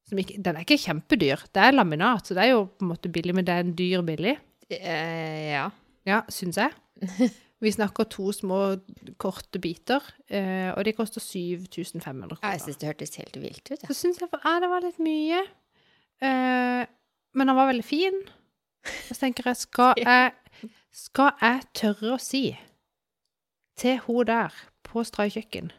som 0.09 0.17
ikke, 0.19 0.39
den 0.43 0.57
er 0.57 0.65
ikke 0.65 0.79
kjempedyr. 0.81 1.43
Det 1.53 1.61
er 1.61 1.75
laminat, 1.77 2.25
så 2.25 2.35
det 2.35 2.43
er 2.47 2.53
jo 2.55 2.63
på 2.73 2.83
en 2.87 2.89
måte 2.89 3.11
billig, 3.13 3.35
men 3.37 3.45
det 3.45 3.53
er 3.53 3.63
en 3.63 3.75
dyr 3.77 4.01
billig. 4.07 4.33
Eh, 4.73 5.51
ja. 5.53 5.67
Ja, 6.09 6.23
syns 6.33 6.57
jeg. 6.59 6.73
Vi 7.63 7.71
snakker 7.71 8.09
to 8.11 8.31
små, 8.35 8.57
korte 9.21 9.61
biter, 9.63 10.03
eh, 10.27 10.73
og 10.73 10.81
de 10.83 10.91
koster 10.97 11.23
7500 11.23 12.01
Ja, 12.03 12.09
Jeg 12.09 12.41
kroner. 12.41 12.65
syns 12.65 12.81
det 12.81 12.89
hørtes 12.89 13.15
helt 13.21 13.37
vilt 13.39 13.63
ut. 13.69 13.77
Ja. 13.77 13.87
Så 13.87 13.95
syns 14.01 14.19
jeg 14.19 14.33
ja, 14.33 14.55
det 14.59 14.71
var 14.73 14.83
litt 14.83 14.99
mye. 15.05 15.39
Eh, 16.25 16.81
men 17.37 17.47
han 17.53 17.55
var 17.61 17.69
veldig 17.71 17.85
fin. 17.87 18.19
Og 18.83 19.13
så 19.13 19.21
tenker 19.21 19.47
jeg, 19.53 19.61
skal 19.61 19.93
jeg, 20.03 20.33
skal 20.91 21.31
jeg 21.39 21.63
tørre 21.77 22.17
å 22.17 22.21
si 22.21 22.47
til 23.79 23.99
hun 24.05 24.25
der 24.29 24.53
på 24.83 25.03
strøy 25.07 25.31
kjøkken 25.33 25.71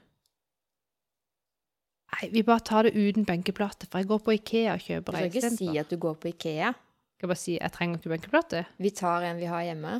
Nei, 2.14 2.28
vi 2.30 2.44
bare 2.46 2.62
tar 2.62 2.86
det 2.86 2.94
uten 2.94 3.24
benkeplate, 3.26 3.88
for 3.90 3.98
jeg 3.98 4.06
går 4.06 4.20
på 4.22 4.34
Ikea 4.36 4.74
og 4.76 5.06
Du 5.08 5.12
skal 5.16 5.30
ikke 5.30 5.50
si 5.50 5.70
at 5.80 5.90
du 5.90 5.96
går 5.98 6.14
på 6.22 6.28
Ikea. 6.30 6.70
Skal 7.16 7.26
jeg 7.26 7.30
bare 7.32 7.40
si 7.40 7.54
jeg 7.56 7.72
trenger 7.74 7.98
ikke 7.98 8.12
benkeplate? 8.12 8.64
Vi 8.78 8.90
tar 8.94 9.24
en 9.26 9.40
vi 9.40 9.48
har 9.50 9.64
hjemme. 9.66 9.96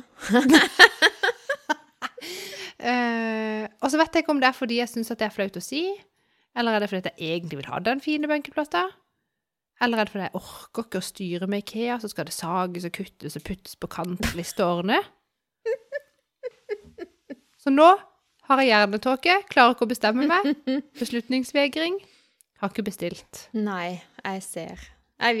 uh, 2.79 3.63
og 3.81 3.91
så 3.91 3.99
vet 3.99 4.15
jeg 4.15 4.23
ikke 4.23 4.31
om 4.31 4.39
det 4.39 4.47
er 4.47 4.55
fordi 4.55 4.79
jeg 4.79 4.91
syns 4.93 5.11
det 5.11 5.27
er 5.27 5.33
flaut 5.35 5.59
å 5.59 5.63
si, 5.63 5.83
eller 6.55 6.71
er 6.77 6.85
det 6.85 6.89
fordi 6.91 7.11
jeg 7.11 7.35
egentlig 7.35 7.59
vil 7.59 7.71
ha 7.73 7.81
den 7.83 7.99
fine 8.03 8.31
benkeplata? 8.31 8.85
Eller 9.83 9.99
er 9.99 10.07
det 10.07 10.13
fordi 10.13 10.27
jeg 10.29 10.39
orker 10.39 10.87
ikke 10.87 11.01
å 11.01 11.09
styre 11.09 11.51
med 11.51 11.65
Ikea, 11.65 11.99
så 11.99 12.07
skal 12.11 12.29
det 12.29 12.37
sages 12.37 12.87
og 12.87 12.95
kuttes 12.95 13.35
og 13.35 13.43
puttes 13.43 13.75
på 13.75 13.91
kant 13.91 14.23
og 14.23 14.39
liste 14.39 14.63
og 14.63 14.83
ordne? 14.85 15.01
Så 17.65 17.73
nå 17.73 17.87
har 18.45 18.61
jeg 18.61 18.69
hjernetåke, 18.69 19.39
klarer 19.49 19.73
ikke 19.73 19.87
å 19.87 19.89
bestemme 19.89 20.27
meg. 20.29 20.51
Beslutningsvegring. 21.01 21.97
Har 22.61 22.69
ikke 22.71 22.85
bestilt. 22.85 23.47
Nei, 23.57 23.97
jeg 24.21 24.43
ser. 24.45 24.83
Er, 25.25 25.37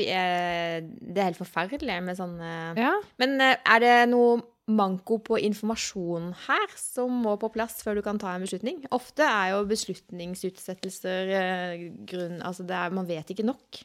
det 0.87 1.19
er 1.19 1.27
helt 1.27 1.39
forferdelig 1.39 1.97
med 2.01 2.17
sånne 2.17 2.51
Ja. 2.79 2.93
Men 3.19 3.35
eh, 3.43 3.57
er 3.59 3.81
det 3.83 3.95
noe 4.07 4.39
manko 4.71 5.19
på 5.21 5.37
informasjon 5.45 6.31
her 6.47 6.71
som 6.79 7.11
må 7.25 7.35
på 7.37 7.51
plass 7.53 7.83
før 7.83 7.99
du 7.99 8.05
kan 8.05 8.17
ta 8.21 8.31
en 8.33 8.45
beslutning? 8.47 8.79
Ofte 8.95 9.27
er 9.27 9.51
jo 9.53 9.65
beslutningsutsettelser 9.69 11.33
eh, 11.41 11.83
grunn 12.07 12.39
Altså, 12.39 12.65
det 12.65 12.79
er, 12.79 12.95
man 12.95 13.09
vet 13.09 13.35
ikke 13.35 13.45
nok. 13.45 13.83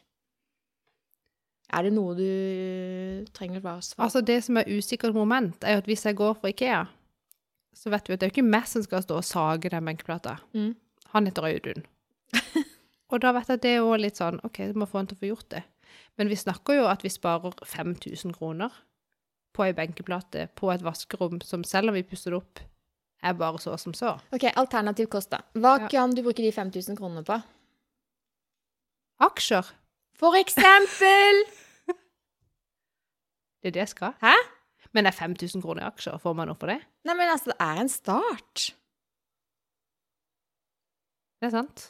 Er 1.71 1.85
det 1.87 1.93
noe 1.95 2.15
du 2.17 3.27
trenger 3.35 3.61
å 3.61 3.63
svare 3.63 3.85
svare 3.85 4.07
Altså, 4.07 4.23
det 4.25 4.39
som 4.47 4.57
er 4.59 4.71
usikkert 4.71 5.15
moment, 5.15 5.59
er 5.61 5.77
jo 5.77 5.83
at 5.83 5.91
hvis 5.91 6.07
jeg 6.07 6.17
går 6.19 6.39
for 6.39 6.51
Ikea, 6.51 6.85
så 7.73 7.89
vet 7.93 8.07
vi 8.09 8.13
at 8.13 8.19
det 8.21 8.27
er 8.29 8.33
ikke 8.33 8.43
meg 8.47 8.67
som 8.67 8.83
skal 8.83 9.03
stå 9.05 9.17
og 9.21 9.25
sage 9.27 9.69
den 9.71 9.85
benkeplata. 9.87 10.37
Mm. 10.53 10.73
Han 11.13 11.25
heter 11.27 11.47
Audun. 11.47 11.85
og 13.11 13.21
da 13.23 13.31
vet 13.35 13.47
jeg 13.51 13.59
at 13.59 13.63
det 13.65 13.71
er 13.75 13.81
jo 13.81 13.95
litt 13.99 14.19
sånn 14.19 14.39
OK, 14.47 14.57
du 14.71 14.79
må 14.79 14.87
få 14.89 15.01
han 15.01 15.07
til 15.11 15.17
å 15.17 15.21
få 15.23 15.29
gjort 15.31 15.49
det. 15.55 15.63
Men 16.19 16.29
vi 16.31 16.35
snakker 16.39 16.77
jo 16.81 16.85
at 16.91 17.03
vi 17.03 17.09
sparer 17.11 17.55
5000 17.67 18.35
kroner 18.37 18.71
på 19.55 19.65
ei 19.65 19.73
benkeplate 19.75 20.45
på 20.55 20.69
et 20.71 20.83
vaskerom 20.85 21.41
som 21.43 21.63
selv 21.67 21.91
om 21.91 21.95
vi 21.97 22.03
pusser 22.07 22.31
det 22.31 22.39
opp, 22.39 22.61
er 23.21 23.35
bare 23.37 23.59
så 23.61 23.75
som 23.77 23.93
så. 23.93 24.15
OK, 24.33 24.47
alternativ 24.57 25.09
kost, 25.11 25.29
da. 25.31 25.41
Hva 25.53 25.75
Ja. 25.81 25.87
kan 25.91 26.15
du 26.15 26.21
bruke 26.23 26.41
de 26.41 26.51
5000 26.51 26.97
kronene 26.97 27.23
på? 27.27 27.35
Aksjer. 29.21 29.67
For 30.17 30.33
eksempel! 30.39 31.43
Det 33.61 33.67
er 33.69 33.75
det 33.75 33.81
jeg 33.83 33.91
skal. 33.93 34.15
Hæ? 34.23 34.33
Men 34.95 35.07
er 35.07 35.15
5000 35.15 35.63
kroner 35.63 35.85
i 35.85 35.87
aksjer, 35.87 36.19
får 36.19 36.35
man 36.35 36.49
noe 36.51 36.59
for 36.59 36.71
det? 36.71 36.81
Nei, 37.07 37.15
men 37.15 37.31
altså, 37.31 37.53
det 37.53 37.57
er 37.63 37.81
en 37.81 37.91
start. 37.91 38.65
Det 41.39 41.47
er 41.47 41.53
sant. 41.55 41.85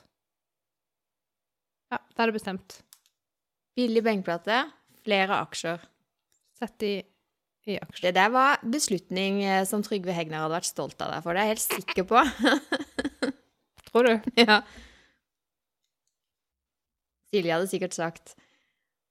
Ja, 1.91 1.97
da 1.99 2.23
er 2.23 2.31
det 2.31 2.37
bestemt. 2.37 2.77
Billig 3.75 4.03
benkeplate, 4.05 4.61
flere 5.03 5.41
aksjer. 5.41 5.81
Sett 6.61 6.85
i, 6.87 6.93
i 7.67 7.79
aksjer. 7.81 8.11
Det 8.11 8.13
der 8.19 8.31
var 8.31 8.61
beslutning 8.63 9.41
eh, 9.43 9.63
som 9.67 9.83
Trygve 9.83 10.15
Hegnar 10.15 10.45
hadde 10.45 10.59
vært 10.59 10.69
stolt 10.69 11.01
av 11.03 11.11
deg 11.15 11.25
for. 11.25 11.35
Det 11.35 11.41
er 11.41 11.49
jeg 11.49 11.55
helt 11.55 11.81
sikker 11.81 12.07
på. 12.13 12.21
Tror 13.89 14.07
du? 14.07 14.31
ja. 14.45 14.61
Silje 17.31 17.57
hadde 17.57 17.71
sikkert 17.71 17.97
sagt 17.97 18.35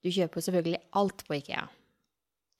du 0.01 0.09
kjøper 0.09 0.41
selvfølgelig 0.41 0.80
alt 0.97 1.26
på 1.26 1.36
Ikea. 1.36 1.66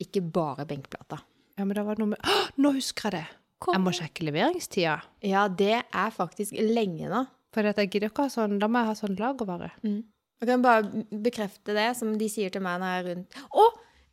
Ikke 0.01 0.23
bare 0.25 0.65
benkplata. 0.69 1.19
Ja, 1.59 1.65
men 1.67 1.75
da 1.77 1.83
var 1.85 1.99
det 1.99 2.05
noe 2.05 2.15
med 2.15 2.23
Åh, 2.25 2.47
Nå 2.63 2.73
husker 2.79 3.11
jeg 3.11 3.21
det! 3.21 3.37
Jeg 3.61 3.81
må 3.85 3.93
sjekke 3.93 4.25
leveringstida. 4.25 4.95
Ja, 5.29 5.43
det 5.53 5.75
er 5.85 6.13
faktisk 6.15 6.55
lenge 6.57 7.11
nå. 7.13 7.27
For 7.53 7.67
at 7.69 7.77
jeg 7.83 7.91
gidder 7.93 8.09
ikke 8.09 8.25
ha 8.25 8.31
sånn 8.33 8.55
Da 8.63 8.69
må 8.71 8.81
jeg 8.81 8.89
ha 8.89 8.95
sånn 8.97 9.19
lagervare. 9.19 9.69
Jeg 9.85 10.49
kan 10.49 10.63
bare 10.65 11.05
bekrefte 11.13 11.75
det, 11.77 11.91
som 11.99 12.15
de 12.17 12.29
sier 12.33 12.49
til 12.55 12.63
meg 12.65 12.79
når 12.81 12.95
jeg 12.95 13.03
er 13.03 13.09
rundt 13.11 13.41
Å! 13.53 13.67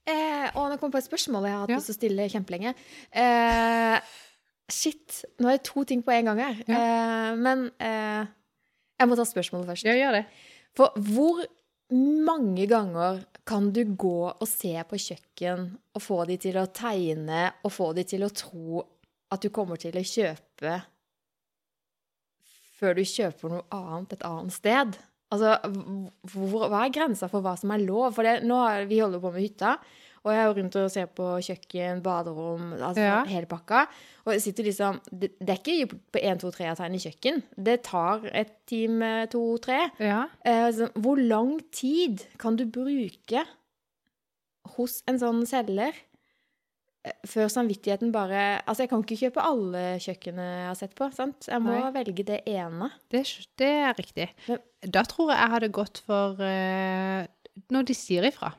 Eh, 0.07 0.45
å, 0.55 0.65
nå 0.71 0.75
kom 0.81 0.91
på 0.91 0.99
et 0.99 1.07
spørsmål 1.07 1.47
jeg 1.47 1.55
har 1.55 1.61
hatt 1.65 1.71
Ja. 1.71 1.77
lyst 1.79 1.89
til 1.91 1.95
å 1.95 1.99
stille 2.01 2.27
kjempelenge. 2.31 2.71
Eh, 3.11 3.97
shit. 4.71 5.21
Nå 5.39 5.49
er 5.51 5.57
det 5.57 5.65
to 5.67 5.83
ting 5.87 6.03
på 6.03 6.11
en 6.15 6.29
gang 6.31 6.39
her. 6.43 6.61
Eh, 6.67 7.31
men 7.39 7.65
eh, 7.83 8.27
jeg 8.99 9.07
må 9.11 9.17
ta 9.19 9.25
spørsmålet 9.27 9.67
først. 9.71 9.87
Ja, 9.87 9.95
gjør 9.99 10.15
det. 10.19 10.25
For 10.79 10.95
hvor 11.11 11.41
mange 11.95 12.65
ganger 12.67 13.21
kan 13.47 13.71
du 13.71 13.83
gå 13.95 14.27
og 14.27 14.47
se 14.49 14.73
på 14.89 14.99
kjøkken 14.99 15.69
og 15.95 16.03
få 16.03 16.23
de 16.27 16.35
til 16.41 16.59
å 16.59 16.67
tegne 16.75 17.45
og 17.63 17.71
få 17.71 17.93
de 17.95 18.03
til 18.07 18.25
å 18.27 18.33
tro 18.35 18.83
at 19.31 19.43
du 19.43 19.51
kommer 19.53 19.79
til 19.79 19.95
å 19.95 20.03
kjøpe 20.03 20.73
før 22.77 22.97
du 22.97 23.05
kjøper 23.07 23.53
noe 23.53 23.65
annet 23.73 24.17
et 24.17 24.25
annet 24.27 24.53
sted? 24.53 24.97
Altså, 25.33 25.55
hvor, 26.31 26.67
hva 26.69 26.83
er 26.85 26.93
grensa 26.93 27.27
for 27.31 27.43
hva 27.43 27.55
som 27.59 27.73
er 27.73 27.83
lov? 27.83 28.11
For 28.15 28.27
det, 28.27 28.43
nå 28.47 28.59
har 28.61 28.85
vi 28.87 29.01
holder 29.01 29.23
på 29.23 29.31
med 29.33 29.43
hytta, 29.43 29.73
og 30.23 30.31
jeg 30.33 30.39
er 30.41 30.47
jo 30.49 30.55
rundt 30.57 30.75
og 30.81 30.89
ser 30.91 31.05
på 31.17 31.27
kjøkken, 31.45 32.01
baderom, 32.03 32.73
altså 32.73 33.01
Ja. 33.05 33.23
hele 33.25 33.45
pakka. 33.47 33.85
Og 34.25 34.33
jeg 34.33 34.41
sitter 34.41 34.63
liksom 34.67 34.99
det, 35.11 35.31
det 35.39 35.49
er 35.49 35.61
ikke 35.61 35.99
på 36.11 36.19
1, 36.21 36.39
2, 36.41 36.51
3-tegn 36.57 36.95
i 36.97 37.03
kjøkken. 37.05 37.43
Det 37.57 37.77
tar 37.83 38.25
et 38.33 38.51
time, 38.67 39.27
to, 39.31 39.43
tre. 39.63 39.89
Ja. 39.99 40.25
Eh, 40.45 40.67
så 40.75 40.89
hvor 40.99 41.15
lang 41.21 41.59
tid 41.71 42.25
kan 42.37 42.55
du 42.59 42.65
bruke 42.65 43.45
hos 44.75 44.99
en 45.07 45.19
sånn 45.21 45.45
selger 45.47 45.93
eh, 47.05 47.13
før 47.29 47.47
samvittigheten 47.47 48.11
bare 48.11 48.61
Altså, 48.67 48.83
jeg 48.83 48.89
kan 48.91 49.03
ikke 49.05 49.19
kjøpe 49.21 49.45
alle 49.47 49.83
kjøkkenene 50.03 50.47
jeg 50.59 50.67
har 50.67 50.75
sett 50.81 50.95
på, 50.97 51.07
sant? 51.15 51.47
Jeg 51.47 51.63
må 51.63 51.71
Nei. 51.77 51.91
velge 51.95 52.25
det 52.27 52.41
ene. 52.51 52.91
Det, 53.09 53.23
det 53.57 53.71
er 53.87 53.93
riktig. 53.97 54.29
Men- 54.49 54.63
Da 54.91 55.01
tror 55.03 55.31
jeg 55.31 55.39
jeg 55.39 55.49
hadde 55.55 55.71
gått 55.73 55.97
for 56.05 56.35
uh, 56.37 57.25
når 57.73 57.85
de 57.89 57.93
sier 57.97 58.27
ifra. 58.27 58.51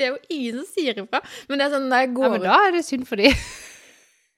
Det 0.00 0.06
er 0.08 0.14
jo 0.14 0.20
ingen 0.32 0.62
som 0.62 0.68
sier 0.72 0.96
ifra. 1.04 1.20
Men 1.50 1.60
det 1.60 1.66
er 1.68 1.74
sånn 1.76 1.90
når 1.92 2.04
jeg 2.06 2.14
går 2.16 2.24
Ja, 2.26 2.30
men 2.34 2.46
da 2.48 2.56
er 2.66 2.72
det 2.78 2.82
synd 2.88 3.04
for 3.10 3.20
de. 3.20 3.28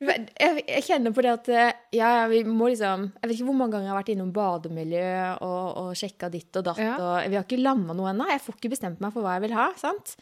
Jeg, 0.03 0.65
jeg 0.67 0.83
kjenner 0.83 1.13
på 1.15 1.23
det 1.23 1.31
at 1.31 1.49
eh, 1.55 1.69
ja, 1.95 2.09
vi 2.27 2.41
må 2.43 2.67
liksom 2.73 3.05
Jeg 3.21 3.29
vet 3.31 3.37
ikke 3.37 3.45
hvor 3.47 3.55
mange 3.55 3.77
ganger 3.77 3.87
jeg 3.87 3.93
har 3.93 3.99
vært 4.01 4.09
innom 4.17 4.33
bademiljø 4.35 5.03
og, 5.47 5.67
og 5.79 5.91
sjekka 6.01 6.27
ditt 6.33 6.59
og 6.59 6.65
datt, 6.67 6.81
Ja. 6.83 6.97
og 6.99 7.29
vi 7.31 7.37
har 7.39 7.45
ikke 7.47 7.61
landa 7.63 7.95
noe 7.95 8.09
ennå. 8.11 8.27
Jeg 8.33 8.43
får 8.43 8.57
ikke 8.59 8.73
bestemt 8.73 8.99
meg 9.05 9.15
for 9.15 9.23
hva 9.23 9.37
jeg 9.37 9.45
vil 9.45 9.55
ha, 9.55 9.69
sant? 9.79 10.17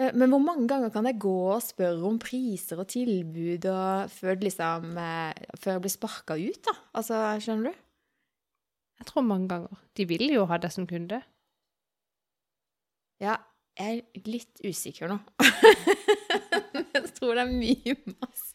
Eh, 0.00 0.14
Men 0.16 0.32
hvor 0.32 0.40
mange 0.40 0.64
ganger 0.70 0.94
kan 0.94 1.04
jeg 1.10 1.18
gå 1.20 1.34
og 1.52 1.60
spørre 1.60 2.08
om 2.08 2.16
priser 2.24 2.80
og 2.80 2.88
tilbud 2.94 3.68
og 3.74 4.08
før, 4.16 4.40
liksom, 4.48 4.88
eh, 5.04 5.44
før 5.60 5.74
jeg 5.76 5.84
blir 5.84 5.94
sparka 5.98 6.38
ut, 6.40 6.62
da? 6.70 6.76
Altså, 7.02 7.20
skjønner 7.44 7.68
du? 7.68 7.84
Jeg 9.02 9.10
tror 9.12 9.28
mange 9.28 9.50
ganger. 9.52 9.84
De 10.00 10.08
vil 10.08 10.24
jo 10.38 10.48
ha 10.48 10.56
det 10.62 10.72
som 10.72 10.88
kunde. 10.88 11.20
Ja, 13.20 13.36
jeg 13.78 14.02
er 14.02 14.26
litt 14.28 14.60
usikker 14.66 15.08
nå. 15.12 15.18
jeg 16.94 17.06
tror 17.16 17.38
det 17.38 17.44
er 17.44 17.52
mye 17.52 17.94
masse. 18.12 18.52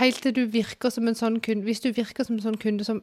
Helt 0.00 0.20
til 0.20 0.34
du 0.36 0.42
virker 0.52 0.92
som 0.92 1.08
en 1.08 1.16
sånn 1.16 1.38
kunde 1.40 1.64
Hvis 1.64 1.80
du 1.80 1.88
virker 1.96 2.26
som 2.26 2.34
en 2.36 2.42
sånn 2.44 2.58
kunde 2.60 2.84
som 2.84 2.98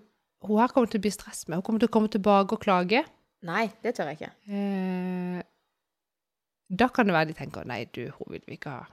hun 0.45 0.59
her 0.61 0.69
kommer 0.69 0.89
til 0.91 0.99
å 1.01 1.05
bli 1.07 1.09
stress 1.09 1.47
med, 1.47 1.57
hun 1.57 1.63
kommer 1.65 1.81
til 1.81 1.89
å 1.89 1.93
komme 1.95 2.11
tilbake 2.13 2.53
og 2.53 2.61
klage, 2.61 3.01
Nei, 3.47 3.63
det 3.85 3.95
tør 3.97 4.11
jeg 4.11 4.19
ikke. 4.19 4.29
eh, 4.53 5.39
da 6.77 6.87
kan 6.93 7.07
det 7.09 7.15
være 7.15 7.29
de 7.31 7.35
tenker 7.37 7.65
nei, 7.69 7.79
du, 7.95 8.03
hun 8.17 8.33
vil 8.35 8.43
vi 8.45 8.57
ikke 8.57 8.73
ha. 8.75 8.83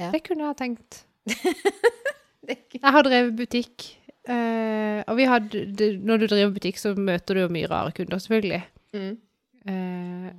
Ja. 0.00 0.10
Det 0.12 0.20
kunne 0.26 0.44
jeg 0.44 0.52
ha 0.52 0.56
tenkt. 0.58 1.02
Jeg 2.48 2.80
har 2.80 3.04
drevet 3.04 3.34
butikk, 3.36 3.84
eh, 4.24 5.02
og 5.04 5.18
vi 5.18 5.24
hadde, 5.28 5.64
det, 5.76 5.88
når 6.00 6.22
du 6.22 6.26
driver 6.30 6.54
butikk, 6.54 6.78
så 6.80 6.94
møter 6.96 7.36
du 7.36 7.42
jo 7.42 7.50
mye 7.52 7.68
rare 7.68 7.92
kunder, 7.92 8.16
selvfølgelig. 8.24 8.62
Mm. 8.96 9.18
Eh, 9.68 10.30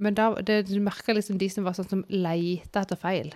men 0.00 0.16
da, 0.16 0.32
det, 0.46 0.62
du 0.70 0.78
merker 0.82 1.16
liksom 1.16 1.38
de 1.40 1.50
som 1.52 1.66
var 1.66 1.76
sånn 1.76 1.90
som 1.90 2.04
leita 2.10 2.84
etter 2.84 2.98
feil. 2.98 3.34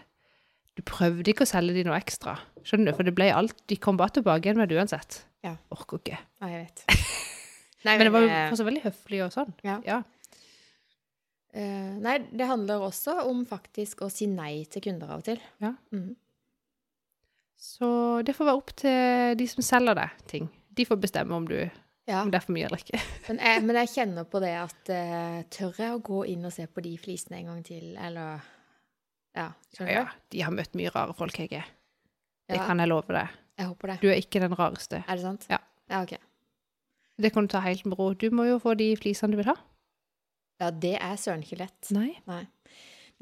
Du 0.74 0.82
prøvde 0.86 1.30
ikke 1.30 1.44
å 1.46 1.50
selge 1.50 1.76
de 1.76 1.84
noe 1.86 1.98
ekstra, 2.00 2.38
skjønner 2.66 2.90
du? 2.90 2.96
For 2.98 3.06
det 3.06 3.14
ble 3.14 3.28
alt, 3.30 3.54
de 3.70 3.78
kom 3.78 4.00
bare 4.00 4.16
tilbake 4.16 4.48
igjen 4.48 4.58
med 4.58 4.72
det 4.72 4.80
uansett. 4.80 5.20
Ja. 5.44 5.54
Orker 5.74 6.00
ikke. 6.00 6.18
Ja, 6.40 6.50
jeg 6.50 6.64
vet. 6.64 6.84
Nei, 7.84 7.94
Men 7.98 8.08
det 8.08 8.14
var 8.14 8.24
jo 8.24 8.32
eh, 8.32 8.48
fortsatt 8.48 8.68
veldig 8.70 8.84
høflig 8.86 9.22
og 9.26 9.32
sånn. 9.34 9.54
Ja. 9.66 9.78
Ja. 9.86 10.02
Uh, 11.54 11.94
nei, 12.02 12.16
det 12.34 12.48
handler 12.50 12.82
også 12.82 13.20
om 13.28 13.44
faktisk 13.46 14.00
å 14.02 14.08
si 14.10 14.26
nei 14.26 14.64
til 14.66 14.82
kunder 14.88 15.12
av 15.14 15.20
og 15.20 15.26
til. 15.28 15.42
Ja. 15.62 15.70
Mm. 15.94 16.16
Så 17.60 17.88
det 18.26 18.34
får 18.34 18.48
være 18.48 18.58
opp 18.58 18.72
til 18.80 19.36
de 19.38 19.46
som 19.52 19.62
selger 19.62 20.00
deg 20.00 20.24
ting. 20.32 20.48
De 20.74 20.88
får 20.88 20.98
bestemme 21.04 21.36
om, 21.36 21.46
du, 21.46 21.60
Ja, 22.06 22.18
om 22.22 22.28
det 22.30 22.36
er 22.36 22.44
for 22.44 22.52
mye 22.52 22.66
eller 22.68 22.82
ikke. 22.82 22.98
men 23.28 23.38
jeg, 23.40 23.62
men 23.64 23.76
jeg 23.80 23.88
kjenner 23.94 24.26
på 24.28 24.40
det 24.44 24.50
at 24.60 24.90
uh, 24.92 25.38
tør 25.54 25.78
jeg 25.80 25.94
å 25.94 26.02
gå 26.04 26.18
inn 26.34 26.44
og 26.44 26.52
se 26.52 26.66
på 26.68 26.82
de 26.84 26.92
flisene 27.00 27.38
en 27.40 27.46
gang 27.52 27.62
til, 27.64 27.94
eller 27.96 28.42
Ja, 29.34 29.48
Ja, 29.80 30.04
du? 30.04 30.10
de 30.34 30.42
har 30.44 30.52
møtt 30.54 30.76
mye 30.78 30.92
rare 30.94 31.14
folk, 31.16 31.36
Hege. 31.40 31.62
Det 32.48 32.58
Ja, 32.60 32.66
kan 32.68 32.78
jeg 32.78 32.88
love 32.92 33.08
deg. 33.16 33.28
jeg 33.58 33.66
håper 33.70 33.88
det. 33.94 33.96
Du 34.02 34.08
er 34.12 34.20
ikke 34.20 34.40
den 34.44 34.52
rareste. 34.54 35.00
Er 35.08 35.16
det 35.16 35.22
sant? 35.24 35.46
Ja. 35.50 35.58
Ja, 35.90 36.02
ok. 36.04 36.12
Det 37.18 37.30
kan 37.32 37.46
du 37.46 37.52
ta 37.54 37.60
helt 37.64 37.84
med 37.86 37.96
ro. 37.98 38.12
Du 38.14 38.28
må 38.34 38.44
jo 38.48 38.58
få 38.60 38.74
de 38.76 38.90
flisene 39.00 39.32
du 39.32 39.38
vil 39.40 39.48
ha. 39.48 39.54
Ja, 40.60 40.68
det 40.70 40.96
er 41.00 41.16
søren 41.18 41.42
ikke 41.42 41.58
lett. 41.62 41.88
Nei. 41.94 42.12
Nei. 42.28 42.42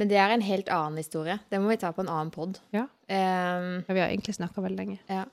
Men 0.00 0.08
det 0.08 0.16
er 0.18 0.32
en 0.34 0.42
helt 0.44 0.68
annen 0.72 0.96
historie. 1.00 1.38
Det 1.52 1.60
må 1.60 1.68
vi 1.70 1.76
ta 1.80 1.90
på 1.92 2.00
en 2.02 2.08
annen 2.10 2.30
pod. 2.34 2.58
Ja. 2.74 2.86
Um, 3.08 3.84
Ja, 3.86 3.94
vi 3.94 4.00
har 4.00 4.08
egentlig 4.10 4.34
snakka 4.38 4.64
veldig 4.64 4.78
lenge. 4.78 4.98
ja. 5.08 5.24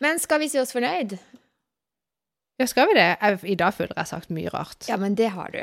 Men 0.00 0.18
skal 0.22 0.38
vi 0.40 0.48
si 0.48 0.58
oss 0.62 0.70
fornøyd? 0.72 1.16
Ja, 2.58 2.66
skal 2.66 2.88
vi 2.90 2.96
det? 2.98 3.08
Jeg, 3.22 3.38
I 3.52 3.58
dag 3.58 3.74
føler 3.76 3.94
jeg 3.94 4.02
har 4.02 4.10
sagt 4.10 4.32
mye 4.34 4.50
rart. 4.50 4.88
Ja, 4.90 4.96
men 4.98 5.14
det 5.18 5.28
har 5.34 5.52
du. 5.54 5.60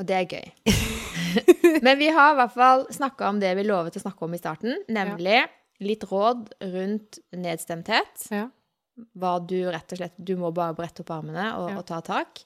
Og 0.00 0.06
det 0.08 0.16
er 0.16 0.24
gøy. 0.26 0.72
men 1.86 1.98
vi 2.00 2.08
har 2.14 2.32
i 2.32 2.38
hvert 2.40 2.54
fall 2.56 2.86
snakka 2.92 3.28
om 3.30 3.38
det 3.42 3.52
vi 3.58 3.64
lovet 3.68 3.98
å 3.98 4.02
snakke 4.02 4.26
om 4.26 4.34
i 4.34 4.40
starten, 4.40 4.74
nemlig 4.90 5.44
litt 5.82 6.04
råd 6.10 6.50
rundt 6.72 7.20
nedstemthet. 7.34 8.26
Ja. 8.34 8.48
Hva 9.18 9.36
du 9.40 9.56
rett 9.72 9.94
og 9.94 9.98
slett 10.02 10.18
Du 10.20 10.34
må 10.36 10.50
bare 10.54 10.74
brette 10.76 11.00
opp 11.02 11.10
armene 11.14 11.46
og, 11.56 11.70
Ja. 11.72 11.78
og 11.80 11.86
ta 11.88 12.00
tak. 12.04 12.42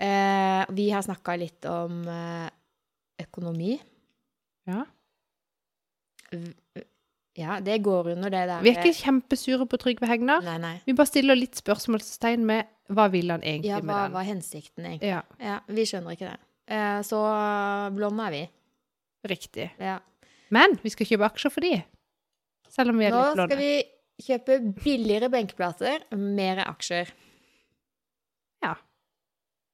Eh, 0.00 0.64
vi 0.74 0.88
har 0.90 1.04
snakka 1.04 1.36
litt 1.38 1.64
om 1.70 2.00
eh, 2.08 2.48
økonomi. 3.22 3.76
Ja. 4.68 4.82
Ja, 7.40 7.56
det 7.64 7.78
går 7.86 8.10
under 8.14 8.30
det 8.32 8.42
der 8.50 8.60
Vi 8.64 8.70
er 8.74 8.80
ikke 8.82 8.98
kjempesure 9.00 9.64
på 9.70 9.78
Trygve 9.80 10.08
Hegnar. 10.10 10.42
Nei, 10.44 10.58
nei. 10.60 10.74
Vi 10.86 10.92
bare 10.98 11.08
stiller 11.08 11.38
litt 11.38 11.56
spørsmålstegn 11.60 12.44
med 12.44 12.68
hva 12.92 13.06
vil 13.12 13.30
han 13.32 13.40
egentlig 13.46 13.70
Ja, 13.70 13.78
hva 13.80 13.86
med 13.86 14.02
den. 14.02 14.12
var 14.18 14.26
hensikten, 14.28 14.84
egentlig? 14.90 15.08
Ja, 15.14 15.22
Ja, 15.40 15.58
vi 15.68 15.84
skjønner 15.88 16.16
ikke 16.16 16.28
det. 16.32 16.38
Eh, 16.70 17.00
så 17.06 17.20
blonde 17.96 18.26
er 18.28 18.30
vi. 18.36 18.42
riktig. 19.30 19.70
Ja. 19.80 19.98
Men 20.50 20.78
vi 20.82 20.90
skal 20.90 21.06
kjøpe 21.06 21.26
aksjer 21.30 21.52
for 21.54 21.60
de. 21.64 21.82
Selv 22.70 22.90
om 22.94 22.98
vi 22.98 23.04
er 23.08 23.10
Nå 23.14 23.22
litt 23.34 23.50
skal 23.50 23.58
vi 23.58 23.72
kjøpe 24.26 24.58
billigere 24.84 25.28
benkeplater, 25.32 26.04
mer 26.16 26.60
aksjer. 26.66 27.10
Ja. 28.62 28.74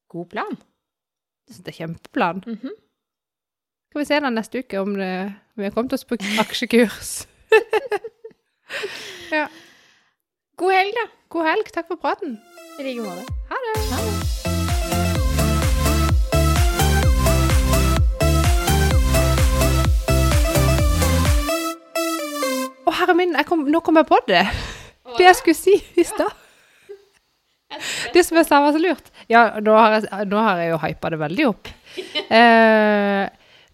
God 0.08 0.28
plan. 0.30 0.56
Det 1.48 1.68
er 1.72 1.78
kjempeplan. 1.86 2.42
Mhm. 2.46 2.74
Skal 3.90 4.00
vi 4.02 4.04
se 4.08 4.20
da 4.20 4.30
neste 4.30 4.60
uke 4.64 4.80
om 4.82 4.94
det, 4.98 5.12
vi 5.56 5.64
har 5.64 5.70
kommet 5.72 5.92
oss 5.96 6.04
på 6.04 6.18
aksjekurs. 6.42 7.26
ja. 9.36 9.46
God 10.56 10.72
helg, 10.72 10.94
da. 10.96 11.06
God 11.28 11.44
helg. 11.50 11.72
Takk 11.74 11.90
for 11.90 12.00
praten. 12.00 12.38
I 12.78 12.86
like 12.86 13.02
måte. 13.02 13.26
Ha 13.50 13.56
det. 13.64 13.74
Ha 13.90 13.98
det. 14.04 14.14
Å, 22.86 22.94
herre 23.00 23.14
min, 23.18 23.34
kom, 23.48 23.66
nå 23.70 23.82
kom 23.84 23.98
jeg 23.98 24.08
på 24.08 24.18
det. 24.30 24.44
Det 25.16 25.24
jeg 25.26 25.38
skulle 25.40 25.58
si 25.58 25.76
i 25.98 26.04
stad. 26.06 26.32
Det 28.14 28.22
som 28.24 28.38
jeg 28.38 28.46
sa 28.46 28.60
var 28.62 28.74
så 28.76 28.80
lurt. 28.80 29.08
Ja, 29.30 29.48
nå 29.62 29.74
har 29.74 29.98
jeg, 29.98 30.28
nå 30.30 30.38
har 30.40 30.60
jeg 30.62 30.70
jo 30.70 30.82
hypa 30.84 31.10
det 31.12 31.22
veldig 31.24 31.48
opp. 31.52 31.72
Eh, 32.26 33.24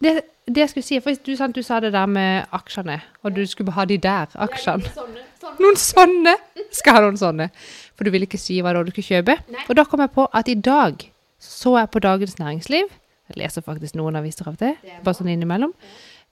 det, 0.03 0.11
det 0.47 0.65
jeg 0.65 0.71
skulle 0.73 0.87
si, 0.87 0.99
for 1.03 1.19
du, 1.27 1.33
sant, 1.39 1.55
du 1.55 1.63
sa 1.63 1.79
det 1.83 1.93
der 1.95 2.09
med 2.11 2.49
aksjene, 2.57 2.99
og 3.23 3.35
du 3.37 3.45
skulle 3.47 3.75
ha 3.77 3.85
de 3.87 3.99
der 4.03 4.33
aksjene. 4.43 4.91
Sånne, 4.95 5.23
sånne. 5.39 5.59
Noen 5.63 5.79
sånne! 5.79 6.35
Skal 6.75 6.97
ha 6.99 7.03
noen 7.05 7.19
sånne. 7.21 7.47
For 7.95 8.09
du 8.09 8.11
ville 8.15 8.27
ikke 8.27 8.41
si 8.41 8.59
hva 8.59 8.73
det 8.73 8.81
var 8.81 8.89
du 8.89 8.95
skulle 8.95 9.21
kjøpe. 9.21 9.37
Nei. 9.55 9.67
Og 9.69 9.79
da 9.79 9.85
kom 9.87 10.03
jeg 10.03 10.13
på 10.17 10.27
at 10.35 10.51
i 10.51 10.57
dag 10.59 11.05
så 11.43 11.77
jeg 11.79 11.91
på 11.91 12.03
Dagens 12.03 12.37
Næringsliv 12.39 12.91
Jeg 13.31 13.39
leser 13.39 13.65
faktisk 13.67 13.97
noen 13.99 14.19
aviser 14.19 14.47
av 14.51 14.59
det, 14.61 14.75
bare 15.03 15.17
sånn 15.17 15.31
innimellom. 15.33 15.73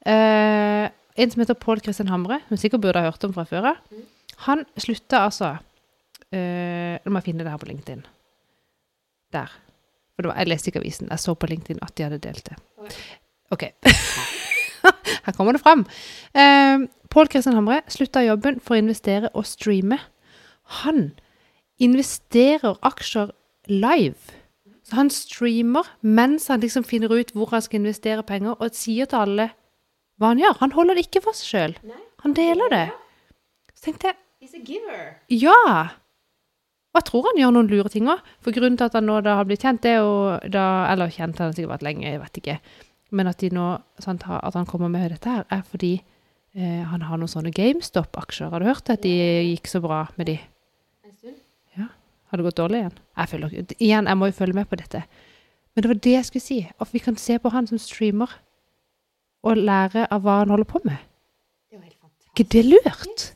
Uh, 0.06 0.90
en 0.90 1.32
som 1.32 1.42
heter 1.42 1.56
Pål 1.58 1.80
Kristian 1.84 2.10
Hamre, 2.10 2.40
som 2.48 2.58
sikkert 2.60 2.82
burde 2.82 3.00
ha 3.00 3.10
hørt 3.10 3.24
om 3.24 3.32
fra 3.36 3.46
før 3.48 3.70
av. 3.72 3.80
Mm. 3.94 4.04
Han 4.46 4.64
slutta 4.80 5.22
altså 5.28 5.54
uh, 5.54 6.94
Nå 6.98 7.12
må 7.12 7.20
jeg 7.20 7.28
finne 7.30 7.46
det 7.46 7.54
her 7.54 7.62
på 7.62 7.70
LinkedIn. 7.70 8.02
Der. 9.32 9.54
For 10.12 10.26
det 10.26 10.32
var, 10.32 10.42
jeg 10.42 10.50
leste 10.50 10.72
ikke 10.72 10.82
avisen. 10.82 11.08
Jeg 11.08 11.22
så 11.22 11.36
på 11.38 11.48
LinkedIn 11.48 11.80
at 11.86 11.94
de 11.96 12.08
hadde 12.08 12.20
delt 12.26 12.50
det. 12.50 12.58
Oi. 12.82 12.90
OK. 13.54 13.64
her 15.26 15.34
kommer 15.36 15.56
det 15.56 15.62
fram. 15.62 15.86
Eh, 16.34 16.86
Pål 17.10 17.28
Kristian 17.32 17.56
Hamre 17.58 17.80
slutta 17.90 18.22
jobben 18.22 18.60
for 18.62 18.76
å 18.76 18.82
investere 18.82 19.30
og 19.34 19.46
streame. 19.48 19.98
Han 20.82 21.10
investerer 21.82 22.76
aksjer 22.86 23.32
live. 23.70 24.36
Så 24.86 24.96
han 24.98 25.10
streamer 25.10 25.86
mens 26.02 26.48
han 26.50 26.62
liksom 26.62 26.86
finner 26.86 27.12
ut 27.12 27.32
hvor 27.34 27.50
han 27.54 27.62
skal 27.62 27.80
investere 27.82 28.22
penger, 28.26 28.56
og 28.58 28.74
sier 28.74 29.10
til 29.10 29.24
alle 29.24 29.48
hva 30.20 30.32
han 30.32 30.42
gjør. 30.42 30.58
Han 30.60 30.74
holder 30.76 30.98
det 30.98 31.06
ikke 31.08 31.22
for 31.24 31.36
seg 31.36 31.50
sjøl. 31.50 31.74
Han 32.24 32.34
deler 32.36 32.70
det. 32.72 32.86
Så 33.74 33.88
tenkte 33.90 34.12
jeg 34.12 34.18
He's 34.40 34.54
a 34.56 34.62
giver. 34.64 35.18
ja! 35.28 35.90
Og 36.90 36.98
jeg 36.98 37.06
tror 37.06 37.26
han 37.28 37.38
gjør 37.38 37.52
noen 37.54 37.68
lure 37.70 37.90
ting 37.92 38.08
òg. 38.10 38.22
For 38.42 38.50
grunnen 38.56 38.74
til 38.80 38.88
at 38.88 38.96
han 38.98 39.04
nå 39.06 39.20
da 39.22 39.36
har 39.38 39.46
blitt 39.46 39.62
kjent, 39.62 39.82
det 39.84 39.92
er 39.94 40.00
jo 40.00 40.14
da 40.50 40.62
Eller 40.90 41.12
kjent, 41.12 41.38
han 41.38 41.52
har 41.52 41.54
sikkert 41.54 41.74
vært 41.76 41.84
lenge, 41.86 42.08
jeg 42.08 42.18
vet 42.18 42.40
ikke. 42.40 42.56
Men 43.10 43.26
at, 43.26 43.40
de 43.42 43.50
nå, 43.50 43.66
sant, 43.98 44.22
at 44.26 44.54
han 44.54 44.66
kommer 44.70 44.88
med 44.92 45.10
dette 45.10 45.28
her, 45.28 45.44
er 45.50 45.62
fordi 45.66 45.96
eh, 46.54 46.82
han 46.86 47.02
har 47.02 47.18
noen 47.18 47.30
sånne 47.30 47.50
GameStop-aksjer. 47.54 48.50
Har 48.52 48.62
du 48.62 48.68
hørt 48.68 48.90
at 48.92 49.02
de 49.02 49.10
gikk 49.50 49.66
så 49.70 49.80
bra 49.82 50.04
med 50.16 50.30
de? 50.30 50.36
En 51.06 51.16
stund. 51.16 51.40
Ja. 51.78 51.88
Har 52.30 52.38
det 52.38 52.46
gått 52.46 52.60
dårlig 52.60 52.84
igjen? 52.84 52.98
Jeg 53.18 53.32
følger, 53.32 53.56
igjen, 53.78 54.06
jeg 54.12 54.20
må 54.20 54.30
jo 54.30 54.36
følge 54.38 54.54
med 54.60 54.68
på 54.70 54.78
dette. 54.78 55.02
Men 55.74 55.82
det 55.82 55.90
var 55.90 56.00
det 56.06 56.12
jeg 56.14 56.28
skulle 56.28 56.44
si. 56.46 56.60
At 56.80 56.94
vi 56.94 57.02
kan 57.02 57.18
se 57.18 57.38
på 57.42 57.50
han 57.54 57.66
som 57.70 57.78
streamer, 57.82 58.30
og 59.42 59.56
lære 59.56 60.04
av 60.12 60.20
hva 60.20 60.38
han 60.42 60.50
holder 60.52 60.68
på 60.68 60.80
med. 60.84 60.98
Det 61.70 61.78
var 61.78 61.84
helt 61.86 61.96
fantastisk. 61.96 62.30
ikke 62.36 62.48
det 62.52 62.64
lurt? 62.68 63.28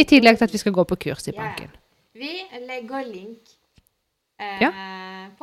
I 0.00 0.04
tillegg 0.08 0.38
til 0.40 0.46
at 0.48 0.52
vi 0.54 0.58
skal 0.62 0.72
gå 0.72 0.84
på 0.88 0.96
kurs 1.04 1.26
i 1.28 1.34
Ja, 1.34 1.36
ja. 1.36 1.48
banken. 1.50 1.74
Vi 2.18 2.30
legger 2.66 3.04
link 3.06 3.50
eh, 4.40 4.62
Ja, 4.64 4.70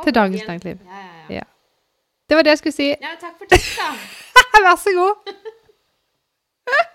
til 0.04 0.16
Dagens. 0.16 0.42
Næringsliv. 0.48 0.80
Ja, 0.90 0.98
ja, 1.04 1.12
ja. 1.30 1.36
Ja. 1.36 1.44
Det 2.30 2.36
var 2.38 2.44
det 2.44 2.50
jeg 2.50 2.58
skulle 2.58 2.74
si. 2.74 2.88
Ja, 2.90 3.12
takk 3.22 3.38
for 3.38 3.46
tipset, 3.52 3.78
da. 3.78 4.62
Vær 4.66 4.76
så 4.76 4.90
god. 4.96 5.34